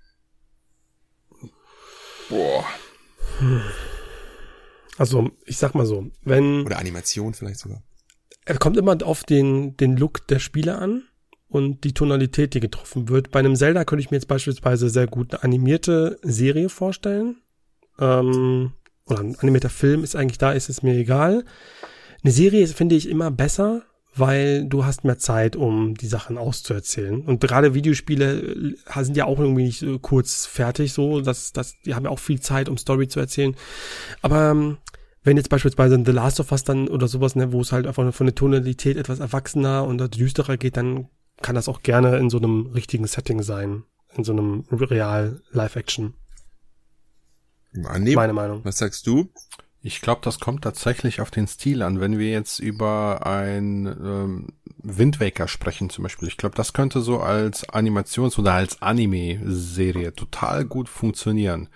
Boah. 2.30 2.66
Also, 4.98 5.32
ich 5.46 5.58
sag 5.58 5.76
mal 5.76 5.86
so, 5.86 6.10
wenn. 6.24 6.66
Oder 6.66 6.80
Animation 6.80 7.34
vielleicht 7.34 7.60
sogar. 7.60 7.84
Er 8.46 8.58
kommt 8.58 8.78
immer 8.78 8.98
auf 9.04 9.26
den, 9.26 9.76
den 9.76 9.98
Look 9.98 10.28
der 10.28 10.40
Spieler 10.40 10.80
an 10.80 11.04
und 11.50 11.84
die 11.84 11.94
Tonalität, 11.94 12.54
die 12.54 12.62
getroffen 12.62 13.10
wird. 13.10 13.32
Bei 13.32 13.40
einem 13.40 13.58
Zelda 13.58 13.84
könnte 13.84 14.02
ich 14.02 14.12
mir 14.12 14.18
jetzt 14.18 14.30
beispielsweise 14.30 14.90
sehr 14.90 15.08
gut 15.08 15.34
eine 15.34 15.44
animierte 15.44 16.20
Serie 16.24 16.70
vorstellen 16.70 17.42
ähm, 18.00 18.72
oder 19.06 19.22
ein 19.22 19.36
animierter 19.40 19.70
Film 19.70 20.04
ist 20.04 20.16
eigentlich 20.16 20.38
da, 20.38 20.52
ist 20.52 20.70
es 20.70 20.84
mir 20.84 20.96
egal. 20.96 21.46
Eine 22.24 22.32
Serie 22.34 22.68
finde 22.68 22.96
ich 22.96 23.10
immer 23.10 23.32
besser, 23.32 23.84
weil 24.16 24.66
du 24.66 24.86
hast 24.86 25.04
mehr 25.04 25.18
Zeit, 25.18 25.56
um 25.56 25.96
die 25.96 26.08
Sachen 26.08 26.38
auszuerzählen. 26.38 27.22
Und 27.22 27.42
gerade 27.42 27.74
Videospiele 27.74 28.76
äh, 28.86 29.04
sind 29.04 29.18
ja 29.18 29.26
auch 29.26 29.40
irgendwie 29.40 29.64
nicht 29.64 29.80
so 29.80 30.00
kurz 30.00 30.46
fertig, 30.46 30.94
so, 30.94 31.22
dass, 31.22 31.54
dass, 31.54 31.76
die 31.86 31.96
haben 31.96 32.06
ja 32.06 32.12
auch 32.12 32.20
viel 32.20 32.40
Zeit, 32.40 32.70
um 32.70 32.78
Story 32.78 33.08
zu 33.08 33.20
erzählen. 33.20 33.56
Aber 34.22 34.52
ähm, 34.52 34.78
wenn 35.24 35.38
jetzt 35.38 35.50
beispielsweise 35.50 36.02
The 36.04 36.12
Last 36.12 36.40
of 36.40 36.52
Us 36.52 36.64
dann 36.64 36.88
oder 36.88 37.08
sowas, 37.08 37.36
ne, 37.36 37.52
wo 37.52 37.62
es 37.62 37.72
halt 37.72 37.88
einfach 37.88 38.14
von 38.14 38.26
der 38.26 38.36
Tonalität 38.36 38.98
etwas 38.98 39.20
erwachsener 39.20 39.86
und 39.86 40.16
düsterer 40.16 40.58
geht, 40.58 40.78
dann 40.78 41.08
kann 41.42 41.56
das 41.56 41.70
auch 41.70 41.82
gerne 41.84 42.18
in 42.18 42.30
so 42.30 42.38
einem 42.38 42.68
richtigen 42.68 43.08
Setting 43.08 43.42
sein. 43.42 43.84
In 44.16 44.24
so 44.24 44.32
einem 44.32 44.66
real 44.72 45.42
Live-Action. 45.52 46.16
Annehmen. 47.86 48.16
Meine 48.16 48.34
Meinung. 48.34 48.64
Was 48.66 48.78
sagst 48.78 49.06
du? 49.08 49.30
Ich 49.82 50.02
glaube, 50.02 50.20
das 50.24 50.42
kommt 50.42 50.64
tatsächlich 50.66 51.22
auf 51.22 51.32
den 51.32 51.48
Stil 51.48 51.84
an. 51.84 52.02
Wenn 52.02 52.20
wir 52.20 52.30
jetzt 52.30 52.60
über 52.60 53.26
ein 53.26 53.86
ähm, 53.86 54.48
Wind 54.84 55.22
Waker 55.22 55.48
sprechen 55.48 55.90
zum 55.90 56.04
Beispiel, 56.04 56.28
ich 56.28 56.36
glaube, 56.36 56.56
das 56.56 56.74
könnte 56.74 57.00
so 57.00 57.22
als 57.22 57.68
Animations- 57.70 58.38
oder 58.38 58.54
als 58.54 58.82
Anime-Serie 58.82 60.14
total 60.16 60.66
gut 60.66 60.90
funktionieren, 60.90 61.70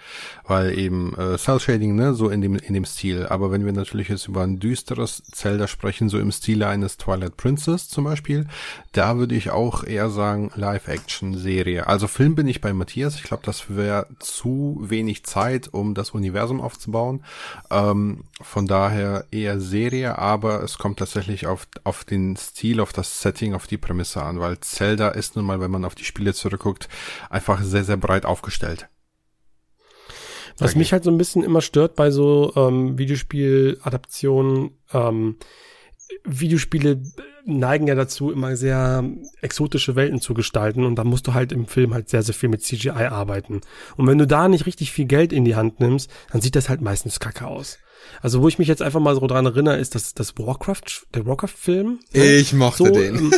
weil 0.46 0.78
eben 0.78 1.18
äh, 1.18 1.38
Cell 1.38 1.62
Shading, 1.62 1.96
ne, 1.96 2.14
so 2.14 2.28
in 2.28 2.42
dem 2.42 2.58
in 2.58 2.74
dem 2.74 2.84
Stil. 2.84 3.26
Aber 3.28 3.52
wenn 3.52 3.66
wir 3.66 3.72
natürlich 3.72 4.10
jetzt 4.10 4.28
über 4.28 4.44
ein 4.44 4.60
düsteres 4.60 5.24
Zelda 5.32 5.68
sprechen, 5.68 6.10
so 6.10 6.20
im 6.20 6.34
Stile 6.34 6.68
eines 6.68 6.98
Twilight 6.98 7.38
Princess 7.38 7.88
zum 7.88 8.04
Beispiel, 8.04 8.48
da 8.92 9.18
würde 9.18 9.36
ich 9.36 9.52
auch 9.52 9.86
eher 9.86 10.10
sagen 10.10 10.52
Live-Action-Serie. 10.56 11.88
Also 11.88 12.08
Film 12.08 12.36
bin 12.36 12.50
ich 12.50 12.60
bei 12.60 12.74
Matthias. 12.74 13.16
Ich 13.16 13.24
glaube, 13.24 13.44
das 13.46 13.78
wäre 13.78 14.08
zu 14.20 14.78
wenig 14.82 15.24
Zeit, 15.24 15.70
um 15.74 15.94
das 15.94 16.12
Universum 16.12 16.60
aufzubauen. 16.60 17.24
Ähm, 17.72 17.93
von 18.42 18.68
daher 18.68 19.26
eher 19.32 19.60
Serie, 19.60 20.18
aber 20.18 20.64
es 20.64 20.78
kommt 20.78 21.00
tatsächlich 21.00 21.48
auf, 21.48 21.68
auf 21.84 22.04
den 22.04 22.36
Stil, 22.36 22.80
auf 22.80 22.94
das 22.94 23.22
Setting, 23.22 23.54
auf 23.54 23.68
die 23.68 23.78
Prämisse 23.78 24.22
an, 24.24 24.40
weil 24.40 24.60
Zelda 24.60 25.10
ist 25.10 25.36
nun 25.36 25.46
mal, 25.46 25.60
wenn 25.60 25.72
man 25.72 25.86
auf 25.86 25.96
die 25.96 26.06
Spiele 26.06 26.34
zurückguckt, 26.34 26.90
einfach 27.30 27.62
sehr, 27.62 27.84
sehr 27.84 27.98
breit 27.98 28.26
aufgestellt. 28.26 28.90
Was 30.60 30.76
mich 30.76 30.94
halt 30.94 31.04
so 31.04 31.10
ein 31.10 31.18
bisschen 31.18 31.44
immer 31.44 31.62
stört 31.62 31.96
bei 31.96 32.12
so 32.12 32.54
ähm, 32.56 32.98
Videospieladaptionen, 32.98 34.72
ähm, 34.94 35.38
Videospiele 36.24 37.02
neigen 37.46 37.88
ja 37.88 37.96
dazu, 37.96 38.32
immer 38.32 38.56
sehr 38.56 39.04
exotische 39.42 39.96
Welten 39.96 40.22
zu 40.22 40.34
gestalten 40.34 40.86
und 40.86 40.96
da 40.96 41.04
musst 41.04 41.28
du 41.28 41.34
halt 41.34 41.52
im 41.52 41.66
Film 41.66 41.94
halt 41.94 42.10
sehr, 42.10 42.24
sehr 42.24 42.34
viel 42.34 42.50
mit 42.50 42.64
CGI 42.64 42.92
arbeiten. 42.92 43.62
Und 43.98 44.08
wenn 44.08 44.18
du 44.18 44.28
da 44.28 44.48
nicht 44.48 44.66
richtig 44.66 44.92
viel 44.92 45.06
Geld 45.06 45.34
in 45.34 45.44
die 45.44 45.56
Hand 45.56 45.80
nimmst, 45.80 46.10
dann 46.32 46.42
sieht 46.42 46.56
das 46.56 46.70
halt 46.70 46.82
meistens 46.82 47.20
kacke 47.20 47.48
aus. 47.48 47.80
Also 48.22 48.42
wo 48.42 48.48
ich 48.48 48.60
mich 48.60 48.68
jetzt 48.68 48.82
einfach 48.82 49.00
mal 49.00 49.16
so 49.16 49.26
dran 49.28 49.46
erinnere, 49.46 49.78
ist 49.78 49.96
das, 49.96 50.14
das 50.14 50.38
Warcraft, 50.38 51.06
der 51.14 51.26
Warcraft-Film. 51.26 52.00
Ich 52.12 52.54
mochte 52.54 52.86
so, 52.86 52.92
den. 52.92 53.16
Ähm, 53.16 53.34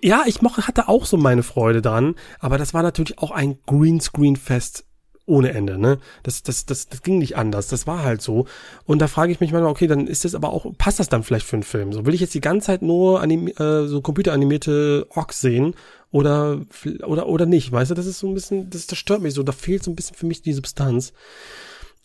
ja, 0.00 0.22
ich 0.26 0.42
mochte, 0.42 0.66
hatte 0.66 0.88
auch 0.88 1.06
so 1.06 1.16
meine 1.16 1.42
Freude 1.42 1.82
dran, 1.82 2.14
aber 2.40 2.58
das 2.58 2.72
war 2.74 2.82
natürlich 2.82 3.18
auch 3.18 3.30
ein 3.30 3.58
Greenscreen-Fest 3.66 4.84
ohne 5.26 5.52
Ende, 5.52 5.78
ne? 5.78 5.98
Das, 6.24 6.42
das, 6.42 6.66
das, 6.66 6.88
das 6.88 7.02
ging 7.02 7.18
nicht 7.18 7.36
anders. 7.36 7.68
Das 7.68 7.86
war 7.86 8.02
halt 8.02 8.20
so. 8.22 8.46
Und 8.84 9.00
da 9.00 9.06
frage 9.06 9.32
ich 9.32 9.40
mich 9.40 9.52
manchmal, 9.52 9.70
okay, 9.70 9.86
dann 9.86 10.06
ist 10.06 10.24
das 10.24 10.34
aber 10.34 10.52
auch, 10.52 10.66
passt 10.76 10.98
das 10.98 11.08
dann 11.08 11.22
vielleicht 11.22 11.46
für 11.46 11.56
einen 11.56 11.62
Film? 11.62 11.92
So 11.92 12.04
will 12.04 12.14
ich 12.14 12.20
jetzt 12.20 12.34
die 12.34 12.40
ganze 12.40 12.66
Zeit 12.66 12.82
nur 12.82 13.20
anim, 13.20 13.46
äh, 13.46 13.86
so 13.86 14.00
computeranimierte 14.00 15.06
Orks 15.10 15.40
sehen 15.40 15.74
oder, 16.10 16.60
oder, 17.06 17.28
oder 17.28 17.46
nicht? 17.46 17.70
Weißt 17.70 17.90
du, 17.90 17.94
das 17.94 18.06
ist 18.06 18.18
so 18.18 18.26
ein 18.26 18.34
bisschen, 18.34 18.68
das, 18.70 18.86
das 18.86 18.98
stört 18.98 19.22
mich 19.22 19.34
so. 19.34 19.42
Da 19.42 19.52
fehlt 19.52 19.84
so 19.84 19.90
ein 19.90 19.96
bisschen 19.96 20.16
für 20.16 20.26
mich 20.26 20.42
die 20.42 20.52
Substanz. 20.52 21.12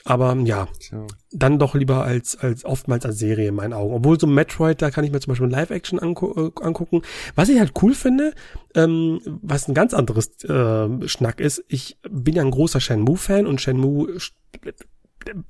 Aber 0.07 0.37
ja, 0.45 0.69
Tja. 0.79 1.05
dann 1.33 1.59
doch 1.59 1.75
lieber 1.75 2.03
als, 2.03 2.37
als 2.37 2.63
oftmals 2.63 3.05
als 3.05 3.19
Serie 3.19 3.49
in 3.49 3.55
meinen 3.55 3.73
Augen. 3.73 3.93
Obwohl 3.93 4.17
so 4.17 4.25
Metroid, 4.25 4.81
da 4.81 4.89
kann 4.89 5.03
ich 5.03 5.11
mir 5.11 5.19
zum 5.19 5.31
Beispiel 5.31 5.49
Live-Action 5.49 5.99
angu 5.99 6.47
äh, 6.47 6.51
angucken. 6.61 7.01
Was 7.35 7.49
ich 7.49 7.59
halt 7.59 7.73
cool 7.81 7.93
finde, 7.93 8.33
ähm, 8.73 9.19
was 9.25 9.67
ein 9.67 9.73
ganz 9.73 9.93
anderes 9.93 10.41
äh, 10.45 11.07
Schnack 11.09 11.41
ist, 11.41 11.61
ich 11.67 11.97
bin 12.09 12.35
ja 12.35 12.41
ein 12.41 12.51
großer 12.51 12.79
Shenmue-Fan 12.79 13.45
und 13.45 13.59
Shenmue 13.59 14.17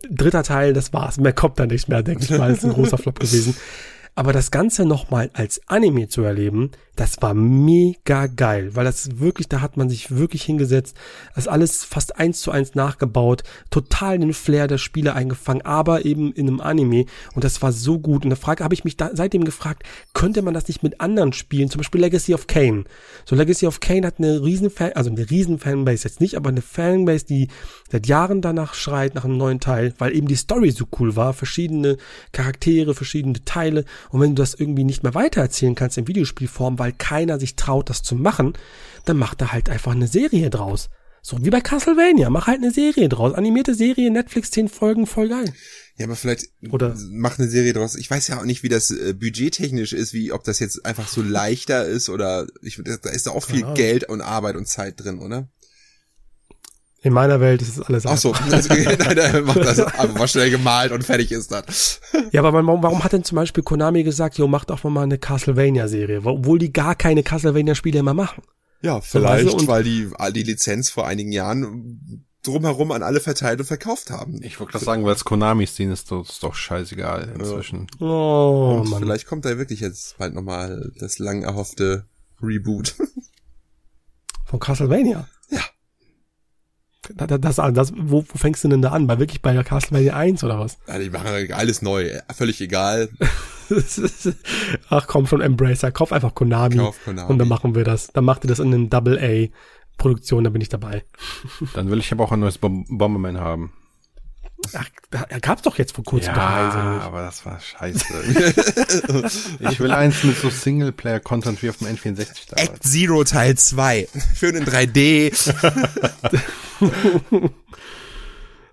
dritter 0.09 0.41
Teil, 0.41 0.73
das 0.73 0.91
war's. 0.91 1.17
Mehr 1.17 1.33
kommt 1.33 1.59
da 1.59 1.67
nicht 1.67 1.87
mehr, 1.87 2.01
denke 2.01 2.23
ich 2.23 2.31
mal. 2.31 2.51
ist 2.51 2.65
ein 2.65 2.73
großer 2.73 2.97
Flop 2.97 3.19
gewesen. 3.19 3.55
Aber 4.17 4.33
das 4.33 4.49
Ganze 4.49 4.83
nochmal 4.83 5.29
als 5.33 5.61
Anime 5.67 6.09
zu 6.09 6.23
erleben, 6.23 6.71
das 6.95 7.21
war 7.21 7.35
mega 7.35 8.25
geil, 8.25 8.71
weil 8.73 8.83
das 8.83 9.19
wirklich, 9.19 9.47
da 9.47 9.61
hat 9.61 9.77
man 9.77 9.87
sich 9.87 10.09
wirklich 10.09 10.41
hingesetzt, 10.41 10.97
das 11.35 11.47
alles 11.47 11.83
fast 11.83 12.17
eins 12.17 12.41
zu 12.41 12.49
eins 12.49 12.73
nachgebaut, 12.73 13.43
total 13.69 14.17
den 14.17 14.33
Flair 14.33 14.67
der 14.67 14.79
Spiele 14.79 15.13
eingefangen, 15.13 15.61
aber 15.61 16.05
eben 16.05 16.33
in 16.33 16.47
einem 16.47 16.59
Anime. 16.59 17.05
Und 17.35 17.43
das 17.43 17.61
war 17.61 17.71
so 17.71 17.99
gut. 17.99 18.23
Und 18.23 18.31
da 18.31 18.35
frage 18.35 18.63
habe 18.63 18.73
ich 18.73 18.83
mich 18.83 18.97
da, 18.97 19.11
seitdem 19.13 19.45
gefragt, 19.45 19.83
könnte 20.15 20.41
man 20.41 20.55
das 20.55 20.67
nicht 20.67 20.81
mit 20.81 20.99
anderen 20.99 21.33
Spielen, 21.33 21.69
zum 21.69 21.77
Beispiel 21.77 22.01
Legacy 22.01 22.33
of 22.33 22.47
Kane. 22.47 22.85
So 23.25 23.35
Legacy 23.35 23.67
of 23.67 23.79
Kane 23.79 24.07
hat 24.07 24.15
eine 24.17 24.43
riesen 24.43 24.71
Fan, 24.71 24.93
also 24.93 25.11
eine 25.11 25.29
riesen 25.29 25.59
Fanbase 25.59 26.07
jetzt 26.07 26.21
nicht, 26.21 26.35
aber 26.35 26.49
eine 26.49 26.63
Fanbase, 26.63 27.27
die 27.27 27.49
seit 27.91 28.07
Jahren 28.07 28.41
danach 28.41 28.73
schreit 28.73 29.13
nach 29.13 29.25
einem 29.25 29.37
neuen 29.37 29.59
Teil, 29.59 29.93
weil 29.99 30.15
eben 30.15 30.27
die 30.27 30.35
Story 30.35 30.71
so 30.71 30.85
cool 30.99 31.15
war, 31.15 31.33
verschiedene 31.33 31.97
Charaktere, 32.31 32.95
verschiedene 32.95 33.45
Teile 33.45 33.85
und 34.09 34.21
wenn 34.21 34.35
du 34.35 34.41
das 34.41 34.53
irgendwie 34.53 34.83
nicht 34.83 35.03
mehr 35.03 35.15
weitererzählen 35.15 35.75
kannst 35.75 35.97
in 35.97 36.07
Videospielform, 36.07 36.79
weil 36.79 36.93
keiner 36.93 37.39
sich 37.39 37.55
traut, 37.55 37.89
das 37.89 38.03
zu 38.03 38.15
machen, 38.15 38.53
dann 39.05 39.17
macht 39.17 39.41
er 39.41 39.51
halt 39.51 39.69
einfach 39.69 39.93
eine 39.93 40.07
Serie 40.07 40.49
draus. 40.49 40.89
So 41.21 41.43
wie 41.43 41.49
bei 41.49 41.59
Castlevania, 41.59 42.29
mach 42.29 42.47
halt 42.47 42.59
eine 42.59 42.71
Serie 42.71 43.09
draus. 43.09 43.33
Animierte 43.33 43.75
Serie, 43.75 44.11
Netflix, 44.11 44.51
zehn 44.51 44.69
Folgen, 44.69 45.05
voll 45.05 45.27
geil. 45.27 45.53
Ja, 45.97 46.05
aber 46.05 46.15
vielleicht 46.15 46.51
Oder 46.71 46.95
mach 47.09 47.37
eine 47.37 47.49
Serie 47.49 47.73
draus. 47.73 47.95
Ich 47.95 48.09
weiß 48.09 48.27
ja 48.29 48.39
auch 48.39 48.45
nicht, 48.45 48.63
wie 48.63 48.69
das 48.69 48.91
äh, 48.91 49.13
budgettechnisch 49.13 49.93
ist, 49.93 50.13
wie 50.13 50.31
ob 50.31 50.43
das 50.43 50.59
jetzt 50.59 50.85
einfach 50.85 51.07
so 51.07 51.21
leichter 51.21 51.85
ist 51.85 52.07
oder 52.09 52.47
ich, 52.61 52.81
da 53.01 53.09
ist 53.09 53.27
da 53.27 53.31
auch 53.31 53.43
viel 53.43 53.65
Geld 53.73 54.07
und 54.07 54.21
Arbeit 54.21 54.55
und 54.55 54.67
Zeit 54.67 55.03
drin, 55.03 55.19
oder? 55.19 55.49
In 57.01 57.13
meiner 57.13 57.39
Welt 57.39 57.61
ist 57.61 57.77
es 57.77 57.81
alles 57.81 58.05
Ach 58.05 58.17
so, 58.17 58.33
das, 58.49 58.67
macht 59.45 59.57
das 59.57 59.79
einfach 59.79 60.27
schnell 60.27 60.49
gemalt 60.49 60.91
und 60.91 61.03
fertig 61.03 61.31
ist 61.31 61.51
das. 61.51 62.01
Ja, 62.31 62.41
aber 62.43 62.53
warum, 62.53 62.83
warum 62.83 63.03
hat 63.03 63.13
denn 63.13 63.23
zum 63.23 63.35
Beispiel 63.35 63.63
Konami 63.63 64.03
gesagt, 64.03 64.37
jo, 64.37 64.47
macht 64.47 64.69
doch 64.69 64.83
mal 64.83 65.03
eine 65.03 65.17
Castlevania-Serie, 65.17 66.21
obwohl 66.23 66.59
die 66.59 66.73
gar 66.73 66.95
keine 66.95 67.23
Castlevania-Spiele 67.23 68.03
mehr 68.03 68.13
machen? 68.13 68.43
Ja, 68.81 69.01
vielleicht, 69.01 69.59
so, 69.59 69.67
weil 69.67 69.83
die 69.83 70.09
die 70.33 70.43
Lizenz 70.43 70.89
vor 70.89 71.07
einigen 71.07 71.31
Jahren 71.31 72.25
drumherum 72.43 72.91
an 72.91 73.03
alle 73.03 73.19
verteilt 73.19 73.59
und 73.59 73.65
verkauft 73.65 74.09
haben. 74.09 74.41
Ich 74.41 74.59
wollte 74.59 74.73
gerade 74.73 74.85
sagen, 74.85 75.05
weil 75.05 75.13
es 75.13 75.25
Konami 75.25 75.65
Szene 75.65 75.93
ist, 75.93 76.11
das 76.11 76.29
ist 76.29 76.43
doch 76.43 76.55
scheißegal 76.55 77.33
inzwischen. 77.37 77.87
Ja. 77.99 78.07
Oh, 78.07 78.79
und 78.81 78.89
Mann. 78.89 79.01
vielleicht 79.01 79.27
kommt 79.27 79.45
da 79.45 79.57
wirklich 79.57 79.81
jetzt 79.81 80.17
bald 80.17 80.33
nochmal 80.33 80.91
das 80.99 81.19
lang 81.19 81.43
erhoffte 81.43 82.05
Reboot. 82.41 82.95
Von 84.45 84.59
Castlevania? 84.59 85.27
Das, 87.17 87.55
das, 87.57 87.73
das, 87.73 87.93
wo, 87.95 88.23
wo 88.27 88.37
fängst 88.37 88.63
du 88.63 88.67
denn 88.67 88.81
da 88.81 88.91
an? 88.91 89.07
Bei 89.07 89.19
wirklich 89.19 89.41
bei 89.41 89.53
der 89.53 89.63
Castlevania 89.63 90.15
1 90.15 90.43
oder 90.43 90.59
was? 90.59 90.77
Ja, 90.87 90.99
die 90.99 91.09
machen 91.09 91.51
alles 91.51 91.81
neu, 91.81 92.19
völlig 92.33 92.61
egal. 92.61 93.09
Ach 94.89 95.07
komm 95.07 95.27
schon, 95.27 95.41
Embracer, 95.41 95.91
kauf 95.91 96.13
einfach 96.13 96.33
Konami, 96.33 96.77
kauf 96.77 96.97
Konami. 97.03 97.29
Und 97.29 97.39
dann 97.39 97.47
machen 97.47 97.75
wir 97.75 97.83
das. 97.83 98.07
Dann 98.07 98.25
macht 98.25 98.45
ihr 98.45 98.47
das 98.47 98.59
in 98.59 98.73
einem 98.73 98.89
Double 98.89 99.19
A 99.19 99.49
Produktion, 99.97 100.43
da 100.43 100.49
bin 100.49 100.61
ich 100.61 100.69
dabei. 100.69 101.03
Dann 101.73 101.89
will 101.89 101.99
ich 101.99 102.11
aber 102.11 102.23
auch 102.23 102.31
ein 102.31 102.39
neues 102.39 102.57
Bom 102.57 102.85
Bomberman 102.87 103.39
haben. 103.39 103.73
Ach, 104.73 104.89
er 105.29 105.39
gab's 105.39 105.61
doch 105.61 105.77
jetzt 105.77 105.93
vor 105.93 106.03
kurzem. 106.03 106.35
Ja, 106.35 107.01
aber 107.03 107.21
das 107.21 107.45
war 107.45 107.59
scheiße. 107.59 108.05
ich 109.59 109.79
will 109.79 109.91
eins 109.91 110.23
mit 110.23 110.37
so 110.37 110.49
Singleplayer-Content 110.49 111.61
wie 111.61 111.69
auf 111.69 111.77
dem 111.77 111.87
N64 111.87 112.49
damals. 112.49 112.69
Act 112.69 112.83
Zero 112.83 113.23
Teil 113.23 113.55
2. 113.55 114.07
Für 114.35 114.51
den 114.51 114.65
3D. 114.65 115.31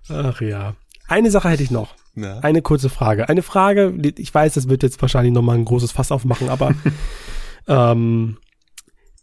Ach 0.09 0.41
ja. 0.41 0.75
Eine 1.07 1.31
Sache 1.31 1.49
hätte 1.49 1.63
ich 1.63 1.71
noch. 1.71 1.95
Ja. 2.15 2.39
Eine 2.39 2.61
kurze 2.61 2.89
Frage. 2.89 3.29
Eine 3.29 3.41
Frage, 3.41 3.93
ich 4.17 4.33
weiß, 4.33 4.53
das 4.53 4.69
wird 4.69 4.83
jetzt 4.83 5.01
wahrscheinlich 5.01 5.33
nochmal 5.33 5.57
ein 5.57 5.65
großes 5.65 5.91
Fass 5.91 6.11
aufmachen, 6.11 6.49
aber 6.49 6.73
ähm, 7.67 8.37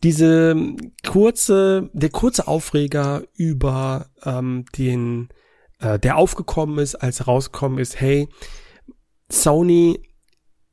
diese 0.03 0.57
kurze, 1.07 1.91
der 1.93 2.11
kurze 2.11 2.49
Aufreger 2.49 3.23
über 3.35 4.07
ähm, 4.25 4.65
den 4.77 5.29
äh, 5.83 5.99
der 5.99 6.17
aufgekommen 6.17 6.79
ist, 6.79 6.95
als 6.95 7.27
rausgekommen 7.27 7.79
ist, 7.79 8.01
hey, 8.01 8.29
Sony 9.29 10.01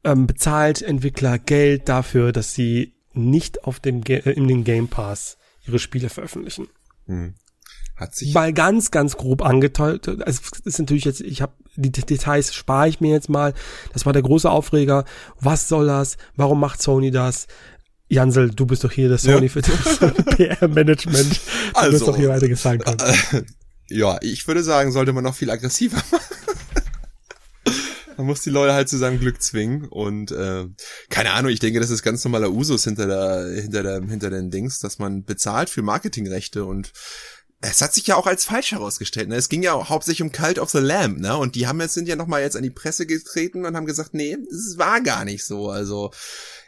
ähm, 0.04 0.28
bezahlt 0.28 0.82
Entwickler 0.82 1.40
Geld 1.40 1.90
dafür, 1.90 2.32
dass 2.32 2.54
sie 2.54 2.94
nicht 3.14 3.66
auf 3.66 3.80
dem 3.80 4.02
Ge 4.02 4.20
äh, 4.20 4.32
in 4.32 4.48
den 4.48 4.64
Game 4.64 4.88
Pass 4.88 5.38
ihre 5.66 5.80
Spiele 5.80 6.10
veröffentlichen. 6.10 6.68
Hm. 7.06 7.34
Hat 8.00 8.16
sich 8.16 8.34
mal 8.34 8.54
ganz 8.54 8.92
ganz 8.92 9.18
grob 9.18 9.44
angeteilt. 9.44 10.08
Also 10.08 10.42
es 10.54 10.60
ist 10.66 10.80
natürlich 10.80 11.04
jetzt, 11.04 11.20
ich 11.20 11.42
habe 11.42 11.52
die 11.76 11.92
Details 11.92 12.54
spare 12.54 12.88
ich 12.88 13.02
mir 13.02 13.12
jetzt 13.12 13.28
mal. 13.28 13.54
Das 13.92 14.06
war 14.06 14.14
der 14.14 14.22
große 14.22 14.50
Aufreger. 14.50 15.04
Was 15.40 15.68
soll 15.68 15.88
das? 15.88 16.16
Warum 16.38 16.62
macht 16.62 16.82
Sony 16.82 17.12
das? 17.12 17.48
Jansel, 18.08 18.52
du 18.52 18.66
bist 18.66 18.86
doch 18.86 18.92
hier 18.92 19.10
der 19.10 19.18
Sony 19.18 19.48
ja. 19.48 19.52
für 19.52 19.62
das 19.62 20.00
PR-Management. 20.38 21.42
Du 21.74 21.78
also, 21.80 21.92
bist 21.92 22.08
doch 22.08 22.18
hier 22.18 22.30
weiter 22.30 22.48
gesagt. 22.48 22.88
Äh, 22.88 23.44
ja, 23.90 24.18
ich 24.22 24.48
würde 24.48 24.64
sagen, 24.64 24.92
sollte 24.92 25.12
man 25.12 25.26
noch 25.26 25.36
viel 25.36 25.52
aggressiver 25.52 25.98
machen. 26.12 27.76
man 28.18 28.26
muss 28.28 28.42
die 28.42 28.50
Leute 28.50 28.74
halt 28.74 28.88
zu 28.88 28.98
seinem 28.98 29.20
Glück 29.20 29.42
zwingen 29.42 29.86
und 29.86 30.32
äh, 30.32 30.66
keine 31.10 31.32
Ahnung, 31.32 31.52
ich 31.52 31.60
denke, 31.60 31.80
das 31.82 31.90
ist 31.90 32.02
ganz 32.02 32.24
normaler 32.24 32.52
Usus 32.52 32.86
hinter 32.86 33.08
der 33.08 33.62
hinter 33.62 33.84
der 33.84 34.02
hinter 34.02 34.30
den 34.30 34.52
Dings, 34.52 34.80
dass 34.80 35.00
man 35.00 35.24
bezahlt 35.26 35.70
für 35.70 35.82
Marketingrechte 35.82 36.66
und 36.66 36.92
es 37.62 37.82
hat 37.82 37.94
sich 37.94 38.08
ja 38.08 38.16
auch 38.16 38.28
als 38.28 38.46
falsch 38.46 38.72
herausgestellt. 38.72 39.28
Ne? 39.28 39.36
Es 39.36 39.50
ging 39.50 39.62
ja 39.62 39.90
hauptsächlich 39.90 40.22
um 40.22 40.32
Cult 40.32 40.60
of 40.60 40.70
the 40.70 40.80
Lamb, 40.80 41.20
ne? 41.20 41.36
Und 41.36 41.56
die 41.56 41.68
haben 41.68 41.82
jetzt 41.82 41.94
sind 41.94 42.08
ja 42.08 42.16
noch 42.16 42.28
mal 42.28 42.42
jetzt 42.42 42.56
an 42.56 42.64
die 42.64 42.70
Presse 42.70 43.06
getreten 43.06 43.66
und 43.66 43.76
haben 43.76 43.86
gesagt, 43.86 44.14
nee, 44.14 44.38
es 44.50 44.78
war 44.78 45.02
gar 45.02 45.26
nicht 45.26 45.44
so. 45.44 45.70
Also 45.70 46.12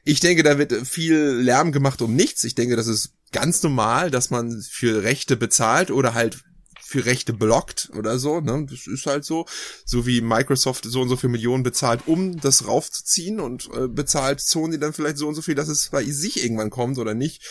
ich 0.04 0.20
denke, 0.20 0.44
da 0.44 0.58
wird 0.58 0.74
viel 0.86 1.16
Lärm 1.16 1.72
gemacht 1.72 2.02
um 2.02 2.14
nichts. 2.16 2.44
Ich 2.44 2.56
denke, 2.56 2.76
das 2.76 2.88
ist 2.88 3.14
ganz 3.32 3.64
normal, 3.64 4.12
dass 4.12 4.32
man 4.32 4.62
für 4.62 5.04
Rechte 5.04 5.38
bezahlt 5.38 5.92
oder 5.92 6.14
halt 6.14 6.44
für 6.82 7.06
Rechte 7.06 7.32
blockt 7.32 7.90
oder 7.96 8.20
so, 8.20 8.42
ne? 8.42 8.68
Das 8.70 8.86
ist 8.86 9.06
halt 9.06 9.24
so. 9.24 9.46
So 9.86 10.06
wie 10.06 10.20
Microsoft 10.20 10.84
so 10.84 11.00
und 11.00 11.08
so 11.08 11.16
viel 11.16 11.30
Millionen 11.30 11.64
bezahlt, 11.64 12.02
um 12.06 12.38
das 12.42 12.68
raufzuziehen 12.68 13.40
und 13.40 13.70
äh, 13.74 13.88
bezahlt 13.88 14.42
Sony 14.42 14.78
dann 14.78 14.92
vielleicht 14.92 15.18
so 15.18 15.30
und 15.30 15.36
so 15.36 15.42
viel, 15.42 15.56
dass 15.56 15.70
es 15.70 15.88
bei 15.88 16.04
sich 16.04 16.44
irgendwann 16.44 16.70
kommt 16.70 16.98
oder 16.98 17.14
nicht. 17.14 17.48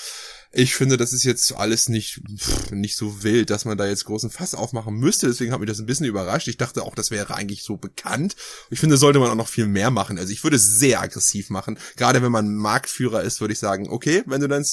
Ich 0.52 0.74
finde, 0.74 0.96
das 0.96 1.12
ist 1.12 1.22
jetzt 1.22 1.54
alles 1.54 1.88
nicht, 1.88 2.22
nicht 2.72 2.96
so 2.96 3.22
wild, 3.22 3.50
dass 3.50 3.64
man 3.64 3.78
da 3.78 3.86
jetzt 3.86 4.04
großen 4.04 4.30
Fass 4.30 4.54
aufmachen 4.54 4.96
müsste. 4.96 5.28
Deswegen 5.28 5.52
hat 5.52 5.60
mich 5.60 5.68
das 5.68 5.78
ein 5.78 5.86
bisschen 5.86 6.06
überrascht. 6.06 6.48
Ich 6.48 6.56
dachte 6.56 6.82
auch, 6.82 6.96
das 6.96 7.12
wäre 7.12 7.36
eigentlich 7.36 7.62
so 7.62 7.76
bekannt. 7.76 8.34
Ich 8.68 8.80
finde, 8.80 8.96
sollte 8.96 9.20
man 9.20 9.30
auch 9.30 9.36
noch 9.36 9.48
viel 9.48 9.68
mehr 9.68 9.92
machen. 9.92 10.18
Also 10.18 10.32
ich 10.32 10.42
würde 10.42 10.56
es 10.56 10.78
sehr 10.78 11.00
aggressiv 11.00 11.50
machen. 11.50 11.78
Gerade 11.96 12.20
wenn 12.20 12.32
man 12.32 12.56
Marktführer 12.56 13.22
ist, 13.22 13.40
würde 13.40 13.52
ich 13.52 13.60
sagen, 13.60 13.88
okay, 13.88 14.24
wenn 14.26 14.40
du 14.40 14.48
dann 14.48 14.64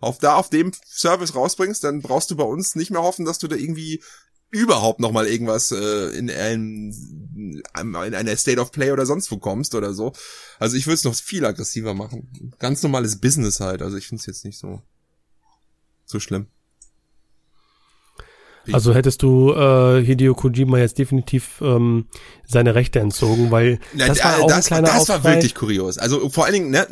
auf 0.00 0.18
da 0.18 0.36
auf 0.36 0.48
dem 0.48 0.72
Service 0.86 1.34
rausbringst, 1.34 1.84
dann 1.84 2.00
brauchst 2.00 2.30
du 2.30 2.36
bei 2.36 2.44
uns 2.44 2.74
nicht 2.74 2.90
mehr 2.90 3.02
hoffen, 3.02 3.26
dass 3.26 3.38
du 3.38 3.46
da 3.46 3.56
irgendwie 3.56 4.02
überhaupt 4.50 5.00
noch 5.00 5.12
mal 5.12 5.26
irgendwas 5.26 5.70
äh, 5.70 6.16
in, 6.16 6.30
einem, 6.30 6.92
in 7.78 8.14
einer 8.14 8.36
State 8.36 8.60
of 8.60 8.72
Play 8.72 8.90
oder 8.90 9.06
sonst 9.06 9.30
wo 9.30 9.36
kommst 9.38 9.74
oder 9.74 9.92
so. 9.92 10.12
Also 10.58 10.76
ich 10.76 10.86
würde 10.86 10.94
es 10.94 11.04
noch 11.04 11.14
viel 11.14 11.44
aggressiver 11.44 11.92
machen. 11.92 12.54
Ganz 12.58 12.82
normales 12.82 13.20
Business 13.20 13.60
halt. 13.60 13.82
Also 13.82 13.98
ich 13.98 14.08
finde 14.08 14.20
es 14.20 14.26
jetzt 14.26 14.44
nicht 14.44 14.58
so 14.58 14.82
so 16.10 16.20
schlimm. 16.20 16.46
Also 18.72 18.94
hättest 18.94 19.22
du 19.22 19.52
äh, 19.52 20.04
Hideo 20.04 20.34
Kojima 20.34 20.78
jetzt 20.78 20.98
definitiv 20.98 21.60
ähm, 21.60 22.06
seine 22.46 22.74
Rechte 22.74 23.00
entzogen, 23.00 23.50
weil 23.50 23.80
das 23.94 24.18
ja, 24.18 24.24
war 24.24 24.42
auch 24.42 24.48
das, 24.48 24.66
ein 24.66 24.68
kleiner 24.68 24.88
Das 24.88 25.08
war 25.08 25.24
wirklich 25.24 25.54
kurios. 25.54 25.98
Also 25.98 26.28
vor 26.28 26.44
allen 26.44 26.54
Dingen, 26.54 26.70
ne, 26.70 26.86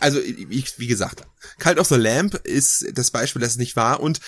also 0.00 0.18
ich, 0.20 0.78
wie 0.78 0.86
gesagt, 0.86 1.24
Cult 1.58 1.78
of 1.78 1.88
the 1.88 1.96
Lamp 1.96 2.34
ist 2.44 2.86
das 2.94 3.10
Beispiel, 3.10 3.40
das 3.40 3.52
es 3.52 3.58
nicht 3.58 3.76
war 3.76 4.00
und 4.00 4.20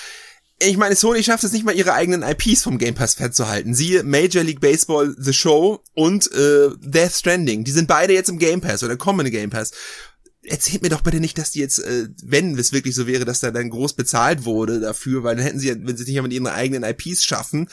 ich 0.59 0.79
meine, 0.79 0.97
Sony 0.97 1.23
schafft 1.23 1.45
es 1.45 1.53
nicht 1.53 1.67
mal, 1.67 1.75
ihre 1.75 1.93
eigenen 1.93 2.23
IPs 2.23 2.63
vom 2.63 2.79
Game 2.79 2.95
Pass 2.95 3.13
fernzuhalten. 3.15 3.75
Siehe 3.75 4.03
Major 4.05 4.43
League 4.43 4.61
Baseball, 4.61 5.15
The 5.19 5.35
Show 5.35 5.83
und 5.95 6.33
äh, 6.33 6.71
Death 6.81 7.13
Stranding. 7.13 7.65
Die 7.65 7.73
sind 7.73 7.89
beide 7.89 8.15
jetzt 8.15 8.31
im 8.31 8.39
Game 8.39 8.63
Pass 8.63 8.83
oder 8.83 8.97
kommen 8.97 9.21
in 9.21 9.25
den 9.27 9.35
Game 9.35 9.51
Pass 9.51 9.73
erzählt 10.47 10.83
mir 10.83 10.89
doch 10.89 11.03
bitte 11.03 11.21
nicht, 11.21 11.39
dass 11.39 11.51
die 11.51 11.61
jetzt, 11.61 11.79
äh, 11.79 12.09
wenn 12.23 12.59
es 12.59 12.73
wirklich 12.73 12.95
so 12.95 13.07
wäre, 13.07 13.25
dass 13.25 13.41
da 13.41 13.51
dann 13.51 13.71
groß 13.71 13.95
bezahlt 13.95 14.45
wurde 14.45 14.81
dafür, 14.81 15.23
weil 15.23 15.37
dann 15.37 15.45
hätten 15.45 15.59
sie 15.59 15.69
ja, 15.69 15.75
wenn 15.79 15.97
sie 15.97 16.05
nicht 16.05 16.17
einmal 16.19 16.33
ihre 16.33 16.53
eigenen 16.53 16.83
IPs 16.83 17.25
schaffen, 17.25 17.69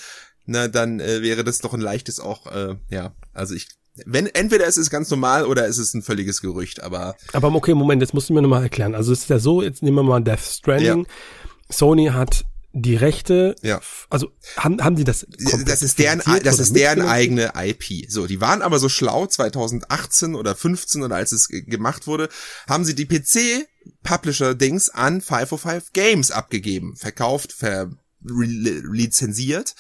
na, 0.45 0.67
dann 0.67 0.99
äh, 0.99 1.21
wäre 1.21 1.43
das 1.43 1.59
doch 1.59 1.73
ein 1.73 1.81
leichtes 1.81 2.19
auch, 2.19 2.47
äh, 2.47 2.75
ja, 2.89 3.15
also 3.33 3.53
ich, 3.53 3.67
wenn, 4.05 4.27
entweder 4.27 4.65
ist 4.65 4.77
es 4.77 4.89
ganz 4.89 5.09
normal 5.09 5.45
oder 5.45 5.67
ist 5.67 5.77
es 5.77 5.93
ein 5.93 6.01
völliges 6.01 6.41
Gerücht, 6.41 6.81
aber. 6.81 7.15
Aber 7.31 7.53
okay, 7.53 7.75
Moment, 7.75 8.01
jetzt 8.01 8.13
musst 8.13 8.29
du 8.29 8.33
mir 8.33 8.41
nochmal 8.41 8.63
erklären. 8.63 8.95
Also 8.95 9.13
es 9.13 9.21
ist 9.21 9.29
ja 9.29 9.37
so, 9.37 9.61
jetzt 9.61 9.83
nehmen 9.83 9.97
wir 9.97 10.03
mal 10.03 10.19
Death 10.19 10.39
Stranding. 10.39 11.05
Ja. 11.05 11.09
Sony 11.69 12.07
hat 12.07 12.43
die 12.73 12.95
Rechte, 12.95 13.55
ja. 13.61 13.79
also 14.09 14.31
haben, 14.57 14.83
haben 14.83 14.95
die 14.95 15.03
das 15.03 15.27
Das 15.65 15.83
ist 15.83 15.99
deren, 15.99 16.21
das 16.43 16.59
ist 16.59 16.75
deren 16.75 17.03
eigene 17.03 17.53
IP. 17.55 18.09
So, 18.09 18.25
die 18.25 18.41
waren 18.41 18.63
aber 18.63 18.79
so 18.79 18.89
schlau 18.89 19.27
2018 19.27 20.33
oder 20.33 20.55
15 20.55 21.03
oder 21.03 21.15
als 21.15 21.31
es 21.31 21.47
gemacht 21.47 22.07
wurde, 22.07 22.29
haben 22.67 22.83
sie 22.83 22.95
die 22.95 23.05
PC 23.05 23.67
Publisher 24.01 24.55
Dings 24.55 24.89
an 24.89 25.21
505 25.21 25.93
Games 25.93 26.31
abgegeben, 26.31 26.95
verkauft, 26.95 27.53
ver 27.53 27.91
lizenziert. 28.23 29.75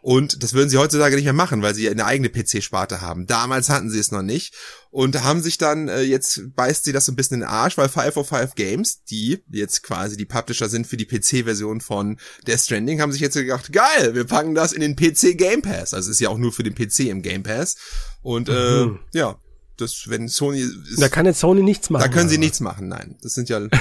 Und 0.00 0.42
das 0.42 0.54
würden 0.54 0.70
sie 0.70 0.78
heutzutage 0.78 1.16
nicht 1.16 1.24
mehr 1.24 1.32
machen, 1.32 1.62
weil 1.62 1.74
sie 1.74 1.88
eine 1.88 2.04
eigene 2.04 2.28
PC-Sparte 2.28 3.00
haben. 3.00 3.26
Damals 3.26 3.68
hatten 3.68 3.90
sie 3.90 3.98
es 3.98 4.12
noch 4.12 4.22
nicht. 4.22 4.54
Und 4.90 5.22
haben 5.22 5.42
sich 5.42 5.58
dann, 5.58 5.88
äh, 5.88 6.02
jetzt 6.02 6.54
beißt 6.54 6.84
sie 6.84 6.92
das 6.92 7.04
so 7.06 7.12
ein 7.12 7.16
bisschen 7.16 7.34
in 7.34 7.40
den 7.40 7.48
Arsch, 7.48 7.76
weil 7.76 7.88
505 7.88 8.54
Games, 8.54 9.02
die 9.04 9.42
jetzt 9.50 9.82
quasi 9.82 10.16
die 10.16 10.24
Publisher 10.24 10.68
sind 10.68 10.86
für 10.86 10.96
die 10.96 11.04
PC-Version 11.04 11.80
von 11.80 12.18
Death 12.46 12.60
Stranding, 12.60 13.00
haben 13.00 13.12
sich 13.12 13.20
jetzt 13.20 13.34
gedacht, 13.34 13.72
geil, 13.72 14.14
wir 14.14 14.24
packen 14.24 14.54
das 14.54 14.72
in 14.72 14.80
den 14.80 14.96
PC 14.96 15.36
Game 15.36 15.62
Pass. 15.62 15.92
Also 15.92 16.10
ist 16.10 16.20
ja 16.20 16.30
auch 16.30 16.38
nur 16.38 16.52
für 16.52 16.62
den 16.62 16.74
PC 16.74 17.00
im 17.10 17.22
Game 17.22 17.42
Pass. 17.42 17.76
Und 18.22 18.48
äh, 18.48 18.86
mhm. 18.86 19.00
ja, 19.12 19.38
das, 19.80 20.08
wenn 20.08 20.28
Sony. 20.28 20.60
Ist, 20.60 21.00
da 21.00 21.08
kann 21.08 21.26
jetzt 21.26 21.40
Sony 21.40 21.62
nichts 21.62 21.90
machen. 21.90 22.02
Da 22.02 22.08
können 22.08 22.28
sie 22.28 22.38
nichts 22.38 22.60
machen, 22.60 22.88
nein. 22.88 23.16
Das 23.22 23.34
sind 23.34 23.48
ja. 23.48 23.58
okay. 23.58 23.78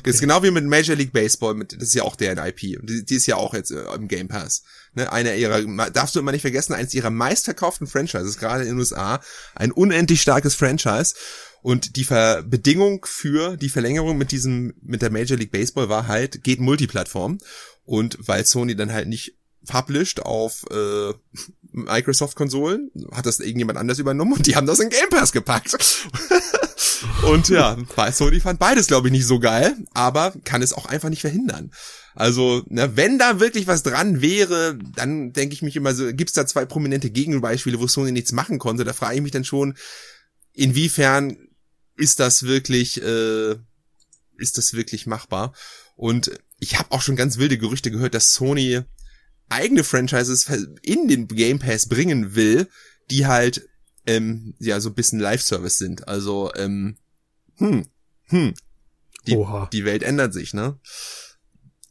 Das 0.04 0.14
ist 0.16 0.20
genau 0.20 0.42
wie 0.42 0.50
mit 0.50 0.64
Major 0.64 0.96
League 0.96 1.12
Baseball, 1.12 1.54
mit, 1.54 1.72
das 1.72 1.88
ist 1.88 1.94
ja 1.94 2.02
auch 2.02 2.16
deren 2.16 2.38
IP. 2.38 2.80
Und 2.80 2.88
die, 2.88 3.04
die 3.04 3.14
ist 3.14 3.26
ja 3.26 3.36
auch 3.36 3.54
jetzt 3.54 3.70
äh, 3.70 3.84
im 3.94 4.08
Game 4.08 4.28
Pass. 4.28 4.62
Ne, 4.94 5.10
einer 5.12 5.34
ihrer, 5.34 5.62
darfst 5.90 6.14
du 6.14 6.20
immer 6.20 6.32
nicht 6.32 6.42
vergessen, 6.42 6.72
eines 6.72 6.94
ihrer 6.94 7.10
meistverkauften 7.10 7.86
Franchises, 7.86 8.38
gerade 8.38 8.62
in 8.62 8.70
den 8.70 8.78
USA, 8.78 9.20
ein 9.54 9.72
unendlich 9.72 10.22
starkes 10.22 10.54
Franchise. 10.54 11.14
Und 11.60 11.96
die 11.96 12.04
Ver 12.04 12.42
Bedingung 12.42 13.04
für 13.04 13.56
die 13.56 13.68
Verlängerung 13.68 14.16
mit 14.16 14.30
diesem, 14.30 14.74
mit 14.80 15.02
der 15.02 15.10
Major 15.10 15.36
League 15.36 15.50
Baseball 15.50 15.88
war 15.88 16.06
halt, 16.06 16.44
geht 16.44 16.60
Multiplattform. 16.60 17.38
Und 17.84 18.18
weil 18.20 18.44
Sony 18.44 18.76
dann 18.76 18.92
halt 18.92 19.08
nicht 19.08 19.38
published 19.66 20.20
auf 20.20 20.64
äh, 20.70 21.12
Microsoft-Konsolen, 21.84 22.90
hat 23.12 23.26
das 23.26 23.40
irgendjemand 23.40 23.78
anders 23.78 23.98
übernommen 23.98 24.32
und 24.32 24.46
die 24.46 24.56
haben 24.56 24.66
das 24.66 24.78
in 24.78 24.90
Game 24.90 25.08
Pass 25.10 25.32
gepackt. 25.32 25.76
und 27.30 27.48
ja, 27.48 27.76
Sony 28.12 28.40
fand 28.40 28.58
beides, 28.58 28.86
glaube 28.86 29.08
ich, 29.08 29.12
nicht 29.12 29.26
so 29.26 29.38
geil, 29.38 29.76
aber 29.94 30.34
kann 30.44 30.62
es 30.62 30.72
auch 30.72 30.86
einfach 30.86 31.08
nicht 31.08 31.20
verhindern. 31.20 31.72
Also, 32.14 32.64
ne, 32.68 32.96
wenn 32.96 33.18
da 33.18 33.38
wirklich 33.38 33.66
was 33.66 33.84
dran 33.84 34.20
wäre, 34.20 34.76
dann 34.96 35.32
denke 35.32 35.54
ich 35.54 35.62
mich 35.62 35.76
immer 35.76 35.94
so, 35.94 36.12
gibt's 36.12 36.32
da 36.32 36.46
zwei 36.46 36.64
prominente 36.64 37.10
Gegenbeispiele, 37.10 37.78
wo 37.78 37.86
Sony 37.86 38.10
nichts 38.12 38.32
machen 38.32 38.58
konnte. 38.58 38.84
Da 38.84 38.92
frage 38.92 39.16
ich 39.16 39.22
mich 39.22 39.30
dann 39.30 39.44
schon, 39.44 39.74
inwiefern 40.52 41.36
ist 41.96 42.18
das 42.18 42.42
wirklich, 42.42 43.00
äh, 43.02 43.54
ist 44.36 44.58
das 44.58 44.74
wirklich 44.74 45.06
machbar? 45.06 45.54
Und 45.94 46.32
ich 46.58 46.78
habe 46.78 46.90
auch 46.90 47.02
schon 47.02 47.16
ganz 47.16 47.38
wilde 47.38 47.58
Gerüchte 47.58 47.90
gehört, 47.90 48.14
dass 48.14 48.32
Sony 48.32 48.82
eigene 49.48 49.84
Franchises 49.84 50.48
in 50.82 51.08
den 51.08 51.28
Game 51.28 51.58
Pass 51.58 51.88
bringen 51.88 52.34
will, 52.34 52.68
die 53.10 53.26
halt 53.26 53.68
ähm, 54.06 54.54
ja 54.58 54.80
so 54.80 54.90
ein 54.90 54.94
bisschen 54.94 55.20
Live-Service 55.20 55.78
sind. 55.78 56.08
Also 56.08 56.52
ähm, 56.54 56.96
hm, 57.56 57.86
hm, 58.24 58.54
die, 59.26 59.36
Oha. 59.36 59.68
die 59.72 59.84
Welt 59.84 60.02
ändert 60.02 60.32
sich, 60.32 60.54
ne? 60.54 60.78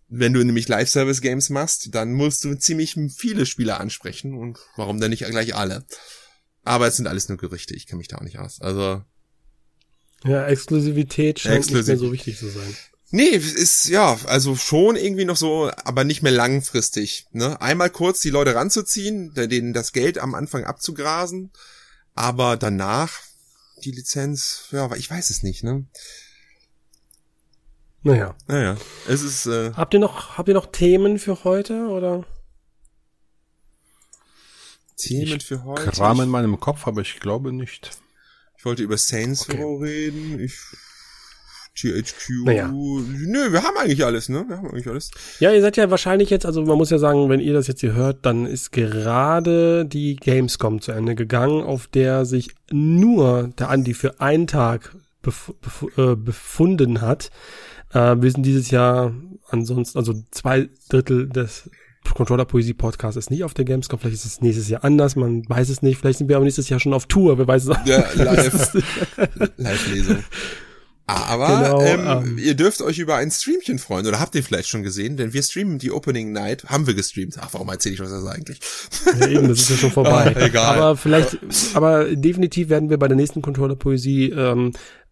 Wenn 0.10 0.34
du 0.34 0.43
nämlich 0.43 0.70
Live-Service-Games 0.70 1.49
machst, 1.49 1.93
dann 1.93 2.14
musst 2.14 2.43
du 2.43 2.55
ziemlich 2.55 2.95
viele 3.16 3.45
Spieler 3.45 3.82
ansprechen 3.82 4.34
und 4.34 4.58
warum 4.78 5.01
dann 5.01 5.10
nicht 5.10 5.26
gleich 5.26 5.53
alle? 5.53 5.86
Aber 6.64 6.88
es 6.88 6.95
sind 6.95 7.08
alles 7.08 7.28
nur 7.28 7.38
Gerüchte, 7.38 7.76
ich 7.76 7.88
kenne 7.88 7.97
mich 7.97 8.08
da 8.08 8.18
auch 8.18 8.24
nicht 8.24 8.39
aus. 8.39 8.62
Also 8.62 9.03
ja, 10.24 10.47
Exklusivität 10.47 11.39
scheint 11.39 11.58
Exklusiv 11.58 11.88
nicht 11.88 11.88
mehr 11.88 12.08
so 12.08 12.12
wichtig 12.12 12.38
zu 12.38 12.49
sein. 12.49 12.76
Nee, 13.10 13.30
ist 13.30 13.88
ja, 13.88 14.18
also 14.26 14.55
schon 14.55 14.97
irgendwie 14.97 15.24
noch 15.24 15.38
so, 15.38 15.72
aber 15.86 16.03
nicht 16.03 16.24
mehr 16.24 16.32
langfristig. 16.32 17.28
Ne? 17.32 17.60
Einmal 17.62 17.89
kurz 17.89 18.20
die 18.20 18.30
Leute 18.30 18.53
ranzuziehen, 18.53 19.34
denen 19.34 19.72
das 19.72 19.93
Geld 19.93 20.18
am 20.18 20.36
Anfang 20.36 20.66
abzugrasen, 20.66 21.51
aber 22.16 22.58
danach 22.58 23.14
die 23.84 23.91
Lizenz, 23.91 24.68
ja, 24.72 24.93
ich 24.95 25.10
weiß 25.10 25.30
es 25.30 25.43
nicht, 25.43 25.64
ne? 25.64 25.86
Naja. 28.03 28.36
Naja. 28.47 28.78
Es 29.08 29.22
ist. 29.22 29.45
Äh 29.45 29.72
habt 29.74 29.93
ihr 29.93 29.99
noch, 29.99 30.38
habt 30.38 30.47
ihr 30.47 30.53
noch 30.53 30.68
Themen 30.68 31.20
für 31.20 31.43
heute 31.43 31.88
oder? 31.88 32.26
Themen 34.97 35.38
ich 35.38 35.45
für 35.45 35.64
heute? 35.64 35.91
Kram 35.91 36.22
in 36.22 36.30
meinem 36.30 36.60
Kopf, 36.60 36.88
aber 36.88 37.01
ich 37.01 37.20
glaube 37.20 37.53
nicht. 37.53 37.91
Ich 38.58 38.66
wollte 38.66 38.84
über 38.84 38.97
Saints 38.97 39.47
okay. 39.47 39.62
reden. 39.62 40.39
Ich 40.39 40.58
THQ. 41.78 42.46
Naja. 42.46 42.68
Nö, 42.70 43.52
wir 43.52 43.64
haben 43.64 43.78
eigentlich 43.78 44.04
alles, 44.04 44.30
ne? 44.30 44.46
Wir 44.48 44.58
haben 44.58 44.68
eigentlich 44.70 44.88
alles. 44.88 45.12
Ja, 45.40 45.52
ihr 45.52 45.62
seid 45.62 45.78
ja 45.78 45.90
wahrscheinlich 45.92 46.30
jetzt, 46.30 46.46
also 46.46 46.64
man 46.64 46.78
muss 46.78 46.90
ja 46.90 46.98
sagen, 46.98 47.30
wenn 47.30 47.40
ihr 47.40 47.54
das 47.54 47.68
jetzt 47.68 47.82
hier 47.82 47.94
hört, 47.94 48.26
dann 48.26 48.46
ist 48.46 48.72
gerade 48.72 49.86
die 49.86 50.16
Gamescom 50.16 50.82
zu 50.82 50.92
Ende 50.92 51.16
gegangen, 51.16 51.62
auf 51.62 51.88
der 51.88 52.26
sich 52.26 52.50
nur 52.72 53.52
der 53.60 53.70
Andi 53.70 53.94
für 53.94 54.20
einen 54.20 54.48
Tag 54.48 54.96
bef 55.22 55.54
bef 55.62 55.86
äh, 55.98 56.16
befunden 56.16 57.02
hat. 57.02 57.30
Äh, 57.94 58.16
wir 58.20 58.32
sind 58.32 58.46
dieses 58.46 58.72
Jahr 58.72 59.14
ansonsten, 59.50 59.98
also 59.98 60.14
zwei 60.32 60.70
Drittel 60.90 61.30
des 61.30 61.70
Controller 62.14 62.46
Poesie 62.46 62.74
Podcast 62.74 63.18
ist 63.18 63.30
nicht 63.32 63.44
auf 63.44 63.54
der 63.54 63.66
Gamescom, 63.66 64.00
vielleicht 64.00 64.16
ist 64.16 64.26
es 64.26 64.42
nächstes 64.42 64.70
Jahr 64.70 64.84
anders, 64.84 65.16
man 65.16 65.44
weiß 65.48 65.70
es 65.70 65.82
nicht, 65.82 66.00
vielleicht 66.00 66.20
sind 66.20 66.30
wir 66.30 66.38
aber 66.38 66.46
nächstes 66.46 66.70
Jahr 66.70 66.80
schon 66.80 66.94
auf 66.94 67.06
Tour, 67.06 67.38
wer 67.38 67.48
weiß 67.48 67.64
es 67.64 67.70
auch. 67.70 67.86
Ja, 67.86 68.06
live. 68.16 68.74
Live-Lesung. 69.58 70.24
Aber 71.08 71.47
genau, 71.47 71.82
ähm, 71.82 72.05
ähm, 72.05 72.38
ihr 72.38 72.53
dürft 72.53 72.82
euch 72.82 72.99
über 72.99 73.16
ein 73.16 73.32
Streamchen 73.32 73.80
freuen. 73.80 74.05
Oder 74.05 74.20
habt 74.20 74.36
ihr 74.36 74.43
vielleicht 74.43 74.68
schon 74.68 74.84
gesehen? 74.84 75.16
Denn 75.16 75.32
wir 75.32 75.41
streamen 75.41 75.80
die 75.80 75.91
Opening 75.91 76.34
Night. 76.34 76.66
Haben 76.66 76.86
wir 76.86 76.95
gestreamt. 76.95 77.38
Ach, 77.39 77.47
warum 77.53 77.70
erzähle 77.70 77.95
ich 77.95 78.01
was 78.01 78.10
das 78.10 78.26
eigentlich? 78.26 78.60
Ja, 79.18 79.28
eben, 79.28 79.47
das 79.47 79.60
ist 79.60 79.70
ja 79.70 79.78
schon 79.78 79.91
vorbei. 79.93 80.34
ah, 80.36 80.45
egal. 80.45 80.76
Aber 80.76 80.97
vielleicht, 80.97 81.38
aber 81.74 82.14
definitiv 82.14 82.68
werden 82.68 82.89
wir 82.89 82.99
bei 82.99 83.08
der 83.08 83.16
nächsten 83.16 83.41
Controller-Poesie 83.41 84.32
ähm, 84.32 84.74
äh, 84.74 85.07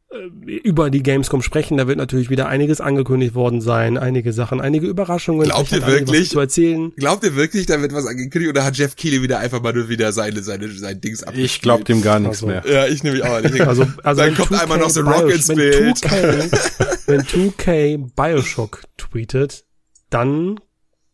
über 0.45 0.89
die 0.89 1.03
Gamescom 1.03 1.41
sprechen. 1.41 1.77
Da 1.77 1.87
wird 1.87 1.97
natürlich 1.97 2.29
wieder 2.29 2.47
einiges 2.47 2.81
angekündigt 2.81 3.35
worden 3.35 3.61
sein, 3.61 3.97
einige 3.97 4.33
Sachen, 4.33 4.61
einige 4.61 4.87
Überraschungen. 4.87 5.45
Glaubt 5.45 5.71
ihr 5.71 5.85
wirklich? 5.85 6.29
Zu 6.29 6.39
erzählen. 6.39 6.93
Glaubt 6.95 7.23
ihr 7.23 7.35
wirklich, 7.35 7.65
da 7.65 7.81
wird 7.81 7.93
was 7.93 8.05
angekündigt 8.05 8.49
oder 8.49 8.63
hat 8.63 8.77
Jeff 8.77 8.95
Keighley 8.95 9.21
wieder 9.21 9.39
einfach 9.39 9.61
mal 9.61 9.73
nur 9.73 9.89
wieder 9.89 10.11
seine 10.11 10.41
seine 10.41 10.69
sein 10.69 11.01
Dings 11.01 11.23
abgespielt? 11.23 11.51
Ich 11.51 11.61
glaube 11.61 11.83
dem 11.83 12.01
gar 12.01 12.19
nichts 12.19 12.43
also, 12.43 12.47
mehr. 12.47 12.63
Ja, 12.67 12.87
ich 12.87 13.03
nehme 13.03 13.23
auch 13.23 13.41
nicht. 13.41 13.61
Also, 13.61 13.87
also 14.03 14.21
dann 14.21 14.35
kommt 14.35 14.53
einmal 14.53 14.77
noch 14.77 14.89
so 14.89 15.01
Rock 15.01 15.31
ins 15.31 15.47
Bild. 15.47 15.97
2K, 15.97 16.97
wenn 17.07 17.21
2K 17.21 18.11
Bioshock 18.15 18.81
tweetet, 18.97 19.65
dann 20.09 20.59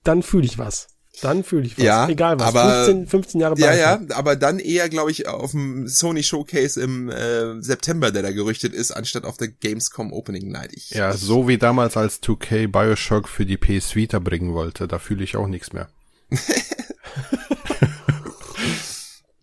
dann 0.03 0.23
fühle 0.23 0.45
ich 0.45 0.57
was. 0.57 0.87
Dann 1.21 1.43
fühle 1.43 1.65
ich 1.65 1.77
was. 1.77 1.83
Ja, 1.83 2.07
Egal 2.07 2.39
was. 2.39 2.47
Aber, 2.47 2.85
15, 2.85 3.07
15 3.07 3.41
Jahre 3.41 3.59
Ja, 3.59 3.75
ja, 3.75 3.99
aber 4.13 4.35
dann 4.35 4.59
eher, 4.59 4.89
glaube 4.89 5.11
ich, 5.11 5.27
auf 5.27 5.51
dem 5.51 5.87
Sony 5.87 6.23
Showcase 6.23 6.81
im 6.81 7.09
äh, 7.09 7.61
September, 7.61 8.11
der 8.11 8.23
da 8.23 8.31
gerüchtet 8.31 8.73
ist, 8.73 8.91
anstatt 8.91 9.25
auf 9.25 9.37
der 9.37 9.49
Gamescom 9.49 10.13
Opening 10.13 10.51
Night. 10.51 10.71
Ich, 10.73 10.91
ja, 10.91 11.13
so 11.13 11.47
wie 11.47 11.57
damals 11.57 11.97
als 11.97 12.21
2K 12.23 12.67
Bioshock 12.67 13.27
für 13.27 13.45
die 13.45 13.57
PS 13.57 13.95
Vita 13.95 14.19
bringen 14.19 14.53
wollte. 14.53 14.87
Da 14.87 14.99
fühle 14.99 15.23
ich 15.23 15.35
auch 15.35 15.47
nichts 15.47 15.73
mehr. 15.73 15.89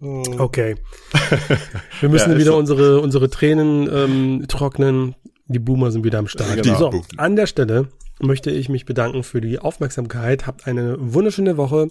okay. 0.00 0.76
Wir 2.00 2.08
müssen 2.08 2.32
ja, 2.32 2.38
wieder 2.38 2.52
so. 2.52 2.58
unsere, 2.58 3.00
unsere 3.00 3.30
Tränen 3.30 3.88
ähm, 3.92 4.44
trocknen. 4.48 5.14
Die 5.46 5.58
Boomer 5.58 5.90
sind 5.90 6.04
wieder 6.04 6.18
am 6.18 6.28
Start. 6.28 6.62
Genau. 6.62 6.78
So, 6.78 7.02
an 7.16 7.36
der 7.36 7.46
Stelle 7.46 7.88
möchte 8.20 8.50
ich 8.50 8.68
mich 8.68 8.84
bedanken 8.84 9.22
für 9.22 9.40
die 9.40 9.58
Aufmerksamkeit. 9.58 10.46
Habt 10.46 10.66
eine 10.66 10.96
wunderschöne 10.98 11.56
Woche 11.56 11.88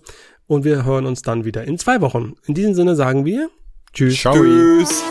und 0.47 0.63
wir 0.63 0.86
hören 0.86 1.05
uns 1.05 1.21
dann 1.21 1.45
wieder 1.45 1.63
in 1.63 1.78
zwei 1.78 2.01
Wochen. 2.01 2.36
In 2.45 2.53
diesem 2.53 2.73
Sinne 2.73 2.95
sagen 2.95 3.25
wir 3.25 3.49
Tschüss. 3.93 4.19
Ciao. 4.19 4.36
Tschüss. 4.36 5.03